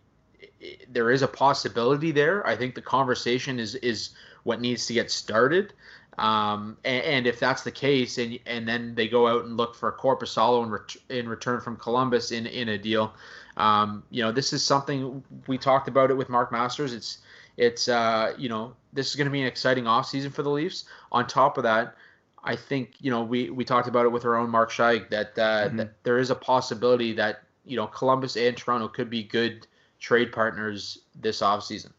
there 0.90 1.12
is 1.12 1.22
a 1.22 1.28
possibility 1.28 2.12
there. 2.12 2.46
I 2.46 2.56
think 2.56 2.76
the 2.76 2.82
conversation 2.82 3.60
is 3.60 3.76
is 3.76 4.12
what 4.44 4.62
needs 4.62 4.86
to 4.88 4.94
get 4.94 5.12
started. 5.12 5.74
Um, 6.18 6.78
and, 6.86 7.04
and, 7.04 7.28
if 7.28 7.42
that's 7.42 7.64
the 7.64 7.72
case, 7.72 8.18
and 8.18 8.40
and 8.46 8.66
then 8.66 8.96
they 8.96 9.10
go 9.10 9.28
out 9.28 9.44
and 9.44 9.58
look 9.58 9.76
for 9.76 9.92
Korpisalo 9.92 10.64
in, 10.64 10.70
ret- 10.70 10.96
in 11.10 11.28
return 11.28 11.60
from 11.60 11.76
Columbus 11.76 12.32
in 12.32 12.48
in 12.48 12.70
a 12.70 12.78
deal, 12.78 13.14
um, 13.58 14.04
you 14.10 14.24
know, 14.24 14.32
this 14.32 14.54
is 14.54 14.64
something 14.64 15.24
we 15.48 15.58
talked 15.58 15.90
about 15.90 16.12
it 16.12 16.14
with 16.14 16.30
Mark 16.30 16.54
Masters. 16.54 16.94
It's 16.94 17.18
it's 17.58 17.90
uh, 17.90 18.34
you 18.38 18.48
know 18.48 18.76
this 18.94 19.10
is 19.10 19.16
going 19.16 19.26
to 19.26 19.32
be 19.32 19.42
an 19.42 19.48
exciting 19.48 19.86
offseason 19.86 20.32
for 20.32 20.44
the 20.44 20.50
Leafs. 20.50 20.86
On 21.12 21.28
top 21.28 21.58
of 21.58 21.64
that, 21.64 21.96
I 22.44 22.56
think 22.56 22.94
you 23.00 23.12
know 23.12 23.24
we 23.24 23.50
we 23.50 23.66
talked 23.66 23.88
about 23.88 24.06
it 24.06 24.10
with 24.10 24.24
our 24.24 24.36
own 24.36 24.50
Mark 24.50 24.72
Scheig 24.72 25.10
that 25.10 25.38
uh, 25.38 25.68
mm-hmm. 25.68 25.78
that 25.78 26.04
there 26.04 26.18
is 26.18 26.30
a 26.30 26.36
possibility 26.36 27.14
that 27.14 27.44
you 27.66 27.76
know 27.76 27.88
Columbus 27.88 28.38
and 28.38 28.56
Toronto 28.56 28.88
could 28.88 29.10
be 29.10 29.24
good 29.24 29.68
trade 30.06 30.32
partners 30.32 30.99
this 31.19 31.41
offseason. 31.41 31.90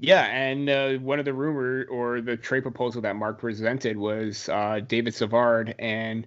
Yeah, 0.00 0.24
and 0.24 0.68
uh, 0.68 0.94
one 0.94 1.20
of 1.20 1.24
the 1.24 1.32
rumor 1.32 1.86
or 1.88 2.20
the 2.20 2.36
trade 2.36 2.62
proposal 2.62 3.00
that 3.02 3.14
Mark 3.14 3.38
presented 3.38 3.96
was 3.96 4.48
uh, 4.48 4.80
David 4.86 5.14
Savard 5.14 5.76
and 5.78 6.26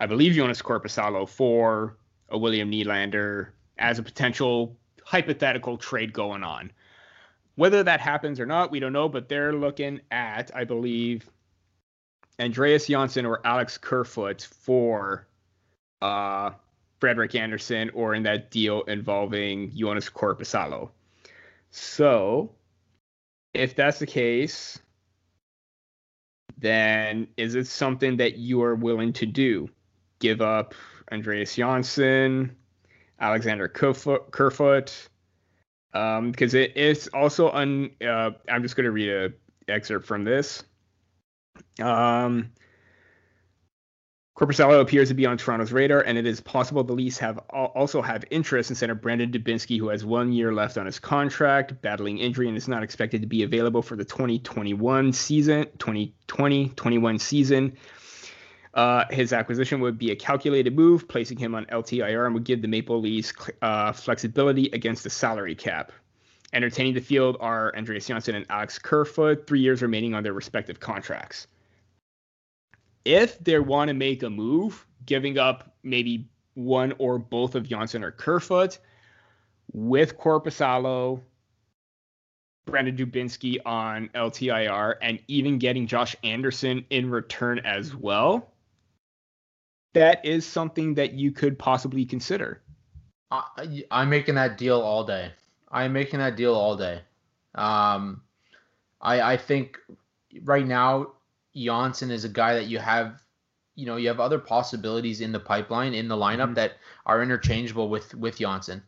I 0.00 0.06
believe 0.06 0.32
Joonas 0.32 0.62
Korpisalo 0.62 1.28
for 1.28 1.98
a 2.30 2.38
William 2.38 2.70
Nylander 2.70 3.48
as 3.76 3.98
a 3.98 4.02
potential 4.02 4.74
hypothetical 5.04 5.76
trade 5.76 6.14
going 6.14 6.42
on. 6.42 6.72
Whether 7.56 7.82
that 7.82 8.00
happens 8.00 8.40
or 8.40 8.46
not, 8.46 8.70
we 8.70 8.80
don't 8.80 8.94
know, 8.94 9.10
but 9.10 9.28
they're 9.28 9.52
looking 9.52 10.00
at, 10.10 10.50
I 10.54 10.64
believe, 10.64 11.28
Andreas 12.40 12.86
Johnsson 12.86 13.26
or 13.26 13.46
Alex 13.46 13.76
Kerfoot 13.76 14.48
for 14.60 15.26
uh, 16.00 16.52
Frederik 17.00 17.34
Andersen 17.34 17.90
or 17.90 18.14
in 18.14 18.22
that 18.24 18.50
deal 18.50 18.82
involving 18.82 19.70
Joonas 19.72 20.10
Korpisalo. 20.10 20.90
So, 21.70 22.52
if 23.54 23.74
that's 23.74 23.98
the 23.98 24.06
case, 24.06 24.78
then 26.58 27.28
is 27.36 27.54
it 27.54 27.66
something 27.66 28.16
that 28.16 28.36
you 28.36 28.62
are 28.62 28.74
willing 28.74 29.12
to 29.14 29.26
do? 29.26 29.68
Give 30.18 30.40
up 30.40 30.74
Andreas 31.12 31.54
Johnsson, 31.54 32.56
Alexander 33.20 33.68
Kerfoot, 33.68 35.08
um, 35.92 36.30
because 36.30 36.54
it 36.54 36.76
is 36.76 37.08
also 37.08 37.50
on. 37.50 37.90
Uh, 38.00 38.30
I'm 38.48 38.62
just 38.62 38.76
going 38.76 38.84
to 38.84 38.90
read 38.90 39.08
an 39.08 39.34
excerpt 39.68 40.06
from 40.06 40.24
this. 40.24 40.64
Um, 41.80 42.52
Korpisalo 44.36 44.82
appears 44.82 45.08
to 45.08 45.14
be 45.14 45.24
on 45.24 45.38
Toronto's 45.38 45.72
radar, 45.72 46.02
and 46.02 46.18
it 46.18 46.26
is 46.26 46.42
possible 46.42 46.84
the 46.84 46.92
Leafs 46.92 47.16
have 47.16 47.38
also 47.48 48.02
have 48.02 48.22
interest 48.30 48.68
in 48.68 48.76
center 48.76 48.94
Brandon 48.94 49.32
Dubinsky, 49.32 49.78
who 49.78 49.88
has 49.88 50.04
one 50.04 50.30
year 50.30 50.52
left 50.52 50.76
on 50.76 50.84
his 50.84 50.98
contract, 50.98 51.80
battling 51.80 52.18
injury, 52.18 52.46
and 52.46 52.54
is 52.54 52.68
not 52.68 52.82
expected 52.82 53.22
to 53.22 53.26
be 53.26 53.44
available 53.44 53.80
for 53.80 53.96
the 53.96 54.04
2021 54.04 55.14
season, 55.14 55.64
2020-21 55.78 57.18
season. 57.18 57.78
Uh, 58.74 59.06
his 59.10 59.32
acquisition 59.32 59.80
would 59.80 59.96
be 59.96 60.10
a 60.10 60.16
calculated 60.16 60.76
move, 60.76 61.08
placing 61.08 61.38
him 61.38 61.54
on 61.54 61.64
LTIR 61.66 62.26
and 62.26 62.34
would 62.34 62.44
give 62.44 62.60
the 62.60 62.68
Maple 62.68 63.00
Leafs 63.00 63.32
uh, 63.62 63.90
flexibility 63.92 64.66
against 64.74 65.02
the 65.02 65.08
salary 65.08 65.54
cap. 65.54 65.92
Entertaining 66.52 66.92
the 66.92 67.00
field 67.00 67.38
are 67.40 67.74
Andreas 67.74 68.06
Johnsson 68.06 68.34
and 68.34 68.44
Alex 68.50 68.78
Kerfoot, 68.78 69.46
three 69.46 69.60
years 69.60 69.80
remaining 69.80 70.12
on 70.12 70.22
their 70.22 70.34
respective 70.34 70.78
contracts 70.78 71.46
if 73.06 73.38
they 73.38 73.58
want 73.60 73.88
to 73.88 73.94
make 73.94 74.24
a 74.24 74.28
move, 74.28 74.84
giving 75.06 75.38
up 75.38 75.72
maybe 75.84 76.28
one 76.54 76.92
or 76.98 77.18
both 77.18 77.54
of 77.54 77.68
Johnsson 77.68 78.02
or 78.02 78.10
Kerfoot 78.10 78.78
with 79.72 80.18
Korpisalo, 80.18 81.20
Brandon 82.66 82.96
Dubinsky 82.96 83.58
on 83.64 84.10
LTIR, 84.12 84.96
and 85.00 85.20
even 85.28 85.58
getting 85.58 85.86
Josh 85.86 86.16
Anderson 86.24 86.84
in 86.90 87.08
return 87.08 87.60
as 87.60 87.94
well, 87.94 88.50
that 89.94 90.24
is 90.24 90.44
something 90.44 90.94
that 90.94 91.12
you 91.12 91.30
could 91.30 91.56
possibly 91.56 92.04
consider. 92.04 92.60
I, 93.30 93.84
I'm 93.92 94.10
making 94.10 94.34
that 94.34 94.58
deal 94.58 94.80
all 94.80 95.04
day. 95.04 95.30
I'm 95.70 95.92
making 95.92 96.18
that 96.18 96.36
deal 96.36 96.54
all 96.54 96.76
day. 96.76 97.02
Um, 97.54 98.22
I 99.00 99.20
I 99.20 99.36
think 99.36 99.78
right 100.42 100.66
now 100.66 101.12
Johnsson 101.56 102.10
is 102.10 102.24
a 102.24 102.28
guy 102.28 102.54
that 102.54 102.66
you 102.66 102.78
have, 102.78 103.22
you 103.74 103.86
know, 103.86 103.96
you 103.96 104.08
have 104.08 104.20
other 104.20 104.38
possibilities 104.38 105.20
in 105.20 105.32
the 105.32 105.40
pipeline 105.40 105.94
in 105.94 106.08
the 106.08 106.16
lineup 106.16 106.44
mm-hmm. 106.44 106.54
that 106.54 106.72
are 107.06 107.22
interchangeable 107.22 107.88
with 107.88 108.14
with 108.14 108.38
Johnsson. 108.38 108.82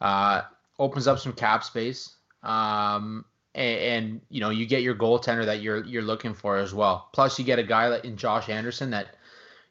Uh, 0.00 0.42
opens 0.78 1.06
up 1.06 1.18
some 1.18 1.32
cap 1.32 1.64
space, 1.64 2.14
um, 2.42 3.24
and, 3.54 3.78
and, 3.78 4.20
you 4.28 4.40
know 4.40 4.50
you 4.50 4.66
get 4.66 4.82
your 4.82 4.94
goaltender 4.94 5.44
that 5.46 5.62
you're 5.62 5.84
you're 5.84 6.02
looking 6.02 6.34
for 6.34 6.56
as 6.56 6.72
well. 6.72 7.08
Plus, 7.12 7.38
you 7.38 7.44
get 7.44 7.58
a 7.58 7.64
guy 7.64 7.88
like 7.88 8.04
in 8.04 8.16
Josh 8.16 8.48
Anderson 8.48 8.90
that 8.90 9.16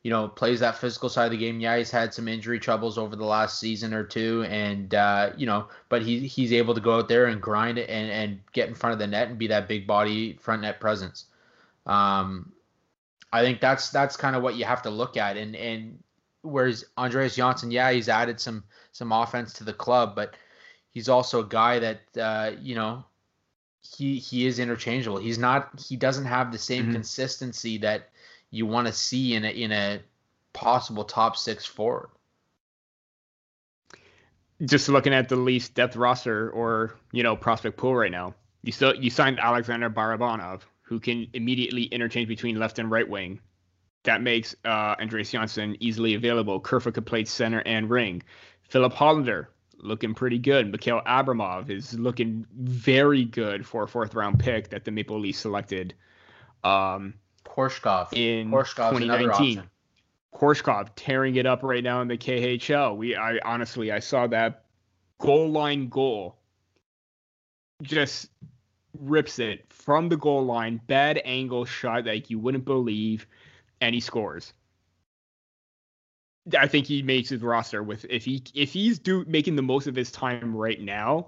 you 0.01 0.11
know 0.11 0.27
plays 0.27 0.59
that 0.59 0.77
physical 0.77 1.09
side 1.09 1.25
of 1.25 1.31
the 1.31 1.37
game. 1.37 1.59
Yeah, 1.59 1.77
he's 1.77 1.91
had 1.91 2.13
some 2.13 2.27
injury 2.27 2.59
troubles 2.59 2.97
over 2.97 3.15
the 3.15 3.25
last 3.25 3.59
season 3.59 3.93
or 3.93 4.03
two, 4.03 4.43
and 4.49 4.93
uh, 4.93 5.31
you 5.37 5.45
know, 5.45 5.67
but 5.87 6.01
he 6.01 6.27
he's 6.27 6.51
able 6.51 6.73
to 6.73 6.81
go 6.81 6.97
out 6.97 7.07
there 7.07 7.27
and 7.27 7.41
grind 7.41 7.77
it 7.77 7.89
and 7.89 8.11
and 8.11 8.39
get 8.51 8.67
in 8.67 8.75
front 8.75 8.93
of 8.93 8.99
the 8.99 9.07
net 9.07 9.29
and 9.29 9.37
be 9.37 9.47
that 9.47 9.67
big 9.67 9.87
body 9.87 10.37
front 10.41 10.61
net 10.61 10.79
presence. 10.79 11.25
Um, 11.85 12.53
I 13.31 13.41
think 13.41 13.61
that's 13.61 13.89
that's 13.89 14.15
kind 14.15 14.35
of 14.35 14.43
what 14.43 14.55
you 14.55 14.65
have 14.65 14.83
to 14.83 14.89
look 14.89 15.17
at. 15.17 15.37
And 15.37 15.55
and 15.55 16.03
whereas 16.41 16.85
Andreas 16.97 17.35
Johnsson, 17.35 17.71
yeah, 17.71 17.91
he's 17.91 18.09
added 18.09 18.39
some 18.39 18.63
some 18.91 19.11
offense 19.11 19.53
to 19.53 19.63
the 19.63 19.73
club, 19.73 20.15
but 20.15 20.35
he's 20.91 21.09
also 21.09 21.41
a 21.41 21.45
guy 21.45 21.79
that 21.79 22.01
uh, 22.19 22.51
you 22.61 22.75
know 22.75 23.03
he 23.81 24.19
he 24.19 24.45
is 24.45 24.59
interchangeable. 24.59 25.17
He's 25.17 25.37
not 25.37 25.79
he 25.79 25.95
doesn't 25.95 26.25
have 26.25 26.51
the 26.51 26.57
same 26.57 26.83
mm-hmm. 26.83 26.93
consistency 26.93 27.77
that 27.79 28.09
you 28.51 28.65
want 28.65 28.87
to 28.87 28.93
see 28.93 29.33
in 29.33 29.43
a 29.43 29.49
in 29.49 29.71
a 29.71 29.99
possible 30.53 31.03
top 31.03 31.35
six 31.35 31.65
forward. 31.65 32.09
Just 34.63 34.87
looking 34.87 35.13
at 35.13 35.27
the 35.27 35.35
Leafs 35.35 35.69
depth 35.69 35.95
roster 35.95 36.49
or 36.51 36.95
you 37.11 37.23
know 37.23 37.35
prospect 37.35 37.77
pool 37.77 37.95
right 37.95 38.11
now, 38.11 38.35
you 38.61 38.71
still 38.71 38.95
you 38.95 39.09
signed 39.09 39.39
Alexander 39.39 39.89
Barabanov, 39.89 40.61
who 40.93 40.99
can 40.99 41.25
immediately 41.33 41.85
interchange 41.85 42.27
between 42.27 42.59
left 42.59 42.77
and 42.77 42.91
right 42.91 43.09
wing. 43.09 43.39
That 44.03 44.21
makes 44.21 44.55
uh, 44.63 44.95
Andreas 45.01 45.31
Johnsson 45.31 45.75
easily 45.79 46.13
available. 46.13 46.59
Kerfoot 46.59 46.93
could 46.93 47.07
play 47.07 47.25
center 47.25 47.63
and 47.65 47.89
ring. 47.89 48.21
Filip 48.61 48.93
Hallander 48.93 49.47
looking 49.79 50.13
pretty 50.13 50.37
good. 50.37 50.71
Mikhail 50.71 51.01
Abramov 51.07 51.71
is 51.71 51.97
looking 51.97 52.45
very 52.53 53.25
good 53.25 53.65
for 53.65 53.83
a 53.83 53.87
fourth 53.87 54.13
round 54.13 54.39
pick 54.39 54.69
that 54.69 54.85
the 54.85 54.91
Maple 54.91 55.19
Leafs 55.19 55.39
selected. 55.39 55.95
Um, 56.63 57.15
Korshkov 57.43 58.13
in 58.13 58.51
Korshkov's 58.51 58.99
2019. 58.99 59.63
Korshkov 60.31 60.89
tearing 60.95 61.37
it 61.37 61.47
up 61.47 61.63
right 61.63 61.83
now 61.83 62.01
in 62.01 62.07
the 62.07 62.17
KHL. 62.19 62.95
We, 62.97 63.15
I 63.15 63.39
honestly, 63.43 63.91
I 63.91 63.97
saw 63.97 64.27
that 64.27 64.65
goal 65.17 65.49
line 65.49 65.89
goal. 65.89 66.37
Just 67.81 68.29
rips 68.99 69.39
it 69.39 69.65
from 69.69 70.09
the 70.09 70.17
goal 70.17 70.45
line, 70.45 70.81
bad 70.87 71.21
angle 71.25 71.65
shot 71.65 72.05
like 72.05 72.29
you 72.29 72.39
wouldn't 72.39 72.65
believe, 72.65 73.27
and 73.81 73.93
he 73.95 74.01
scores. 74.01 74.53
I 76.57 76.67
think 76.67 76.87
he 76.87 77.01
makes 77.01 77.29
his 77.29 77.41
roster 77.41 77.83
with 77.83 78.05
if 78.09 78.25
he 78.25 78.43
if 78.53 78.73
he's 78.73 78.99
do 78.99 79.23
making 79.25 79.55
the 79.55 79.61
most 79.61 79.87
of 79.87 79.95
his 79.95 80.11
time 80.11 80.55
right 80.55 80.79
now, 80.79 81.27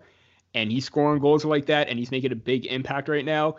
and 0.56 0.72
he's 0.72 0.86
scoring 0.86 1.20
goals 1.20 1.46
like 1.46 1.68
that 1.68 1.90
and 1.90 2.00
he's 2.00 2.12
making 2.12 2.32
a 2.32 2.36
big 2.36 2.66
impact 2.66 3.10
right 3.10 3.26
now, 3.26 3.56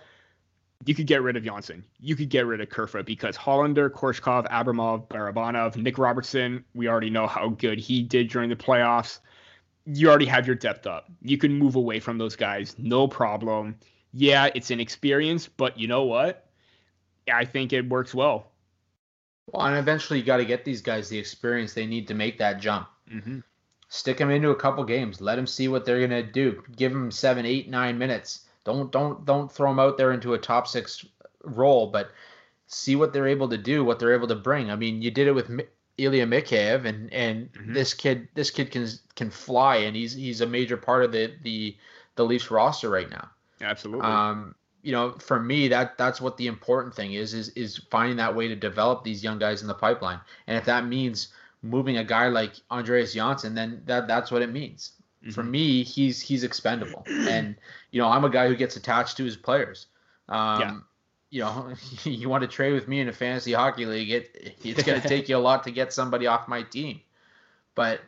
you 0.85 0.95
could 0.95 1.07
get 1.07 1.23
rid 1.23 1.37
of 1.37 1.45
Johnsson. 1.45 1.85
You 2.01 2.17
could 2.17 2.31
get 2.31 2.47
rid 2.47 2.61
of 2.61 2.69
Kerfoot 2.69 3.07
because 3.07 3.37
Hallander, 3.37 3.91
Korshkov, 3.91 4.49
Abramov, 4.51 5.07
Barabanov, 5.09 5.77
Nick 5.77 5.99
Robertson, 5.99 6.65
we 6.75 6.89
already 6.89 7.11
know 7.11 7.27
how 7.27 7.51
good 7.51 7.79
he 7.79 8.03
did 8.03 8.29
during 8.29 8.51
the 8.51 8.57
playoffs. 8.57 9.21
You 9.85 10.09
already 10.09 10.27
have 10.27 10.47
your 10.47 10.57
depth 10.57 10.87
up. 10.87 11.11
You 11.23 11.39
can 11.39 11.53
move 11.53 11.77
away 11.77 12.01
from 12.01 12.19
those 12.19 12.35
guys, 12.35 12.75
no 12.79 13.07
problem. 13.07 13.77
Yeah, 14.19 14.49
it's 14.55 14.71
inexperience, 14.71 15.47
but 15.47 15.79
you 15.79 15.89
know 15.89 16.05
what? 16.05 16.47
I 17.31 17.45
think 17.45 17.75
it 17.75 17.87
works 17.87 18.15
well. 18.15 18.47
Well, 19.53 19.67
and 19.67 19.77
eventually 19.77 20.21
you 20.21 20.25
got 20.25 20.39
to 20.39 20.47
get 20.47 20.65
these 20.65 20.81
guys 20.81 21.11
the 21.11 21.19
experience 21.19 21.75
they 21.75 21.85
need 21.85 22.09
to 22.09 22.15
make 22.15 22.39
that 22.39 22.59
jump. 22.59 22.89
Mm-hmm. 23.13 23.41
Stick 23.91 24.17
them 24.17 24.31
into 24.31 24.51
a 24.51 24.57
couple 24.57 24.83
games. 24.85 25.21
Let 25.21 25.37
them 25.37 25.47
see 25.47 25.69
what 25.69 25.85
they're 25.85 26.01
gonna 26.01 26.23
do. 26.23 26.63
Give 26.75 26.93
them 26.93 27.11
seven, 27.11 27.45
eight, 27.45 27.69
nine 27.69 27.99
minutes. 27.99 28.47
Don't 28.65 28.91
don't 28.91 29.25
don't 29.27 29.53
throw 29.53 29.71
them 29.71 29.79
out 29.79 29.99
there 29.99 30.13
into 30.13 30.33
a 30.33 30.39
top 30.39 30.67
six 30.67 31.05
role, 31.45 31.87
but 31.87 32.11
see 32.67 32.97
what 32.97 33.13
they're 33.13 33.29
able 33.29 33.51
to 33.51 33.59
do, 33.59 33.85
what 33.85 33.99
they're 33.99 34.15
able 34.15 34.29
to 34.29 34.35
bring. 34.35 34.71
I 34.71 34.77
mean, 34.77 35.03
you 35.03 35.11
did 35.11 35.29
it 35.29 35.35
with 35.35 35.51
Ilya 35.99 36.27
Mikheyev, 36.27 36.87
and 36.87 37.13
and 37.13 37.53
mm-hmm. 37.53 37.75
this 37.75 37.93
kid 37.93 38.29
this 38.35 38.51
kid 38.51 38.71
can 38.71 38.89
can 39.15 39.31
fly, 39.31 39.77
and 39.77 39.95
he's 39.95 40.15
he's 40.15 40.41
a 40.41 40.47
major 40.47 40.79
part 40.79 41.05
of 41.05 41.13
the 41.13 41.35
the 41.43 41.77
the 42.17 42.25
Leafs 42.25 42.51
roster 42.51 42.89
right 42.89 43.11
now. 43.11 43.31
Absolutely. 43.61 44.05
Um, 44.05 44.55
you 44.83 44.93
know, 44.93 45.13
for 45.19 45.41
me, 45.41 45.69
that 45.69 45.99
that's 45.99 46.21
what 46.21 46.37
the 46.37 46.47
important 46.47 46.95
thing 46.95 47.15
is 47.15 47.35
is 47.35 47.49
is 47.51 47.79
finding 47.91 48.17
that 48.19 48.35
way 48.35 48.47
to 48.49 48.55
develop 48.55 49.03
these 49.03 49.23
young 49.23 49.39
guys 49.39 49.63
in 49.63 49.69
the 49.69 49.75
pipeline, 49.75 50.21
and 50.47 50.57
if 50.57 50.65
that 50.67 50.87
means 50.87 51.29
moving 51.63 51.97
a 51.97 52.05
guy 52.05 52.29
like 52.29 52.53
Andreas 52.71 53.15
Johnsson, 53.15 53.55
then 53.55 53.83
that 53.87 54.07
that's 54.07 54.31
what 54.31 54.43
it 54.43 54.53
means. 54.53 54.93
Mm-hmm. 55.23 55.33
For 55.33 55.43
me, 55.43 55.83
he's 55.83 56.21
he's 56.21 56.45
expendable, 56.45 57.03
and 57.07 57.57
you 57.91 58.01
know 58.01 58.09
I'm 58.09 58.25
a 58.25 58.31
guy 58.31 58.47
who 58.47 58.55
gets 58.55 58.77
attached 58.77 59.17
to 59.17 59.25
his 59.25 59.37
players. 59.37 59.87
Um, 60.29 60.61
yeah. 60.61 60.79
You 61.31 61.41
know, 61.41 61.75
you 62.05 62.29
want 62.29 62.43
to 62.43 62.49
trade 62.49 62.73
with 62.73 62.87
me 62.87 63.01
in 63.01 63.09
a 63.09 63.13
fantasy 63.13 63.53
hockey 63.53 63.87
league, 63.87 64.11
it 64.11 64.55
it's 64.63 64.85
going 64.85 65.01
to 65.01 65.09
take 65.09 65.29
you 65.29 65.37
a 65.37 65.39
lot 65.39 65.65
to 65.65 65.73
get 65.73 65.93
somebody 65.93 66.29
off 66.29 66.47
my 66.47 66.63
team. 66.63 67.01
But 67.75 68.01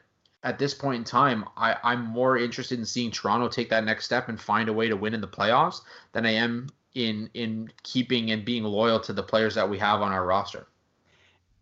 at 0.43 0.59
this 0.59 0.75
point 0.75 0.99
in 0.99 1.05
time, 1.05 1.45
I, 1.57 1.77
I'm 1.83 2.05
more 2.05 2.37
interested 2.39 2.79
in 2.79 2.85
seeing 2.85 3.11
Toronto 3.11 3.49
take 3.49 3.71
that 3.71 3.85
next 3.85 4.05
step 4.05 4.29
and 4.29 4.41
find 4.41 4.69
a 4.69 4.73
way 4.73 4.89
to 4.89 4.97
win 4.97 5.15
in 5.15 5.21
the 5.21 5.29
playoffs 5.29 5.81
than 6.13 6.27
I 6.27 6.33
am 6.33 6.69
in 6.95 7.29
in 7.35 7.71
keeping 7.83 8.31
and 8.31 8.45
being 8.45 8.65
loyal 8.65 9.01
to 9.01 9.13
the 9.13 9.23
players 9.23 9.55
that 9.55 9.69
we 9.69 9.79
have 9.79 10.01
on 10.01 10.13
our 10.13 10.25
roster. 10.25 10.67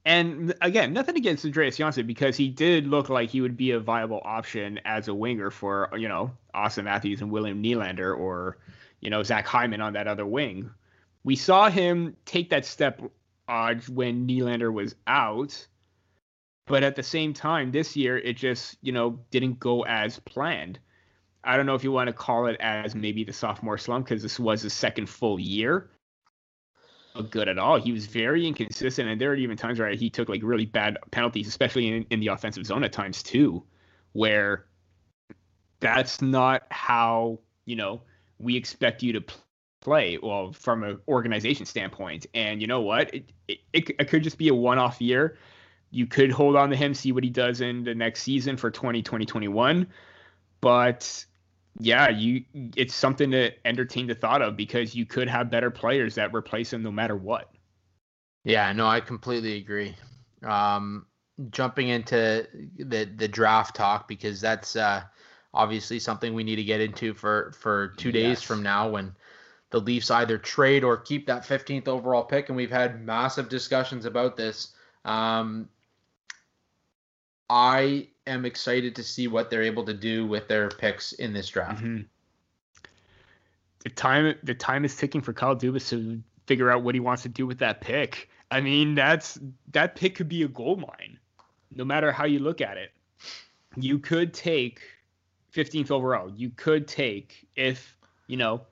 And 0.05 0.55
again, 0.61 0.93
nothing 0.93 1.17
against 1.17 1.45
Andreas 1.45 1.77
Johnsson 1.77 2.07
because 2.07 2.37
he 2.37 2.49
did 2.49 2.87
look 2.87 3.09
like 3.09 3.29
he 3.29 3.41
would 3.41 3.57
be 3.57 3.73
a 3.73 3.81
viable 3.81 4.23
option 4.25 4.79
as 4.85 5.09
a 5.09 5.15
winger 5.15 5.51
for, 5.51 5.91
you 5.97 6.07
know, 6.07 6.31
Auston 6.55 6.85
Matthews 6.85 7.23
and 7.23 7.31
William 7.33 7.61
Nylander 7.61 8.17
or, 8.17 8.59
you 9.01 9.11
know, 9.11 9.25
Zach 9.25 9.49
Hyman 9.49 9.81
on 9.81 9.95
that 9.95 10.07
other 10.07 10.25
wing. 10.25 10.71
We 11.25 11.35
saw 11.35 11.69
him 11.69 12.17
take 12.25 12.51
that 12.51 12.65
step 12.65 13.03
uh, 13.49 13.75
when 13.89 14.29
Nylander 14.29 14.73
was 14.73 14.95
out. 15.09 15.67
But 16.67 16.83
at 16.83 16.97
the 16.97 17.03
same 17.03 17.33
time, 17.33 17.71
this 17.71 17.97
year, 17.97 18.19
it 18.19 18.37
just, 18.37 18.77
you 18.83 18.93
know, 18.93 19.21
didn't 19.31 19.61
go 19.61 19.85
as 19.85 20.19
planned. 20.21 20.79
I 21.45 21.57
don't 21.57 21.67
know 21.67 21.77
if 21.77 21.85
you 21.85 21.93
want 21.93 22.09
to 22.09 22.13
call 22.13 22.47
it 22.47 22.57
as 22.59 22.95
maybe 22.95 23.23
the 23.23 23.33
sophomore 23.33 23.79
slump 23.79 24.07
because 24.07 24.23
this 24.23 24.41
was 24.41 24.63
his 24.63 24.73
second 24.73 25.09
full 25.09 25.39
year 25.39 25.91
good 27.23 27.49
at 27.49 27.59
all. 27.59 27.81
He 27.81 27.93
was 27.93 28.07
very 28.07 28.47
inconsistent, 28.47 29.09
and 29.09 29.21
there 29.21 29.31
were 29.31 29.37
even 29.37 29.57
times 29.57 29.79
where 29.79 29.91
he 29.91 30.11
took 30.11 30.29
like 30.29 30.43
really 30.43 30.67
bad 30.67 30.99
penalties, 31.11 31.49
especially 31.49 31.89
in, 31.89 32.07
in 32.11 32.21
the 32.21 32.29
offensive 32.29 32.67
zone 32.67 32.85
at 32.85 32.93
times 32.93 33.23
too, 33.23 33.63
where 34.13 34.67
that's 35.81 36.23
not 36.23 36.65
how 36.71 37.39
you 37.65 37.77
know 37.77 38.03
we 38.39 38.57
expect 38.57 39.03
you 39.03 39.13
to 39.13 39.25
play. 39.81 40.19
Well, 40.23 40.53
from 40.53 40.83
an 40.83 40.99
organization 41.09 41.67
standpoint, 41.67 42.27
and 42.35 42.61
you 42.61 42.67
know 42.67 42.81
what, 42.81 43.13
it, 43.15 43.33
it, 43.49 43.91
it 43.99 44.09
could 44.09 44.23
just 44.23 44.39
be 44.39 44.49
a 44.49 44.55
one-off 44.55 45.01
year. 45.01 45.39
You 45.91 46.07
could 46.07 46.31
hold 46.31 46.57
on 46.57 46.71
to 46.71 46.77
him, 46.77 46.95
see 46.95 47.13
what 47.13 47.25
he 47.25 47.31
does 47.31 47.61
in 47.61 47.85
the 47.85 47.95
next 47.95 48.23
season 48.23 48.57
for 48.57 48.71
2020 48.71 49.25
21. 49.25 49.87
But 50.61 51.25
yeah, 51.79 52.09
you 52.09 52.45
it's 52.55 52.95
something 52.95 53.31
to 53.33 53.53
entertain 53.67 54.07
the 54.07 54.15
thought 54.15 54.43
of 54.43 54.57
because 54.57 54.95
you 54.95 55.07
could 55.07 55.29
have 55.29 55.51
better 55.51 55.71
players 55.71 56.15
that 56.15 56.35
replace 56.35 56.73
him 56.73 56.83
no 56.83 56.91
matter 56.91 57.17
what. 57.17 57.51
Yeah, 58.45 58.73
no, 58.73 58.87
I 58.87 59.01
completely 59.01 59.57
agree. 59.57 59.95
Um, 60.45 61.07
jumping 61.51 61.89
into 61.89 62.47
the 62.79 63.05
the 63.17 63.29
draft 63.29 63.77
talk 63.77 64.09
because 64.09 64.41
that's 64.41 64.77
uh, 64.77 65.03
obviously 65.53 65.99
something 65.99 66.35
we 66.35 66.45
need 66.45 66.57
to 66.57 66.65
get 66.65 66.81
into 66.81 67.13
for 67.13 67.53
for 67.59 67.89
two 67.97 68.13
days 68.13 68.39
yes. 68.39 68.43
from 68.43 68.63
now 68.63 68.89
when 68.89 69.15
the 69.71 69.81
Leafs 69.81 70.11
either 70.11 70.39
trade 70.39 70.85
or 70.85 70.97
keep 70.97 71.27
that 71.27 71.43
15th 71.43 71.89
overall 71.89 72.23
pick, 72.23 72.49
and 72.49 72.57
we've 72.57 72.71
had 72.71 73.05
massive 73.05 73.49
discussions 73.49 74.05
about 74.05 74.37
this. 74.37 74.73
Um, 75.05 75.69
I 77.49 78.09
am 78.27 78.45
excited 78.45 78.97
to 78.97 79.03
see 79.03 79.29
what 79.29 79.51
they're 79.51 79.63
able 79.63 79.85
to 79.85 79.95
do 79.95 80.27
with 80.27 80.49
their 80.49 80.69
picks 80.69 81.13
in 81.13 81.33
this 81.33 81.49
draft. 81.49 81.83
Mm-hmm. 81.83 82.03
The 83.85 83.91
time 83.91 84.35
the 84.43 84.55
time 84.55 84.85
is 84.85 84.97
ticking 84.97 85.21
for 85.21 85.33
Kyle 85.33 85.55
Dubas 85.55 85.89
to 85.91 86.21
figure 86.47 86.71
out 86.71 86.83
what 86.83 86.95
he 86.95 87.01
wants 87.01 87.23
to 87.23 87.29
do 87.29 87.47
with 87.47 87.59
that 87.59 87.81
pick. 87.81 88.29
I 88.51 88.61
mean, 88.61 88.95
that's 88.95 89.39
that 89.73 89.95
pick 89.95 90.17
could 90.17 90.29
be 90.29 90.43
a 90.43 90.49
gold 90.49 90.81
mine, 90.81 91.19
no 91.75 91.85
matter 91.85 92.11
how 92.11 92.25
you 92.25 92.41
look 92.41 92.61
at 92.61 92.77
it. 92.77 92.91
You 93.77 93.99
could 93.99 94.33
take 94.33 94.81
15th 95.55 95.91
overall. 95.91 96.31
You 96.31 96.51
could 96.51 96.89
take 96.89 97.47
if 97.55 97.97
you 98.27 98.37
know. 98.37 98.63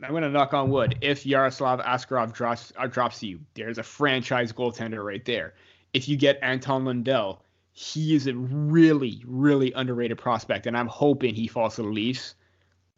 I'm 0.00 0.12
gonna 0.12 0.30
knock 0.30 0.54
on 0.54 0.70
wood. 0.70 0.96
If 1.00 1.26
Yaroslav 1.26 1.80
Askarov 1.80 2.32
drops 2.32 2.72
uh, 2.76 2.86
drops 2.86 3.20
you, 3.20 3.40
there's 3.54 3.78
a 3.78 3.82
franchise 3.82 4.52
goaltender 4.52 5.04
right 5.04 5.24
there. 5.24 5.54
If 5.92 6.08
you 6.08 6.16
get 6.16 6.38
Anton 6.40 6.84
Lundell, 6.84 7.42
he 7.78 8.16
is 8.16 8.26
a 8.26 8.34
really, 8.34 9.22
really 9.24 9.72
underrated 9.72 10.18
prospect, 10.18 10.66
and 10.66 10.76
I'm 10.76 10.88
hoping 10.88 11.32
he 11.32 11.46
falls 11.46 11.76
to 11.76 11.82
the 11.82 11.88
Leafs 11.88 12.34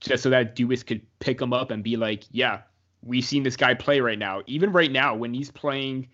just 0.01 0.23
so 0.23 0.31
that 0.31 0.57
Dubas 0.57 0.87
could 0.87 1.03
pick 1.19 1.39
him 1.39 1.53
up 1.53 1.71
and 1.71 1.85
be 1.85 1.99
like, 1.99 2.25
yeah, 2.31 2.63
we've 3.03 3.25
seen 3.25 3.43
this 3.43 3.59
guy 3.59 3.75
play 3.75 4.01
right 4.01 4.19
now. 4.19 4.41
Even 4.47 4.73
right 4.73 4.91
now, 4.91 5.15
when 5.15 5.35
he's 5.35 5.51
playing 5.51 6.09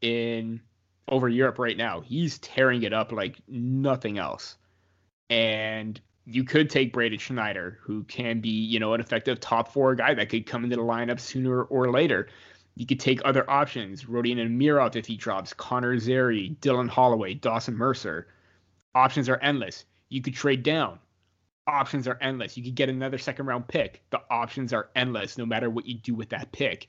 in 0.00 0.60
over 1.08 1.28
Europe 1.28 1.58
right 1.58 1.76
now, 1.76 2.02
he's 2.02 2.38
tearing 2.38 2.84
it 2.84 2.92
up 2.92 3.10
like 3.10 3.40
nothing 3.48 4.16
else. 4.16 4.58
And 5.28 6.00
you 6.24 6.44
could 6.44 6.70
take 6.70 6.92
Braden 6.92 7.18
Schneider, 7.18 7.80
who 7.82 8.04
can 8.04 8.40
be, 8.40 8.48
you 8.48 8.78
know, 8.78 8.94
an 8.94 9.00
effective 9.00 9.40
top 9.40 9.72
four 9.72 9.96
guy 9.96 10.14
that 10.14 10.28
could 10.28 10.46
come 10.46 10.62
into 10.62 10.76
the 10.76 10.82
lineup 10.82 11.18
sooner 11.18 11.64
or 11.64 11.90
later. 11.90 12.28
You 12.76 12.86
could 12.86 12.98
take 12.98 13.20
other 13.24 13.48
options, 13.48 14.04
Rodion 14.04 14.38
Amirov 14.38 14.96
if 14.96 15.06
he 15.06 15.16
drops, 15.16 15.52
Connor 15.52 15.98
Zary, 15.98 16.56
Dylan 16.60 16.88
Holloway, 16.88 17.34
Dawson 17.34 17.76
Mercer. 17.76 18.26
Options 18.94 19.28
are 19.28 19.38
endless. 19.38 19.84
You 20.08 20.20
could 20.22 20.34
trade 20.34 20.62
down. 20.62 20.98
Options 21.66 22.08
are 22.08 22.18
endless. 22.20 22.56
You 22.56 22.64
could 22.64 22.74
get 22.74 22.88
another 22.88 23.18
second 23.18 23.46
round 23.46 23.68
pick. 23.68 24.02
The 24.10 24.20
options 24.28 24.72
are 24.72 24.90
endless 24.96 25.38
no 25.38 25.46
matter 25.46 25.70
what 25.70 25.86
you 25.86 25.94
do 25.94 26.14
with 26.14 26.28
that 26.30 26.50
pick. 26.52 26.88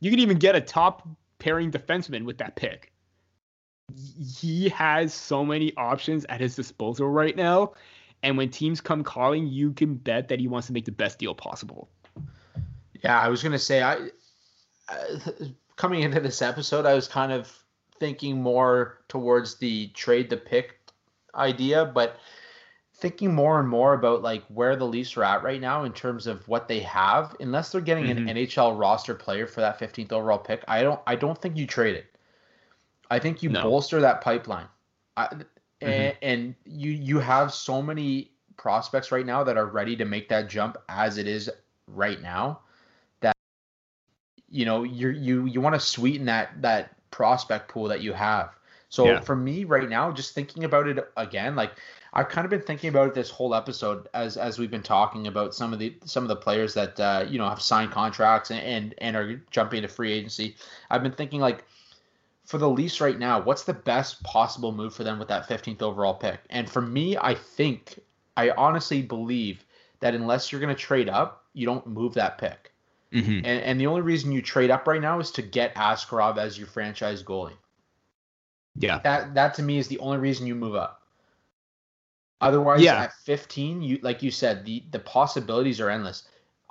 You 0.00 0.10
could 0.10 0.20
even 0.20 0.38
get 0.38 0.54
a 0.54 0.60
top 0.60 1.08
pairing 1.38 1.70
defenseman 1.70 2.24
with 2.24 2.38
that 2.38 2.54
pick. 2.54 2.92
He 4.38 4.68
has 4.70 5.12
so 5.12 5.44
many 5.44 5.74
options 5.76 6.24
at 6.28 6.40
his 6.40 6.54
disposal 6.54 7.08
right 7.08 7.36
now. 7.36 7.72
And 8.22 8.36
when 8.38 8.50
teams 8.50 8.80
come 8.80 9.02
calling, 9.02 9.46
you 9.46 9.72
can 9.72 9.94
bet 9.94 10.28
that 10.28 10.40
he 10.40 10.48
wants 10.48 10.66
to 10.68 10.72
make 10.72 10.84
the 10.84 10.92
best 10.92 11.18
deal 11.18 11.34
possible. 11.34 11.88
Yeah, 13.02 13.20
I 13.20 13.28
was 13.28 13.42
going 13.42 13.52
to 13.52 13.58
say, 13.58 13.82
I 13.82 14.08
coming 15.76 16.02
into 16.02 16.20
this 16.20 16.42
episode, 16.42 16.86
I 16.86 16.94
was 16.94 17.08
kind 17.08 17.32
of 17.32 17.52
thinking 17.98 18.40
more 18.40 19.00
towards 19.08 19.56
the 19.56 19.88
trade 19.88 20.30
the 20.30 20.36
pick 20.36 20.80
idea, 21.34 21.84
but 21.84 22.18
thinking 22.94 23.34
more 23.34 23.60
and 23.60 23.68
more 23.68 23.94
about 23.94 24.22
like 24.22 24.44
where 24.48 24.76
the 24.76 24.86
Leafs 24.86 25.16
are 25.16 25.24
at 25.24 25.42
right 25.42 25.60
now 25.60 25.84
in 25.84 25.92
terms 25.92 26.26
of 26.26 26.46
what 26.48 26.68
they 26.68 26.80
have. 26.80 27.34
Unless 27.40 27.72
they're 27.72 27.80
getting 27.80 28.06
mm-hmm. 28.06 28.28
an 28.28 28.36
NHL 28.36 28.78
roster 28.78 29.14
player 29.14 29.46
for 29.46 29.60
that 29.60 29.78
15th 29.78 30.12
overall 30.12 30.38
pick, 30.38 30.64
I 30.68 30.82
don't 30.82 31.00
I 31.06 31.16
don't 31.16 31.40
think 31.40 31.56
you 31.56 31.66
trade 31.66 31.96
it. 31.96 32.06
I 33.10 33.18
think 33.18 33.42
you 33.42 33.50
no. 33.50 33.62
bolster 33.62 34.00
that 34.00 34.20
pipeline. 34.20 34.66
I, 35.16 35.26
mm-hmm. 35.26 35.42
and, 35.80 36.16
and 36.22 36.54
you 36.64 36.90
you 36.90 37.18
have 37.18 37.52
so 37.52 37.82
many 37.82 38.30
prospects 38.56 39.10
right 39.12 39.26
now 39.26 39.44
that 39.44 39.56
are 39.56 39.66
ready 39.66 39.96
to 39.96 40.04
make 40.04 40.28
that 40.28 40.48
jump 40.48 40.76
as 40.88 41.18
it 41.18 41.26
is 41.26 41.50
right 41.86 42.22
now 42.22 42.60
you 44.54 44.64
know 44.64 44.84
you 44.84 45.08
you 45.08 45.46
you 45.46 45.60
want 45.60 45.74
to 45.74 45.80
sweeten 45.80 46.26
that 46.26 46.62
that 46.62 46.94
prospect 47.10 47.68
pool 47.68 47.88
that 47.88 48.00
you 48.02 48.12
have. 48.12 48.50
So 48.88 49.06
yeah. 49.06 49.20
for 49.20 49.34
me 49.34 49.64
right 49.64 49.88
now, 49.88 50.12
just 50.12 50.34
thinking 50.34 50.62
about 50.62 50.86
it 50.86 51.10
again, 51.16 51.56
like 51.56 51.72
I've 52.12 52.28
kind 52.28 52.44
of 52.44 52.50
been 52.50 52.62
thinking 52.62 52.88
about 52.88 53.08
it 53.08 53.14
this 53.14 53.28
whole 53.28 53.52
episode 53.52 54.08
as 54.14 54.36
as 54.36 54.56
we've 54.56 54.70
been 54.70 54.84
talking 54.84 55.26
about 55.26 55.54
some 55.54 55.72
of 55.72 55.80
the 55.80 55.96
some 56.04 56.22
of 56.22 56.28
the 56.28 56.36
players 56.36 56.72
that 56.74 57.00
uh, 57.00 57.26
you 57.28 57.36
know 57.36 57.48
have 57.48 57.60
signed 57.60 57.90
contracts 57.90 58.52
and, 58.52 58.60
and 58.60 58.94
and 58.98 59.16
are 59.16 59.42
jumping 59.50 59.78
into 59.78 59.88
free 59.88 60.12
agency. 60.12 60.54
I've 60.88 61.02
been 61.02 61.12
thinking 61.12 61.40
like 61.40 61.64
for 62.44 62.58
the 62.58 62.68
Leafs 62.68 63.00
right 63.00 63.18
now, 63.18 63.40
what's 63.40 63.64
the 63.64 63.74
best 63.74 64.22
possible 64.22 64.70
move 64.70 64.94
for 64.94 65.02
them 65.02 65.18
with 65.18 65.28
that 65.28 65.48
15th 65.48 65.82
overall 65.82 66.14
pick? 66.14 66.40
And 66.50 66.70
for 66.70 66.82
me, 66.82 67.16
I 67.16 67.34
think 67.34 67.98
I 68.36 68.50
honestly 68.50 69.02
believe 69.02 69.64
that 69.98 70.14
unless 70.14 70.52
you're 70.52 70.60
going 70.60 70.74
to 70.74 70.80
trade 70.80 71.08
up, 71.08 71.44
you 71.54 71.66
don't 71.66 71.86
move 71.86 72.14
that 72.14 72.38
pick. 72.38 72.70
Mm-hmm. 73.14 73.46
And 73.46 73.46
and 73.46 73.80
the 73.80 73.86
only 73.86 74.00
reason 74.02 74.32
you 74.32 74.42
trade 74.42 74.70
up 74.70 74.86
right 74.88 75.00
now 75.00 75.20
is 75.20 75.30
to 75.32 75.42
get 75.42 75.74
Askarov 75.76 76.36
as 76.36 76.58
your 76.58 76.66
franchise 76.66 77.22
goalie. 77.22 77.56
Yeah. 78.76 78.98
That 79.04 79.34
that 79.34 79.54
to 79.54 79.62
me 79.62 79.78
is 79.78 79.86
the 79.88 79.98
only 80.00 80.18
reason 80.18 80.46
you 80.46 80.54
move 80.56 80.74
up. 80.74 81.00
Otherwise, 82.40 82.82
Yeah. 82.82 83.04
at 83.04 83.12
15, 83.24 83.82
you 83.82 83.98
like 84.02 84.22
you 84.22 84.30
said, 84.30 84.64
the 84.64 84.82
the 84.90 84.98
possibilities 84.98 85.80
are 85.80 85.88
endless. 85.90 86.24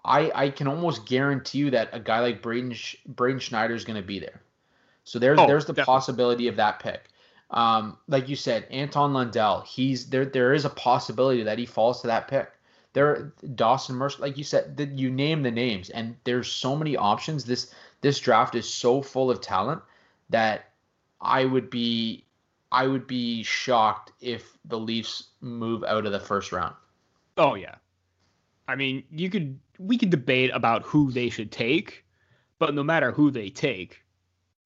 I 0.03 0.31
I 0.35 0.49
can 0.49 0.67
almost 0.67 1.05
guarantee 1.05 1.59
you 1.59 1.71
that 1.71 1.89
a 1.93 1.99
guy 1.99 2.19
like 2.19 2.41
Braden 2.41 2.75
Braden 3.07 3.39
Schneider 3.39 3.73
is 3.73 3.85
going 3.85 3.99
to 4.01 4.05
be 4.05 4.19
there. 4.19 4.41
So 5.05 5.19
there's 5.19 5.39
Oh, 5.39 5.47
there's 5.47 5.65
the 5.65 5.73
definitely. 5.73 5.93
possibility 5.93 6.47
of 6.47 6.57
that 6.57 6.79
pick. 6.79 7.05
Um, 7.51 7.97
like 8.07 8.27
you 8.29 8.35
said, 8.35 8.65
Anton 8.71 9.13
Lundell, 9.13 9.61
he's 9.65 10.09
there. 10.09 10.25
There 10.25 10.53
is 10.53 10.65
a 10.65 10.69
possibility 10.71 11.43
that 11.43 11.57
he 11.57 11.65
falls 11.65 12.01
to 12.01 12.07
that 12.07 12.27
pick. 12.27 12.51
There, 12.93 13.33
Dawson 13.55 13.95
Mercer, 13.95 14.21
like 14.21 14.37
you 14.37 14.43
said, 14.43 14.91
you 14.95 15.09
name 15.09 15.41
the 15.41 15.51
names, 15.51 15.89
and 15.89 16.15
there's 16.25 16.51
so 16.51 16.75
many 16.75 16.95
options. 16.95 17.43
This 17.43 17.73
this 18.01 18.19
draft 18.19 18.53
is 18.53 18.71
so 18.71 19.01
full 19.01 19.31
of 19.31 19.41
talent 19.41 19.81
that 20.29 20.73
I 21.19 21.45
would 21.45 21.69
be 21.69 22.25
I 22.71 22.87
would 22.87 23.07
be 23.07 23.43
shocked 23.43 24.11
if 24.19 24.57
the 24.65 24.79
Leafs 24.79 25.29
move 25.41 25.83
out 25.83 26.05
of 26.05 26.11
the 26.11 26.19
first 26.19 26.51
round. 26.51 26.75
Oh 27.37 27.55
yeah. 27.55 27.75
I 28.67 28.75
mean, 28.75 29.03
you 29.11 29.29
could 29.29 29.59
we 29.79 29.97
could 29.97 30.09
debate 30.09 30.51
about 30.53 30.83
who 30.83 31.11
they 31.11 31.29
should 31.29 31.51
take, 31.51 32.05
but 32.59 32.73
no 32.73 32.83
matter 32.83 33.11
who 33.11 33.31
they 33.31 33.49
take, 33.49 34.03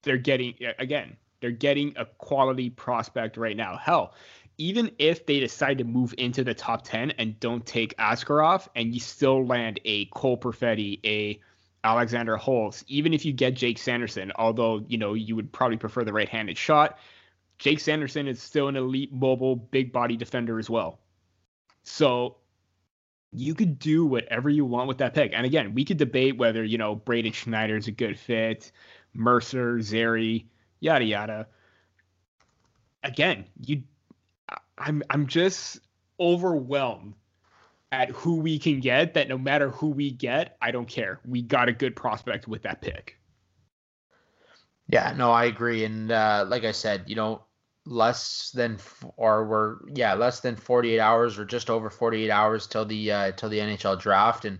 they're 0.03 0.17
getting 0.17 0.55
again, 0.79 1.15
they're 1.41 1.51
getting 1.51 1.93
a 1.97 2.05
quality 2.05 2.69
prospect 2.69 3.37
right 3.37 3.57
now. 3.57 3.77
Hell, 3.77 4.13
even 4.57 4.91
if 4.97 5.25
they 5.25 5.39
decide 5.39 5.77
to 5.77 5.83
move 5.83 6.13
into 6.17 6.43
the 6.43 6.53
top 6.53 6.83
10 6.83 7.11
and 7.11 7.39
don't 7.39 7.65
take 7.65 7.95
Askarov 7.97 8.67
and 8.75 8.93
you 8.93 8.99
still 8.99 9.45
land 9.45 9.79
a 9.85 10.05
Cole 10.05 10.37
Perfetti, 10.37 10.99
a 11.05 11.39
Alexander 11.83 12.37
Holtz, 12.37 12.83
even 12.87 13.13
if 13.13 13.23
you 13.23 13.33
get 13.33 13.53
Jake 13.53 13.77
Sanderson, 13.77 14.31
although, 14.35 14.83
you 14.87 14.97
know, 14.97 15.13
you 15.13 15.35
would 15.35 15.51
probably 15.51 15.77
prefer 15.77 16.03
the 16.03 16.11
right-handed 16.11 16.57
shot, 16.57 16.97
Jake 17.59 17.79
Sanderson 17.79 18.27
is 18.27 18.41
still 18.41 18.67
an 18.67 18.75
elite 18.75 19.13
mobile 19.13 19.55
big 19.55 19.91
body 19.91 20.17
defender 20.17 20.57
as 20.57 20.69
well. 20.69 20.99
So 21.83 22.37
you 23.31 23.53
could 23.53 23.77
do 23.77 24.05
whatever 24.05 24.49
you 24.49 24.65
want 24.65 24.87
with 24.87 24.97
that 24.97 25.13
pick. 25.13 25.31
And 25.33 25.45
again, 25.45 25.73
we 25.73 25.85
could 25.85 25.97
debate 25.97 26.37
whether, 26.37 26.63
you 26.63 26.77
know, 26.77 26.95
Braden 26.95 27.31
Schneider 27.31 27.77
is 27.77 27.87
a 27.87 27.91
good 27.91 28.17
fit, 28.17 28.71
Mercer, 29.13 29.81
Zary, 29.81 30.47
yada 30.79 31.05
yada. 31.05 31.47
Again, 33.03 33.45
you 33.65 33.83
I'm 34.77 35.03
I'm 35.09 35.27
just 35.27 35.79
overwhelmed 36.19 37.13
at 37.91 38.09
who 38.09 38.35
we 38.35 38.59
can 38.59 38.79
get 38.79 39.13
that 39.13 39.29
no 39.29 39.37
matter 39.37 39.69
who 39.69 39.87
we 39.87 40.11
get, 40.11 40.57
I 40.61 40.71
don't 40.71 40.87
care. 40.87 41.19
We 41.25 41.41
got 41.41 41.69
a 41.69 41.73
good 41.73 41.95
prospect 41.95 42.47
with 42.47 42.63
that 42.63 42.81
pick. 42.81 43.17
Yeah, 44.89 45.13
no, 45.17 45.31
I 45.31 45.45
agree. 45.45 45.83
And 45.83 46.11
uh, 46.11 46.45
like 46.47 46.63
I 46.63 46.71
said, 46.71 47.05
you 47.07 47.15
know, 47.15 47.43
less 47.85 48.51
than 48.51 48.77
or 49.15 49.45
we're 49.45 49.77
yeah 49.93 50.13
less 50.13 50.41
than 50.41 50.57
48 50.57 50.99
hours 50.99 51.39
or 51.39 51.45
just 51.45 51.69
over 51.69 51.89
48 51.89 52.29
hours 52.29 52.67
till 52.67 52.83
the 52.83 53.11
uh, 53.11 53.31
till 53.31 53.49
the 53.49 53.59
NHL 53.59 53.99
draft, 53.99 54.45
and 54.45 54.59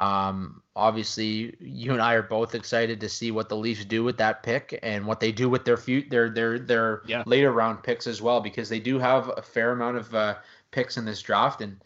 um, 0.00 0.62
obviously 0.74 1.54
you 1.60 1.92
and 1.92 2.00
I 2.00 2.14
are 2.14 2.22
both 2.22 2.54
excited 2.54 3.00
to 3.00 3.08
see 3.08 3.30
what 3.30 3.48
the 3.50 3.56
Leafs 3.56 3.84
do 3.84 4.02
with 4.02 4.16
that 4.16 4.42
pick 4.42 4.78
and 4.82 5.06
what 5.06 5.20
they 5.20 5.30
do 5.30 5.48
with 5.50 5.64
their 5.64 5.76
few 5.76 6.02
their 6.08 6.30
their 6.30 6.58
their 6.58 7.02
Yeah. 7.06 7.22
later 7.26 7.52
round 7.52 7.82
picks 7.82 8.06
as 8.06 8.22
well 8.22 8.40
because 8.40 8.68
they 8.68 8.80
do 8.80 8.98
have 8.98 9.30
a 9.36 9.42
fair 9.42 9.72
amount 9.72 9.98
of 9.98 10.14
uh, 10.14 10.34
picks 10.70 10.96
in 10.96 11.04
this 11.04 11.20
draft 11.20 11.60
and 11.60 11.76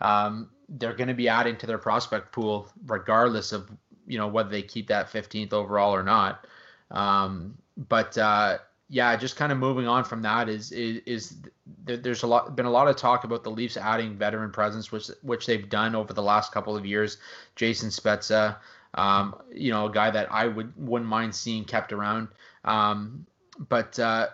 um, 0.00 0.50
they're 0.68 0.94
going 0.94 1.08
to 1.08 1.14
be 1.14 1.28
adding 1.28 1.56
to 1.56 1.66
their 1.66 1.78
prospect 1.78 2.32
pool 2.32 2.68
regardless 2.86 3.52
of 3.52 3.68
you 4.06 4.18
know 4.18 4.28
whether 4.28 4.50
they 4.50 4.62
keep 4.62 4.86
that 4.88 5.10
15th 5.12 5.52
overall 5.52 5.94
or 5.94 6.02
not. 6.04 6.46
Um, 6.92 7.58
but 7.76 8.16
uh, 8.16 8.58
yeah, 8.94 9.16
just 9.16 9.34
kind 9.34 9.50
of 9.50 9.58
moving 9.58 9.88
on 9.88 10.04
from 10.04 10.22
that 10.22 10.48
is 10.48 10.70
is, 10.70 11.02
is 11.04 11.36
there, 11.84 11.96
there's 11.96 12.22
a 12.22 12.28
lot 12.28 12.54
been 12.54 12.64
a 12.64 12.70
lot 12.70 12.86
of 12.86 12.94
talk 12.94 13.24
about 13.24 13.42
the 13.42 13.50
Leafs 13.50 13.76
adding 13.76 14.14
veteran 14.14 14.52
presence, 14.52 14.92
which 14.92 15.08
which 15.22 15.46
they've 15.46 15.68
done 15.68 15.96
over 15.96 16.12
the 16.12 16.22
last 16.22 16.52
couple 16.52 16.76
of 16.76 16.86
years. 16.86 17.16
Jason 17.56 17.88
Spezza, 17.88 18.56
um, 18.94 19.34
you 19.52 19.72
know, 19.72 19.86
a 19.86 19.90
guy 19.90 20.12
that 20.12 20.30
I 20.30 20.46
would 20.46 20.72
wouldn't 20.76 21.10
mind 21.10 21.34
seeing 21.34 21.64
kept 21.64 21.92
around. 21.92 22.28
Um, 22.64 23.26
but 23.68 23.98
uh, 23.98 24.28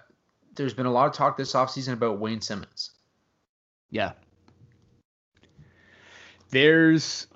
there's 0.56 0.74
been 0.74 0.84
a 0.84 0.92
lot 0.92 1.06
of 1.06 1.14
talk 1.14 1.38
this 1.38 1.54
offseason 1.54 1.94
about 1.94 2.18
Wayne 2.18 2.42
Simmonds. 2.42 2.90
Yeah. 3.88 4.12
There's, 6.50 7.28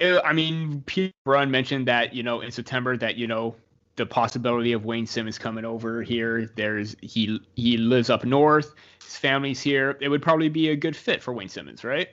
uh, 0.00 0.20
I 0.20 0.32
mean, 0.32 0.84
Pete 0.86 1.12
Brun 1.24 1.50
mentioned 1.50 1.88
that 1.88 2.14
you 2.14 2.22
know 2.22 2.40
in 2.40 2.52
September 2.52 2.96
that 2.98 3.16
you 3.16 3.26
know 3.26 3.56
the 3.96 4.06
possibility 4.06 4.72
of 4.72 4.84
Wayne 4.84 5.06
Simmonds 5.06 5.38
coming 5.38 5.64
over 5.64 6.02
here. 6.02 6.50
There's 6.54 6.96
he 7.00 7.40
he 7.54 7.76
lives 7.78 8.10
up 8.10 8.24
north. 8.24 8.74
His 9.02 9.16
family's 9.16 9.60
here. 9.60 9.96
It 10.00 10.08
would 10.08 10.22
probably 10.22 10.48
be 10.48 10.68
a 10.68 10.76
good 10.76 10.94
fit 10.94 11.22
for 11.22 11.32
Wayne 11.32 11.48
Simmonds, 11.48 11.82
right? 11.82 12.08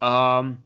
Um, 0.00 0.62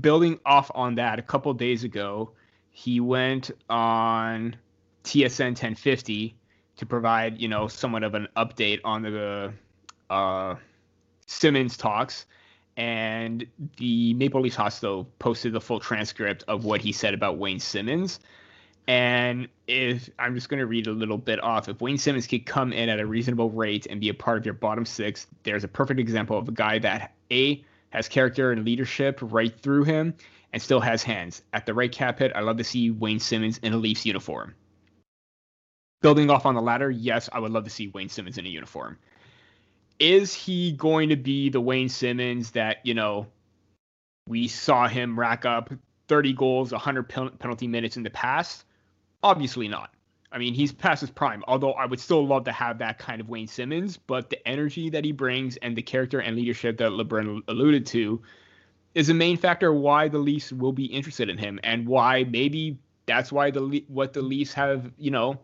building 0.00 0.40
off 0.44 0.70
on 0.74 0.94
that, 0.96 1.18
a 1.18 1.22
couple 1.22 1.52
days 1.54 1.84
ago, 1.84 2.32
he 2.70 3.00
went 3.00 3.50
on 3.68 4.56
TSN 5.04 5.48
1050 5.48 6.34
to 6.76 6.86
provide 6.86 7.40
you 7.40 7.48
know 7.48 7.68
somewhat 7.68 8.02
of 8.02 8.14
an 8.14 8.28
update 8.36 8.80
on 8.84 9.02
the 9.02 9.52
uh, 10.10 10.54
Simmonds 11.26 11.76
talks, 11.76 12.24
and 12.78 13.46
the 13.76 14.14
Maple 14.14 14.40
Leafs 14.40 14.56
Hotstove 14.56 15.06
posted 15.18 15.52
the 15.52 15.60
full 15.60 15.80
transcript 15.80 16.44
of 16.48 16.64
what 16.64 16.80
he 16.80 16.92
said 16.92 17.12
about 17.12 17.36
Wayne 17.36 17.60
Simmonds. 17.60 18.20
And 18.86 19.48
if 19.66 20.10
I'm 20.18 20.34
just 20.34 20.48
going 20.48 20.60
to 20.60 20.66
read 20.66 20.86
a 20.86 20.92
little 20.92 21.16
bit 21.16 21.42
off, 21.42 21.68
if 21.68 21.80
Wayne 21.80 21.96
Simmonds 21.96 22.26
could 22.26 22.44
come 22.44 22.72
in 22.72 22.88
at 22.88 23.00
a 23.00 23.06
reasonable 23.06 23.50
rate 23.50 23.86
and 23.86 24.00
be 24.00 24.10
a 24.10 24.14
part 24.14 24.38
of 24.38 24.44
your 24.44 24.54
bottom 24.54 24.84
six, 24.84 25.26
there's 25.42 25.64
a 25.64 25.68
perfect 25.68 26.00
example 26.00 26.36
of 26.36 26.48
a 26.48 26.52
guy 26.52 26.78
that 26.80 27.14
a 27.30 27.64
has 27.90 28.08
character 28.08 28.52
and 28.52 28.64
leadership 28.64 29.18
right 29.22 29.58
through 29.60 29.84
him 29.84 30.14
and 30.52 30.60
still 30.60 30.80
has 30.80 31.02
hands. 31.02 31.42
At 31.52 31.64
the 31.64 31.72
right 31.72 31.90
cap 31.90 32.18
hit, 32.18 32.32
I 32.34 32.40
love 32.40 32.58
to 32.58 32.64
see 32.64 32.90
Wayne 32.90 33.20
Simmonds 33.20 33.58
in 33.58 33.72
a 33.72 33.76
Leafs 33.76 34.04
uniform. 34.04 34.54
Building 36.02 36.28
off 36.28 36.44
on 36.44 36.54
the 36.54 36.60
latter, 36.60 36.90
yes, 36.90 37.30
I 37.32 37.38
would 37.38 37.52
love 37.52 37.64
to 37.64 37.70
see 37.70 37.88
Wayne 37.88 38.10
Simmonds 38.10 38.36
in 38.36 38.44
a 38.44 38.50
uniform 38.50 38.98
is 39.98 40.34
he 40.34 40.72
going 40.72 41.08
to 41.08 41.16
be 41.16 41.48
the 41.48 41.60
Wayne 41.60 41.88
Simmonds 41.88 42.50
that, 42.52 42.78
you 42.84 42.94
know, 42.94 43.26
we 44.28 44.48
saw 44.48 44.88
him 44.88 45.18
rack 45.18 45.44
up 45.44 45.72
30 46.08 46.32
goals, 46.32 46.72
100 46.72 47.08
penalty 47.38 47.66
minutes 47.66 47.96
in 47.96 48.02
the 48.02 48.10
past? 48.10 48.64
Obviously 49.24 49.66
not. 49.66 49.90
I 50.30 50.38
mean, 50.38 50.52
he's 50.52 50.70
past 50.72 51.00
his 51.00 51.10
prime, 51.10 51.42
although 51.48 51.72
I 51.72 51.86
would 51.86 51.98
still 51.98 52.26
love 52.26 52.44
to 52.44 52.52
have 52.52 52.78
that 52.78 52.98
kind 52.98 53.20
of 53.20 53.28
Wayne 53.28 53.46
Simmonds, 53.46 53.96
but 53.96 54.28
the 54.30 54.46
energy 54.46 54.90
that 54.90 55.04
he 55.04 55.12
brings 55.12 55.56
and 55.58 55.74
the 55.74 55.82
character 55.82 56.20
and 56.20 56.36
leadership 56.36 56.76
that 56.78 56.90
LeBrun 56.90 57.40
alluded 57.48 57.86
to 57.86 58.20
is 58.94 59.08
a 59.08 59.14
main 59.14 59.38
factor 59.38 59.72
why 59.72 60.08
the 60.08 60.18
Leafs 60.18 60.52
will 60.52 60.72
be 60.72 60.84
interested 60.84 61.30
in 61.30 61.38
him 61.38 61.58
and 61.64 61.88
why 61.88 62.24
maybe 62.24 62.78
that's 63.06 63.32
why 63.32 63.50
the 63.50 63.82
what 63.88 64.12
the 64.12 64.22
Leafs 64.22 64.52
have, 64.52 64.92
you 64.98 65.10
know, 65.10 65.40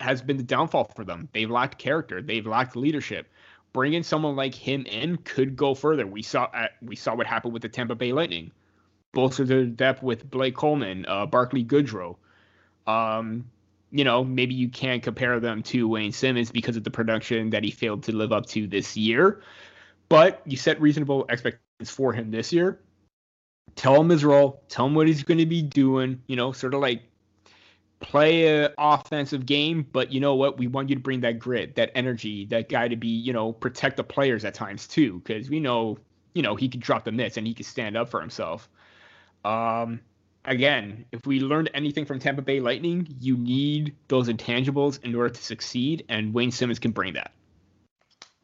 has 0.00 0.20
been 0.20 0.36
the 0.36 0.42
downfall 0.42 0.90
for 0.96 1.04
them. 1.04 1.28
They've 1.32 1.50
lacked 1.50 1.78
character, 1.78 2.20
they've 2.20 2.46
lacked 2.46 2.74
leadership 2.74 3.28
bringing 3.72 4.02
someone 4.02 4.36
like 4.36 4.54
him 4.54 4.84
in 4.86 5.16
could 5.18 5.56
go 5.56 5.74
further. 5.74 6.06
We 6.06 6.22
saw 6.22 6.48
at, 6.52 6.72
we 6.82 6.96
saw 6.96 7.14
what 7.14 7.26
happened 7.26 7.52
with 7.52 7.62
the 7.62 7.68
Tampa 7.68 7.94
Bay 7.94 8.12
Lightning, 8.12 8.50
bolster 9.12 9.44
their 9.44 9.64
depth 9.64 10.02
with 10.02 10.28
Blake 10.28 10.56
Coleman, 10.56 11.06
uh, 11.06 11.26
Barclay 11.26 11.64
Goodrow. 11.64 12.16
Um, 12.90 13.44
you 13.90 14.04
know, 14.04 14.22
maybe 14.24 14.54
you 14.54 14.68
can't 14.68 15.02
compare 15.02 15.40
them 15.40 15.62
to 15.64 15.88
Wayne 15.88 16.12
Simmonds 16.12 16.50
because 16.50 16.76
of 16.76 16.84
the 16.84 16.90
production 16.90 17.50
that 17.50 17.64
he 17.64 17.70
failed 17.70 18.04
to 18.04 18.12
live 18.12 18.32
up 18.32 18.46
to 18.46 18.66
this 18.66 18.96
year, 18.96 19.42
but 20.08 20.42
you 20.44 20.56
set 20.56 20.80
reasonable 20.80 21.26
expectations 21.28 21.90
for 21.90 22.12
him 22.12 22.30
this 22.30 22.52
year. 22.52 22.80
Tell 23.76 24.00
him 24.00 24.08
his 24.08 24.24
role. 24.24 24.62
Tell 24.68 24.86
him 24.86 24.94
what 24.94 25.06
he's 25.06 25.22
going 25.22 25.38
to 25.38 25.46
be 25.46 25.62
doing. 25.62 26.20
You 26.26 26.36
know, 26.36 26.52
sort 26.52 26.74
of 26.74 26.80
like 26.80 27.02
play 28.00 28.64
an 28.64 28.72
offensive 28.78 29.46
game, 29.46 29.86
but 29.92 30.12
you 30.12 30.20
know 30.20 30.34
what? 30.34 30.58
We 30.58 30.66
want 30.66 30.88
you 30.88 30.96
to 30.96 31.00
bring 31.00 31.20
that 31.20 31.38
grit, 31.38 31.76
that 31.76 31.90
energy, 31.94 32.46
that 32.46 32.68
guy 32.68 32.88
to 32.88 32.96
be, 32.96 33.08
you 33.08 33.32
know, 33.32 33.52
protect 33.52 33.96
the 33.96 34.04
players 34.04 34.44
at 34.44 34.54
times 34.54 34.86
too, 34.86 35.20
because 35.20 35.50
we 35.50 35.60
know, 35.60 35.98
you 36.34 36.42
know, 36.42 36.56
he 36.56 36.68
could 36.68 36.80
drop 36.80 37.04
the 37.04 37.12
mitts 37.12 37.36
and 37.36 37.46
he 37.46 37.54
could 37.54 37.66
stand 37.66 37.96
up 37.96 38.08
for 38.08 38.20
himself. 38.20 38.68
Um, 39.44 40.00
again, 40.44 41.04
if 41.12 41.26
we 41.26 41.40
learned 41.40 41.70
anything 41.74 42.04
from 42.04 42.18
Tampa 42.18 42.42
Bay 42.42 42.60
Lightning, 42.60 43.06
you 43.20 43.36
need 43.36 43.94
those 44.08 44.28
intangibles 44.28 45.02
in 45.02 45.14
order 45.14 45.34
to 45.34 45.42
succeed, 45.42 46.04
and 46.08 46.32
Wayne 46.34 46.50
Simmonds 46.50 46.78
can 46.78 46.90
bring 46.90 47.14
that. 47.14 47.32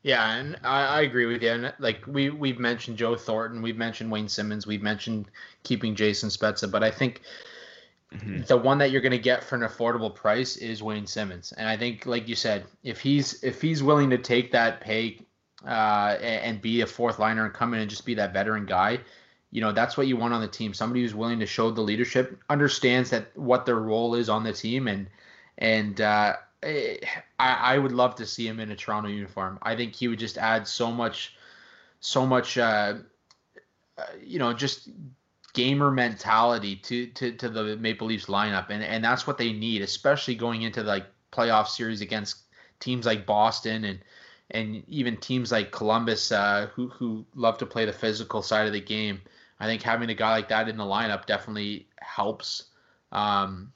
Yeah, 0.02 0.36
and 0.36 0.56
I, 0.62 0.84
I 0.86 1.00
agree 1.02 1.26
with 1.26 1.42
you. 1.42 1.50
And 1.50 1.74
like 1.78 2.06
we 2.06 2.30
we've 2.30 2.60
mentioned 2.60 2.96
Joe 2.96 3.16
Thornton, 3.16 3.60
we've 3.60 3.76
mentioned 3.76 4.10
Wayne 4.10 4.28
Simmonds, 4.28 4.66
we've 4.66 4.82
mentioned 4.82 5.26
keeping 5.64 5.94
Jason 5.94 6.28
Spezza, 6.28 6.70
but 6.70 6.84
I 6.84 6.90
think 6.90 7.22
Mhm. 8.14 8.46
the 8.46 8.56
one 8.56 8.78
that 8.78 8.92
you're 8.92 9.00
going 9.00 9.10
to 9.10 9.18
get 9.18 9.42
for 9.42 9.56
an 9.56 9.62
affordable 9.62 10.14
price 10.14 10.56
is 10.58 10.80
Wayne 10.80 11.08
Simmonds. 11.08 11.50
And 11.52 11.68
I 11.68 11.76
think, 11.76 12.06
like 12.06 12.28
you 12.28 12.36
said, 12.36 12.64
if 12.84 13.00
he's 13.00 13.42
if 13.42 13.60
he's 13.60 13.82
willing 13.82 14.10
to 14.10 14.18
take 14.18 14.52
that 14.52 14.80
pay, 14.80 15.18
uh, 15.66 16.16
and, 16.20 16.60
be 16.60 16.82
a 16.82 16.86
fourth 16.86 17.18
liner 17.18 17.44
and 17.44 17.52
come 17.54 17.74
in 17.74 17.80
and 17.80 17.90
just 17.90 18.06
be 18.06 18.14
that 18.14 18.32
veteran 18.32 18.66
guy. 18.66 19.00
You 19.50 19.60
know, 19.60 19.72
that's 19.72 19.96
what 19.96 20.06
you 20.06 20.16
want 20.16 20.34
on 20.34 20.40
the 20.40 20.48
team. 20.48 20.74
Somebody 20.74 21.02
who's 21.02 21.14
willing 21.14 21.40
to 21.40 21.46
show 21.46 21.70
the 21.70 21.80
leadership, 21.80 22.38
understands 22.50 23.10
that 23.10 23.36
what 23.36 23.64
their 23.64 23.78
role 23.78 24.14
is 24.14 24.28
on 24.28 24.44
the 24.44 24.52
team, 24.52 24.88
and 24.88 25.08
and 25.58 26.00
uh, 26.00 26.36
I, 26.62 26.98
I 27.38 27.78
would 27.78 27.92
love 27.92 28.16
to 28.16 28.26
see 28.26 28.46
him 28.46 28.60
in 28.60 28.70
a 28.70 28.76
Toronto 28.76 29.08
uniform. 29.08 29.58
I 29.62 29.76
think 29.76 29.94
he 29.94 30.08
would 30.08 30.18
just 30.18 30.36
add 30.36 30.66
so 30.66 30.90
much, 30.90 31.36
so 32.00 32.26
much, 32.26 32.58
uh, 32.58 32.94
uh, 33.98 34.02
you 34.22 34.38
know, 34.38 34.52
just 34.52 34.88
gamer 35.52 35.90
mentality 35.90 36.76
to, 36.76 37.06
to 37.08 37.32
to 37.32 37.48
the 37.48 37.76
Maple 37.76 38.08
Leafs 38.08 38.26
lineup, 38.26 38.70
and 38.70 38.82
and 38.82 39.04
that's 39.04 39.26
what 39.26 39.38
they 39.38 39.52
need, 39.52 39.82
especially 39.82 40.34
going 40.34 40.62
into 40.62 40.82
like 40.82 41.06
playoff 41.32 41.68
series 41.68 42.00
against 42.00 42.42
teams 42.80 43.06
like 43.06 43.26
Boston 43.26 43.84
and 43.84 43.98
and 44.50 44.82
even 44.88 45.16
teams 45.16 45.50
like 45.50 45.72
Columbus 45.72 46.32
uh, 46.32 46.68
who 46.74 46.88
who 46.88 47.24
love 47.34 47.58
to 47.58 47.66
play 47.66 47.84
the 47.84 47.92
physical 47.92 48.42
side 48.42 48.66
of 48.66 48.72
the 48.72 48.80
game. 48.80 49.20
I 49.58 49.66
think 49.66 49.82
having 49.82 50.10
a 50.10 50.14
guy 50.14 50.32
like 50.32 50.48
that 50.48 50.68
in 50.68 50.76
the 50.76 50.84
lineup 50.84 51.26
definitely 51.26 51.86
helps. 52.00 52.64
Um, 53.12 53.72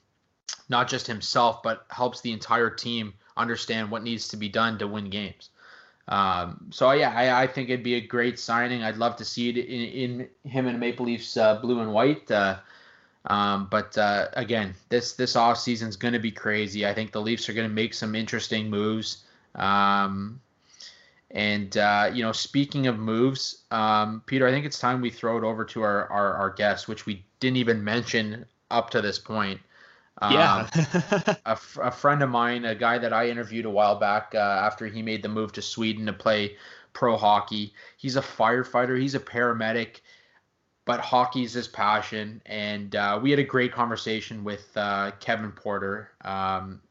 not 0.69 0.87
just 0.87 1.07
himself, 1.07 1.63
but 1.63 1.85
helps 1.89 2.21
the 2.21 2.31
entire 2.31 2.69
team 2.69 3.13
understand 3.37 3.91
what 3.91 4.03
needs 4.03 4.29
to 4.29 4.37
be 4.37 4.49
done 4.49 4.77
to 4.79 4.87
win 4.87 5.09
games. 5.09 5.49
Um, 6.07 6.67
so 6.71 6.91
yeah, 6.91 7.11
I, 7.11 7.43
I, 7.43 7.47
think 7.47 7.69
it'd 7.69 7.83
be 7.83 7.95
a 7.95 8.01
great 8.01 8.39
signing. 8.39 8.83
I'd 8.83 8.97
love 8.97 9.15
to 9.17 9.25
see 9.25 9.49
it 9.49 9.57
in, 9.57 10.27
in 10.31 10.49
him 10.49 10.67
in 10.67 10.79
Maple 10.79 11.05
Leafs 11.05 11.37
uh, 11.37 11.55
blue 11.55 11.79
and 11.79 11.93
white. 11.93 12.29
Uh, 12.29 12.57
um, 13.25 13.67
but 13.69 13.97
uh, 13.97 14.27
again, 14.33 14.73
this 14.89 15.13
this 15.13 15.35
off 15.35 15.59
season 15.59 15.87
is 15.89 15.95
going 15.95 16.13
to 16.13 16.19
be 16.19 16.31
crazy. 16.31 16.87
I 16.87 16.93
think 16.93 17.11
the 17.11 17.21
Leafs 17.21 17.47
are 17.49 17.53
going 17.53 17.69
to 17.69 17.73
make 17.73 17.93
some 17.93 18.15
interesting 18.15 18.69
moves. 18.69 19.23
Um, 19.55 20.41
and 21.31 21.77
uh, 21.77 22.09
you 22.13 22.23
know, 22.23 22.31
speaking 22.31 22.87
of 22.87 22.99
moves, 22.99 23.63
um, 23.71 24.21
Peter, 24.25 24.47
I 24.47 24.51
think 24.51 24.65
it's 24.65 24.79
time 24.79 25.01
we 25.01 25.09
throw 25.09 25.37
it 25.37 25.43
over 25.43 25.63
to 25.65 25.81
our, 25.81 26.07
our 26.07 26.33
our 26.33 26.49
guest, 26.49 26.87
which 26.87 27.05
we 27.05 27.25
didn't 27.39 27.57
even 27.57 27.83
mention 27.83 28.45
up 28.69 28.89
to 28.91 29.01
this 29.01 29.17
point. 29.17 29.59
Yeah. 30.21 30.67
um, 30.75 31.35
a, 31.45 31.57
a 31.81 31.91
friend 31.91 32.21
of 32.21 32.29
mine, 32.29 32.65
a 32.65 32.75
guy 32.75 32.97
that 32.97 33.13
I 33.13 33.29
interviewed 33.29 33.65
a 33.65 33.69
while 33.69 33.95
back 33.95 34.33
uh, 34.35 34.37
after 34.37 34.87
he 34.87 35.01
made 35.01 35.23
the 35.23 35.29
move 35.29 35.51
to 35.53 35.61
Sweden 35.61 36.05
to 36.05 36.13
play 36.13 36.57
pro 36.93 37.17
hockey. 37.17 37.73
He's 37.97 38.17
a 38.17 38.21
firefighter, 38.21 38.99
he's 38.99 39.15
a 39.15 39.19
paramedic, 39.19 40.01
but 40.85 40.99
hockey's 40.99 41.53
his 41.53 41.67
passion. 41.67 42.41
And 42.45 42.95
uh, 42.95 43.19
we 43.21 43.31
had 43.31 43.39
a 43.39 43.43
great 43.43 43.71
conversation 43.71 44.43
with 44.43 44.69
uh, 44.75 45.11
Kevin 45.19 45.51
Porter. 45.51 46.11
Um, 46.23 46.81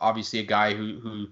obviously, 0.00 0.40
a 0.40 0.44
guy 0.44 0.74
who, 0.74 0.98
who 1.00 1.28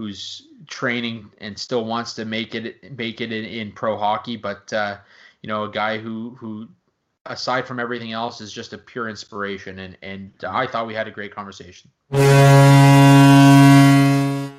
who's 0.00 0.48
training 0.66 1.30
and 1.38 1.58
still 1.58 1.84
wants 1.84 2.14
to 2.14 2.24
make 2.24 2.54
it 2.54 2.96
make 2.96 3.20
it 3.20 3.32
in, 3.32 3.44
in 3.44 3.72
pro 3.72 3.98
hockey, 3.98 4.36
but 4.36 4.72
uh, 4.72 4.96
you 5.42 5.48
know, 5.48 5.64
a 5.64 5.70
guy 5.70 5.98
who 5.98 6.36
who 6.38 6.68
aside 7.26 7.66
from 7.66 7.78
everything 7.78 8.12
else, 8.12 8.40
is 8.40 8.52
just 8.52 8.72
a 8.72 8.78
pure 8.78 9.08
inspiration. 9.08 9.78
And 9.78 9.96
and 10.02 10.32
I 10.46 10.66
thought 10.66 10.86
we 10.86 10.94
had 10.94 11.08
a 11.08 11.10
great 11.10 11.34
conversation. 11.34 11.90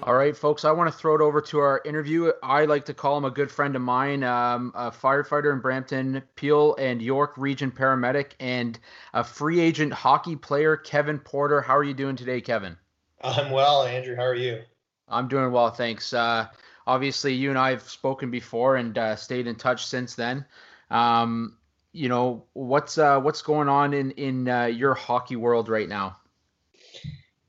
All 0.04 0.16
right, 0.16 0.36
folks, 0.36 0.66
I 0.66 0.72
want 0.72 0.92
to 0.92 0.98
throw 0.98 1.14
it 1.16 1.22
over 1.22 1.42
to 1.42 1.60
our 1.60 1.82
interview. 1.86 2.32
I 2.42 2.66
like 2.66 2.86
to 2.86 2.94
call 2.94 3.18
him 3.18 3.26
a 3.26 3.30
good 3.30 3.52
friend 3.52 3.76
of 3.76 3.84
mine, 3.84 4.24
um, 4.24 4.72
a 4.76 4.90
firefighter 4.90 5.54
in 5.54 5.60
Brampton, 5.60 6.24
Peel 6.36 6.76
and 6.80 7.02
York 7.02 7.34
Region 7.38 7.72
paramedic, 7.72 8.32
and 8.40 8.80
a 9.14 9.24
free 9.24 9.60
agent 9.60 9.94
hockey 9.94 10.36
player, 10.36 10.76
Kevin 10.76 11.20
Porter. 11.20 11.62
How 11.62 11.78
are 11.78 11.84
you 11.84 11.94
doing 11.94 12.16
today, 12.16 12.42
Kevin? 12.42 12.78
I'm 13.24 13.52
well, 13.52 13.84
Andrew. 13.84 14.16
How 14.16 14.24
are 14.24 14.36
you? 14.36 14.64
I'm 15.12 15.28
doing 15.28 15.52
well, 15.52 15.70
thanks. 15.70 16.14
Uh, 16.14 16.48
obviously, 16.88 17.34
you 17.34 17.50
and 17.50 17.60
I 17.60 17.72
have 17.72 17.84
spoken 17.84 18.32
before 18.32 18.78
and 18.78 18.98
uh, 18.98 19.16
stayed 19.16 19.48
in 19.48 19.56
touch 19.56 19.86
since 19.86 20.16
then. 20.16 20.46
Um, 20.90 21.58
you 21.94 22.08
know 22.08 22.46
what's 22.54 22.98
uh, 22.98 23.20
what's 23.20 23.42
going 23.42 23.68
on 23.68 23.94
in 23.94 24.12
in 24.12 24.48
uh, 24.48 24.66
your 24.66 24.94
hockey 24.94 25.36
world 25.36 25.70
right 25.70 25.90
now? 25.90 26.18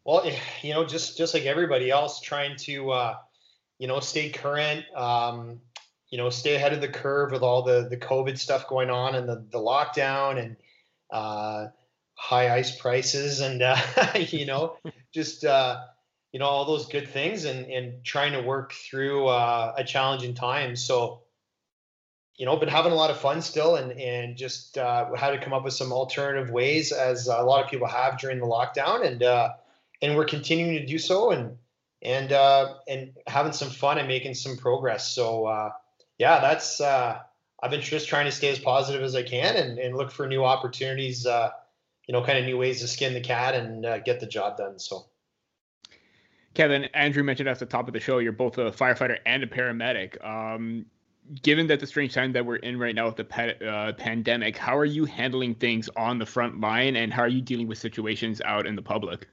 Well, 0.04 0.28
you 0.62 0.74
know, 0.74 0.84
just 0.84 1.16
just 1.16 1.34
like 1.34 1.44
everybody 1.44 1.90
else, 1.90 2.20
trying 2.20 2.56
to 2.56 2.90
uh, 2.90 3.16
you 3.78 3.86
know 3.86 4.00
stay 4.00 4.30
current, 4.30 4.84
um, 4.96 5.60
you 6.08 6.18
know, 6.18 6.28
stay 6.28 6.56
ahead 6.56 6.72
of 6.72 6.80
the 6.80 6.88
curve 6.88 7.30
with 7.30 7.42
all 7.42 7.62
the 7.62 7.88
the 7.88 7.96
COVID 7.96 8.38
stuff 8.38 8.68
going 8.68 8.90
on 8.90 9.14
and 9.14 9.28
the 9.28 9.44
the 9.50 9.58
lockdown 9.58 10.38
and 10.38 10.56
uh, 11.12 11.66
high 12.14 12.54
ice 12.54 12.76
prices 12.76 13.40
and 13.40 13.62
uh, 13.62 13.76
you 14.16 14.46
know 14.46 14.76
just 15.12 15.44
uh, 15.44 15.80
you 16.32 16.38
know 16.38 16.46
all 16.46 16.64
those 16.64 16.86
good 16.86 17.08
things 17.08 17.44
and 17.44 17.70
and 17.70 18.04
trying 18.04 18.32
to 18.32 18.40
work 18.40 18.72
through 18.72 19.26
uh, 19.28 19.74
a 19.76 19.84
challenging 19.84 20.34
time. 20.34 20.76
So 20.76 21.22
you 22.36 22.46
know, 22.46 22.56
been 22.56 22.68
having 22.68 22.92
a 22.92 22.96
lot 22.96 23.10
of 23.10 23.18
fun 23.18 23.42
still, 23.42 23.76
and 23.76 23.92
and 23.92 24.36
just 24.36 24.78
uh, 24.78 25.14
had 25.14 25.30
to 25.30 25.38
come 25.38 25.52
up 25.52 25.64
with 25.64 25.74
some 25.74 25.92
alternative 25.92 26.50
ways, 26.50 26.90
as 26.90 27.28
a 27.28 27.42
lot 27.42 27.64
of 27.64 27.70
people 27.70 27.86
have 27.86 28.18
during 28.18 28.38
the 28.38 28.46
lockdown, 28.46 29.06
and 29.06 29.22
uh, 29.22 29.50
and 30.00 30.16
we're 30.16 30.24
continuing 30.24 30.74
to 30.74 30.86
do 30.86 30.98
so, 30.98 31.30
and 31.30 31.56
and 32.00 32.32
uh, 32.32 32.74
and 32.88 33.12
having 33.26 33.52
some 33.52 33.68
fun 33.68 33.98
and 33.98 34.08
making 34.08 34.34
some 34.34 34.56
progress. 34.56 35.14
So 35.14 35.46
uh, 35.46 35.70
yeah, 36.18 36.40
that's 36.40 36.80
uh, 36.80 37.18
I've 37.62 37.70
been 37.70 37.82
just 37.82 38.08
trying 38.08 38.24
to 38.24 38.32
stay 38.32 38.48
as 38.48 38.58
positive 38.58 39.02
as 39.02 39.14
I 39.14 39.22
can, 39.22 39.56
and 39.56 39.78
and 39.78 39.96
look 39.96 40.10
for 40.10 40.26
new 40.26 40.44
opportunities, 40.44 41.26
uh, 41.26 41.50
you 42.08 42.12
know, 42.12 42.24
kind 42.24 42.38
of 42.38 42.44
new 42.46 42.56
ways 42.56 42.80
to 42.80 42.88
skin 42.88 43.12
the 43.12 43.20
cat 43.20 43.54
and 43.54 43.84
uh, 43.84 43.98
get 43.98 44.20
the 44.20 44.26
job 44.26 44.56
done. 44.56 44.78
So. 44.78 45.06
Kevin, 46.54 46.84
Andrew 46.94 47.22
mentioned 47.22 47.48
at 47.48 47.58
the 47.58 47.66
top 47.66 47.88
of 47.88 47.94
the 47.94 48.00
show, 48.00 48.18
you're 48.18 48.32
both 48.32 48.58
a 48.58 48.70
firefighter 48.70 49.18
and 49.24 49.42
a 49.42 49.46
paramedic. 49.46 50.22
Um, 50.24 50.86
given 51.42 51.66
that 51.68 51.80
the 51.80 51.86
strange 51.86 52.12
time 52.12 52.32
that 52.32 52.44
we're 52.44 52.56
in 52.56 52.78
right 52.78 52.94
now 52.94 53.06
with 53.06 53.16
the 53.16 53.68
uh, 53.68 53.92
pandemic, 53.92 54.56
how 54.56 54.76
are 54.76 54.84
you 54.84 55.04
handling 55.04 55.54
things 55.54 55.88
on 55.96 56.18
the 56.18 56.26
front 56.26 56.60
line, 56.60 56.96
and 56.96 57.12
how 57.12 57.22
are 57.22 57.28
you 57.28 57.40
dealing 57.40 57.68
with 57.68 57.78
situations 57.78 58.40
out 58.44 58.66
in 58.66 58.76
the 58.76 58.82
public? 58.82 59.28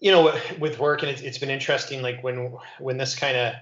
You 0.00 0.12
know, 0.12 0.38
with 0.58 0.78
work, 0.78 1.02
and 1.02 1.10
it's, 1.10 1.22
it's 1.22 1.38
been 1.38 1.50
interesting. 1.50 2.02
Like 2.02 2.22
when 2.22 2.56
when 2.78 2.98
this 2.98 3.14
kind 3.14 3.36
of 3.36 3.54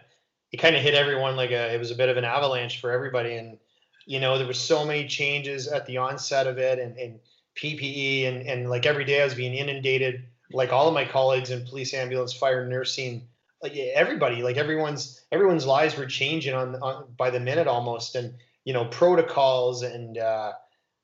it 0.52 0.58
kind 0.58 0.76
of 0.76 0.82
hit 0.82 0.94
everyone 0.94 1.36
like 1.36 1.50
a 1.50 1.74
it 1.74 1.78
was 1.78 1.90
a 1.90 1.94
bit 1.94 2.08
of 2.08 2.16
an 2.16 2.24
avalanche 2.24 2.80
for 2.80 2.90
everybody, 2.90 3.36
and 3.36 3.58
you 4.06 4.20
know 4.20 4.36
there 4.36 4.46
was 4.46 4.60
so 4.60 4.84
many 4.84 5.06
changes 5.06 5.68
at 5.68 5.86
the 5.86 5.98
onset 5.98 6.46
of 6.46 6.58
it, 6.58 6.78
and, 6.78 6.96
and 6.98 7.20
PPE, 7.56 8.26
and 8.26 8.46
and 8.46 8.68
like 8.68 8.86
every 8.86 9.04
day 9.04 9.20
I 9.20 9.24
was 9.24 9.34
being 9.34 9.54
inundated, 9.54 10.24
like 10.52 10.73
all 10.73 10.89
of 10.89 10.94
my 10.94 11.05
colleagues 11.05 11.51
in 11.51 11.64
police, 11.66 11.94
ambulance, 11.94 12.32
fire, 12.32 12.66
nursing 12.66 13.27
like 13.62 13.77
everybody, 13.77 14.43
like 14.43 14.56
everyone's 14.56 15.24
everyone's 15.32 15.66
lives 15.66 15.97
were 15.97 16.06
changing 16.06 16.55
on, 16.55 16.77
on 16.77 17.06
by 17.16 17.31
the 17.31 17.40
minute 17.40 17.66
almost, 17.66 18.14
and 18.14 18.35
you 18.64 18.73
know 18.73 18.85
protocols 18.86 19.82
and 19.82 20.18
uh, 20.18 20.52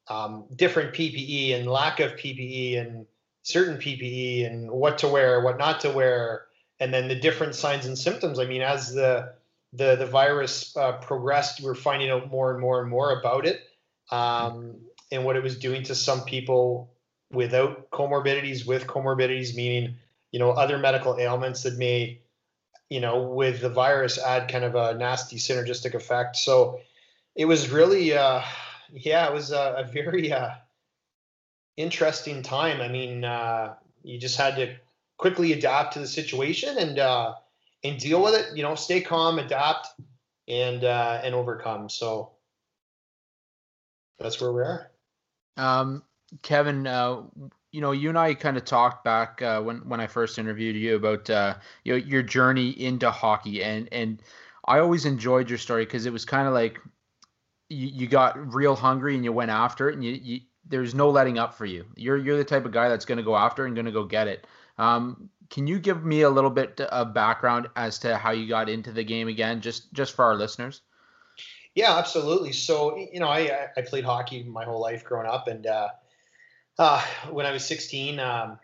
um, 0.09 0.44
different 0.55 0.94
PPE 0.94 1.55
and 1.55 1.70
lack 1.70 2.01
of 2.01 2.12
PPE 2.12 2.78
and 2.78 3.06
certain 3.43 3.78
PPE 3.78 4.47
and 4.47 4.70
what 4.70 4.98
to 4.98 5.09
wear, 5.09 5.40
what 5.40 5.59
not 5.59 5.81
to 5.81 5.90
wear, 5.90 6.47
and 6.78 6.93
then 6.93 7.09
the 7.09 7.14
different 7.14 7.55
signs 7.55 7.86
and 7.86 7.98
symptoms. 7.98 8.39
I 8.39 8.44
mean, 8.44 8.62
as 8.62 8.93
the 8.93 9.32
the 9.73 9.97
the 9.97 10.06
virus 10.06 10.77
uh, 10.77 10.93
progressed, 10.93 11.62
we're 11.62 11.74
finding 11.74 12.10
out 12.10 12.31
more 12.31 12.52
and 12.52 12.60
more 12.60 12.81
and 12.81 12.90
more 12.90 13.19
about 13.19 13.47
it 13.47 13.62
um, 14.10 14.77
and 15.10 15.24
what 15.24 15.36
it 15.36 15.43
was 15.43 15.59
doing 15.59 15.82
to 15.85 15.94
some 15.94 16.23
people 16.24 16.91
without 17.32 17.90
comorbidities, 17.90 18.66
with 18.66 18.86
comorbidities, 18.86 19.54
meaning 19.54 19.96
you 20.30 20.38
know 20.38 20.50
other 20.50 20.78
medical 20.78 21.18
ailments 21.18 21.62
that 21.62 21.78
may 21.78 22.22
you 22.92 23.00
know, 23.00 23.22
with 23.22 23.62
the 23.62 23.70
virus 23.70 24.18
add 24.18 24.50
kind 24.50 24.64
of 24.64 24.74
a 24.74 24.92
nasty 24.92 25.38
synergistic 25.38 25.94
effect. 25.94 26.36
So 26.36 26.78
it 27.34 27.46
was 27.46 27.70
really, 27.70 28.12
uh, 28.12 28.42
yeah, 28.92 29.26
it 29.26 29.32
was 29.32 29.50
a, 29.50 29.76
a 29.78 29.84
very 29.90 30.30
uh, 30.30 30.50
interesting 31.78 32.42
time. 32.42 32.82
I 32.82 32.88
mean, 32.88 33.24
uh, 33.24 33.76
you 34.02 34.18
just 34.18 34.36
had 34.36 34.56
to 34.56 34.74
quickly 35.16 35.54
adapt 35.54 35.94
to 35.94 36.00
the 36.00 36.06
situation 36.06 36.76
and 36.76 36.98
uh, 36.98 37.32
and 37.82 37.98
deal 37.98 38.22
with 38.22 38.34
it. 38.34 38.54
You 38.54 38.62
know, 38.62 38.74
stay 38.74 39.00
calm, 39.00 39.38
adapt, 39.38 39.88
and 40.46 40.84
uh, 40.84 41.22
and 41.24 41.34
overcome. 41.34 41.88
So 41.88 42.32
that's 44.18 44.38
where 44.38 44.52
we 44.52 44.60
are. 44.60 44.90
Um, 45.56 46.02
Kevin, 46.40 46.86
uh, 46.86 47.22
you 47.72 47.80
know, 47.80 47.92
you 47.92 48.09
and 48.09 48.18
I 48.18 48.34
kind 48.34 48.56
of 48.56 48.64
talked 48.64 49.04
back 49.04 49.42
uh, 49.42 49.60
when 49.60 49.78
when 49.88 50.00
I 50.00 50.06
first 50.06 50.38
interviewed 50.38 50.76
you 50.76 50.96
about 50.96 51.28
uh, 51.28 51.54
you 51.84 51.92
know, 51.92 52.04
your 52.06 52.22
journey 52.22 52.70
into 52.70 53.10
hockey, 53.10 53.62
and 53.62 53.88
and 53.92 54.22
I 54.66 54.78
always 54.78 55.04
enjoyed 55.04 55.48
your 55.48 55.59
story 55.59 55.84
because 55.84 56.06
it 56.06 56.12
was 56.12 56.24
kind 56.24 56.46
of 56.46 56.54
like 56.54 56.80
you, 57.68 57.88
you 57.88 58.06
got 58.06 58.54
real 58.54 58.76
hungry 58.76 59.14
and 59.14 59.24
you 59.24 59.32
went 59.32 59.50
after 59.50 59.88
it, 59.88 59.94
and 59.94 60.04
you, 60.04 60.12
you 60.12 60.40
there's 60.68 60.94
no 60.94 61.10
letting 61.10 61.38
up 61.38 61.54
for 61.54 61.66
you. 61.66 61.84
You're 61.96 62.16
you're 62.16 62.36
the 62.36 62.44
type 62.44 62.64
of 62.64 62.72
guy 62.72 62.88
that's 62.88 63.04
going 63.04 63.18
to 63.18 63.24
go 63.24 63.36
after 63.36 63.66
and 63.66 63.74
going 63.74 63.86
to 63.86 63.92
go 63.92 64.04
get 64.04 64.28
it. 64.28 64.46
Um, 64.78 65.28
can 65.50 65.66
you 65.66 65.78
give 65.78 66.04
me 66.04 66.22
a 66.22 66.30
little 66.30 66.50
bit 66.50 66.80
of 66.80 67.12
background 67.12 67.68
as 67.76 67.98
to 68.00 68.16
how 68.16 68.30
you 68.30 68.48
got 68.48 68.68
into 68.68 68.92
the 68.92 69.04
game 69.04 69.28
again, 69.28 69.60
just 69.60 69.92
just 69.92 70.14
for 70.14 70.24
our 70.24 70.36
listeners? 70.36 70.82
Yeah, 71.74 71.96
absolutely. 71.96 72.52
So 72.52 72.96
you 72.96 73.20
know, 73.20 73.28
I 73.28 73.68
I 73.76 73.82
played 73.82 74.04
hockey 74.04 74.42
my 74.44 74.64
whole 74.64 74.80
life 74.80 75.04
growing 75.04 75.26
up, 75.26 75.48
and 75.48 75.66
uh, 75.66 75.88
uh, 76.78 77.03
when 77.31 77.47
I 77.47 77.53
was 77.53 77.65
16, 77.65 78.19
um, 78.19 78.59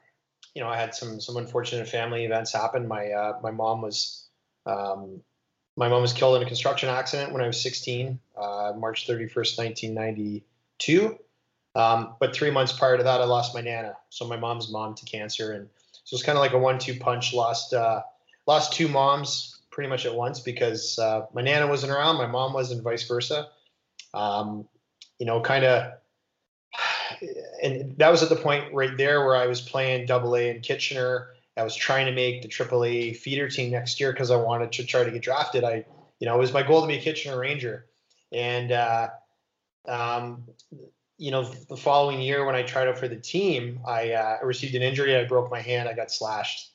you 0.54 0.62
know, 0.62 0.68
I 0.68 0.76
had 0.76 0.94
some 0.94 1.20
some 1.20 1.36
unfortunate 1.36 1.88
family 1.88 2.24
events 2.24 2.52
happen. 2.52 2.88
My 2.88 3.10
uh, 3.10 3.38
my 3.42 3.50
mom 3.50 3.82
was 3.82 4.28
um, 4.66 5.20
my 5.76 5.88
mom 5.88 6.02
was 6.02 6.12
killed 6.12 6.36
in 6.36 6.42
a 6.42 6.46
construction 6.46 6.88
accident 6.88 7.32
when 7.32 7.42
I 7.42 7.46
was 7.46 7.60
16, 7.60 8.18
uh, 8.36 8.72
March 8.76 9.06
31st, 9.06 9.58
1992. 9.58 11.18
Um, 11.76 12.16
but 12.18 12.34
three 12.34 12.50
months 12.50 12.72
prior 12.72 12.96
to 12.96 13.04
that, 13.04 13.20
I 13.20 13.24
lost 13.24 13.54
my 13.54 13.60
nana, 13.60 13.96
so 14.10 14.26
my 14.26 14.36
mom's 14.36 14.72
mom 14.72 14.96
to 14.96 15.04
cancer, 15.04 15.52
and 15.52 15.68
so 16.02 16.14
it's 16.14 16.24
kind 16.24 16.36
of 16.36 16.40
like 16.40 16.54
a 16.54 16.58
one-two 16.58 16.98
punch. 16.98 17.32
Lost 17.32 17.72
uh, 17.72 18.02
lost 18.46 18.72
two 18.72 18.88
moms 18.88 19.60
pretty 19.70 19.88
much 19.88 20.06
at 20.06 20.14
once 20.14 20.40
because 20.40 20.98
uh, 20.98 21.26
my 21.32 21.42
nana 21.42 21.68
wasn't 21.68 21.92
around, 21.92 22.16
my 22.16 22.26
mom 22.26 22.52
was, 22.52 22.72
and 22.72 22.82
vice 22.82 23.06
versa. 23.06 23.48
Um, 24.12 24.66
you 25.20 25.26
know, 25.26 25.40
kind 25.40 25.64
of, 25.64 25.92
and 27.62 27.96
that 27.98 28.10
was 28.10 28.22
at 28.22 28.28
the 28.28 28.36
point 28.36 28.72
right 28.72 28.96
there 28.96 29.24
where 29.24 29.36
I 29.36 29.46
was 29.46 29.60
playing 29.60 30.06
Double 30.06 30.36
A 30.36 30.50
in 30.50 30.60
Kitchener. 30.60 31.28
I 31.56 31.64
was 31.64 31.74
trying 31.74 32.06
to 32.06 32.12
make 32.12 32.42
the 32.42 32.48
AAA 32.48 33.16
feeder 33.16 33.48
team 33.48 33.72
next 33.72 33.98
year 33.98 34.12
because 34.12 34.30
I 34.30 34.36
wanted 34.36 34.72
to 34.72 34.84
try 34.84 35.04
to 35.04 35.10
get 35.10 35.22
drafted. 35.22 35.64
I, 35.64 35.84
you 36.20 36.26
know, 36.26 36.36
it 36.36 36.38
was 36.38 36.52
my 36.52 36.62
goal 36.62 36.82
to 36.82 36.86
be 36.86 36.98
a 36.98 37.00
Kitchener 37.00 37.38
Ranger, 37.38 37.86
and 38.32 38.70
uh, 38.70 39.08
um, 39.88 40.44
you 41.18 41.32
know, 41.32 41.42
the 41.42 41.76
following 41.76 42.20
year 42.20 42.44
when 42.44 42.54
I 42.54 42.62
tried 42.62 42.86
out 42.86 42.96
for 42.96 43.08
the 43.08 43.16
team, 43.16 43.80
I 43.86 44.12
uh, 44.12 44.38
received 44.42 44.74
an 44.76 44.82
injury. 44.82 45.16
I 45.16 45.24
broke 45.24 45.50
my 45.50 45.60
hand. 45.60 45.88
I 45.88 45.94
got 45.94 46.12
slashed. 46.12 46.70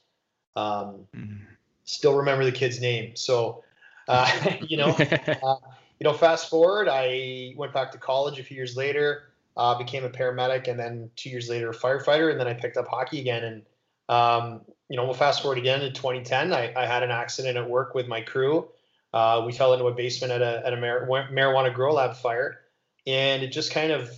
Um, 0.56 1.08
mm-hmm. 1.16 1.38
Still 1.86 2.16
remember 2.16 2.44
the 2.44 2.52
kid's 2.52 2.82
name. 2.82 3.16
So, 3.16 3.64
uh, 4.08 4.30
you 4.62 4.78
know, 4.78 4.90
uh, 5.44 5.56
you 6.00 6.04
know, 6.04 6.14
fast 6.14 6.50
forward, 6.50 6.90
I 6.90 7.54
went 7.56 7.74
back 7.74 7.92
to 7.94 7.98
college 7.98 8.40
a 8.40 8.44
few 8.44 8.58
years 8.58 8.76
later, 8.76 9.33
uh, 9.56 9.78
became 9.78 10.04
a 10.04 10.10
paramedic, 10.10 10.68
and 10.68 10.80
then 10.80 11.10
two 11.16 11.30
years 11.30 11.50
later 11.50 11.70
a 11.70 11.74
firefighter, 11.74 12.32
and 12.32 12.40
then 12.40 12.48
I 12.48 12.54
picked 12.54 12.78
up 12.78 12.88
hockey 12.88 13.20
again. 13.20 13.44
And 13.44 13.66
um, 14.10 14.62
you 14.90 14.98
know, 14.98 15.06
we'll 15.06 15.14
fast 15.14 15.42
forward 15.42 15.58
again 15.58 15.80
to 15.82 15.92
2010. 15.92 16.54
I, 16.54 16.74
I 16.76 16.86
had 16.86 17.04
an 17.04 17.12
accident 17.12 17.58
at 17.58 17.70
work 17.70 17.96
with 17.96 18.08
my 18.08 18.22
crew. 18.22 18.68
Uh, 19.14 19.44
we 19.46 19.54
fell 19.54 19.74
into 19.74 19.86
a 19.86 19.94
basement 19.94 20.32
at 20.32 20.42
a 20.42 20.66
at 20.66 20.74
a 20.74 20.78
mar- 20.78 21.08
marijuana 21.32 21.74
grow 21.74 21.94
lab 21.94 22.16
fire, 22.16 22.60
and 23.06 23.44
it 23.44 23.50
just 23.50 23.72
kind 23.72 23.92
of 23.92 24.10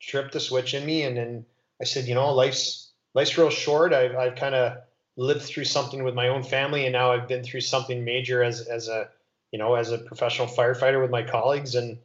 tripped 0.00 0.32
the 0.32 0.40
switch 0.40 0.74
in 0.74 0.86
me. 0.86 1.02
And 1.02 1.16
then 1.16 1.46
I 1.80 1.84
said, 1.84 2.06
you 2.06 2.14
know, 2.14 2.32
life's 2.32 2.92
life's 3.14 3.36
real 3.36 3.50
short. 3.50 3.92
I've 3.92 4.14
I've 4.14 4.36
kind 4.36 4.54
of 4.54 4.78
lived 5.16 5.42
through 5.42 5.64
something 5.64 6.04
with 6.04 6.14
my 6.14 6.28
own 6.28 6.44
family, 6.44 6.84
and 6.86 6.92
now 6.92 7.12
I've 7.12 7.26
been 7.26 7.42
through 7.42 7.62
something 7.62 8.04
major 8.04 8.42
as 8.44 8.60
as 8.60 8.88
a 8.88 9.08
you 9.50 9.58
know 9.58 9.74
as 9.74 9.90
a 9.90 9.98
professional 9.98 10.46
firefighter 10.46 11.00
with 11.02 11.10
my 11.10 11.24
colleagues. 11.24 11.74
And 11.74 11.98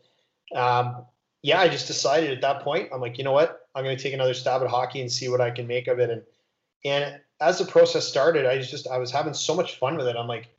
um, 0.55 1.05
yeah, 1.41 1.59
I 1.59 1.67
just 1.67 1.87
decided 1.87 2.31
at 2.31 2.41
that 2.41 2.61
point, 2.63 2.89
I'm 2.93 3.01
like, 3.01 3.17
you 3.17 3.23
know 3.23 3.31
what, 3.31 3.67
I'm 3.75 3.83
going 3.83 3.95
to 3.95 4.03
take 4.03 4.13
another 4.13 4.33
stab 4.33 4.61
at 4.61 4.67
hockey 4.67 5.01
and 5.01 5.11
see 5.11 5.29
what 5.29 5.41
I 5.41 5.51
can 5.51 5.67
make 5.67 5.87
of 5.87 5.99
it. 5.99 6.09
And 6.09 6.21
and 6.85 7.19
as 7.41 7.59
the 7.59 7.65
process 7.65 8.07
started, 8.07 8.45
I 8.45 8.59
just 8.59 8.87
I 8.87 8.97
was 8.97 9.11
having 9.11 9.33
so 9.33 9.55
much 9.55 9.77
fun 9.77 9.97
with 9.97 10.07
it. 10.07 10.15
I'm 10.15 10.27
like, 10.27 10.49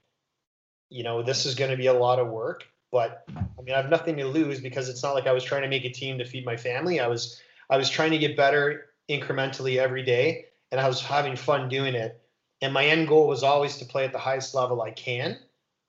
you 0.88 1.02
know, 1.02 1.22
this 1.22 1.46
is 1.46 1.54
going 1.54 1.70
to 1.70 1.76
be 1.76 1.86
a 1.86 1.94
lot 1.94 2.18
of 2.18 2.28
work 2.28 2.64
but 2.90 3.24
I 3.30 3.62
mean, 3.62 3.74
I 3.74 3.76
have 3.76 3.90
nothing 3.90 4.16
to 4.16 4.26
lose 4.26 4.60
because 4.60 4.88
it's 4.88 5.02
not 5.02 5.14
like 5.14 5.26
I 5.26 5.32
was 5.32 5.44
trying 5.44 5.62
to 5.62 5.68
make 5.68 5.84
a 5.84 5.90
team 5.90 6.18
to 6.18 6.24
feed 6.24 6.44
my 6.44 6.56
family. 6.56 7.00
I 7.00 7.06
was 7.06 7.40
I 7.68 7.76
was 7.76 7.88
trying 7.88 8.10
to 8.10 8.18
get 8.18 8.36
better 8.36 8.86
incrementally 9.08 9.76
every 9.76 10.02
day, 10.02 10.46
and 10.72 10.80
I 10.80 10.88
was 10.88 11.00
having 11.00 11.36
fun 11.36 11.68
doing 11.68 11.94
it. 11.94 12.20
And 12.62 12.74
my 12.74 12.84
end 12.84 13.08
goal 13.08 13.26
was 13.26 13.42
always 13.42 13.76
to 13.78 13.84
play 13.84 14.04
at 14.04 14.12
the 14.12 14.18
highest 14.18 14.54
level 14.54 14.82
I 14.82 14.90
can. 14.90 15.38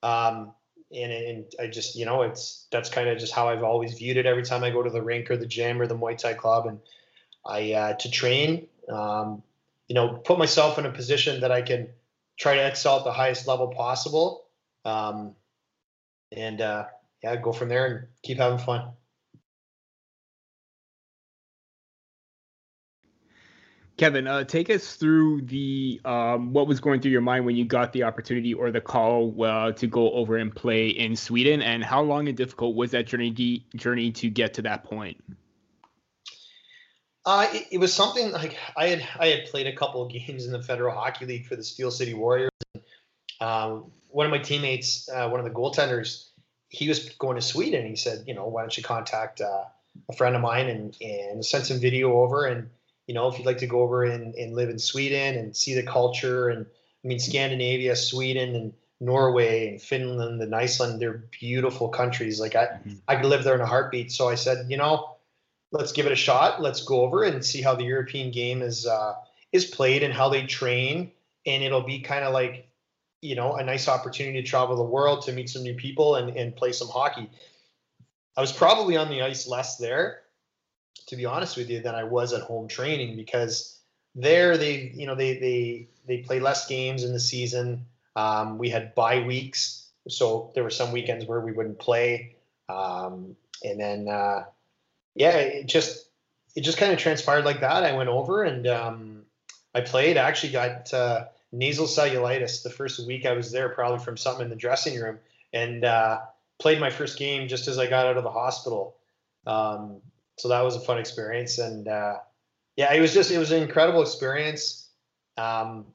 Um, 0.04 0.54
and, 0.94 1.12
and 1.12 1.46
I 1.60 1.68
just, 1.68 1.96
you 1.96 2.06
know, 2.06 2.22
it's 2.24 2.68
that's 2.72 2.90
kind 2.90 3.10
of 3.10 3.18
just 3.18 3.34
how 3.34 3.48
I've 3.50 3.64
always 3.64 3.94
viewed 3.94 4.18
it. 4.18 4.26
Every 4.26 4.44
time 4.44 4.64
I 4.64 4.70
go 4.70 4.84
to 4.84 4.90
the 4.90 5.02
rink 5.02 5.32
or 5.32 5.38
the 5.38 5.46
gym 5.46 5.82
or 5.82 5.88
the 5.88 5.96
Muay 5.96 6.18
Thai 6.18 6.34
club, 6.34 6.68
and 6.68 6.80
I 7.46 7.74
uh, 7.74 7.94
to 7.94 8.12
train, 8.12 8.68
um, 8.90 9.44
you 9.88 9.96
know, 9.96 10.10
put 10.10 10.38
myself 10.38 10.78
in 10.78 10.86
a 10.86 10.92
position 10.92 11.42
that 11.42 11.52
I 11.52 11.62
can 11.62 11.90
try 12.38 12.56
to 12.56 12.68
excel 12.68 12.98
at 12.98 13.04
the 13.04 13.12
highest 13.12 13.48
level 13.48 13.68
possible. 13.70 14.46
Um, 14.86 15.36
and 16.32 16.62
uh, 16.62 16.86
yeah, 17.24 17.36
go 17.36 17.52
from 17.52 17.70
there 17.70 17.86
and 17.86 18.08
keep 18.24 18.38
having 18.38 18.60
fun. 18.60 18.92
Kevin, 24.02 24.26
uh, 24.26 24.44
take 24.44 24.72
us 24.72 24.96
through 24.96 25.42
the 25.44 26.02
um, 26.06 26.54
what 26.54 26.66
was 26.66 26.80
going 26.80 27.02
through 27.02 27.12
your 27.12 27.22
mind 27.22 27.46
when 27.46 27.56
you 27.56 27.66
got 27.66 27.94
the 27.94 28.02
opportunity 28.02 28.52
or 28.52 28.72
the 28.72 28.82
call 28.82 29.44
uh, 29.44 29.74
to 29.74 29.86
go 29.86 30.12
over 30.14 30.38
and 30.38 30.56
play 30.56 30.88
in 30.88 31.16
Sweden, 31.16 31.62
and 31.62 31.84
how 31.84 32.02
long 32.02 32.28
and 32.28 32.36
difficult 32.36 32.76
was 32.76 32.90
that 32.90 33.06
journey 33.06 33.64
journey 33.76 34.12
to 34.14 34.32
get 34.32 34.56
to 34.56 34.64
that 34.64 34.86
point? 34.86 35.24
Uh, 37.28 37.46
it, 37.54 37.68
it, 37.74 37.78
was 37.78 37.94
something 37.94 38.32
like 38.32 38.58
I 38.76 38.88
had 38.88 39.08
I 39.20 39.28
had 39.28 39.46
played 39.46 39.68
a 39.68 39.76
couple 39.76 40.02
of 40.02 40.12
games 40.12 40.48
in 40.48 40.52
the 40.52 40.64
Federal 40.64 40.96
Hockey 40.96 41.28
League 41.28 41.46
for 41.46 41.56
the 41.56 41.64
Steel 41.64 41.92
City 41.92 42.16
Warriors. 42.16 42.50
And, 42.74 42.84
um, 43.40 43.92
one 44.08 44.26
of 44.26 44.32
my 44.32 44.40
teammates, 44.40 45.10
uh, 45.10 45.30
one 45.30 45.40
of 45.40 45.46
the 45.46 45.52
goaltenders, 45.52 46.30
he 46.70 46.88
was 46.88 47.10
going 47.20 47.36
to 47.36 47.42
Sweden. 47.44 47.86
He 47.86 47.96
said, 47.96 48.24
you 48.26 48.34
know, 48.34 48.48
why 48.48 48.62
don't 48.62 48.76
you 48.76 48.82
contact 48.82 49.42
uh, 49.42 49.66
a 50.10 50.14
friend 50.18 50.36
of 50.36 50.42
mine 50.42 50.70
and 50.70 50.98
and 51.02 51.46
send 51.46 51.68
some 51.68 51.80
video 51.80 52.14
over 52.14 52.48
and 52.48 52.68
you 53.08 53.14
know 53.14 53.28
if 53.28 53.38
you'd 53.38 53.46
like 53.46 53.60
to 53.60 53.68
go 53.68 53.82
over 53.82 54.04
and, 54.04 54.36
and 54.36 54.54
live 54.54 54.70
in 54.70 54.80
Sweden 54.80 55.38
and 55.38 55.56
see 55.56 55.74
the 55.74 55.84
culture 55.84 56.50
and 56.50 56.66
I 57.04 57.08
mean 57.08 57.20
Scandinavia, 57.20 57.96
Sweden 57.96 58.56
and 58.56 58.74
Norway 59.00 59.70
and 59.70 59.82
Finland 59.82 60.42
and 60.42 60.54
Iceland, 60.54 61.02
they're 61.02 61.24
beautiful 61.40 61.90
countries. 61.90 62.40
Like 62.40 62.56
I 62.56 62.66
mm-hmm. 62.66 62.94
I 63.08 63.16
could 63.16 63.26
live 63.26 63.44
there 63.44 63.56
in 63.56 63.62
a 63.62 63.66
heartbeat. 63.66 64.12
So 64.12 64.30
I 64.30 64.36
said, 64.36 64.70
you 64.70 64.78
know, 64.78 65.16
let's 65.72 65.92
give 65.92 66.06
it 66.06 66.12
a 66.12 66.16
shot. 66.18 66.62
Let's 66.62 66.84
go 66.84 67.02
over 67.02 67.24
and 67.24 67.44
see 67.44 67.62
how 67.62 67.76
the 67.76 67.84
European 67.84 68.32
game 68.32 68.62
is 68.62 68.86
uh, 68.86 69.16
is 69.52 69.66
played 69.66 70.04
and 70.04 70.14
how 70.14 70.30
they 70.30 70.46
train. 70.46 71.12
And 71.46 71.64
it'll 71.64 71.82
be 71.82 72.02
kind 72.02 72.24
of 72.24 72.34
like 72.34 72.72
you 73.22 73.36
know, 73.36 73.56
a 73.56 73.64
nice 73.64 73.88
opportunity 73.88 74.42
to 74.42 74.48
travel 74.48 74.76
the 74.76 74.84
world 74.84 75.22
to 75.24 75.32
meet 75.32 75.50
some 75.50 75.62
new 75.62 75.76
people 75.76 76.16
and, 76.16 76.36
and 76.36 76.56
play 76.56 76.72
some 76.72 76.90
hockey. 76.90 77.30
I 78.36 78.42
was 78.42 78.52
probably 78.52 78.98
on 78.98 79.10
the 79.10 79.22
ice 79.22 79.48
less 79.48 79.78
there, 79.78 80.21
to 81.08 81.16
be 81.16 81.26
honest 81.26 81.58
with 81.58 81.70
you, 81.70 81.82
than 81.82 81.96
I 81.96 82.04
was 82.04 82.34
at 82.34 82.42
home 82.42 82.68
training 82.68 83.16
because 83.16 83.78
there 84.16 84.58
they, 84.58 84.92
you 84.96 85.06
know, 85.06 85.16
they 85.16 85.38
they 85.38 85.88
they 86.08 86.18
play 86.18 86.40
less 86.40 86.68
games 86.68 87.04
in 87.04 87.14
the 87.14 87.20
season. 87.20 87.86
Um, 88.16 88.58
we 88.58 88.70
had 88.70 88.96
bye 88.96 89.22
weeks, 89.22 89.88
so 90.08 90.52
there 90.54 90.64
were 90.64 90.70
some 90.70 90.92
weekends 90.92 91.26
where 91.26 91.40
we 91.40 91.52
wouldn't 91.52 91.80
play, 91.80 92.36
um, 92.70 93.36
and 93.64 93.80
then 93.80 94.08
uh, 94.08 94.46
yeah, 95.16 95.38
it 95.38 95.68
just 95.68 96.06
it 96.56 96.62
just 96.62 96.78
kind 96.78 96.92
of 96.92 97.00
transpired 97.00 97.46
like 97.46 97.62
that. 97.62 97.84
I 97.84 97.96
went 97.96 98.10
over 98.10 98.44
and 98.44 98.68
um, 98.68 99.22
I 99.74 99.82
played. 99.82 100.18
I 100.18 100.28
actually 100.28 100.54
got. 100.54 100.94
Uh, 100.94 101.26
nasal 101.52 101.86
cellulitis 101.86 102.64
the 102.64 102.70
first 102.70 103.06
week 103.06 103.26
I 103.26 103.34
was 103.34 103.52
there, 103.52 103.70
probably 103.70 104.00
from 104.00 104.18
something 104.18 104.46
in 104.46 104.50
the 104.50 104.56
dressing 104.56 105.00
room, 105.00 105.20
and 105.54 105.84
uh, 105.84 106.20
played 106.60 106.80
my 106.80 106.90
first 106.90 107.18
game 107.18 107.48
just 107.48 107.68
as 107.68 107.78
I 107.78 107.88
got 107.88 108.06
out 108.06 108.18
of 108.18 108.24
the 108.24 108.32
hospital. 108.32 108.96
Um, 109.46 110.02
so 110.42 110.48
that 110.48 110.62
was 110.62 110.76
a 110.76 110.80
fun 110.80 110.98
experience, 110.98 111.60
and 111.60 111.88
uh, 111.88 112.16
yeah, 112.76 112.92
it 112.92 113.00
was 113.00 113.14
just 113.14 113.30
it 113.30 113.38
was 113.38 113.52
an 113.52 113.62
incredible 113.62 114.02
experience. 114.02 114.90
Um, 115.38 115.86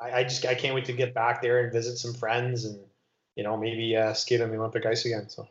I, 0.00 0.10
I, 0.10 0.22
just 0.24 0.44
I 0.44 0.56
can't 0.56 0.74
wait 0.74 0.86
to 0.86 0.92
get 0.92 1.14
back 1.14 1.40
there 1.40 1.62
and 1.62 1.72
visit 1.72 1.98
some 1.98 2.12
friends, 2.12 2.64
and 2.64 2.80
you 3.36 3.44
know 3.44 3.56
maybe 3.56 3.96
uh, 3.96 4.12
skate 4.12 4.40
on 4.40 4.50
the 4.50 4.56
Olympic 4.56 4.84
ice 4.86 5.04
again. 5.04 5.28
So. 5.28 5.46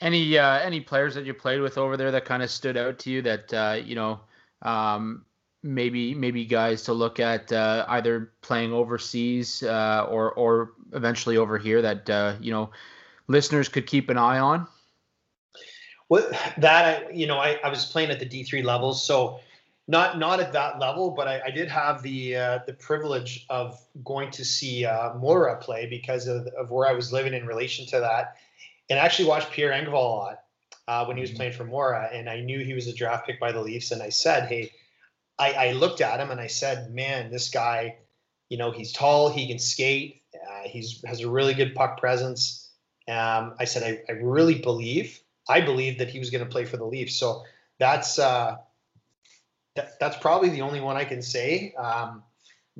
Any 0.00 0.38
uh, 0.38 0.60
any 0.60 0.80
players 0.80 1.14
that 1.14 1.26
you 1.26 1.34
played 1.34 1.60
with 1.60 1.76
over 1.76 1.98
there 1.98 2.10
that 2.10 2.24
kind 2.24 2.42
of 2.42 2.50
stood 2.50 2.78
out 2.78 2.98
to 3.00 3.10
you 3.10 3.20
that 3.20 3.52
uh, 3.52 3.80
you 3.84 3.96
know 3.96 4.20
um, 4.62 5.26
maybe 5.62 6.14
maybe 6.14 6.46
guys 6.46 6.84
to 6.84 6.94
look 6.94 7.20
at 7.20 7.52
uh, 7.52 7.84
either 7.88 8.32
playing 8.40 8.72
overseas 8.72 9.62
uh, 9.62 10.06
or 10.08 10.32
or 10.32 10.72
eventually 10.94 11.36
over 11.36 11.58
here 11.58 11.82
that 11.82 12.08
uh, 12.08 12.36
you 12.40 12.50
know 12.50 12.70
listeners 13.28 13.68
could 13.68 13.86
keep 13.86 14.08
an 14.08 14.16
eye 14.16 14.38
on? 14.38 14.66
Well, 16.08 16.30
that 16.58 17.14
you 17.14 17.26
know, 17.26 17.38
I, 17.38 17.58
I 17.64 17.68
was 17.68 17.86
playing 17.86 18.10
at 18.10 18.18
the 18.18 18.26
D 18.26 18.44
three 18.44 18.62
levels, 18.62 19.04
so 19.04 19.40
not 19.88 20.18
not 20.18 20.40
at 20.40 20.52
that 20.52 20.78
level, 20.78 21.10
but 21.10 21.28
I, 21.28 21.40
I 21.46 21.50
did 21.50 21.68
have 21.68 22.02
the 22.02 22.36
uh, 22.36 22.58
the 22.66 22.74
privilege 22.74 23.46
of 23.50 23.80
going 24.04 24.30
to 24.32 24.44
see 24.44 24.84
uh, 24.84 25.14
Mora 25.14 25.56
play 25.56 25.86
because 25.86 26.26
of, 26.26 26.46
of 26.48 26.70
where 26.70 26.88
I 26.88 26.92
was 26.92 27.12
living 27.12 27.34
in 27.34 27.46
relation 27.46 27.86
to 27.86 28.00
that, 28.00 28.36
and 28.88 28.98
I 28.98 29.04
actually 29.04 29.28
watched 29.28 29.50
Pierre 29.50 29.72
Engvall 29.72 29.92
a 29.92 29.96
lot 29.96 30.38
uh, 30.88 31.04
when 31.06 31.16
he 31.16 31.20
was 31.20 31.30
mm-hmm. 31.30 31.38
playing 31.38 31.52
for 31.52 31.64
Mora, 31.64 32.08
and 32.12 32.28
I 32.28 32.40
knew 32.40 32.60
he 32.60 32.74
was 32.74 32.86
a 32.86 32.94
draft 32.94 33.26
pick 33.26 33.40
by 33.40 33.52
the 33.52 33.60
Leafs, 33.60 33.90
and 33.90 34.02
I 34.02 34.10
said, 34.10 34.48
hey 34.48 34.70
I, 35.38 35.52
I 35.52 35.72
looked 35.72 36.00
at 36.00 36.20
him 36.20 36.30
and 36.30 36.40
I 36.40 36.46
said, 36.46 36.92
man, 36.94 37.30
this 37.30 37.50
guy, 37.50 37.96
you 38.48 38.56
know, 38.56 38.70
he's 38.70 38.92
tall, 38.92 39.28
he 39.30 39.46
can 39.46 39.58
skate, 39.58 40.22
uh, 40.34 40.62
he's 40.64 41.02
has 41.04 41.20
a 41.20 41.28
really 41.28 41.54
good 41.54 41.74
puck 41.74 41.98
presence. 41.98 42.70
Um, 43.08 43.54
I 43.58 43.64
said, 43.64 43.82
I, 43.82 44.12
I 44.12 44.16
really 44.16 44.58
believe, 44.58 45.20
I 45.48 45.60
believe 45.60 45.98
that 45.98 46.08
he 46.08 46.18
was 46.18 46.30
going 46.30 46.44
to 46.44 46.50
play 46.50 46.64
for 46.64 46.76
the 46.76 46.84
Leafs. 46.84 47.16
So 47.16 47.44
that's 47.78 48.18
uh, 48.18 48.56
that, 49.76 49.98
that's 50.00 50.16
probably 50.16 50.48
the 50.50 50.62
only 50.62 50.80
one 50.80 50.96
I 50.96 51.04
can 51.04 51.22
say. 51.22 51.74
Um, 51.78 52.22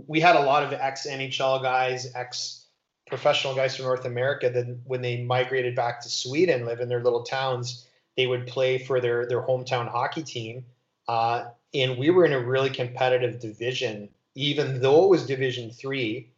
we 0.07 0.21
had 0.21 0.37
a 0.37 0.41
lot 0.41 0.63
of 0.63 0.73
ex 0.73 1.07
NHL 1.07 1.63
guys, 1.63 2.13
ex 2.15 2.67
professional 3.07 3.55
guys 3.55 3.77
from 3.77 3.87
North 3.87 4.05
America. 4.05 4.51
That 4.51 4.79
when 4.85 5.03
they 5.03 5.23
migrated 5.23 5.75
back 5.75 6.01
to 6.03 6.09
Sweden, 6.09 6.67
live 6.67 6.81
in 6.81 6.89
their 6.89 7.03
little 7.03 7.23
towns, 7.23 7.87
they 8.17 8.27
would 8.27 8.47
play 8.47 8.79
for 8.79 9.01
their 9.01 9.27
their 9.27 9.43
hometown 9.43 9.89
hockey 9.89 10.23
team. 10.23 10.65
Uh, 11.09 11.51
and 11.73 11.99
we 11.99 12.11
were 12.11 12.25
in 12.25 12.33
a 12.33 12.41
really 12.41 12.71
competitive 12.71 13.39
division, 13.39 14.09
even 14.35 14.81
though 14.81 15.05
it 15.05 15.11
was 15.11 15.27
Division 15.27 15.71
Three. 15.71 16.31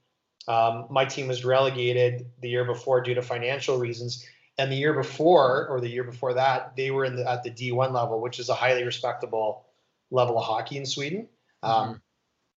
Um, 0.46 0.86
my 0.88 1.04
team 1.04 1.28
was 1.28 1.44
relegated 1.44 2.26
the 2.40 2.48
year 2.48 2.64
before 2.64 3.02
due 3.02 3.14
to 3.14 3.22
financial 3.22 3.78
reasons, 3.78 4.26
and 4.58 4.72
the 4.72 4.76
year 4.76 4.92
before, 4.92 5.68
or 5.68 5.80
the 5.80 5.88
year 5.88 6.04
before 6.04 6.34
that, 6.34 6.74
they 6.76 6.90
were 6.90 7.04
in 7.04 7.16
the, 7.16 7.30
at 7.30 7.44
the 7.44 7.50
D1 7.50 7.92
level, 7.92 8.20
which 8.20 8.40
is 8.40 8.48
a 8.48 8.54
highly 8.54 8.84
respectable 8.84 9.64
level 10.10 10.36
of 10.36 10.44
hockey 10.44 10.76
in 10.76 10.84
Sweden. 10.84 11.28
Um, 11.62 11.72
mm-hmm. 11.72 11.92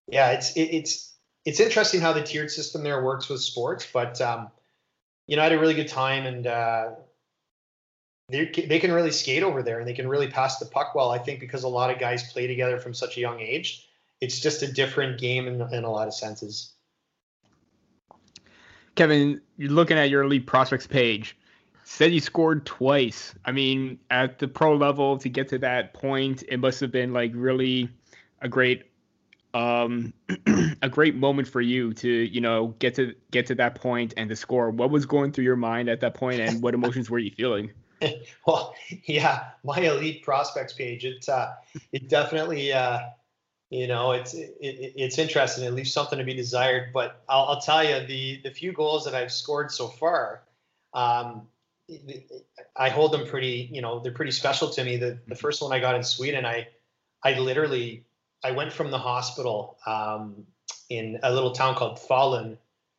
Yeah, 0.08 0.32
it's 0.32 0.54
it, 0.54 0.64
it's 0.64 1.14
it's 1.46 1.60
interesting 1.60 2.02
how 2.02 2.14
the 2.14 2.24
tiered 2.24 2.52
system 2.52 2.84
there 2.84 3.04
works 3.04 3.30
with 3.30 3.42
sports, 3.42 3.88
but 3.92 4.20
um, 4.20 4.50
you 5.28 5.36
know, 5.36 5.44
I 5.44 5.46
had 5.46 5.54
a 5.54 5.60
really 5.60 5.76
good 5.76 5.88
time, 5.88 6.26
and 6.26 6.48
uh, 6.48 6.90
they 8.30 8.46
they 8.46 8.80
can 8.80 8.92
really 8.92 9.12
skate 9.12 9.44
over 9.44 9.62
there, 9.62 9.80
and 9.80 9.88
they 9.88 9.94
can 9.94 10.08
really 10.08 10.28
pass 10.28 10.58
the 10.58 10.66
puck 10.66 10.96
well. 10.96 11.12
I 11.12 11.20
think 11.20 11.40
because 11.40 11.64
a 11.64 11.70
lot 11.70 11.92
of 11.92 12.00
guys 12.00 12.32
play 12.34 12.48
together 12.48 12.80
from 12.80 12.94
such 12.94 13.18
a 13.18 13.20
young 13.20 13.40
age, 13.40 13.88
it's 14.22 14.40
just 14.40 14.64
a 14.64 14.72
different 14.72 15.20
game 15.20 15.48
in, 15.48 15.62
in 15.74 15.84
a 15.84 15.92
lot 15.92 16.08
of 16.08 16.14
senses. 16.14 16.74
Kevin, 18.96 19.40
you're 19.58 19.72
looking 19.72 19.98
at 19.98 20.10
your 20.10 20.24
elite 20.24 20.46
prospects 20.46 20.88
page. 20.88 21.38
Said 21.94 22.14
you 22.14 22.22
scored 22.22 22.66
twice. 22.66 23.36
I 23.44 23.52
mean, 23.52 24.00
at 24.10 24.40
the 24.40 24.48
pro 24.48 24.78
level 24.78 25.18
to 25.18 25.28
get 25.28 25.50
to 25.50 25.58
that 25.60 25.94
point, 25.94 26.42
it 26.48 26.58
must 26.58 26.80
have 26.80 26.90
been 26.90 27.12
like 27.12 27.34
really 27.36 27.90
a 28.42 28.48
great 28.48 28.86
um 29.54 30.14
a 30.82 30.88
great 30.88 31.16
moment 31.16 31.50
for 31.50 31.60
you 31.60 31.94
to, 31.96 32.10
you 32.10 32.40
know, 32.40 32.68
get 32.80 32.96
to 32.96 33.14
get 33.32 33.46
to 33.48 33.56
that 33.56 33.76
point 33.76 34.14
and 34.16 34.30
to 34.30 34.38
score. 34.38 34.72
What 34.72 34.90
was 34.90 35.06
going 35.06 35.34
through 35.34 35.44
your 35.44 35.58
mind 35.58 35.90
at 35.90 36.00
that 36.00 36.14
point 36.14 36.40
and 36.40 36.62
what 36.64 36.74
emotions 36.74 37.10
were 37.10 37.20
you 37.20 37.32
feeling? 37.32 37.72
well, 38.48 38.74
yeah, 39.04 39.50
my 39.66 39.80
elite 39.80 40.24
prospects 40.24 40.72
page, 40.72 41.04
it 41.04 41.28
uh 41.28 41.52
it 41.92 42.08
definitely 42.08 42.72
uh 42.72 43.02
you 43.70 43.88
know, 43.88 44.14
it's 44.14 44.34
it, 44.34 44.56
it's 44.62 45.20
interesting. 45.20 45.66
It 45.66 45.74
leaves 45.74 45.92
something 45.92 46.18
to 46.18 46.26
be 46.26 46.34
desired. 46.34 46.94
But 46.94 47.22
I'll, 47.28 47.48
I'll, 47.48 47.62
tell 47.62 47.84
you, 47.84 48.08
the 48.08 48.40
the 48.46 48.52
few 48.52 48.72
goals 48.72 49.04
that 49.04 49.14
I've 49.14 49.32
scored 49.32 49.72
so 49.72 49.90
far, 49.90 50.44
um, 50.94 51.48
I 52.76 52.90
hold 52.90 53.12
them 53.12 53.28
pretty. 53.28 53.70
You 53.72 53.82
know, 53.82 54.00
they're 54.00 54.12
pretty 54.12 54.32
special 54.32 54.70
to 54.70 54.84
me. 54.84 54.98
The 54.98 55.20
the 55.28 55.36
first 55.36 55.62
one 55.62 55.72
I 55.74 55.80
got 55.80 55.96
in 55.96 56.04
Sweden, 56.04 56.46
I 56.46 56.68
I 57.24 57.38
literally 57.40 58.06
I 58.44 58.52
went 58.52 58.74
from 58.74 58.92
the 58.92 58.98
hospital 58.98 59.78
um, 59.86 60.46
in 60.90 61.20
a 61.24 61.34
little 61.34 61.52
town 61.52 61.76
called 61.76 62.00
Falun, 62.00 62.58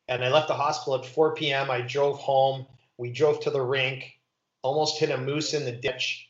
and 0.09 0.25
I 0.25 0.29
left 0.29 0.49
the 0.49 0.55
hospital 0.55 0.99
at 0.99 1.07
4 1.07 1.35
p.m. 1.35 1.71
I 1.71 1.81
drove 1.81 2.19
home. 2.19 2.67
We 2.99 3.11
drove 3.11 3.41
to 3.41 3.51
the 3.51 3.63
rink, 3.63 4.19
almost 4.63 4.99
hit 4.99 5.11
a 5.11 5.19
moose 5.19 5.55
in 5.55 5.65
the 5.65 5.73
ditch, 5.73 6.29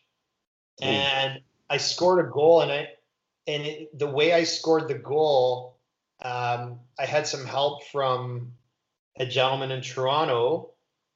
and 0.81 1.41
I 1.69 1.77
scored 1.77 2.25
a 2.25 2.31
goal. 2.31 2.63
And 2.63 2.73
I 2.73 2.89
and 3.47 3.65
it, 3.65 3.99
the 3.99 4.07
way 4.07 4.33
I 4.33 4.45
scored 4.45 4.89
the 4.89 4.95
goal, 4.95 5.77
um, 6.23 6.81
I 6.99 7.07
had 7.07 7.27
some 7.27 7.45
help 7.45 7.85
from 7.87 8.53
a 9.17 9.27
gentleman 9.27 9.71
in 9.71 9.83
Toronto, 9.83 10.71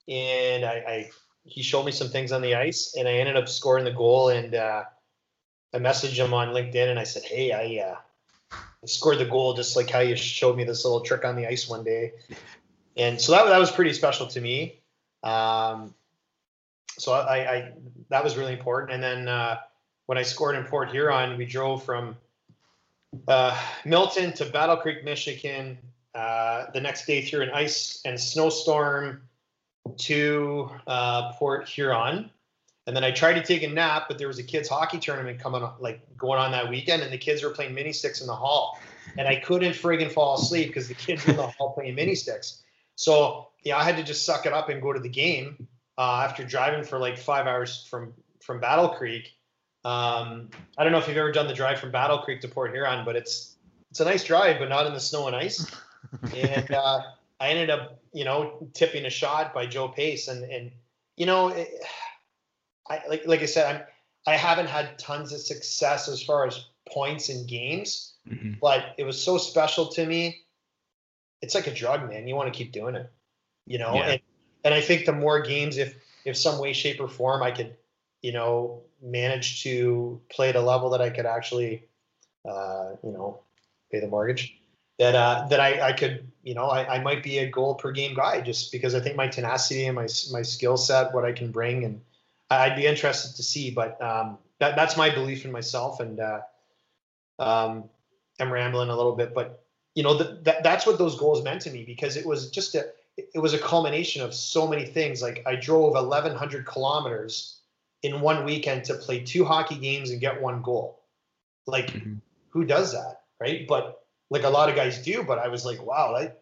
and 0.09 0.65
I, 0.65 0.75
I, 0.75 1.11
he 1.47 1.63
showed 1.63 1.85
me 1.85 1.93
some 1.93 2.09
things 2.09 2.33
on 2.33 2.43
the 2.43 2.55
ice, 2.55 2.95
and 2.99 3.09
I 3.09 3.13
ended 3.13 3.37
up 3.37 3.49
scoring 3.49 3.85
the 3.85 3.93
goal. 3.93 4.29
And 4.29 4.55
uh, 4.55 4.85
I 5.73 5.79
messaged 5.79 6.17
him 6.17 6.35
on 6.35 6.49
LinkedIn, 6.49 6.91
and 6.91 6.99
I 6.99 7.05
said, 7.05 7.23
"Hey, 7.23 7.53
I, 7.53 7.91
uh, 7.91 7.97
I 8.53 8.87
scored 8.87 9.19
the 9.19 9.25
goal 9.25 9.55
just 9.55 9.77
like 9.77 9.91
how 9.91 10.01
you 10.01 10.17
showed 10.17 10.57
me 10.57 10.65
this 10.65 10.85
little 10.85 11.01
trick 11.01 11.25
on 11.25 11.37
the 11.37 11.47
ice 11.47 11.69
one 11.69 11.85
day." 11.85 12.13
And 12.99 13.21
so 13.21 13.33
that 13.33 13.45
that 13.45 13.59
was 13.59 13.71
pretty 13.71 13.93
special 13.93 14.27
to 14.29 14.41
me. 14.41 14.81
Um, 15.23 15.95
so 16.99 17.13
I, 17.13 17.37
I, 17.37 17.73
that 18.09 18.25
was 18.25 18.39
really 18.39 18.55
important. 18.55 18.93
And 18.93 19.03
then 19.03 19.29
uh, 19.29 19.59
when 20.07 20.17
I 20.17 20.23
scored 20.23 20.57
in 20.57 20.65
Port 20.65 20.91
Huron, 20.91 21.37
we 21.37 21.45
drove 21.45 21.85
from 21.85 22.17
uh, 23.29 23.59
Milton 23.85 24.33
to 24.35 24.47
Battle 24.47 24.79
Creek, 24.79 25.05
Michigan. 25.05 25.79
Uh, 26.15 26.71
the 26.73 26.81
next 26.81 27.05
day 27.05 27.21
through 27.21 27.43
an 27.43 27.51
ice 27.51 28.01
and 28.07 28.19
snowstorm 28.19 29.26
to 29.99 30.71
uh, 30.87 31.33
Port 31.35 31.69
Huron. 31.69 32.31
And 32.87 32.95
then 32.95 33.03
I 33.03 33.11
tried 33.11 33.35
to 33.35 33.43
take 33.43 33.63
a 33.63 33.69
nap, 33.69 34.05
but 34.09 34.19
there 34.19 34.29
was 34.29 34.39
a 34.39 34.45
kids 34.45 34.69
hockey 34.69 34.99
tournament 34.99 35.41
coming 35.41 35.63
on, 35.63 35.75
like 35.81 36.01
going 36.17 36.39
on 36.39 36.53
that 36.53 36.69
weekend, 36.69 37.03
and 37.03 37.13
the 37.13 37.19
kids 37.19 37.43
were 37.43 37.51
playing 37.51 37.75
mini 37.75 37.93
sticks 37.93 38.21
in 38.21 38.29
the 38.29 38.35
hall, 38.35 38.79
and 39.19 39.27
I 39.27 39.37
couldn't 39.37 39.73
friggin' 39.73 40.13
fall 40.13 40.37
asleep 40.37 40.69
because 40.69 40.87
the 40.87 40.95
kids 40.95 41.27
were 41.27 41.33
in 41.33 41.37
the 41.37 41.47
hall 41.59 41.73
playing 41.73 41.97
mini 41.97 42.15
sticks. 42.15 42.63
So 42.95 43.49
yeah, 43.65 43.77
I 43.77 43.83
had 43.83 43.97
to 43.97 44.05
just 44.05 44.25
suck 44.25 44.47
it 44.47 44.53
up 44.53 44.69
and 44.69 44.81
go 44.81 44.93
to 44.93 45.01
the 45.01 45.09
game 45.09 45.67
uh, 45.99 46.23
after 46.25 46.45
driving 46.45 46.85
for 46.85 46.99
like 46.99 47.19
five 47.19 47.47
hours 47.47 47.85
from 47.91 48.15
from 48.41 48.61
Battle 48.61 48.91
Creek. 48.91 49.35
Um, 49.85 50.51
I 50.79 50.85
don't 50.85 50.93
know 50.93 50.99
if 50.99 51.09
you've 51.09 51.17
ever 51.17 51.33
done 51.33 51.49
the 51.49 51.55
drive 51.55 51.81
from 51.81 51.91
Battle 51.91 52.19
Creek 52.19 52.41
to 52.43 52.49
Port 52.49 52.71
Huron, 52.73 53.05
but 53.05 53.17
it's 53.17 53.57
it's 53.91 54.01
a 54.01 54.05
nice 54.05 54.25
drive, 54.25 54.59
but 54.59 54.69
not 54.69 54.87
in 54.87 54.95
the 54.95 55.01
snow 55.01 55.27
and 55.27 55.35
ice. 55.35 55.71
and 56.35 56.71
uh, 56.73 57.01
I 57.41 57.49
ended 57.49 57.71
up, 57.71 58.01
you 58.13 58.25
know, 58.25 58.69
tipping 58.75 59.05
a 59.05 59.11
shot 59.11 59.53
by 59.55 59.67
Joe 59.67 59.89
Pace, 59.89 60.29
and 60.29 60.45
and 60.45 60.71
you 61.17 61.27
know, 61.27 61.49
it, 61.49 61.69
I 62.89 63.03
like 63.09 63.27
like 63.27 63.43
I 63.43 63.47
said, 63.47 63.77
I'm 63.77 63.83
I 64.27 64.37
haven't 64.37 64.67
had 64.67 64.99
tons 64.99 65.33
of 65.33 65.41
success 65.41 66.09
as 66.09 66.23
far 66.23 66.47
as 66.47 66.67
points 66.89 67.29
in 67.29 67.47
games, 67.47 68.15
mm-hmm. 68.29 68.55
but 68.61 68.95
it 68.99 69.05
was 69.05 69.23
so 69.23 69.39
special 69.39 69.87
to 69.89 70.07
me. 70.07 70.43
It's 71.43 71.55
like 71.55 71.67
a 71.67 71.75
drug, 71.75 72.09
man. 72.09 72.27
You 72.27 72.35
want 72.35 72.53
to 72.53 72.57
keep 72.57 72.73
doing 72.73 72.95
it, 72.95 73.11
you 73.67 73.79
know. 73.79 73.95
Yeah. 73.95 74.09
And 74.09 74.21
and 74.65 74.75
I 74.75 74.81
think 74.81 75.07
the 75.07 75.13
more 75.13 75.41
games, 75.41 75.77
if 75.77 75.95
if 76.25 76.37
some 76.37 76.59
way, 76.59 76.73
shape, 76.73 77.01
or 77.01 77.09
form, 77.09 77.43
I 77.43 77.51
could 77.51 77.77
you 78.27 78.33
know, 78.33 78.83
manage 79.01 79.63
to 79.63 80.21
play 80.31 80.49
at 80.49 80.57
a 80.57 80.61
level 80.61 80.91
that 80.91 81.01
I 81.01 81.11
could 81.11 81.27
actually, 81.27 81.85
uh, 82.45 82.91
you 83.05 83.13
know, 83.13 83.39
pay 83.93 84.01
the 84.01 84.09
mortgage. 84.09 84.59
That 84.99 85.15
uh, 85.15 85.47
that 85.49 85.61
I, 85.61 85.89
I 85.89 85.93
could, 85.93 86.27
you 86.47 86.55
know, 86.55 86.67
I, 86.67 86.97
I 86.97 87.03
might 87.03 87.25
be 87.25 87.39
a 87.39 87.51
goal 87.51 87.75
per 87.75 87.91
game 87.91 88.15
guy 88.15 88.41
just 88.41 88.71
because 88.71 88.95
I 88.95 89.01
think 89.01 89.17
my 89.17 89.27
tenacity 89.27 89.87
and 89.87 89.97
my 89.97 90.07
my 90.31 90.43
skill 90.43 90.77
set, 90.77 91.13
what 91.13 91.25
I 91.25 91.33
can 91.33 91.51
bring, 91.51 91.85
and 91.85 92.01
I'd 92.49 92.77
be 92.77 92.87
interested 92.87 93.35
to 93.35 93.43
see. 93.43 93.73
But 93.73 94.01
um, 94.01 94.39
that 94.61 94.77
that's 94.77 94.97
my 94.97 95.11
belief 95.11 95.45
in 95.45 95.51
myself, 95.51 95.99
and 95.99 96.21
uh, 96.21 96.41
um, 97.41 97.91
I'm 98.39 98.53
rambling 98.53 98.91
a 98.91 98.97
little 98.97 99.17
bit, 99.17 99.35
but 99.35 99.65
you 99.97 100.05
know, 100.05 100.15
that, 100.19 100.45
that 100.45 100.63
that's 100.63 100.87
what 100.87 100.99
those 100.99 101.19
goals 101.19 101.43
meant 101.43 101.63
to 101.63 101.71
me 101.71 101.83
because 101.83 102.17
it 102.17 102.25
was 102.25 102.49
just 102.53 102.77
a 102.77 102.85
it 103.17 103.41
was 103.41 103.53
a 103.53 103.59
culmination 103.59 104.23
of 104.23 104.33
so 104.33 104.69
many 104.69 104.85
things. 104.85 105.21
Like 105.21 105.43
I 105.47 105.57
drove 105.57 105.95
1,100 105.95 106.65
kilometers 106.65 107.59
in 108.05 108.21
one 108.21 108.45
weekend 108.45 108.85
to 108.85 108.95
play 108.95 109.19
two 109.19 109.45
hockey 109.45 109.79
games 109.79 110.11
and 110.11 110.21
get 110.21 110.41
one 110.41 110.63
goal. 110.63 111.03
Like, 111.67 111.89
mm-hmm. 111.89 112.19
who 112.51 112.65
does 112.65 112.93
that, 112.93 113.23
right? 113.41 113.67
But 113.67 114.06
like 114.31 114.45
a 114.45 114.49
lot 114.49 114.69
of 114.69 114.77
guys 114.77 115.03
do. 115.03 115.23
But 115.23 115.39
I 115.39 115.49
was 115.49 115.65
like, 115.65 115.85
wow, 115.85 116.13
like, 116.13 116.39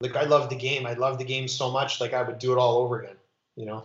like 0.00 0.16
I 0.16 0.24
love 0.24 0.50
the 0.50 0.56
game. 0.56 0.86
I 0.86 0.94
love 0.94 1.18
the 1.18 1.24
game 1.24 1.48
so 1.48 1.70
much. 1.70 2.00
Like 2.00 2.12
I 2.12 2.22
would 2.22 2.38
do 2.38 2.52
it 2.52 2.58
all 2.58 2.78
over 2.78 3.02
again. 3.02 3.16
You 3.56 3.66
know. 3.66 3.84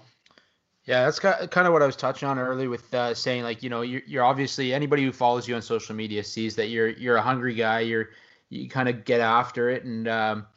Yeah, 0.85 1.05
that's 1.05 1.19
kind 1.19 1.67
of 1.67 1.73
what 1.73 1.83
I 1.83 1.85
was 1.85 1.95
touching 1.95 2.27
on 2.27 2.39
early 2.39 2.67
with 2.67 2.91
uh, 2.93 3.13
saying 3.13 3.43
like 3.43 3.61
you 3.61 3.69
know 3.69 3.81
you're, 3.81 4.01
you're 4.07 4.23
obviously 4.23 4.73
anybody 4.73 5.03
who 5.03 5.11
follows 5.11 5.47
you 5.47 5.55
on 5.55 5.61
social 5.61 5.95
media 5.95 6.23
sees 6.23 6.55
that 6.55 6.69
you're 6.69 6.89
you're 6.89 7.17
a 7.17 7.21
hungry 7.21 7.53
guy. 7.53 7.81
You're 7.81 8.09
you 8.49 8.67
kind 8.67 8.89
of 8.89 9.05
get 9.05 9.21
after 9.21 9.69
it 9.69 9.85
and 9.85 10.07
um, 10.07 10.47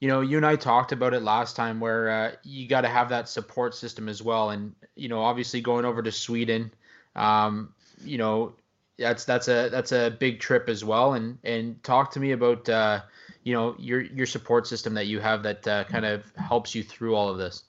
you 0.00 0.06
know, 0.06 0.20
you 0.20 0.36
and 0.36 0.46
I 0.46 0.56
talked 0.56 0.92
about 0.92 1.12
it 1.12 1.22
last 1.22 1.56
time 1.56 1.80
where 1.80 2.08
uh, 2.08 2.32
you 2.44 2.68
got 2.68 2.82
to 2.82 2.88
have 2.88 3.08
that 3.08 3.28
support 3.28 3.74
system 3.74 4.08
as 4.08 4.22
well. 4.22 4.50
And, 4.50 4.74
you 4.94 5.08
know, 5.08 5.20
obviously 5.20 5.60
going 5.60 5.84
over 5.84 6.02
to 6.02 6.12
Sweden, 6.12 6.72
um, 7.16 7.74
you 8.04 8.16
know, 8.16 8.54
that's 8.98 9.24
that's 9.24 9.48
a 9.48 9.68
that's 9.68 9.92
a 9.92 10.10
big 10.10 10.40
trip 10.40 10.68
as 10.68 10.84
well. 10.84 11.14
And 11.14 11.38
and 11.44 11.82
talk 11.82 12.10
to 12.12 12.20
me 12.20 12.32
about 12.32 12.68
uh, 12.68 13.00
you 13.42 13.54
know 13.54 13.74
your 13.78 14.00
your 14.00 14.26
support 14.26 14.66
system 14.66 14.94
that 14.94 15.06
you 15.06 15.20
have 15.20 15.42
that 15.44 15.66
uh, 15.66 15.84
kind 15.84 16.04
of 16.04 16.24
helps 16.36 16.74
you 16.74 16.82
through 16.82 17.14
all 17.14 17.28
of 17.28 17.38
this. 17.38 17.64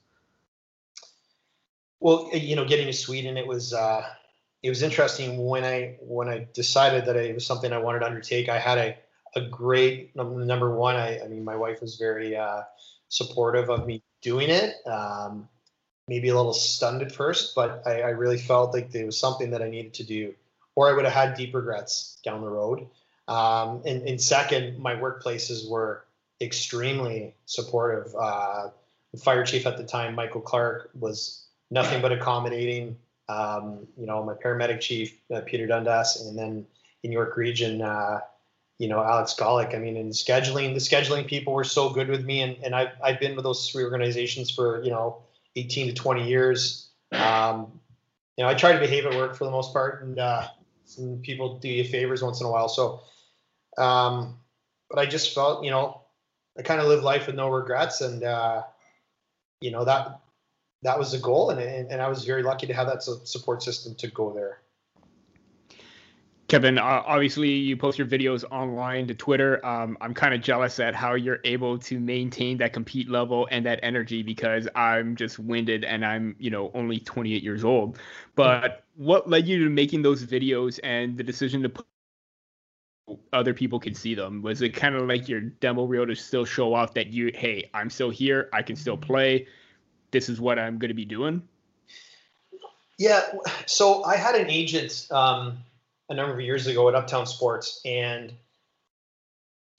Well, 2.00 2.30
you 2.34 2.56
know, 2.56 2.66
getting 2.66 2.88
to 2.88 2.94
Sweden, 2.94 3.38
it 3.38 3.46
was 3.46 3.74
uh, 3.74 4.02
it 4.64 4.70
was 4.70 4.82
interesting 4.82 5.46
when 5.46 5.64
I 5.64 5.98
when 6.02 6.30
I 6.30 6.48
decided 6.54 7.06
that 7.06 7.16
it 7.16 7.34
was 7.34 7.46
something 7.46 7.72
I 7.74 7.78
wanted 7.78 8.00
to 8.00 8.06
undertake. 8.06 8.50
I 8.50 8.58
had 8.58 8.78
a 8.78 8.98
a 9.36 9.42
great 9.42 10.16
number 10.16 10.76
one. 10.76 10.96
I, 10.96 11.20
I 11.22 11.28
mean, 11.28 11.44
my 11.44 11.56
wife 11.56 11.82
was 11.82 11.98
very 11.98 12.36
uh, 12.36 12.64
supportive 13.10 13.70
of 13.70 13.86
me 13.86 14.02
doing 14.22 14.50
it. 14.50 14.76
Um, 14.88 15.48
maybe 16.08 16.30
a 16.30 16.36
little 16.36 16.54
stunned 16.54 17.02
at 17.02 17.12
first, 17.12 17.54
but 17.56 17.84
I, 17.86 18.02
I, 18.02 18.10
really 18.10 18.40
felt 18.40 18.74
like 18.74 18.92
there 18.92 19.06
was 19.06 19.20
something 19.20 19.52
that 19.52 19.62
I 19.62 19.70
needed 19.70 19.94
to 19.96 20.04
do, 20.04 20.34
or 20.80 20.90
I 20.90 20.94
would 20.94 21.04
have 21.04 21.14
had 21.14 21.36
deep 21.36 21.54
regrets 21.54 22.18
down 22.24 22.40
the 22.40 22.48
road. 22.48 22.88
Um, 23.28 23.82
and, 23.86 24.08
and, 24.08 24.20
second, 24.20 24.80
my 24.80 24.96
workplaces 24.96 25.70
were 25.70 26.06
extremely 26.40 27.36
supportive. 27.46 28.16
Uh, 28.18 28.70
the 29.12 29.20
fire 29.20 29.46
chief 29.46 29.68
at 29.68 29.76
the 29.76 29.84
time, 29.84 30.16
Michael 30.16 30.40
Clark, 30.40 30.90
was 30.98 31.46
nothing 31.70 32.02
but 32.02 32.14
accommodating. 32.14 32.96
Um, 33.28 33.88
you 33.98 34.06
know, 34.06 34.24
my 34.24 34.36
paramedic 34.36 34.80
chief, 34.80 35.20
uh, 35.36 35.42
Peter 35.42 35.68
Dundas, 35.68 36.26
and 36.26 36.40
then 36.40 36.66
in 37.04 37.12
York 37.12 37.36
Region, 37.36 37.82
uh, 37.82 38.22
you 38.78 38.88
know, 38.88 39.04
Alex 39.04 39.36
Golick. 39.38 39.76
I 39.76 39.80
mean, 39.80 39.98
in 39.98 40.12
scheduling, 40.12 40.74
the 40.74 40.80
scheduling 40.80 41.28
people 41.28 41.52
were 41.52 41.66
so 41.66 41.90
good 41.90 42.08
with 42.08 42.24
me, 42.24 42.40
and, 42.40 42.56
and 42.64 42.74
I've, 42.74 42.92
I've 43.04 43.20
been 43.20 43.36
with 43.36 43.44
those 43.44 43.70
three 43.70 43.84
organizations 43.84 44.50
for, 44.50 44.82
you 44.82 44.92
know, 44.92 45.24
18 45.58 45.88
to 45.88 45.94
20 45.94 46.26
years. 46.26 46.88
Um, 47.12 47.80
you 48.38 48.46
know, 48.46 48.50
I 48.50 48.54
try 48.54 48.72
to 48.72 48.80
behave 48.80 49.06
at 49.06 49.14
work 49.16 49.36
for 49.36 49.44
the 49.44 49.52
most 49.52 49.74
part, 49.74 50.02
and 50.04 50.18
uh, 50.18 50.48
some 50.90 51.20
people 51.22 51.60
do 51.60 51.70
you 51.70 51.84
favors 51.84 52.24
once 52.24 52.42
in 52.42 52.48
a 52.48 52.52
while. 52.52 52.68
So, 52.68 53.02
um, 53.78 54.40
but 54.90 55.00
I 55.00 55.06
just 55.06 55.36
felt, 55.36 55.64
you 55.64 55.70
know, 55.70 56.02
I 56.58 56.64
kind 56.64 56.82
of 56.82 56.88
live 56.88 57.04
life 57.04 57.28
with 57.28 57.36
no 57.36 57.50
regrets, 57.50 58.02
and 58.02 58.24
uh, 58.24 58.64
you 59.62 59.72
know 59.72 59.86
that 59.86 60.20
that 60.82 60.98
was 60.98 61.12
the 61.12 61.20
goal, 61.20 61.52
and, 61.52 61.60
and 61.60 61.92
and 61.92 62.02
I 62.02 62.10
was 62.10 62.26
very 62.26 62.44
lucky 62.44 62.68
to 62.68 62.74
have 62.74 62.88
that 62.88 63.04
support 63.04 63.62
system 63.64 63.96
to 63.96 64.08
go 64.08 64.34
there. 64.34 64.62
Kevin, 66.50 66.80
uh, 66.80 67.04
obviously 67.06 67.50
you 67.50 67.78
post 67.78 68.00
your 68.00 68.08
videos 68.08 68.44
online 68.50 69.06
to 69.08 69.14
Twitter. 69.14 69.64
Um, 69.64 69.96
I'm 70.02 70.16
kind 70.16 70.34
of 70.34 70.42
jealous 70.42 70.80
at 70.80 70.96
how 70.96 71.14
you're 71.14 71.40
able 71.44 71.78
to 71.78 72.00
maintain 72.00 72.58
that 72.58 72.74
compete 72.74 73.08
level 73.08 73.48
and 73.52 73.64
that 73.68 73.80
energy 73.84 74.24
because 74.24 74.68
I'm 74.74 75.16
just 75.16 75.38
winded 75.38 75.86
and 75.86 76.04
I'm, 76.04 76.36
you 76.40 76.50
know, 76.50 76.72
only 76.74 77.00
28 77.00 77.44
years 77.44 77.64
old. 77.64 78.00
But 78.34 78.84
what 79.00 79.30
led 79.30 79.48
you 79.48 79.64
to 79.64 79.70
making 79.70 80.02
those 80.02 80.26
videos 80.26 80.80
and 80.84 81.18
the 81.18 81.24
decision 81.24 81.64
to 81.64 81.70
put 81.70 81.86
other 83.34 83.54
people 83.54 83.80
could 83.80 83.98
see 83.98 84.14
them? 84.14 84.42
Was 84.42 84.62
it 84.62 84.76
kind 84.76 84.96
of 84.96 85.08
like 85.08 85.28
your 85.28 85.42
demo 85.42 85.86
reel 85.86 86.06
to 86.06 86.16
still 86.16 86.46
show 86.46 86.74
off 86.74 86.94
that 86.94 87.08
you, 87.08 87.32
hey, 87.34 87.70
I'm 87.74 87.90
still 87.90 88.10
here, 88.10 88.50
I 88.54 88.62
can 88.62 88.76
still 88.76 88.98
play, 88.98 89.48
this 90.12 90.30
is 90.30 90.40
what 90.40 90.60
I'm 90.60 90.78
going 90.78 90.90
to 90.90 90.96
be 90.96 91.06
doing? 91.06 91.42
Yeah. 92.98 93.22
So 93.66 94.04
I 94.04 94.18
had 94.18 94.36
an 94.36 94.50
agent. 94.50 95.08
Um, 95.10 95.60
a 96.10 96.16
number 96.16 96.34
of 96.34 96.42
years 96.42 96.68
ago 96.68 96.90
at 96.90 96.96
Uptown 96.96 97.28
Sports, 97.28 97.82
and 97.86 98.34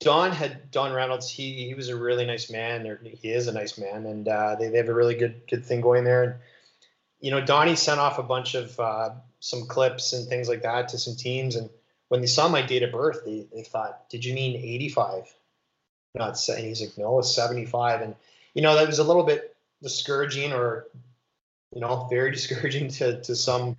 Don 0.01 0.33
had 0.33 0.71
Don 0.71 0.93
Reynolds. 0.93 1.29
He 1.29 1.67
he 1.67 1.75
was 1.75 1.89
a 1.89 1.97
really 1.97 2.25
nice 2.25 2.51
man, 2.51 2.87
or 2.87 3.01
he 3.03 3.31
is 3.31 3.49
a 3.49 3.53
nice 3.53 3.77
man, 3.77 4.07
and 4.07 4.29
uh, 4.29 4.57
they, 4.59 4.69
they 4.69 4.79
have 4.79 4.89
a 4.89 4.95
really 4.95 5.17
good 5.17 5.43
good 5.49 5.65
thing 5.65 5.81
going 5.81 6.05
there. 6.05 6.23
And 6.23 6.35
you 7.21 7.31
know, 7.31 7.41
Donnie 7.41 7.77
sent 7.77 8.01
off 8.01 8.19
a 8.19 8.23
bunch 8.23 8.55
of 8.55 8.79
uh, 8.81 9.11
some 9.41 9.67
clips 9.67 10.13
and 10.13 10.29
things 10.29 10.49
like 10.49 10.63
that 10.63 10.89
to 10.89 10.99
some 10.99 11.17
teams, 11.17 11.57
and 11.57 11.71
when 12.09 12.21
they 12.21 12.27
saw 12.27 12.49
my 12.49 12.63
date 12.63 12.83
of 12.83 12.93
birth, 12.93 13.25
they, 13.25 13.47
they 13.55 13.63
thought, 13.63 14.09
"Did 14.11 14.25
you 14.25 14.35
mean 14.35 14.57
85?" 14.57 15.33
Not 16.15 16.39
saying 16.39 16.67
he's 16.67 16.81
like, 16.81 16.99
"No, 16.99 17.19
it's 17.19 17.35
75," 17.35 18.03
and 18.03 18.15
you 18.55 18.63
know 18.63 18.75
that 18.75 18.87
was 18.87 18.99
a 18.99 19.05
little 19.05 19.25
bit 19.25 19.55
discouraging, 19.83 20.53
or 20.53 20.87
you 21.75 21.81
know, 21.81 22.07
very 22.11 22.31
discouraging 22.33 22.89
to 22.89 23.21
to 23.23 23.37
some 23.37 23.77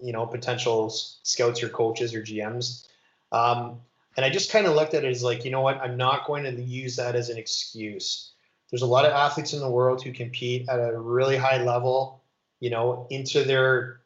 you 0.00 0.12
know 0.12 0.26
potential 0.26 0.90
scouts 0.90 1.62
or 1.62 1.68
coaches 1.68 2.14
or 2.14 2.22
GMs. 2.22 2.86
Um, 3.32 3.80
and 4.16 4.24
I 4.24 4.30
just 4.30 4.52
kind 4.52 4.66
of 4.66 4.74
looked 4.74 4.94
at 4.94 5.04
it 5.04 5.10
as 5.10 5.22
like, 5.22 5.44
you 5.44 5.50
know 5.50 5.60
what, 5.60 5.80
I'm 5.80 5.96
not 5.96 6.26
going 6.26 6.44
to 6.44 6.62
use 6.62 6.96
that 6.96 7.16
as 7.16 7.30
an 7.30 7.38
excuse. 7.38 8.30
There's 8.70 8.82
a 8.82 8.86
lot 8.86 9.04
of 9.04 9.12
athletes 9.12 9.52
in 9.52 9.60
the 9.60 9.70
world 9.70 10.02
who 10.02 10.12
compete 10.12 10.68
at 10.68 10.78
a 10.78 10.98
really 10.98 11.36
high 11.36 11.62
level, 11.62 12.22
you 12.64 12.70
know, 12.70 13.06
into 13.10 13.44
their 13.44 14.00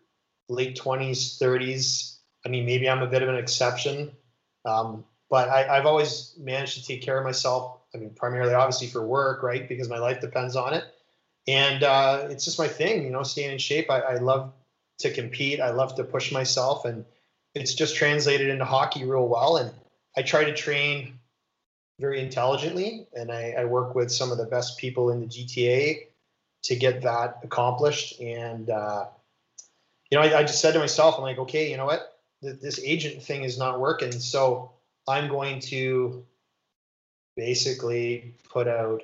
late 0.48 0.76
20s, 0.76 1.40
30s. 1.40 2.16
I 2.44 2.48
mean, 2.48 2.66
maybe 2.66 2.90
I'm 2.90 3.02
a 3.02 3.06
bit 3.06 3.22
of 3.22 3.28
an 3.28 3.36
exception, 3.36 4.10
um, 4.64 5.04
but 5.30 5.48
I, 5.48 5.76
have 5.76 5.86
always 5.86 6.34
managed 6.36 6.74
to 6.74 6.84
take 6.84 7.00
care 7.00 7.16
of 7.16 7.24
myself. 7.24 7.78
I 7.94 7.98
mean, 7.98 8.10
primarily, 8.10 8.54
obviously, 8.54 8.88
for 8.88 9.06
work, 9.06 9.44
right? 9.44 9.68
Because 9.68 9.88
my 9.88 9.98
life 10.00 10.20
depends 10.20 10.56
on 10.56 10.74
it. 10.74 10.82
And 11.46 11.84
uh, 11.84 12.26
it's 12.30 12.44
just 12.44 12.58
my 12.58 12.66
thing, 12.66 13.04
you 13.04 13.10
know, 13.10 13.22
staying 13.22 13.52
in 13.52 13.58
shape. 13.58 13.92
I, 13.92 14.00
I 14.00 14.14
love 14.16 14.52
to 14.98 15.12
compete. 15.12 15.60
I 15.60 15.70
love 15.70 15.94
to 15.94 16.02
push 16.02 16.32
myself, 16.32 16.84
and 16.84 17.04
it's 17.54 17.74
just 17.74 17.94
translated 17.94 18.48
into 18.48 18.64
hockey 18.64 19.04
real 19.04 19.28
well. 19.28 19.58
And 19.58 19.70
I 20.16 20.22
try 20.22 20.42
to 20.42 20.52
train 20.52 21.20
very 22.00 22.20
intelligently, 22.20 23.06
and 23.14 23.30
I, 23.30 23.52
I 23.52 23.66
work 23.66 23.94
with 23.94 24.10
some 24.10 24.32
of 24.32 24.38
the 24.38 24.46
best 24.46 24.78
people 24.78 25.12
in 25.12 25.20
the 25.20 25.26
GTA 25.28 26.07
to 26.68 26.76
get 26.76 27.02
that 27.02 27.40
accomplished. 27.42 28.20
And 28.20 28.68
uh, 28.68 29.06
you 30.10 30.18
know, 30.18 30.24
I, 30.24 30.38
I, 30.38 30.42
just 30.42 30.60
said 30.60 30.72
to 30.72 30.78
myself, 30.78 31.16
I'm 31.16 31.22
like, 31.22 31.38
okay, 31.38 31.70
you 31.70 31.76
know 31.76 31.86
what, 31.86 32.18
this 32.42 32.78
agent 32.82 33.22
thing 33.22 33.44
is 33.44 33.58
not 33.58 33.80
working, 33.80 34.12
so 34.12 34.72
I'm 35.06 35.28
going 35.28 35.60
to 35.60 36.24
basically 37.36 38.34
put 38.50 38.68
out 38.68 39.02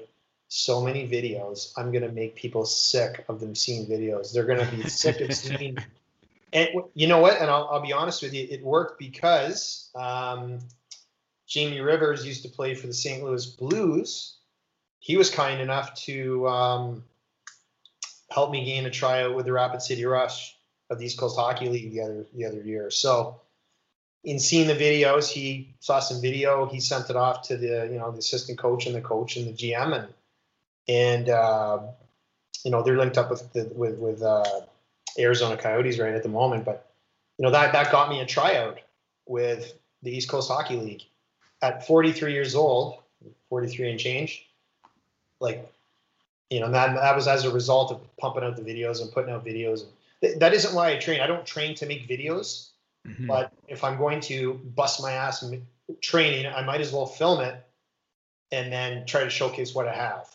so 0.48 0.82
many 0.82 1.08
videos. 1.08 1.72
I'm 1.76 1.90
going 1.90 2.04
to 2.04 2.12
make 2.12 2.36
people 2.36 2.66
sick 2.66 3.24
of 3.28 3.40
them 3.40 3.54
seeing 3.54 3.86
videos. 3.86 4.32
They're 4.32 4.44
going 4.44 4.64
to 4.64 4.76
be 4.76 4.88
sick 4.88 5.20
of 5.20 5.32
seeing. 5.34 5.78
And 6.52 6.68
you 6.94 7.08
know 7.08 7.18
what? 7.18 7.40
And 7.40 7.50
I'll, 7.50 7.68
I'll 7.68 7.82
be 7.82 7.92
honest 7.92 8.22
with 8.22 8.32
you, 8.32 8.46
it 8.48 8.62
worked 8.62 8.96
because 9.00 9.90
um, 9.96 10.60
Jamie 11.48 11.80
Rivers 11.80 12.24
used 12.24 12.44
to 12.44 12.48
play 12.48 12.76
for 12.76 12.86
the 12.86 12.94
St. 12.94 13.24
Louis 13.24 13.44
Blues. 13.44 14.36
He 15.00 15.16
was 15.16 15.30
kind 15.30 15.60
enough 15.60 15.96
to 16.04 16.46
um, 16.46 17.04
help 18.30 18.50
me 18.50 18.64
gain 18.64 18.86
a 18.86 18.90
tryout 18.90 19.34
with 19.34 19.46
the 19.46 19.52
Rapid 19.52 19.82
City 19.82 20.04
Rush 20.04 20.56
of 20.90 20.98
the 20.98 21.06
East 21.06 21.18
Coast 21.18 21.36
Hockey 21.36 21.68
League 21.68 21.92
the 21.92 22.00
other 22.00 22.26
the 22.34 22.44
other 22.46 22.62
year. 22.62 22.90
So 22.90 23.40
in 24.24 24.38
seeing 24.38 24.66
the 24.66 24.74
videos, 24.74 25.30
he 25.30 25.74
saw 25.80 26.00
some 26.00 26.20
video. 26.20 26.66
He 26.66 26.80
sent 26.80 27.10
it 27.10 27.16
off 27.16 27.42
to 27.48 27.56
the 27.56 27.88
you 27.90 27.98
know 27.98 28.10
the 28.10 28.18
assistant 28.18 28.58
coach 28.58 28.86
and 28.86 28.94
the 28.94 29.00
coach 29.00 29.36
and 29.36 29.46
the 29.46 29.52
GM, 29.52 29.94
and 29.94 30.08
and 30.88 31.28
uh, 31.28 31.80
you 32.64 32.70
know 32.70 32.82
they're 32.82 32.96
linked 32.96 33.18
up 33.18 33.30
with 33.30 33.52
the, 33.52 33.70
with 33.74 33.98
with 33.98 34.22
uh, 34.22 34.60
Arizona 35.18 35.56
Coyotes 35.56 35.98
right 35.98 36.14
at 36.14 36.22
the 36.22 36.28
moment. 36.28 36.64
But 36.64 36.90
you 37.38 37.44
know 37.44 37.50
that 37.50 37.72
that 37.72 37.92
got 37.92 38.08
me 38.08 38.20
a 38.20 38.26
tryout 38.26 38.80
with 39.26 39.74
the 40.02 40.14
East 40.14 40.28
Coast 40.28 40.50
Hockey 40.50 40.76
League 40.76 41.02
at 41.62 41.86
43 41.86 42.32
years 42.32 42.54
old, 42.54 42.98
43 43.48 43.90
and 43.90 44.00
change. 44.00 44.46
Like 45.40 45.70
you 46.50 46.60
know 46.60 46.70
that 46.70 46.94
that 46.94 47.16
was 47.16 47.26
as 47.26 47.44
a 47.44 47.50
result 47.50 47.90
of 47.90 48.16
pumping 48.16 48.44
out 48.44 48.56
the 48.56 48.62
videos 48.62 49.00
and 49.00 49.10
putting 49.12 49.32
out 49.32 49.44
videos. 49.44 49.84
Th- 50.20 50.38
that 50.38 50.54
isn't 50.54 50.74
why 50.74 50.92
I 50.92 50.96
train. 50.96 51.20
I 51.20 51.26
don't 51.26 51.46
train 51.46 51.74
to 51.76 51.86
make 51.86 52.08
videos. 52.08 52.70
Mm-hmm. 53.06 53.26
But 53.26 53.52
if 53.68 53.84
I'm 53.84 53.98
going 53.98 54.20
to 54.22 54.54
bust 54.74 55.02
my 55.02 55.12
ass 55.12 55.44
training, 56.00 56.46
I 56.46 56.62
might 56.62 56.80
as 56.80 56.92
well 56.92 57.06
film 57.06 57.40
it 57.40 57.62
and 58.50 58.72
then 58.72 59.04
try 59.06 59.24
to 59.24 59.30
showcase 59.30 59.74
what 59.74 59.88
I 59.88 59.94
have. 59.94 60.34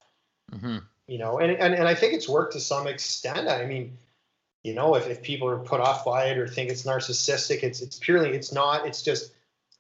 Mm-hmm. 0.52 0.78
You 1.08 1.18
know, 1.18 1.40
and, 1.40 1.52
and 1.54 1.74
and 1.74 1.88
I 1.88 1.96
think 1.96 2.14
it's 2.14 2.30
worked 2.30 2.54
to 2.54 2.60
some 2.60 2.86
extent. 2.86 3.48
I 3.48 3.66
mean, 3.66 3.98
you 4.64 4.76
know, 4.76 4.96
if, 4.96 5.08
if 5.08 5.24
people 5.24 5.50
are 5.50 5.58
put 5.58 5.80
off 5.80 6.06
by 6.06 6.26
it 6.26 6.38
or 6.38 6.48
think 6.48 6.70
it's 6.70 6.84
narcissistic, 6.84 7.64
it's 7.64 7.82
it's 7.82 7.98
purely 7.98 8.30
it's 8.32 8.52
not. 8.52 8.86
It's 8.86 9.02
just, 9.02 9.32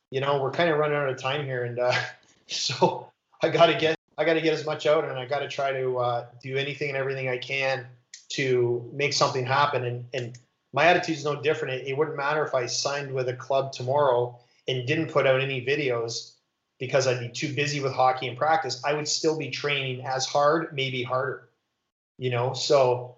you 0.09 0.21
know, 0.21 0.41
we're 0.41 0.51
kind 0.51 0.71
of 0.71 0.79
running 0.79 0.97
out 0.97 1.09
of 1.09 1.17
time 1.17 1.45
here, 1.45 1.65
and 1.65 1.77
uh, 1.77 1.93
so 2.47 3.11
I 3.43 3.49
got 3.49 3.67
to 3.67 3.75
get 3.75 3.98
I 4.19 4.25
got 4.25 4.33
to 4.33 4.41
get 4.41 4.53
as 4.53 4.65
much 4.65 4.85
out, 4.85 5.05
and 5.05 5.17
I 5.17 5.25
got 5.25 5.39
to 5.39 5.47
try 5.47 5.71
to 5.71 5.97
uh, 5.97 6.25
do 6.43 6.57
anything 6.57 6.89
and 6.89 6.97
everything 6.97 7.29
I 7.29 7.37
can 7.37 7.87
to 8.31 8.89
make 8.93 9.13
something 9.13 9.45
happen. 9.45 9.85
And 9.85 10.05
and 10.13 10.37
my 10.73 10.85
attitude 10.85 11.17
is 11.17 11.23
no 11.23 11.41
different. 11.41 11.75
It, 11.75 11.87
it 11.87 11.97
wouldn't 11.97 12.17
matter 12.17 12.45
if 12.45 12.53
I 12.53 12.65
signed 12.65 13.13
with 13.13 13.29
a 13.29 13.33
club 13.33 13.71
tomorrow 13.71 14.37
and 14.67 14.85
didn't 14.85 15.09
put 15.09 15.25
out 15.25 15.39
any 15.39 15.65
videos 15.65 16.33
because 16.79 17.07
I'd 17.07 17.21
be 17.21 17.29
too 17.29 17.53
busy 17.53 17.79
with 17.79 17.93
hockey 17.93 18.27
and 18.27 18.37
practice, 18.37 18.81
I 18.85 18.93
would 18.93 19.07
still 19.07 19.37
be 19.37 19.49
training 19.49 20.05
as 20.05 20.25
hard, 20.25 20.73
maybe 20.73 21.01
harder. 21.01 21.49
You 22.17 22.29
know, 22.29 22.53
so 22.53 23.17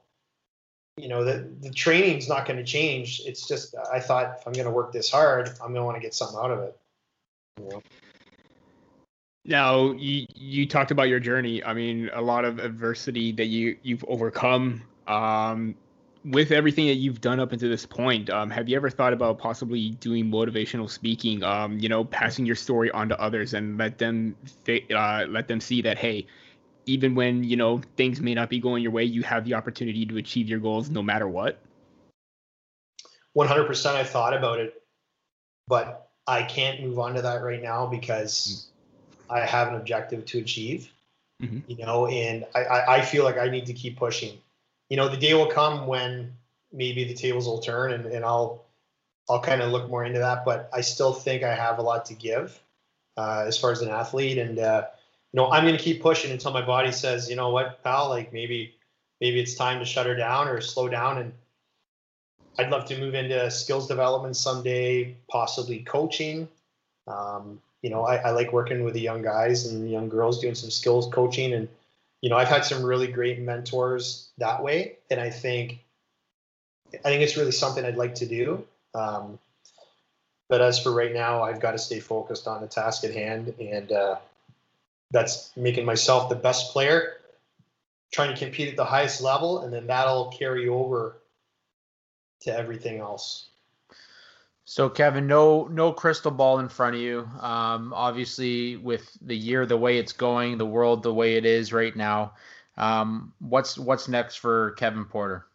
you 0.97 1.07
know 1.07 1.23
the 1.23 1.49
the 1.61 1.71
training's 1.71 2.29
not 2.29 2.45
going 2.45 2.57
to 2.57 2.63
change. 2.63 3.21
It's 3.25 3.47
just 3.47 3.73
I 3.91 3.99
thought 3.99 4.37
if 4.39 4.47
I'm 4.47 4.53
going 4.53 4.65
to 4.65 4.71
work 4.71 4.91
this 4.93 5.09
hard, 5.09 5.49
I'm 5.49 5.73
going 5.73 5.81
to 5.81 5.83
want 5.83 5.97
to 5.97 6.01
get 6.01 6.13
something 6.13 6.37
out 6.39 6.51
of 6.51 6.59
it. 6.59 6.77
Know? 7.59 7.81
Now 9.45 9.91
you 9.93 10.25
you 10.35 10.67
talked 10.67 10.91
about 10.91 11.09
your 11.09 11.19
journey. 11.19 11.63
I 11.63 11.73
mean, 11.73 12.09
a 12.13 12.21
lot 12.21 12.45
of 12.45 12.59
adversity 12.59 13.31
that 13.33 13.47
you 13.47 13.77
you've 13.81 14.05
overcome. 14.07 14.83
Um, 15.07 15.75
with 16.23 16.51
everything 16.51 16.85
that 16.87 16.95
you've 16.95 17.19
done 17.19 17.39
up 17.39 17.51
until 17.51 17.69
this 17.69 17.85
point, 17.85 18.29
um, 18.29 18.51
have 18.51 18.69
you 18.69 18.75
ever 18.75 18.89
thought 18.89 19.13
about 19.13 19.39
possibly 19.39 19.89
doing 19.91 20.29
motivational 20.29 20.87
speaking? 20.89 21.41
Um, 21.43 21.79
you 21.79 21.89
know, 21.89 22.05
passing 22.05 22.45
your 22.45 22.55
story 22.55 22.91
on 22.91 23.09
to 23.09 23.19
others 23.19 23.55
and 23.55 23.77
let 23.77 23.97
them 23.97 24.35
uh, 24.95 25.25
let 25.27 25.47
them 25.47 25.59
see 25.59 25.81
that 25.81 25.97
hey, 25.97 26.27
even 26.85 27.15
when 27.15 27.43
you 27.43 27.57
know 27.57 27.81
things 27.95 28.21
may 28.21 28.35
not 28.35 28.49
be 28.49 28.59
going 28.59 28.83
your 28.83 28.91
way, 28.91 29.03
you 29.03 29.23
have 29.23 29.45
the 29.45 29.55
opportunity 29.55 30.05
to 30.05 30.17
achieve 30.17 30.47
your 30.47 30.59
goals 30.59 30.89
no 30.89 31.01
matter 31.01 31.27
what. 31.27 31.59
One 33.33 33.47
hundred 33.47 33.65
percent. 33.65 33.97
I 33.97 34.03
thought 34.03 34.35
about 34.35 34.59
it, 34.59 34.83
but 35.67 36.09
I 36.27 36.43
can't 36.43 36.81
move 36.83 36.99
on 36.99 37.15
to 37.15 37.21
that 37.23 37.41
right 37.41 37.61
now 37.61 37.87
because 37.87 38.35
mm-hmm. 38.47 38.70
I 39.31 39.45
have 39.45 39.69
an 39.69 39.75
objective 39.75 40.25
to 40.25 40.39
achieve. 40.39 40.91
Mm-hmm. 41.41 41.71
You 41.71 41.85
know, 41.85 42.05
and 42.05 42.45
I, 42.53 42.97
I 42.97 43.01
feel 43.01 43.23
like 43.23 43.37
I 43.37 43.49
need 43.49 43.65
to 43.65 43.73
keep 43.73 43.97
pushing 43.97 44.37
you 44.91 44.97
know, 44.97 45.07
the 45.07 45.15
day 45.15 45.33
will 45.33 45.47
come 45.47 45.87
when 45.87 46.33
maybe 46.73 47.05
the 47.05 47.13
tables 47.13 47.47
will 47.47 47.59
turn 47.59 47.93
and, 47.93 48.05
and 48.07 48.25
I'll 48.25 48.65
I'll 49.29 49.39
kind 49.39 49.61
of 49.61 49.71
look 49.71 49.89
more 49.89 50.03
into 50.03 50.19
that. 50.19 50.43
But 50.43 50.69
I 50.73 50.81
still 50.81 51.13
think 51.13 51.43
I 51.43 51.55
have 51.55 51.79
a 51.79 51.81
lot 51.81 52.07
to 52.07 52.13
give 52.13 52.59
uh, 53.15 53.45
as 53.47 53.57
far 53.57 53.71
as 53.71 53.81
an 53.81 53.87
athlete, 53.87 54.37
and 54.37 54.59
uh, 54.59 54.87
you 55.31 55.37
know, 55.37 55.49
I'm 55.49 55.63
going 55.63 55.77
to 55.77 55.81
keep 55.81 56.01
pushing 56.01 56.29
until 56.29 56.51
my 56.51 56.61
body 56.61 56.91
says, 56.91 57.29
you 57.29 57.37
know 57.37 57.51
what, 57.51 57.81
pal, 57.85 58.09
like 58.09 58.33
maybe 58.33 58.75
maybe 59.21 59.39
it's 59.39 59.55
time 59.55 59.79
to 59.79 59.85
shut 59.85 60.07
her 60.07 60.15
down 60.15 60.49
or 60.49 60.59
slow 60.59 60.89
down. 60.89 61.19
And 61.19 61.31
I'd 62.59 62.69
love 62.69 62.83
to 62.87 62.99
move 62.99 63.15
into 63.15 63.49
skills 63.49 63.87
development 63.87 64.35
someday, 64.35 65.15
possibly 65.29 65.79
coaching. 65.83 66.49
Um, 67.07 67.61
you 67.81 67.89
know, 67.89 68.05
I, 68.05 68.17
I 68.17 68.31
like 68.31 68.53
working 68.53 68.83
with 68.83 68.93
the 68.93 69.01
young 69.01 69.21
guys 69.21 69.65
and 69.65 69.89
young 69.89 70.09
girls 70.09 70.39
doing 70.39 70.55
some 70.55 70.69
skills 70.69 71.07
coaching 71.11 71.53
and 71.53 71.67
you 72.21 72.29
know, 72.29 72.37
I've 72.37 72.47
had 72.47 72.63
some 72.63 72.83
really 72.83 73.07
great 73.07 73.39
mentors 73.39 74.29
that 74.37 74.63
way, 74.63 74.97
and 75.09 75.19
I 75.19 75.31
think 75.31 75.79
I 76.93 77.09
think 77.09 77.23
it's 77.23 77.35
really 77.35 77.51
something 77.51 77.83
I'd 77.83 77.97
like 77.97 78.15
to 78.15 78.27
do. 78.27 78.65
Um, 78.93 79.39
but 80.47 80.61
as 80.61 80.81
for 80.81 80.91
right 80.91 81.13
now, 81.13 81.41
I've 81.41 81.59
got 81.59 81.71
to 81.71 81.77
stay 81.77 81.99
focused 81.99 82.47
on 82.47 82.61
the 82.61 82.67
task 82.67 83.03
at 83.03 83.13
hand 83.13 83.53
and 83.59 83.91
uh, 83.91 84.17
that's 85.09 85.55
making 85.55 85.85
myself 85.85 86.29
the 86.29 86.35
best 86.35 86.73
player, 86.73 87.13
trying 88.11 88.33
to 88.33 88.37
compete 88.37 88.69
at 88.69 88.75
the 88.75 88.85
highest 88.85 89.21
level, 89.21 89.61
and 89.61 89.73
then 89.73 89.87
that'll 89.87 90.27
carry 90.27 90.67
over 90.67 91.15
to 92.41 92.55
everything 92.55 92.99
else. 92.99 93.47
So 94.65 94.89
Kevin, 94.89 95.27
no 95.27 95.65
no 95.65 95.91
crystal 95.91 96.31
ball 96.31 96.59
in 96.59 96.69
front 96.69 96.95
of 96.95 97.01
you. 97.01 97.27
Um, 97.39 97.93
obviously, 97.93 98.77
with 98.77 99.17
the 99.21 99.35
year 99.35 99.65
the 99.65 99.77
way 99.77 99.97
it's 99.97 100.13
going, 100.13 100.57
the 100.57 100.65
world 100.65 101.03
the 101.03 101.13
way 101.13 101.35
it 101.35 101.45
is 101.45 101.73
right 101.73 101.95
now, 101.95 102.33
um, 102.77 103.33
what's 103.39 103.77
what's 103.77 104.07
next 104.07 104.35
for 104.35 104.71
Kevin 104.71 105.05
Porter? 105.05 105.45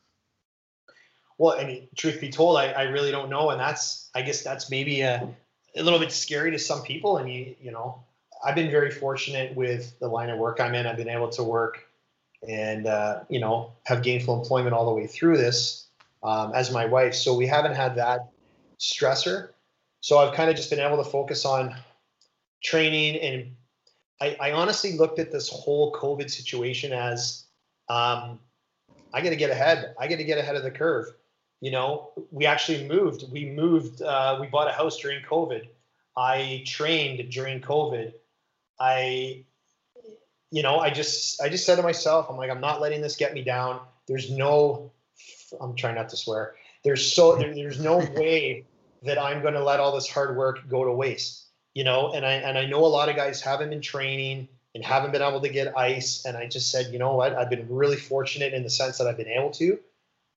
Well, 1.39 1.59
I 1.59 1.65
mean, 1.65 1.89
truth 1.95 2.21
be 2.21 2.31
told, 2.31 2.57
I, 2.57 2.73
I 2.73 2.83
really 2.85 3.11
don't 3.11 3.31
know, 3.31 3.51
and 3.51 3.61
that's 3.61 4.11
I 4.15 4.23
guess 4.23 4.43
that's 4.43 4.71
maybe 4.71 5.03
a, 5.03 5.29
a 5.77 5.83
little 5.83 5.99
bit 5.99 6.13
scary 6.13 6.51
to 6.51 6.59
some 6.59 6.83
people. 6.83 7.19
And 7.19 7.33
you 7.33 7.55
you 7.61 7.71
know, 7.71 8.03
I've 8.45 8.55
been 8.55 8.71
very 8.71 8.91
fortunate 8.91 9.55
with 9.55 9.99
the 9.99 10.09
line 10.09 10.31
of 10.31 10.39
work 10.39 10.61
I'm 10.61 10.75
in. 10.75 10.87
I've 10.87 10.97
been 10.97 11.09
able 11.09 11.31
to 11.31 11.45
work 11.45 11.85
and 12.47 12.87
uh, 12.87 13.21
you 13.29 13.41
know 13.41 13.73
have 13.85 14.03
gainful 14.03 14.41
employment 14.41 14.75
all 14.75 14.87
the 14.87 14.95
way 14.95 15.07
through 15.07 15.37
this 15.37 15.87
um, 16.23 16.53
as 16.55 16.73
my 16.73 16.87
wife. 16.87 17.15
So 17.15 17.35
we 17.35 17.47
haven't 17.47 17.75
had 17.75 17.97
that 17.97 18.29
stressor. 18.79 19.51
So 20.01 20.19
I've 20.19 20.35
kind 20.35 20.51
of 20.51 20.57
just 20.57 20.71
been 20.71 20.81
able 20.81 21.03
to 21.03 21.11
focus 21.11 21.45
on 21.45 21.75
training 22.63 23.21
and 23.21 23.57
I, 24.21 24.37
I 24.41 24.53
honestly 24.53 24.97
looked 24.97 25.19
at 25.19 25.31
this 25.31 25.49
whole 25.49 25.93
COVID 25.93 26.31
situation 26.31 26.93
as 26.93 27.45
um, 27.89 28.41
I 29.13 29.21
got 29.21 29.31
to 29.31 29.37
get 29.37 29.51
ahead. 29.51 29.95
I 29.99 30.09
got 30.09 30.17
to 30.17 30.25
get 30.25 30.39
ahead 30.39 30.57
of 30.57 30.63
the 30.63 30.71
curve. 30.71 31.07
You 31.61 31.71
know, 31.71 32.13
we 32.31 32.47
actually 32.47 32.87
moved. 32.87 33.31
We 33.31 33.47
moved. 33.47 34.03
Uh, 34.03 34.39
we 34.41 34.47
bought 34.47 34.69
a 34.69 34.73
house 34.73 34.99
during 34.99 35.23
COVID. 35.23 35.69
I 36.17 36.63
trained 36.67 37.31
during 37.31 37.61
COVID. 37.61 38.13
I, 38.79 39.45
you 40.51 40.63
know, 40.63 40.79
I 40.79 40.91
just 40.91 41.41
I 41.43 41.49
just 41.49 41.67
said 41.67 41.77
to 41.77 41.83
myself, 41.83 42.27
I'm 42.31 42.37
like, 42.37 42.51
I'm 42.51 42.61
not 42.61 42.81
letting 42.81 43.01
this 43.01 43.17
get 43.17 43.35
me 43.35 43.43
down. 43.43 43.81
There's 44.07 44.31
no, 44.31 44.93
I'm 45.61 45.75
trying 45.75 45.95
not 45.95 46.09
to 46.11 46.17
swear. 46.17 46.55
There's 46.87 47.13
so 47.13 47.35
there, 47.35 47.53
there's 47.53 47.81
no 47.81 47.99
way 48.17 48.65
that 49.03 49.19
I'm 49.19 49.43
going 49.43 49.55
to 49.55 49.65
let 49.65 49.81
all 49.81 49.93
this 49.93 50.09
hard 50.09 50.37
work 50.37 50.69
go 50.69 50.85
to 50.85 50.93
waste. 50.93 51.43
You 51.75 51.83
know, 51.85 52.13
and 52.13 52.25
I 52.25 52.35
and 52.35 52.57
I 52.57 52.65
know 52.65 52.87
a 52.87 52.87
lot 52.87 53.09
of 53.11 53.17
guys 53.17 53.43
haven't 53.43 53.71
been 53.71 53.83
training 53.83 54.49
and 54.75 54.85
haven't 54.85 55.11
been 55.11 55.21
able 55.21 55.41
to 55.41 55.49
get 55.49 55.77
ice. 55.77 56.25
And 56.25 56.37
I 56.37 56.47
just 56.47 56.71
said, 56.71 56.93
you 56.93 56.99
know 56.99 57.15
what? 57.17 57.35
I've 57.35 57.51
been 57.51 57.67
really 57.69 57.97
fortunate 57.97 58.55
in 58.55 58.63
the 58.63 58.71
sense 58.71 58.99
that 58.99 59.07
I've 59.07 59.17
been 59.17 59.29
able 59.29 59.51
to. 59.53 59.79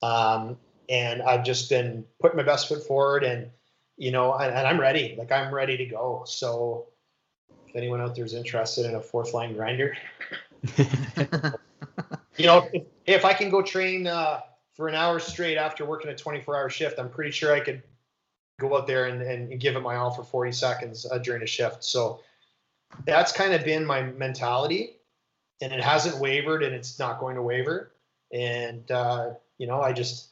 Um, 0.02 0.58
and 0.90 1.22
I've 1.22 1.44
just 1.44 1.70
been 1.70 2.06
putting 2.20 2.38
my 2.38 2.44
best 2.44 2.68
foot 2.68 2.88
forward 2.88 3.24
and, 3.24 3.52
you 3.98 4.12
know, 4.12 4.34
and, 4.34 4.54
and 4.54 4.66
I'm 4.66 4.80
ready. 4.80 5.16
Like 5.18 5.32
I'm 5.32 5.54
ready 5.54 5.78
to 5.78 5.86
go. 5.86 6.24
So 6.26 6.88
if 7.68 7.76
anyone 7.76 8.02
out 8.02 8.16
there 8.16 8.26
is 8.26 8.34
interested 8.34 8.86
in 8.86 8.96
a 8.96 9.02
fourth 9.02 9.34
line 9.34 9.54
grinder, 9.54 9.96
you 10.78 12.46
know, 12.46 12.68
if, 12.74 12.84
if, 13.06 13.26
I 13.26 13.34
can 13.34 13.50
go 13.50 13.62
train 13.62 14.08
uh, 14.08 14.40
for 14.80 14.88
an 14.88 14.96
hour 14.96 15.20
straight 15.20 15.58
after 15.58 15.84
working 15.84 16.10
a 16.10 16.16
24 16.16 16.56
hour 16.56 16.70
shift, 16.70 17.00
I'm 17.00 17.10
pretty 17.10 17.32
sure 17.32 17.54
I 17.54 17.60
could 17.60 17.84
go 18.62 18.78
out 18.78 18.88
there 18.88 19.08
and, 19.08 19.22
and 19.22 19.60
give 19.60 19.76
it 19.76 19.82
my 19.82 19.98
all 19.98 20.10
for 20.10 20.24
40 20.24 20.54
seconds 20.54 21.06
uh, 21.12 21.18
during 21.18 21.44
a 21.44 21.46
shift. 21.46 21.84
So 21.84 22.22
that's 23.06 23.34
kind 23.34 23.54
of 23.54 23.66
been 23.66 23.86
my 23.86 24.04
mentality 24.04 24.92
and 25.62 25.74
it 25.74 25.82
hasn't 25.82 26.18
wavered 26.20 26.64
and 26.64 26.74
it's 26.74 26.98
not 26.98 27.20
going 27.20 27.36
to 27.36 27.42
waver. 27.42 27.92
And, 28.32 28.90
uh, 28.90 29.32
you 29.58 29.68
know, 29.68 29.82
I 29.82 29.92
just, 29.92 30.30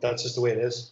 that's 0.00 0.24
just 0.24 0.34
the 0.34 0.40
way 0.40 0.50
it 0.50 0.58
is. 0.58 0.90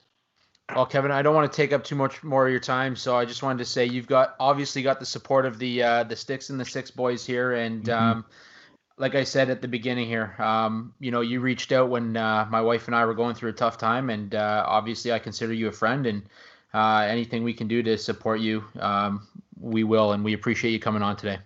Well, 0.73 0.87
Kevin, 0.87 1.11
I 1.11 1.21
don't 1.21 1.35
want 1.35 1.51
to 1.51 1.57
take 1.57 1.73
up 1.73 1.83
too 1.83 1.97
much 1.97 2.23
more 2.23 2.47
of 2.47 2.53
your 2.53 2.61
time, 2.61 2.95
so 2.95 3.17
I 3.17 3.25
just 3.25 3.43
wanted 3.43 3.59
to 3.59 3.65
say 3.65 3.87
you've 3.87 4.07
got 4.07 4.37
obviously 4.39 4.83
got 4.83 5.01
the 5.01 5.07
support 5.07 5.47
of 5.47 5.59
the 5.59 5.83
uh, 5.83 6.05
the 6.05 6.15
Sticks 6.15 6.49
in 6.49 6.59
the 6.59 6.65
6ix 6.65 6.95
boys 6.95 7.27
here, 7.27 7.55
and 7.55 7.83
mm-hmm. 7.85 8.19
um, 8.19 8.25
like 9.03 9.17
I 9.17 9.25
said 9.25 9.51
at 9.51 9.61
the 9.61 9.67
beginning 9.67 10.07
here, 10.07 10.37
um, 10.39 10.95
you 11.01 11.11
know, 11.11 11.23
you 11.23 11.41
reached 11.41 11.73
out 11.73 11.91
when 11.91 12.17
uh, 12.17 12.47
my 12.49 12.61
wife 12.61 12.87
and 12.87 12.95
I 12.95 13.05
were 13.05 13.15
going 13.15 13.35
through 13.35 13.51
a 13.51 13.53
tough 13.53 13.77
time, 13.77 14.11
and 14.11 14.33
uh, 14.33 14.65
obviously 14.65 15.11
I 15.11 15.19
consider 15.19 15.53
you 15.53 15.67
a 15.67 15.73
friend, 15.73 16.07
and 16.07 16.23
uh, 16.73 16.99
anything 17.09 17.43
we 17.43 17.53
can 17.53 17.67
do 17.67 17.83
to 17.83 17.99
support 17.99 18.39
you, 18.39 18.63
um, 18.79 19.27
we 19.61 19.83
will, 19.83 20.13
and 20.13 20.23
we 20.23 20.35
appreciate 20.35 20.71
you 20.71 20.79
coming 20.79 21.03
on 21.03 21.17
today. 21.17 21.39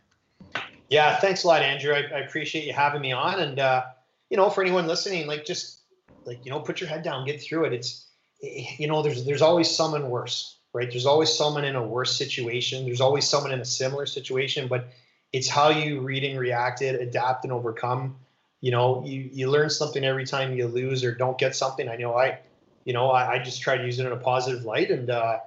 Yeah, 0.90 1.16
thanks 1.16 1.44
a 1.44 1.46
lot, 1.46 1.62
Andrew. 1.62 1.94
I, 1.94 2.00
I 2.00 2.18
appreciate 2.26 2.66
you 2.66 2.74
having 2.74 3.00
me 3.00 3.12
on, 3.12 3.40
and 3.40 3.58
uh, 3.58 3.84
you 4.28 4.36
know, 4.36 4.50
for 4.50 4.60
anyone 4.60 4.86
listening, 4.86 5.26
like 5.26 5.46
just 5.46 5.78
like 6.26 6.44
you 6.44 6.50
know, 6.50 6.60
put 6.60 6.82
your 6.82 6.90
head 6.90 7.02
down, 7.02 7.24
get 7.24 7.40
through 7.40 7.64
it. 7.64 7.72
It's 7.72 8.04
you 8.42 8.86
know, 8.86 9.00
there's 9.00 9.24
there's 9.24 9.40
always 9.40 9.74
someone 9.74 10.10
worse, 10.10 10.58
right? 10.74 10.90
There's 10.90 11.06
always 11.06 11.32
someone 11.32 11.64
in 11.64 11.74
a 11.74 11.82
worse 11.82 12.14
situation. 12.18 12.84
There's 12.84 13.00
always 13.00 13.26
someone 13.26 13.52
in 13.52 13.60
a 13.60 13.64
similar 13.64 14.04
situation, 14.04 14.68
but 14.68 14.90
it's 15.32 15.48
how 15.48 15.70
you 15.70 16.00
read 16.00 16.24
and 16.24 16.38
react 16.38 16.80
adapt 16.80 17.44
and 17.44 17.52
overcome. 17.52 18.16
You 18.60 18.70
know, 18.70 19.04
you 19.04 19.28
you 19.32 19.50
learn 19.50 19.70
something 19.70 20.04
every 20.04 20.24
time 20.24 20.56
you 20.56 20.66
lose 20.66 21.04
or 21.04 21.14
don't 21.14 21.38
get 21.38 21.54
something. 21.54 21.88
I 21.88 21.96
know 21.96 22.14
I, 22.14 22.38
you 22.84 22.92
know, 22.92 23.10
I, 23.10 23.34
I 23.34 23.38
just 23.38 23.60
try 23.60 23.76
to 23.76 23.84
use 23.84 23.98
it 23.98 24.06
in 24.06 24.12
a 24.12 24.16
positive 24.16 24.64
light 24.64 24.90
and 24.90 25.10
uh, 25.10 25.40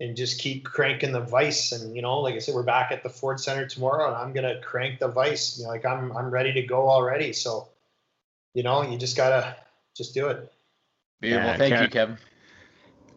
and 0.00 0.16
just 0.16 0.40
keep 0.40 0.64
cranking 0.64 1.12
the 1.12 1.20
vice. 1.20 1.72
And 1.72 1.94
you 1.94 2.02
know, 2.02 2.20
like 2.20 2.34
I 2.34 2.38
said, 2.38 2.54
we're 2.54 2.62
back 2.62 2.92
at 2.92 3.02
the 3.02 3.10
Ford 3.10 3.38
Center 3.38 3.66
tomorrow, 3.66 4.06
and 4.08 4.16
I'm 4.16 4.32
gonna 4.32 4.60
crank 4.60 4.98
the 4.98 5.08
vice. 5.08 5.58
You 5.58 5.64
know, 5.64 5.70
like 5.70 5.84
I'm 5.84 6.16
I'm 6.16 6.30
ready 6.30 6.52
to 6.54 6.62
go 6.62 6.88
already. 6.88 7.32
So, 7.32 7.68
you 8.54 8.62
know, 8.62 8.82
you 8.82 8.96
just 8.96 9.16
gotta 9.16 9.56
just 9.94 10.14
do 10.14 10.28
it. 10.28 10.50
Beautiful. 11.20 11.50
Yeah, 11.50 11.56
Thank 11.56 11.74
Kevin, 11.74 11.84
you, 11.84 11.90
Kevin. 11.90 12.18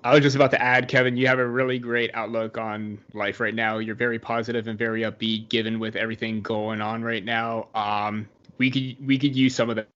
I 0.03 0.13
was 0.13 0.21
just 0.21 0.35
about 0.35 0.51
to 0.51 0.61
add, 0.61 0.89
Kevin, 0.89 1.15
you 1.15 1.27
have 1.27 1.39
a 1.39 1.47
really 1.47 1.79
great 1.79 2.11
outlook 2.13 2.57
on 2.57 2.99
life 3.13 3.39
right 3.39 3.55
now. 3.55 3.77
You're 3.77 3.95
very 3.95 4.19
positive 4.19 4.67
and 4.67 4.77
very 4.77 5.01
upbeat, 5.03 5.47
given 5.47 5.79
with 5.79 5.95
everything 5.95 6.41
going 6.41 6.81
on 6.81 7.03
right 7.03 7.23
now. 7.23 7.69
Um, 7.73 8.27
we 8.57 8.69
could 8.69 9.07
we 9.07 9.17
could 9.17 9.35
use 9.35 9.55
some 9.55 9.69
of 9.69 9.77
that 9.77 9.87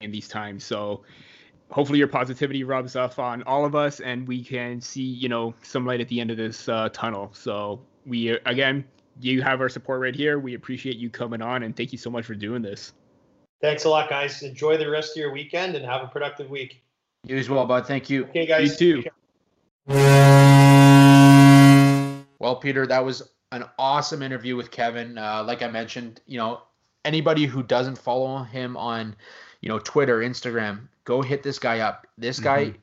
in 0.00 0.12
these 0.12 0.28
times. 0.28 0.64
So 0.64 1.02
hopefully 1.70 1.98
your 1.98 2.08
positivity 2.08 2.62
rubs 2.62 2.94
off 2.94 3.18
on 3.18 3.42
all 3.42 3.64
of 3.64 3.74
us, 3.74 3.98
and 3.98 4.28
we 4.28 4.44
can 4.44 4.80
see 4.80 5.02
you 5.02 5.28
know 5.28 5.54
some 5.62 5.84
light 5.84 6.00
at 6.00 6.08
the 6.08 6.20
end 6.20 6.30
of 6.30 6.36
this 6.36 6.68
uh, 6.68 6.88
tunnel. 6.92 7.30
So 7.32 7.80
we 8.06 8.28
again, 8.46 8.84
you 9.20 9.42
have 9.42 9.60
our 9.60 9.68
support 9.68 10.00
right 10.00 10.14
here. 10.14 10.38
We 10.38 10.54
appreciate 10.54 10.98
you 10.98 11.10
coming 11.10 11.42
on, 11.42 11.64
and 11.64 11.76
thank 11.76 11.90
you 11.90 11.98
so 11.98 12.10
much 12.10 12.24
for 12.24 12.34
doing 12.34 12.62
this. 12.62 12.92
Thanks 13.60 13.84
a 13.84 13.88
lot, 13.88 14.08
guys. 14.08 14.42
Enjoy 14.42 14.76
the 14.76 14.88
rest 14.88 15.12
of 15.12 15.16
your 15.16 15.32
weekend 15.32 15.74
and 15.74 15.84
have 15.84 16.02
a 16.02 16.06
productive 16.06 16.48
week. 16.48 16.82
You 17.24 17.36
as 17.36 17.50
well, 17.50 17.66
bud. 17.66 17.86
Thank 17.86 18.08
you. 18.08 18.26
Okay, 18.26 18.46
guys. 18.46 18.80
You 18.80 19.02
too. 19.02 19.08
Well, 19.86 20.06
Peter, 22.60 22.86
that 22.86 23.04
was 23.04 23.30
an 23.52 23.64
awesome 23.78 24.22
interview 24.22 24.56
with 24.56 24.70
Kevin. 24.70 25.18
Uh, 25.18 25.44
like 25.46 25.62
I 25.62 25.68
mentioned, 25.68 26.20
you 26.26 26.38
know, 26.38 26.62
anybody 27.04 27.46
who 27.46 27.62
doesn't 27.62 27.96
follow 27.96 28.42
him 28.42 28.76
on, 28.76 29.14
you 29.60 29.68
know, 29.68 29.78
Twitter, 29.78 30.18
Instagram, 30.18 30.88
go 31.04 31.22
hit 31.22 31.42
this 31.42 31.58
guy 31.58 31.80
up. 31.80 32.06
This 32.18 32.40
guy 32.40 32.66
mm-hmm. 32.66 32.78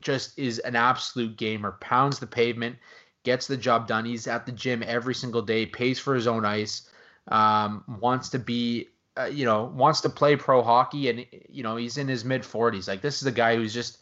just 0.00 0.38
is 0.38 0.58
an 0.60 0.76
absolute 0.76 1.36
gamer. 1.36 1.72
Pounds 1.80 2.18
the 2.18 2.26
pavement, 2.26 2.76
gets 3.22 3.46
the 3.46 3.56
job 3.56 3.86
done. 3.86 4.04
He's 4.04 4.26
at 4.26 4.44
the 4.44 4.52
gym 4.52 4.82
every 4.86 5.14
single 5.14 5.42
day, 5.42 5.64
pays 5.64 5.98
for 5.98 6.14
his 6.14 6.26
own 6.26 6.44
ice, 6.44 6.90
um, 7.28 7.84
wants 8.00 8.28
to 8.30 8.38
be 8.38 8.88
uh, 9.18 9.26
you 9.26 9.44
know, 9.44 9.64
wants 9.74 10.00
to 10.00 10.08
play 10.08 10.36
pro 10.36 10.62
hockey, 10.62 11.10
and 11.10 11.26
you 11.48 11.62
know 11.62 11.76
he's 11.76 11.98
in 11.98 12.08
his 12.08 12.24
mid 12.24 12.42
40s. 12.42 12.88
Like 12.88 13.02
this 13.02 13.20
is 13.20 13.26
a 13.26 13.32
guy 13.32 13.56
who's 13.56 13.74
just 13.74 13.98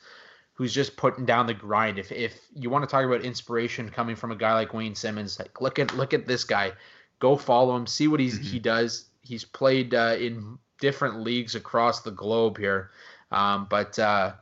who's 0.60 0.74
just 0.74 0.94
putting 0.94 1.24
down 1.24 1.46
the 1.46 1.54
grind. 1.54 1.98
If 1.98 2.12
if 2.12 2.38
you 2.54 2.68
want 2.68 2.86
to 2.86 2.86
talk 2.86 3.06
about 3.06 3.22
inspiration 3.22 3.88
coming 3.88 4.14
from 4.14 4.30
a 4.30 4.36
guy 4.36 4.52
like 4.52 4.74
Wayne 4.74 4.94
Simmonds, 4.94 5.38
like 5.38 5.58
look 5.62 5.78
at 5.78 5.96
look 5.96 6.12
at 6.12 6.26
this 6.26 6.44
guy. 6.44 6.72
Go 7.18 7.34
follow 7.38 7.74
him, 7.74 7.86
see 7.86 8.08
what 8.08 8.20
he's 8.20 8.34
mm-hmm. 8.34 8.44
he 8.44 8.58
does. 8.58 9.06
He's 9.22 9.42
played 9.42 9.94
uh, 9.94 10.16
in 10.20 10.58
different 10.78 11.22
leagues 11.22 11.54
across 11.54 12.02
the 12.02 12.10
globe 12.10 12.58
here, 12.58 12.90
um, 13.32 13.68
but 13.70 13.98
uh, 13.98 14.34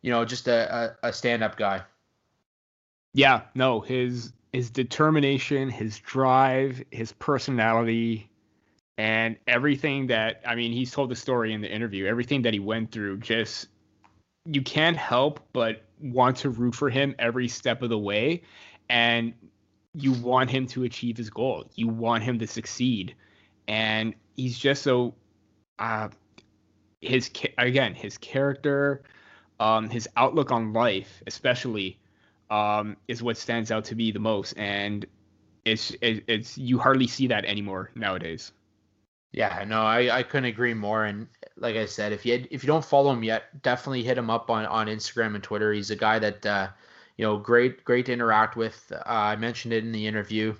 you 0.00 0.12
know, 0.12 0.24
just 0.24 0.46
a, 0.46 0.94
a, 1.02 1.08
a 1.08 1.12
stand 1.12 1.42
up 1.42 1.56
guy. 1.56 1.82
Yeah, 3.12 3.40
no, 3.56 3.80
his 3.80 4.32
his 4.52 4.70
determination, 4.70 5.70
his 5.70 5.98
drive, 5.98 6.84
his 6.92 7.10
personality, 7.10 8.30
and 8.96 9.36
everything 9.48 10.06
that 10.06 10.40
I 10.46 10.54
mean, 10.54 10.70
he's 10.70 10.92
told 10.92 11.10
the 11.10 11.16
story 11.16 11.52
in 11.52 11.62
the 11.62 11.68
interview. 11.68 12.06
Everything 12.06 12.42
that 12.42 12.52
he 12.52 12.60
went 12.60 12.92
through, 12.92 13.18
just 13.18 13.66
you 14.44 14.62
can't 14.62 14.96
help 14.96 15.40
but 15.52 15.82
want 16.00 16.36
to 16.38 16.50
root 16.50 16.74
for 16.74 16.90
him 16.90 17.14
every 17.18 17.48
step 17.48 17.82
of 17.82 17.90
the 17.90 17.98
way, 17.98 18.42
and 18.88 19.34
you 19.94 20.12
want 20.12 20.50
him 20.50 20.66
to 20.68 20.84
achieve 20.84 21.16
his 21.16 21.30
goal. 21.30 21.70
You 21.74 21.88
want 21.88 22.22
him 22.22 22.38
to 22.38 22.46
succeed, 22.46 23.14
and 23.66 24.14
he's 24.36 24.58
just 24.58 24.82
so. 24.82 25.14
Uh, 25.78 26.08
his 27.00 27.30
again, 27.58 27.94
his 27.94 28.18
character, 28.18 29.02
um, 29.60 29.88
his 29.88 30.08
outlook 30.16 30.50
on 30.50 30.72
life, 30.72 31.22
especially, 31.26 31.98
um, 32.50 32.96
is 33.06 33.22
what 33.22 33.36
stands 33.36 33.70
out 33.70 33.84
to 33.86 33.94
me 33.94 34.10
the 34.10 34.18
most, 34.18 34.54
and 34.56 35.06
it's 35.64 35.94
it's 36.02 36.58
you 36.58 36.78
hardly 36.78 37.06
see 37.06 37.26
that 37.28 37.44
anymore 37.44 37.90
nowadays. 37.94 38.52
Yeah, 39.32 39.64
no, 39.66 39.82
I, 39.82 40.18
I 40.18 40.22
couldn't 40.22 40.46
agree 40.46 40.74
more. 40.74 41.04
And 41.04 41.28
like 41.56 41.76
I 41.76 41.86
said, 41.86 42.12
if 42.12 42.24
you 42.24 42.32
had, 42.32 42.48
if 42.50 42.62
you 42.62 42.66
don't 42.66 42.84
follow 42.84 43.12
him 43.12 43.22
yet, 43.22 43.62
definitely 43.62 44.02
hit 44.02 44.16
him 44.18 44.30
up 44.30 44.50
on, 44.50 44.64
on 44.66 44.86
Instagram 44.86 45.34
and 45.34 45.44
Twitter. 45.44 45.72
He's 45.72 45.90
a 45.90 45.96
guy 45.96 46.18
that 46.18 46.46
uh, 46.46 46.68
you 47.16 47.24
know 47.26 47.36
great 47.38 47.84
great 47.84 48.06
to 48.06 48.12
interact 48.12 48.56
with. 48.56 48.90
Uh, 48.92 49.02
I 49.06 49.36
mentioned 49.36 49.74
it 49.74 49.84
in 49.84 49.92
the 49.92 50.06
interview. 50.06 50.54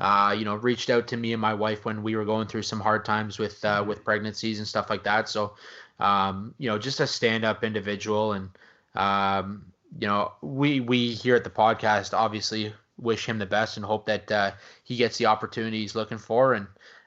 uh, 0.00 0.34
you 0.38 0.44
know, 0.46 0.56
reached 0.56 0.90
out 0.90 1.08
to 1.08 1.16
me 1.18 1.32
and 1.34 1.42
my 1.42 1.54
wife 1.54 1.84
when 1.86 2.02
we 2.02 2.16
were 2.16 2.24
going 2.24 2.48
through 2.48 2.62
some 2.62 2.80
hard 2.80 3.04
times 3.04 3.38
with 3.38 3.64
uh, 3.64 3.84
with 3.86 4.04
pregnancies 4.04 4.58
and 4.58 4.68
stuff 4.68 4.90
like 4.90 5.04
that. 5.04 5.28
So, 5.28 5.54
um, 6.00 6.54
you 6.58 6.68
know, 6.70 6.78
just 6.78 7.00
a 7.00 7.06
stand 7.08 7.44
up 7.44 7.64
individual, 7.64 8.32
and 8.34 8.50
um, 8.94 9.66
you 10.00 10.06
know, 10.08 10.32
we 10.42 10.80
we 10.80 11.12
here 11.14 11.36
at 11.36 11.44
the 11.44 11.50
podcast 11.50 12.14
obviously 12.14 12.74
wish 12.98 13.26
him 13.28 13.38
the 13.38 13.46
best 13.46 13.76
and 13.76 13.86
hope 13.86 14.06
that 14.06 14.30
uh, 14.32 14.52
he 14.84 14.96
gets 14.96 15.18
the 15.18 15.26
opportunity 15.26 15.80
he's 15.80 15.94
looking 15.96 16.18
for, 16.18 16.54
and 16.54 16.66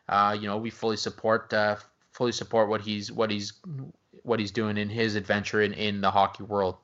uh, 0.09 0.35
you 0.39 0.47
know, 0.47 0.57
we 0.57 0.71
fully 0.71 0.97
support 0.97 1.53
uh, 1.53 1.75
fully 2.11 2.31
support 2.31 2.67
what 2.67 2.81
he's 2.81 3.11
what 3.11 3.29
he's 3.29 3.53
what 4.23 4.39
he's 4.39 4.51
doing 4.51 4.77
in 4.77 4.89
his 4.89 5.15
adventure 5.15 5.61
in 5.61 5.73
in 5.73 6.01
the 6.01 6.09
hockey 6.09 6.43
world. 6.43 6.77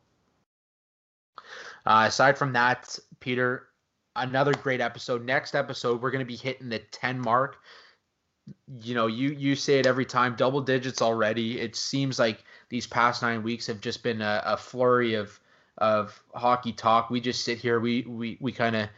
Uh, 1.86 2.06
aside 2.08 2.38
from 2.38 2.54
that, 2.54 2.98
Peter, 3.20 3.68
another 4.16 4.54
great 4.54 4.80
episode. 4.80 5.26
Next 5.26 5.56
episode, 5.56 6.02
we're 6.02 6.12
going 6.12 6.24
to 6.24 6.26
be 6.26 6.36
hitting 6.36 6.70
the 6.70 6.80
10 6.80 7.20
mark. 7.20 7.58
You 8.82 8.94
know, 8.94 9.08
you 9.08 9.30
you 9.30 9.56
say 9.56 9.80
it 9.80 9.88
every 9.88 10.06
time, 10.06 10.36
double 10.36 10.62
digits 10.62 11.02
already. 11.02 11.60
It 11.60 11.76
seems 11.76 12.20
like 12.20 12.44
these 12.70 12.86
past 12.86 13.24
nine 13.24 13.42
weeks 13.42 13.66
have 13.68 13.82
just 13.82 14.04
been 14.04 14.22
a, 14.22 14.42
a 14.46 14.58
flurry 14.58 15.16
of 15.16 15.40
of 15.80 16.24
hockey 16.36 16.74
talk. 16.74 17.10
We 17.10 17.22
just 17.22 17.44
sit 17.44 17.58
here, 17.58 17.80
we 17.80 18.04
we 18.04 18.38
we 18.40 18.52
kind 18.52 18.76
of 18.76 18.90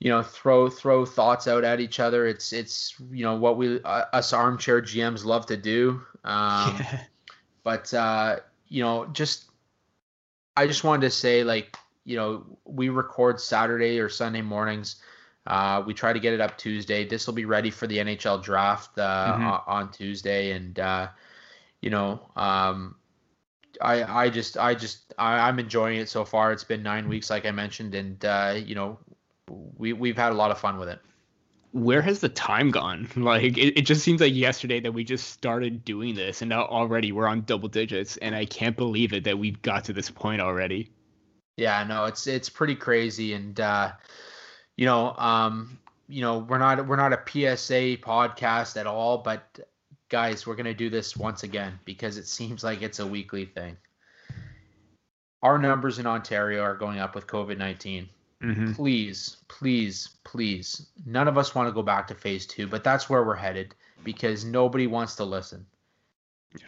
you 0.00 0.10
know 0.10 0.22
throw 0.22 0.68
throw 0.68 1.04
thoughts 1.04 1.48
out 1.48 1.64
at 1.64 1.80
each 1.80 2.00
other. 2.00 2.26
It's 2.26 2.52
it's 2.52 2.94
you 3.10 3.24
know 3.24 3.36
what 3.36 3.56
we 3.56 3.82
uh, 3.82 4.04
us 4.12 4.32
armchair 4.32 4.80
GMs 4.80 5.24
love 5.24 5.46
to 5.46 5.56
do. 5.56 6.02
Um, 6.24 6.76
yeah. 6.78 7.04
But 7.64 7.92
uh, 7.92 8.36
you 8.68 8.82
know, 8.82 9.06
just 9.12 9.50
I 10.56 10.66
just 10.66 10.84
wanted 10.84 11.02
to 11.02 11.10
say 11.10 11.44
like 11.44 11.76
you 12.08 12.16
know, 12.16 12.46
we 12.64 12.88
record 12.88 13.38
Saturday 13.38 14.00
or 14.00 14.08
Sunday 14.08 14.40
mornings. 14.40 14.96
Uh, 15.46 15.82
we 15.86 15.92
try 15.92 16.12
to 16.12 16.18
get 16.18 16.32
it 16.32 16.40
up 16.40 16.56
Tuesday. 16.56 17.04
This 17.04 17.26
will 17.26 17.34
be 17.34 17.44
ready 17.44 17.70
for 17.70 17.86
the 17.86 17.98
NHL 17.98 18.42
draft 18.42 18.98
uh, 18.98 19.34
mm-hmm. 19.34 19.70
on 19.70 19.92
Tuesday, 19.92 20.52
and 20.52 20.78
uh, 20.78 21.08
you 21.82 21.90
know, 21.90 22.20
um, 22.36 22.96
I 23.82 24.24
I 24.24 24.30
just 24.30 24.56
I 24.56 24.74
just 24.74 25.12
I, 25.18 25.48
am 25.48 25.58
enjoying 25.58 25.98
it 25.98 26.08
so 26.08 26.24
far. 26.24 26.52
It's 26.52 26.64
been 26.64 26.82
nine 26.82 27.08
weeks, 27.08 27.28
like 27.28 27.44
I 27.44 27.50
mentioned, 27.50 27.94
and 27.94 28.24
uh, 28.24 28.54
you 28.56 28.74
know, 28.74 28.98
we 29.48 29.92
we've 29.92 30.16
had 30.16 30.32
a 30.32 30.34
lot 30.34 30.50
of 30.50 30.58
fun 30.58 30.78
with 30.78 30.88
it. 30.88 31.00
Where 31.72 32.00
has 32.00 32.20
the 32.20 32.28
time 32.28 32.70
gone? 32.70 33.08
Like 33.16 33.58
it, 33.58 33.78
it 33.78 33.82
just 33.82 34.02
seems 34.02 34.20
like 34.20 34.34
yesterday 34.34 34.80
that 34.80 34.92
we 34.92 35.04
just 35.04 35.30
started 35.30 35.84
doing 35.84 36.14
this, 36.14 36.42
and 36.42 36.48
now 36.48 36.64
already 36.64 37.12
we're 37.12 37.26
on 37.26 37.42
double 37.42 37.68
digits, 37.68 38.16
and 38.18 38.34
I 38.34 38.44
can't 38.44 38.76
believe 38.76 39.12
it 39.12 39.24
that 39.24 39.38
we've 39.38 39.60
got 39.62 39.84
to 39.84 39.92
this 39.92 40.10
point 40.10 40.40
already. 40.40 40.90
Yeah, 41.56 41.84
no, 41.84 42.04
it's 42.04 42.26
it's 42.26 42.48
pretty 42.48 42.76
crazy, 42.76 43.34
and 43.34 43.58
uh, 43.58 43.92
you 44.76 44.86
know, 44.86 45.14
um, 45.16 45.78
you 46.08 46.22
know, 46.22 46.38
we're 46.38 46.58
not 46.58 46.86
we're 46.86 46.96
not 46.96 47.12
a 47.12 47.22
PSA 47.26 47.98
podcast 47.98 48.76
at 48.76 48.86
all, 48.86 49.18
but 49.18 49.58
guys, 50.08 50.46
we're 50.46 50.56
gonna 50.56 50.74
do 50.74 50.88
this 50.88 51.16
once 51.16 51.42
again 51.42 51.78
because 51.84 52.16
it 52.16 52.26
seems 52.26 52.64
like 52.64 52.82
it's 52.82 53.00
a 53.00 53.06
weekly 53.06 53.44
thing. 53.44 53.76
Our 55.42 55.58
numbers 55.58 55.98
in 55.98 56.06
Ontario 56.06 56.62
are 56.62 56.76
going 56.76 56.98
up 56.98 57.14
with 57.14 57.26
COVID 57.26 57.58
19 57.58 58.08
mm-hmm. 58.42 58.72
Please, 58.72 59.38
please, 59.48 60.16
please, 60.24 60.88
none 61.06 61.28
of 61.28 61.38
us 61.38 61.54
want 61.54 61.68
to 61.68 61.72
go 61.72 61.82
back 61.82 62.06
to 62.08 62.14
phase 62.14 62.46
two, 62.46 62.66
but 62.66 62.84
that's 62.84 63.08
where 63.08 63.24
we're 63.24 63.34
headed 63.34 63.74
because 64.04 64.44
nobody 64.44 64.86
wants 64.86 65.16
to 65.16 65.24
listen. 65.24 65.66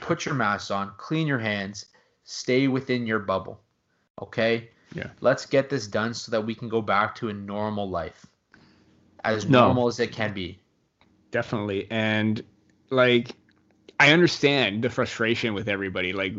Put 0.01 0.26
your 0.26 0.34
mask 0.34 0.70
on, 0.70 0.92
clean 0.97 1.26
your 1.26 1.38
hands, 1.38 1.86
stay 2.24 2.68
within 2.68 3.06
your 3.06 3.18
bubble. 3.18 3.60
Okay? 4.20 4.70
Yeah. 4.94 5.09
Let's 5.20 5.47
get 5.47 5.70
this 5.70 5.86
done 5.86 6.14
so 6.14 6.30
that 6.32 6.44
we 6.44 6.55
can 6.55 6.68
go 6.68 6.82
back 6.82 7.14
to 7.16 7.28
a 7.28 7.32
normal 7.32 7.88
life. 7.88 8.26
As 9.24 9.48
no, 9.48 9.66
normal 9.66 9.86
as 9.88 10.01
it 10.01 10.12
can 10.12 10.32
be. 10.32 10.59
Definitely. 11.30 11.86
And 11.90 12.42
like 12.90 13.32
I 14.01 14.12
understand 14.12 14.82
the 14.82 14.90
frustration 14.90 15.55
with 15.55 15.68
everybody 15.68 16.12
like 16.12 16.35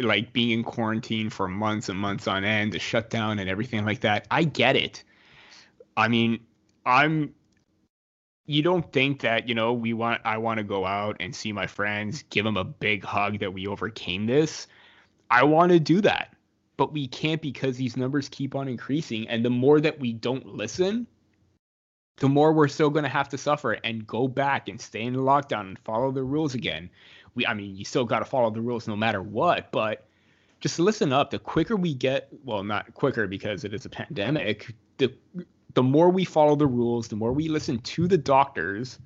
like 0.00 0.32
being 0.32 0.50
in 0.50 0.64
quarantine 0.64 1.30
for 1.30 1.46
months 1.46 1.88
and 1.88 1.98
months 1.98 2.26
on 2.26 2.44
end, 2.44 2.72
the 2.72 2.78
shutdown 2.78 3.38
and 3.38 3.48
everything 3.48 3.84
like 3.84 4.00
that. 4.00 4.26
I 4.30 4.44
get 4.44 4.74
it. 4.74 5.04
I 5.96 6.08
mean, 6.08 6.40
I'm 6.84 7.34
you 8.46 8.62
don't 8.62 8.90
think 8.92 9.20
that 9.20 9.48
you 9.48 9.54
know 9.54 9.74
we 9.74 9.92
want 9.92 10.22
i 10.24 10.38
want 10.38 10.56
to 10.56 10.64
go 10.64 10.86
out 10.86 11.16
and 11.20 11.36
see 11.36 11.52
my 11.52 11.66
friends 11.66 12.24
give 12.30 12.46
them 12.46 12.56
a 12.56 12.64
big 12.64 13.04
hug 13.04 13.40
that 13.40 13.52
we 13.52 13.66
overcame 13.66 14.24
this 14.24 14.66
i 15.30 15.44
want 15.44 15.70
to 15.70 15.78
do 15.78 16.00
that 16.00 16.34
but 16.78 16.92
we 16.92 17.08
can't 17.08 17.42
because 17.42 17.76
these 17.76 17.96
numbers 17.96 18.30
keep 18.30 18.54
on 18.54 18.68
increasing. 18.68 19.28
And 19.28 19.44
the 19.44 19.50
more 19.50 19.80
that 19.80 20.00
we 20.00 20.14
don't 20.14 20.46
listen, 20.46 21.06
the 22.18 22.28
more 22.28 22.52
we're 22.52 22.68
still 22.68 22.90
going 22.90 23.04
to 23.04 23.08
have 23.08 23.28
to 23.30 23.38
suffer 23.38 23.72
and 23.72 24.06
go 24.06 24.28
back 24.28 24.68
and 24.68 24.80
stay 24.80 25.02
in 25.02 25.12
the 25.12 25.20
lockdown 25.20 25.60
and 25.60 25.78
follow 25.80 26.10
the 26.10 26.22
rules 26.22 26.54
again. 26.54 26.90
We, 27.34 27.46
I 27.46 27.54
mean, 27.54 27.76
you 27.76 27.84
still 27.84 28.04
got 28.04 28.20
to 28.20 28.24
follow 28.24 28.50
the 28.50 28.60
rules 28.60 28.88
no 28.88 28.96
matter 28.96 29.22
what, 29.22 29.70
but 29.70 30.06
just 30.60 30.78
listen 30.78 31.12
up. 31.12 31.30
The 31.30 31.38
quicker 31.38 31.76
we 31.76 31.94
get, 31.94 32.28
well, 32.44 32.64
not 32.64 32.92
quicker 32.94 33.26
because 33.26 33.64
it 33.64 33.72
is 33.72 33.84
a 33.84 33.90
pandemic. 33.90 34.74
The 34.96 35.12
the 35.74 35.82
more 35.82 36.10
we 36.10 36.24
follow 36.24 36.56
the 36.56 36.66
rules, 36.66 37.08
the 37.08 37.16
more 37.16 37.32
we 37.32 37.48
listen 37.48 37.78
to 37.78 38.08
the 38.08 38.18
doctors, 38.18 38.98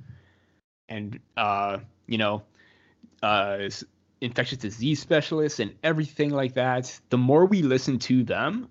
and 0.89 1.21
uh, 1.37 1.79
you 2.07 2.17
know, 2.17 2.43
uh, 3.23 3.69
infectious 4.23 4.59
disease 4.59 5.01
specialists 5.01 5.61
and 5.61 5.75
everything 5.83 6.31
like 6.31 6.55
that, 6.55 6.99
the 7.11 7.19
more 7.19 7.45
we 7.45 7.61
listen 7.61 7.99
to 7.99 8.25
them, 8.25 8.69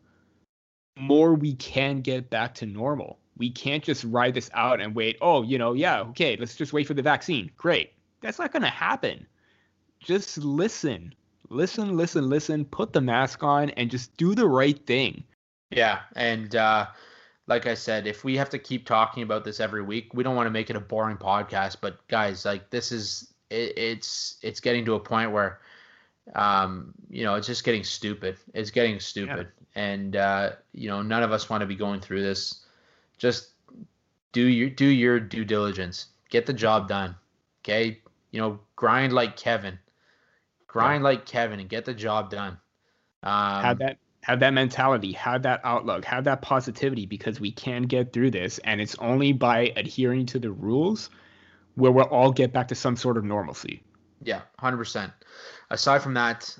more 0.97 1.35
we 1.35 1.53
can 1.55 2.01
get 2.01 2.29
back 2.29 2.55
to 2.55 2.65
normal. 2.65 3.19
We 3.37 3.49
can't 3.49 3.83
just 3.83 4.03
ride 4.03 4.33
this 4.33 4.49
out 4.53 4.81
and 4.81 4.93
wait, 4.93 5.17
oh, 5.21 5.43
you 5.43 5.57
know, 5.57 5.73
yeah, 5.73 6.01
okay, 6.01 6.37
let's 6.37 6.55
just 6.55 6.73
wait 6.73 6.87
for 6.87 6.93
the 6.93 7.01
vaccine. 7.01 7.51
Great. 7.57 7.93
That's 8.21 8.39
not 8.39 8.51
going 8.51 8.63
to 8.63 8.69
happen. 8.69 9.25
Just 9.99 10.37
listen. 10.37 11.15
Listen, 11.49 11.97
listen, 11.97 12.29
listen, 12.29 12.65
put 12.65 12.93
the 12.93 13.01
mask 13.01 13.43
on 13.43 13.71
and 13.71 13.89
just 13.89 14.15
do 14.17 14.35
the 14.35 14.47
right 14.47 14.85
thing. 14.85 15.23
Yeah, 15.69 15.99
and 16.15 16.55
uh 16.55 16.87
like 17.47 17.65
I 17.65 17.73
said, 17.73 18.07
if 18.07 18.23
we 18.23 18.37
have 18.37 18.49
to 18.51 18.59
keep 18.59 18.85
talking 18.85 19.23
about 19.23 19.43
this 19.43 19.59
every 19.59 19.81
week, 19.81 20.13
we 20.13 20.23
don't 20.23 20.35
want 20.35 20.47
to 20.47 20.51
make 20.51 20.69
it 20.69 20.75
a 20.75 20.79
boring 20.79 21.17
podcast, 21.17 21.77
but 21.81 22.07
guys, 22.07 22.45
like 22.45 22.69
this 22.69 22.91
is 22.91 23.33
it, 23.49 23.77
it's 23.77 24.37
it's 24.41 24.59
getting 24.59 24.85
to 24.85 24.95
a 24.95 24.99
point 24.99 25.31
where 25.31 25.59
um, 26.35 26.93
you 27.09 27.23
know, 27.23 27.35
it's 27.35 27.47
just 27.47 27.63
getting 27.63 27.83
stupid. 27.83 28.37
It's 28.53 28.71
getting 28.71 28.99
stupid. 28.99 29.47
Yeah. 29.75 29.81
And 29.83 30.15
uh, 30.15 30.51
you 30.73 30.87
know, 30.87 31.01
none 31.01 31.23
of 31.23 31.31
us 31.31 31.49
want 31.49 31.61
to 31.61 31.67
be 31.67 31.75
going 31.75 31.99
through 31.99 32.21
this. 32.21 32.65
Just 33.21 33.51
do 34.31 34.41
your 34.41 34.71
do 34.71 34.87
your 34.87 35.19
due 35.19 35.45
diligence. 35.45 36.07
Get 36.31 36.47
the 36.47 36.53
job 36.53 36.87
done. 36.87 37.15
Okay? 37.63 38.01
You 38.31 38.41
know, 38.41 38.59
grind 38.75 39.13
like 39.13 39.37
Kevin. 39.37 39.77
Grind 40.65 41.03
yeah. 41.03 41.09
like 41.09 41.25
Kevin 41.27 41.59
and 41.59 41.69
get 41.69 41.85
the 41.85 41.93
job 41.93 42.31
done. 42.31 42.57
Um, 43.21 43.61
have 43.63 43.77
that 43.77 43.97
have 44.23 44.39
that 44.39 44.55
mentality, 44.55 45.11
have 45.11 45.43
that 45.43 45.61
outlook, 45.63 46.03
have 46.05 46.23
that 46.23 46.41
positivity 46.41 47.05
because 47.05 47.39
we 47.39 47.51
can 47.51 47.83
get 47.83 48.11
through 48.11 48.31
this 48.31 48.57
and 48.63 48.81
it's 48.81 48.95
only 48.95 49.33
by 49.33 49.71
adhering 49.75 50.25
to 50.27 50.39
the 50.39 50.51
rules 50.51 51.11
where 51.75 51.91
we'll 51.91 52.05
all 52.05 52.31
get 52.31 52.51
back 52.51 52.67
to 52.69 52.75
some 52.75 52.95
sort 52.95 53.17
of 53.17 53.23
normalcy. 53.23 53.83
Yeah, 54.23 54.41
100%. 54.59 55.13
Aside 55.69 56.01
from 56.01 56.15
that, 56.15 56.57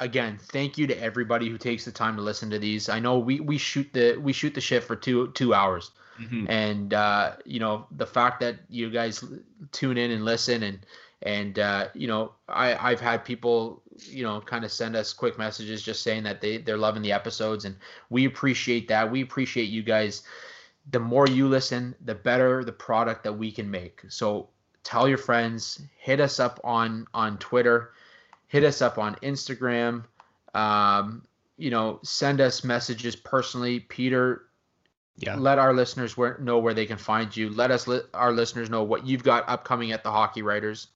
again, 0.00 0.38
thank 0.40 0.78
you 0.78 0.86
to 0.86 1.02
everybody 1.02 1.48
who 1.48 1.58
takes 1.58 1.84
the 1.84 1.92
time 1.92 2.16
to 2.16 2.22
listen 2.22 2.50
to 2.50 2.58
these. 2.58 2.88
I 2.88 3.00
know 3.00 3.18
we 3.18 3.40
we 3.40 3.58
shoot 3.58 3.88
the 3.92 4.16
we 4.16 4.32
shoot 4.32 4.54
the 4.54 4.60
shit 4.60 4.84
for 4.84 4.96
2 4.96 5.32
2 5.32 5.54
hours. 5.54 5.90
Mm-hmm. 6.20 6.46
And 6.48 6.94
uh, 6.94 7.36
you 7.44 7.60
know, 7.60 7.86
the 7.92 8.06
fact 8.06 8.40
that 8.40 8.56
you 8.68 8.90
guys 8.90 9.24
tune 9.72 9.98
in 9.98 10.10
and 10.10 10.24
listen 10.24 10.62
and 10.62 10.80
and 11.22 11.58
uh, 11.58 11.88
you 11.94 12.06
know, 12.06 12.32
I 12.48 12.74
I've 12.74 13.00
had 13.00 13.24
people, 13.24 13.82
you 14.00 14.22
know, 14.22 14.40
kind 14.40 14.64
of 14.64 14.72
send 14.72 14.96
us 14.96 15.12
quick 15.12 15.38
messages 15.38 15.82
just 15.82 16.02
saying 16.02 16.24
that 16.24 16.40
they 16.40 16.58
they're 16.58 16.78
loving 16.78 17.02
the 17.02 17.12
episodes 17.12 17.64
and 17.64 17.76
we 18.10 18.24
appreciate 18.24 18.88
that. 18.88 19.10
We 19.10 19.22
appreciate 19.22 19.68
you 19.68 19.82
guys 19.82 20.22
the 20.90 21.00
more 21.00 21.26
you 21.26 21.48
listen, 21.48 21.94
the 22.04 22.14
better 22.14 22.64
the 22.64 22.72
product 22.72 23.24
that 23.24 23.32
we 23.32 23.52
can 23.52 23.70
make. 23.70 24.02
So 24.08 24.48
tell 24.84 25.08
your 25.08 25.18
friends, 25.18 25.82
hit 25.98 26.20
us 26.20 26.40
up 26.40 26.60
on 26.64 27.06
on 27.14 27.38
Twitter, 27.38 27.92
hit 28.48 28.64
us 28.64 28.82
up 28.82 28.98
on 28.98 29.14
Instagram. 29.16 30.04
Um, 30.54 31.22
you 31.56 31.70
know, 31.70 32.00
send 32.02 32.40
us 32.40 32.64
messages 32.64 33.14
personally, 33.16 33.80
Peter. 33.80 34.42
Yeah. 35.16 35.36
Let 35.36 35.58
our 35.58 35.74
listeners 35.74 36.16
where, 36.16 36.38
know 36.38 36.58
where 36.58 36.74
they 36.74 36.86
can 36.86 36.98
find 36.98 37.36
you. 37.36 37.50
Let 37.50 37.70
us 37.70 37.86
let 37.86 38.04
our 38.14 38.32
listeners 38.32 38.70
know 38.70 38.84
what 38.84 39.06
you've 39.06 39.24
got 39.24 39.48
upcoming 39.48 39.92
at 39.92 40.04
the 40.04 40.10
Hockey 40.10 40.42
Writers. 40.42 40.88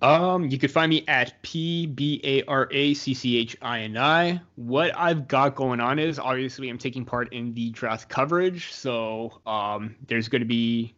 Um, 0.00 0.50
you 0.50 0.58
could 0.58 0.70
find 0.70 0.90
me 0.90 1.04
at 1.08 1.40
P 1.42 1.86
B 1.86 2.20
A 2.24 2.42
R 2.44 2.68
A 2.70 2.94
C 2.94 3.14
C 3.14 3.38
H 3.38 3.56
I 3.62 3.80
N 3.80 3.96
I. 3.96 4.40
What 4.56 4.92
I've 4.96 5.26
got 5.26 5.54
going 5.54 5.80
on 5.80 5.98
is 5.98 6.18
obviously 6.18 6.68
I'm 6.68 6.78
taking 6.78 7.04
part 7.04 7.32
in 7.32 7.54
the 7.54 7.70
draft 7.70 8.08
coverage, 8.08 8.70
so 8.72 9.40
um, 9.46 9.96
there's 10.06 10.28
going 10.28 10.42
to 10.42 10.46
be 10.46 10.94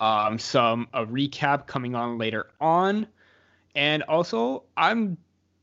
um, 0.00 0.38
some 0.38 0.88
a 0.92 1.06
recap 1.06 1.66
coming 1.66 1.94
on 1.94 2.18
later 2.18 2.48
on, 2.60 3.06
and 3.74 4.02
also 4.04 4.64
I'm 4.76 5.16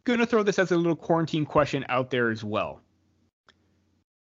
going 0.03 0.19
to 0.19 0.25
throw 0.25 0.43
this 0.43 0.59
as 0.59 0.71
a 0.71 0.77
little 0.77 0.95
quarantine 0.95 1.45
question 1.45 1.85
out 1.89 2.09
there 2.09 2.29
as 2.29 2.43
well. 2.43 2.81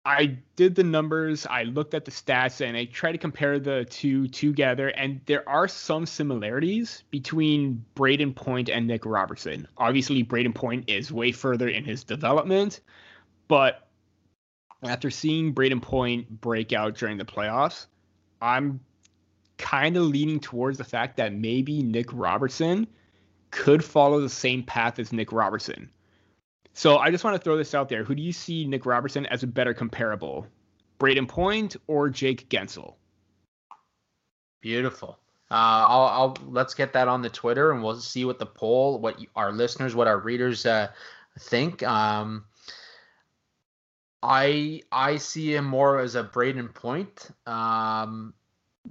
I 0.05 0.37
did 0.55 0.75
the 0.75 0.83
numbers, 0.83 1.45
I 1.45 1.63
looked 1.63 1.93
at 1.93 2.05
the 2.05 2.11
stats, 2.11 2.65
and 2.65 2.75
I 2.75 2.85
tried 2.85 3.11
to 3.11 3.17
compare 3.17 3.59
the 3.59 3.85
two 3.85 4.27
together. 4.27 4.89
And 4.89 5.21
there 5.25 5.47
are 5.47 5.67
some 5.67 6.05
similarities 6.05 7.03
between 7.11 7.83
Brayden 7.95 8.33
Point 8.33 8.69
and 8.69 8.87
Nick 8.87 9.05
Robertson. 9.05 9.67
Obviously, 9.77 10.23
Brayden 10.23 10.55
Point 10.55 10.89
is 10.89 11.11
way 11.11 11.31
further 11.31 11.67
in 11.67 11.83
his 11.83 12.03
development, 12.03 12.79
but 13.47 13.87
after 14.83 15.09
seeing 15.09 15.53
Brayden 15.53 15.81
Point 15.81 16.41
break 16.41 16.73
out 16.73 16.95
during 16.95 17.17
the 17.17 17.25
playoffs, 17.25 17.87
I'm 18.41 18.79
kind 19.57 19.97
of 19.97 20.03
leaning 20.03 20.39
towards 20.39 20.77
the 20.77 20.85
fact 20.85 21.17
that 21.17 21.33
maybe 21.33 21.83
Nick 21.83 22.07
Robertson 22.13 22.87
could 23.51 23.83
follow 23.83 24.21
the 24.21 24.29
same 24.29 24.63
path 24.63 24.99
as 24.99 25.11
Nick 25.11 25.31
Robertson 25.31 25.89
so 26.79 26.97
I 26.97 27.11
just 27.11 27.25
want 27.25 27.35
to 27.35 27.41
throw 27.41 27.57
this 27.57 27.75
out 27.75 27.89
there. 27.89 28.05
Who 28.05 28.15
do 28.15 28.21
you 28.21 28.31
see 28.31 28.65
Nick 28.65 28.85
Robertson 28.85 29.25
as 29.25 29.43
a 29.43 29.47
better 29.47 29.73
comparable? 29.73 30.47
Brayden 30.97 31.27
Point 31.27 31.75
or 31.87 32.09
Jake 32.09 32.47
Guentzel? 32.47 32.93
Beautiful. 34.61 35.19
Uh, 35.51 35.83
I'll, 35.89 36.05
I'll 36.05 36.37
let's 36.47 36.73
get 36.73 36.93
that 36.93 37.09
on 37.09 37.21
the 37.21 37.29
Twitter 37.29 37.73
and 37.73 37.83
we'll 37.83 37.99
see 37.99 38.23
what 38.23 38.39
the 38.39 38.45
poll, 38.45 38.97
what 38.99 39.19
our 39.35 39.51
listeners, 39.51 39.93
what 39.93 40.07
our 40.07 40.19
readers 40.19 40.65
uh, 40.65 40.87
think. 41.37 41.83
Um, 41.83 42.45
I 44.23 44.83
I 44.89 45.17
see 45.17 45.53
him 45.53 45.65
more 45.65 45.99
as 45.99 46.15
a 46.15 46.23
Brayden 46.23 46.73
Point. 46.73 47.29
Um, 47.45 48.33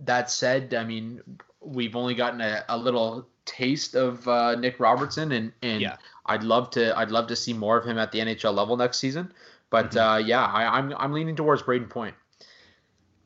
that 0.04 0.30
said, 0.30 0.74
I 0.74 0.84
mean 0.84 1.22
we've 1.62 1.96
only 1.96 2.14
gotten 2.14 2.42
a, 2.42 2.64
a 2.68 2.76
little 2.76 3.28
taste 3.48 3.94
of 3.94 4.28
uh, 4.28 4.54
Nick 4.54 4.78
Robertson, 4.78 5.32
and 5.32 5.52
and 5.62 5.80
yeah. 5.80 5.96
I'd 6.26 6.44
love 6.44 6.70
to 6.70 6.96
I'd 6.96 7.10
love 7.10 7.26
to 7.28 7.36
see 7.36 7.52
more 7.52 7.78
of 7.78 7.84
him 7.84 7.98
at 7.98 8.12
the 8.12 8.20
NHL 8.20 8.54
level 8.54 8.76
next 8.76 8.98
season. 8.98 9.32
But 9.70 9.90
mm-hmm. 9.90 9.98
uh, 9.98 10.18
yeah, 10.18 10.44
I, 10.44 10.78
I'm, 10.78 10.94
I'm 10.96 11.12
leaning 11.12 11.36
towards 11.36 11.62
Brayden 11.62 11.90
Point. 11.90 12.14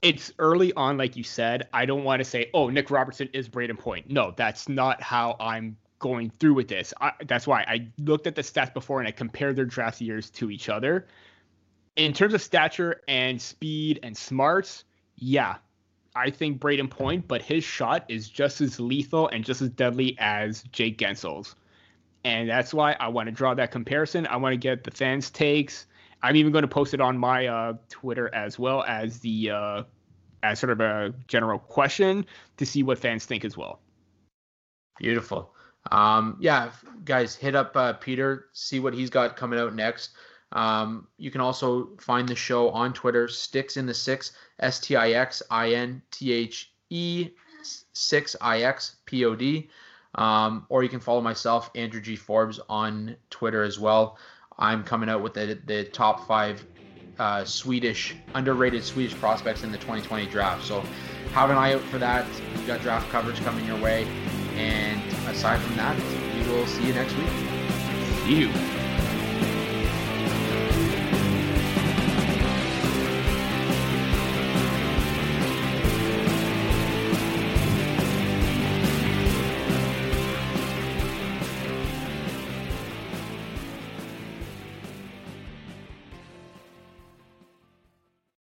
It's 0.01 0.33
early 0.39 0.73
on, 0.75 0.97
like 0.97 1.17
you 1.17 1.23
said. 1.23 1.69
I 1.73 1.87
don't 1.87 2.03
want 2.03 2.21
to 2.21 2.25
say, 2.25 2.51
oh, 2.55 2.69
Nick 2.69 2.91
Robertson 2.91 3.29
is 3.33 3.49
Brayden 3.49 3.79
Point. 3.79 4.11
No, 4.11 4.33
that's 4.37 4.69
not 4.69 5.01
how 5.01 5.37
I'm 5.39 5.77
going 6.01 6.33
through 6.41 6.55
with 6.55 6.67
this. 6.67 6.93
I, 7.01 7.13
that's 7.27 7.47
why 7.47 7.63
I 7.63 7.87
looked 7.99 8.27
at 8.27 8.35
the 8.35 8.43
stats 8.43 8.75
before 8.75 8.99
and 8.99 9.07
I 9.07 9.13
compared 9.13 9.55
their 9.55 9.65
draft 9.65 10.01
years 10.01 10.31
to 10.31 10.51
each 10.51 10.69
other. 10.69 11.07
In 11.95 12.13
terms 12.13 12.35
of 12.35 12.43
stature 12.43 13.03
and 13.07 13.41
speed 13.41 14.01
and 14.03 14.17
smarts, 14.17 14.83
yeah, 15.17 15.57
I 16.15 16.31
think 16.31 16.61
Brayden 16.61 16.91
Point, 16.91 17.27
but 17.27 17.43
his 17.43 17.65
shot 17.65 18.05
is 18.09 18.29
just 18.29 18.61
as 18.61 18.79
lethal 18.79 19.29
and 19.29 19.45
just 19.45 19.63
as 19.63 19.71
deadly 19.71 20.17
as 20.19 20.63
Jake 20.73 20.99
Guentzel's. 20.99 21.55
And 22.25 22.49
that's 22.49 22.73
why 22.73 22.97
I 23.01 23.09
want 23.09 23.27
to 23.27 23.33
draw 23.33 23.55
that 23.55 23.71
comparison. 23.71 24.27
I 24.27 24.37
want 24.37 24.53
to 24.53 24.59
get 24.59 24.85
the 24.85 24.91
fans' 24.91 25.31
takes. 25.31 25.87
I'm 26.23 26.37
even 26.37 26.53
going 26.53 26.63
to 26.63 26.69
post 26.69 26.95
it 26.95 27.01
on 27.01 27.19
my 27.19 27.47
uh, 27.47 27.75
Twitter 27.89 28.33
as 28.35 28.59
well 28.59 28.85
as 28.85 29.19
the 29.21 29.51
uh, 29.51 29.83
as 30.43 30.59
sort 30.61 30.71
of 30.71 30.81
a 30.81 31.15
general 31.27 31.59
question 31.59 32.25
to 32.59 32.67
see 32.67 32.83
what 32.83 32.99
fans 32.99 33.25
think 33.25 33.45
as 33.45 33.57
well. 33.57 33.81
Beautiful. 34.99 35.53
Um, 35.91 36.37
yeah, 36.41 36.71
guys, 37.05 37.35
hit 37.35 37.57
up 37.57 37.77
uh, 37.77 37.95
Peter, 37.95 38.47
see 38.53 38.79
what 38.79 38.95
he's 38.95 39.11
got 39.11 39.37
coming 39.37 39.59
out 39.59 39.75
next. 39.75 40.11
Um, 40.53 41.07
you 41.17 41.31
can 41.31 41.41
also 41.41 41.91
find 41.99 42.29
the 42.29 42.35
show 42.35 42.71
on 42.71 42.93
Twitter, 42.93 43.27
Sticks 43.29 43.77
in 43.77 43.87
the 43.87 43.93
6ix, 43.93 44.33
S 44.61 44.81
T 44.81 44.97
I 44.97 45.11
X 45.11 45.43
I 45.51 45.73
N 45.73 46.03
T 46.11 46.33
H 46.33 46.73
E 46.91 47.31
6 47.93 48.37
I 48.41 48.63
X 48.63 48.97
P 49.07 49.25
O 49.25 49.35
D. 49.35 49.71
Um, 50.15 50.67
or 50.69 50.83
you 50.83 50.91
can 50.91 51.01
follow 51.01 51.23
myself, 51.23 51.71
Andrew 51.75 52.01
G. 52.01 52.17
Forbes, 52.17 52.61
on 52.69 53.17
Twitter 53.31 53.63
as 53.63 53.79
well. 53.79 54.19
I'm 54.59 54.85
coming 54.85 55.09
out 55.09 55.23
with 55.23 55.33
the, 55.33 55.59
the 55.65 55.85
top 55.85 56.27
five 56.27 56.65
uh, 57.19 57.45
Swedish, 57.45 58.15
underrated 58.35 58.85
Swedish 58.85 59.15
prospects 59.15 59.63
in 59.63 59.73
the 59.73 59.79
2020 59.79 60.27
draft. 60.27 60.65
So 60.65 60.81
have 61.33 61.51
an 61.51 61.57
eye 61.57 61.73
out 61.75 61.83
for 61.83 61.99
that. 61.99 62.27
We've 62.55 62.67
got 62.67 62.83
draft 62.83 63.09
coverage 63.11 63.41
coming 63.41 63.65
your 63.65 63.81
way. 63.81 64.05
And 64.57 65.01
aside 65.29 65.61
from 65.61 65.77
that, 65.77 65.97
we 66.35 66.53
will 66.53 66.67
see 66.67 66.87
you 66.87 66.93
next 66.93 67.17
week. 67.17 67.29
See 68.25 68.41
you. 68.41 68.72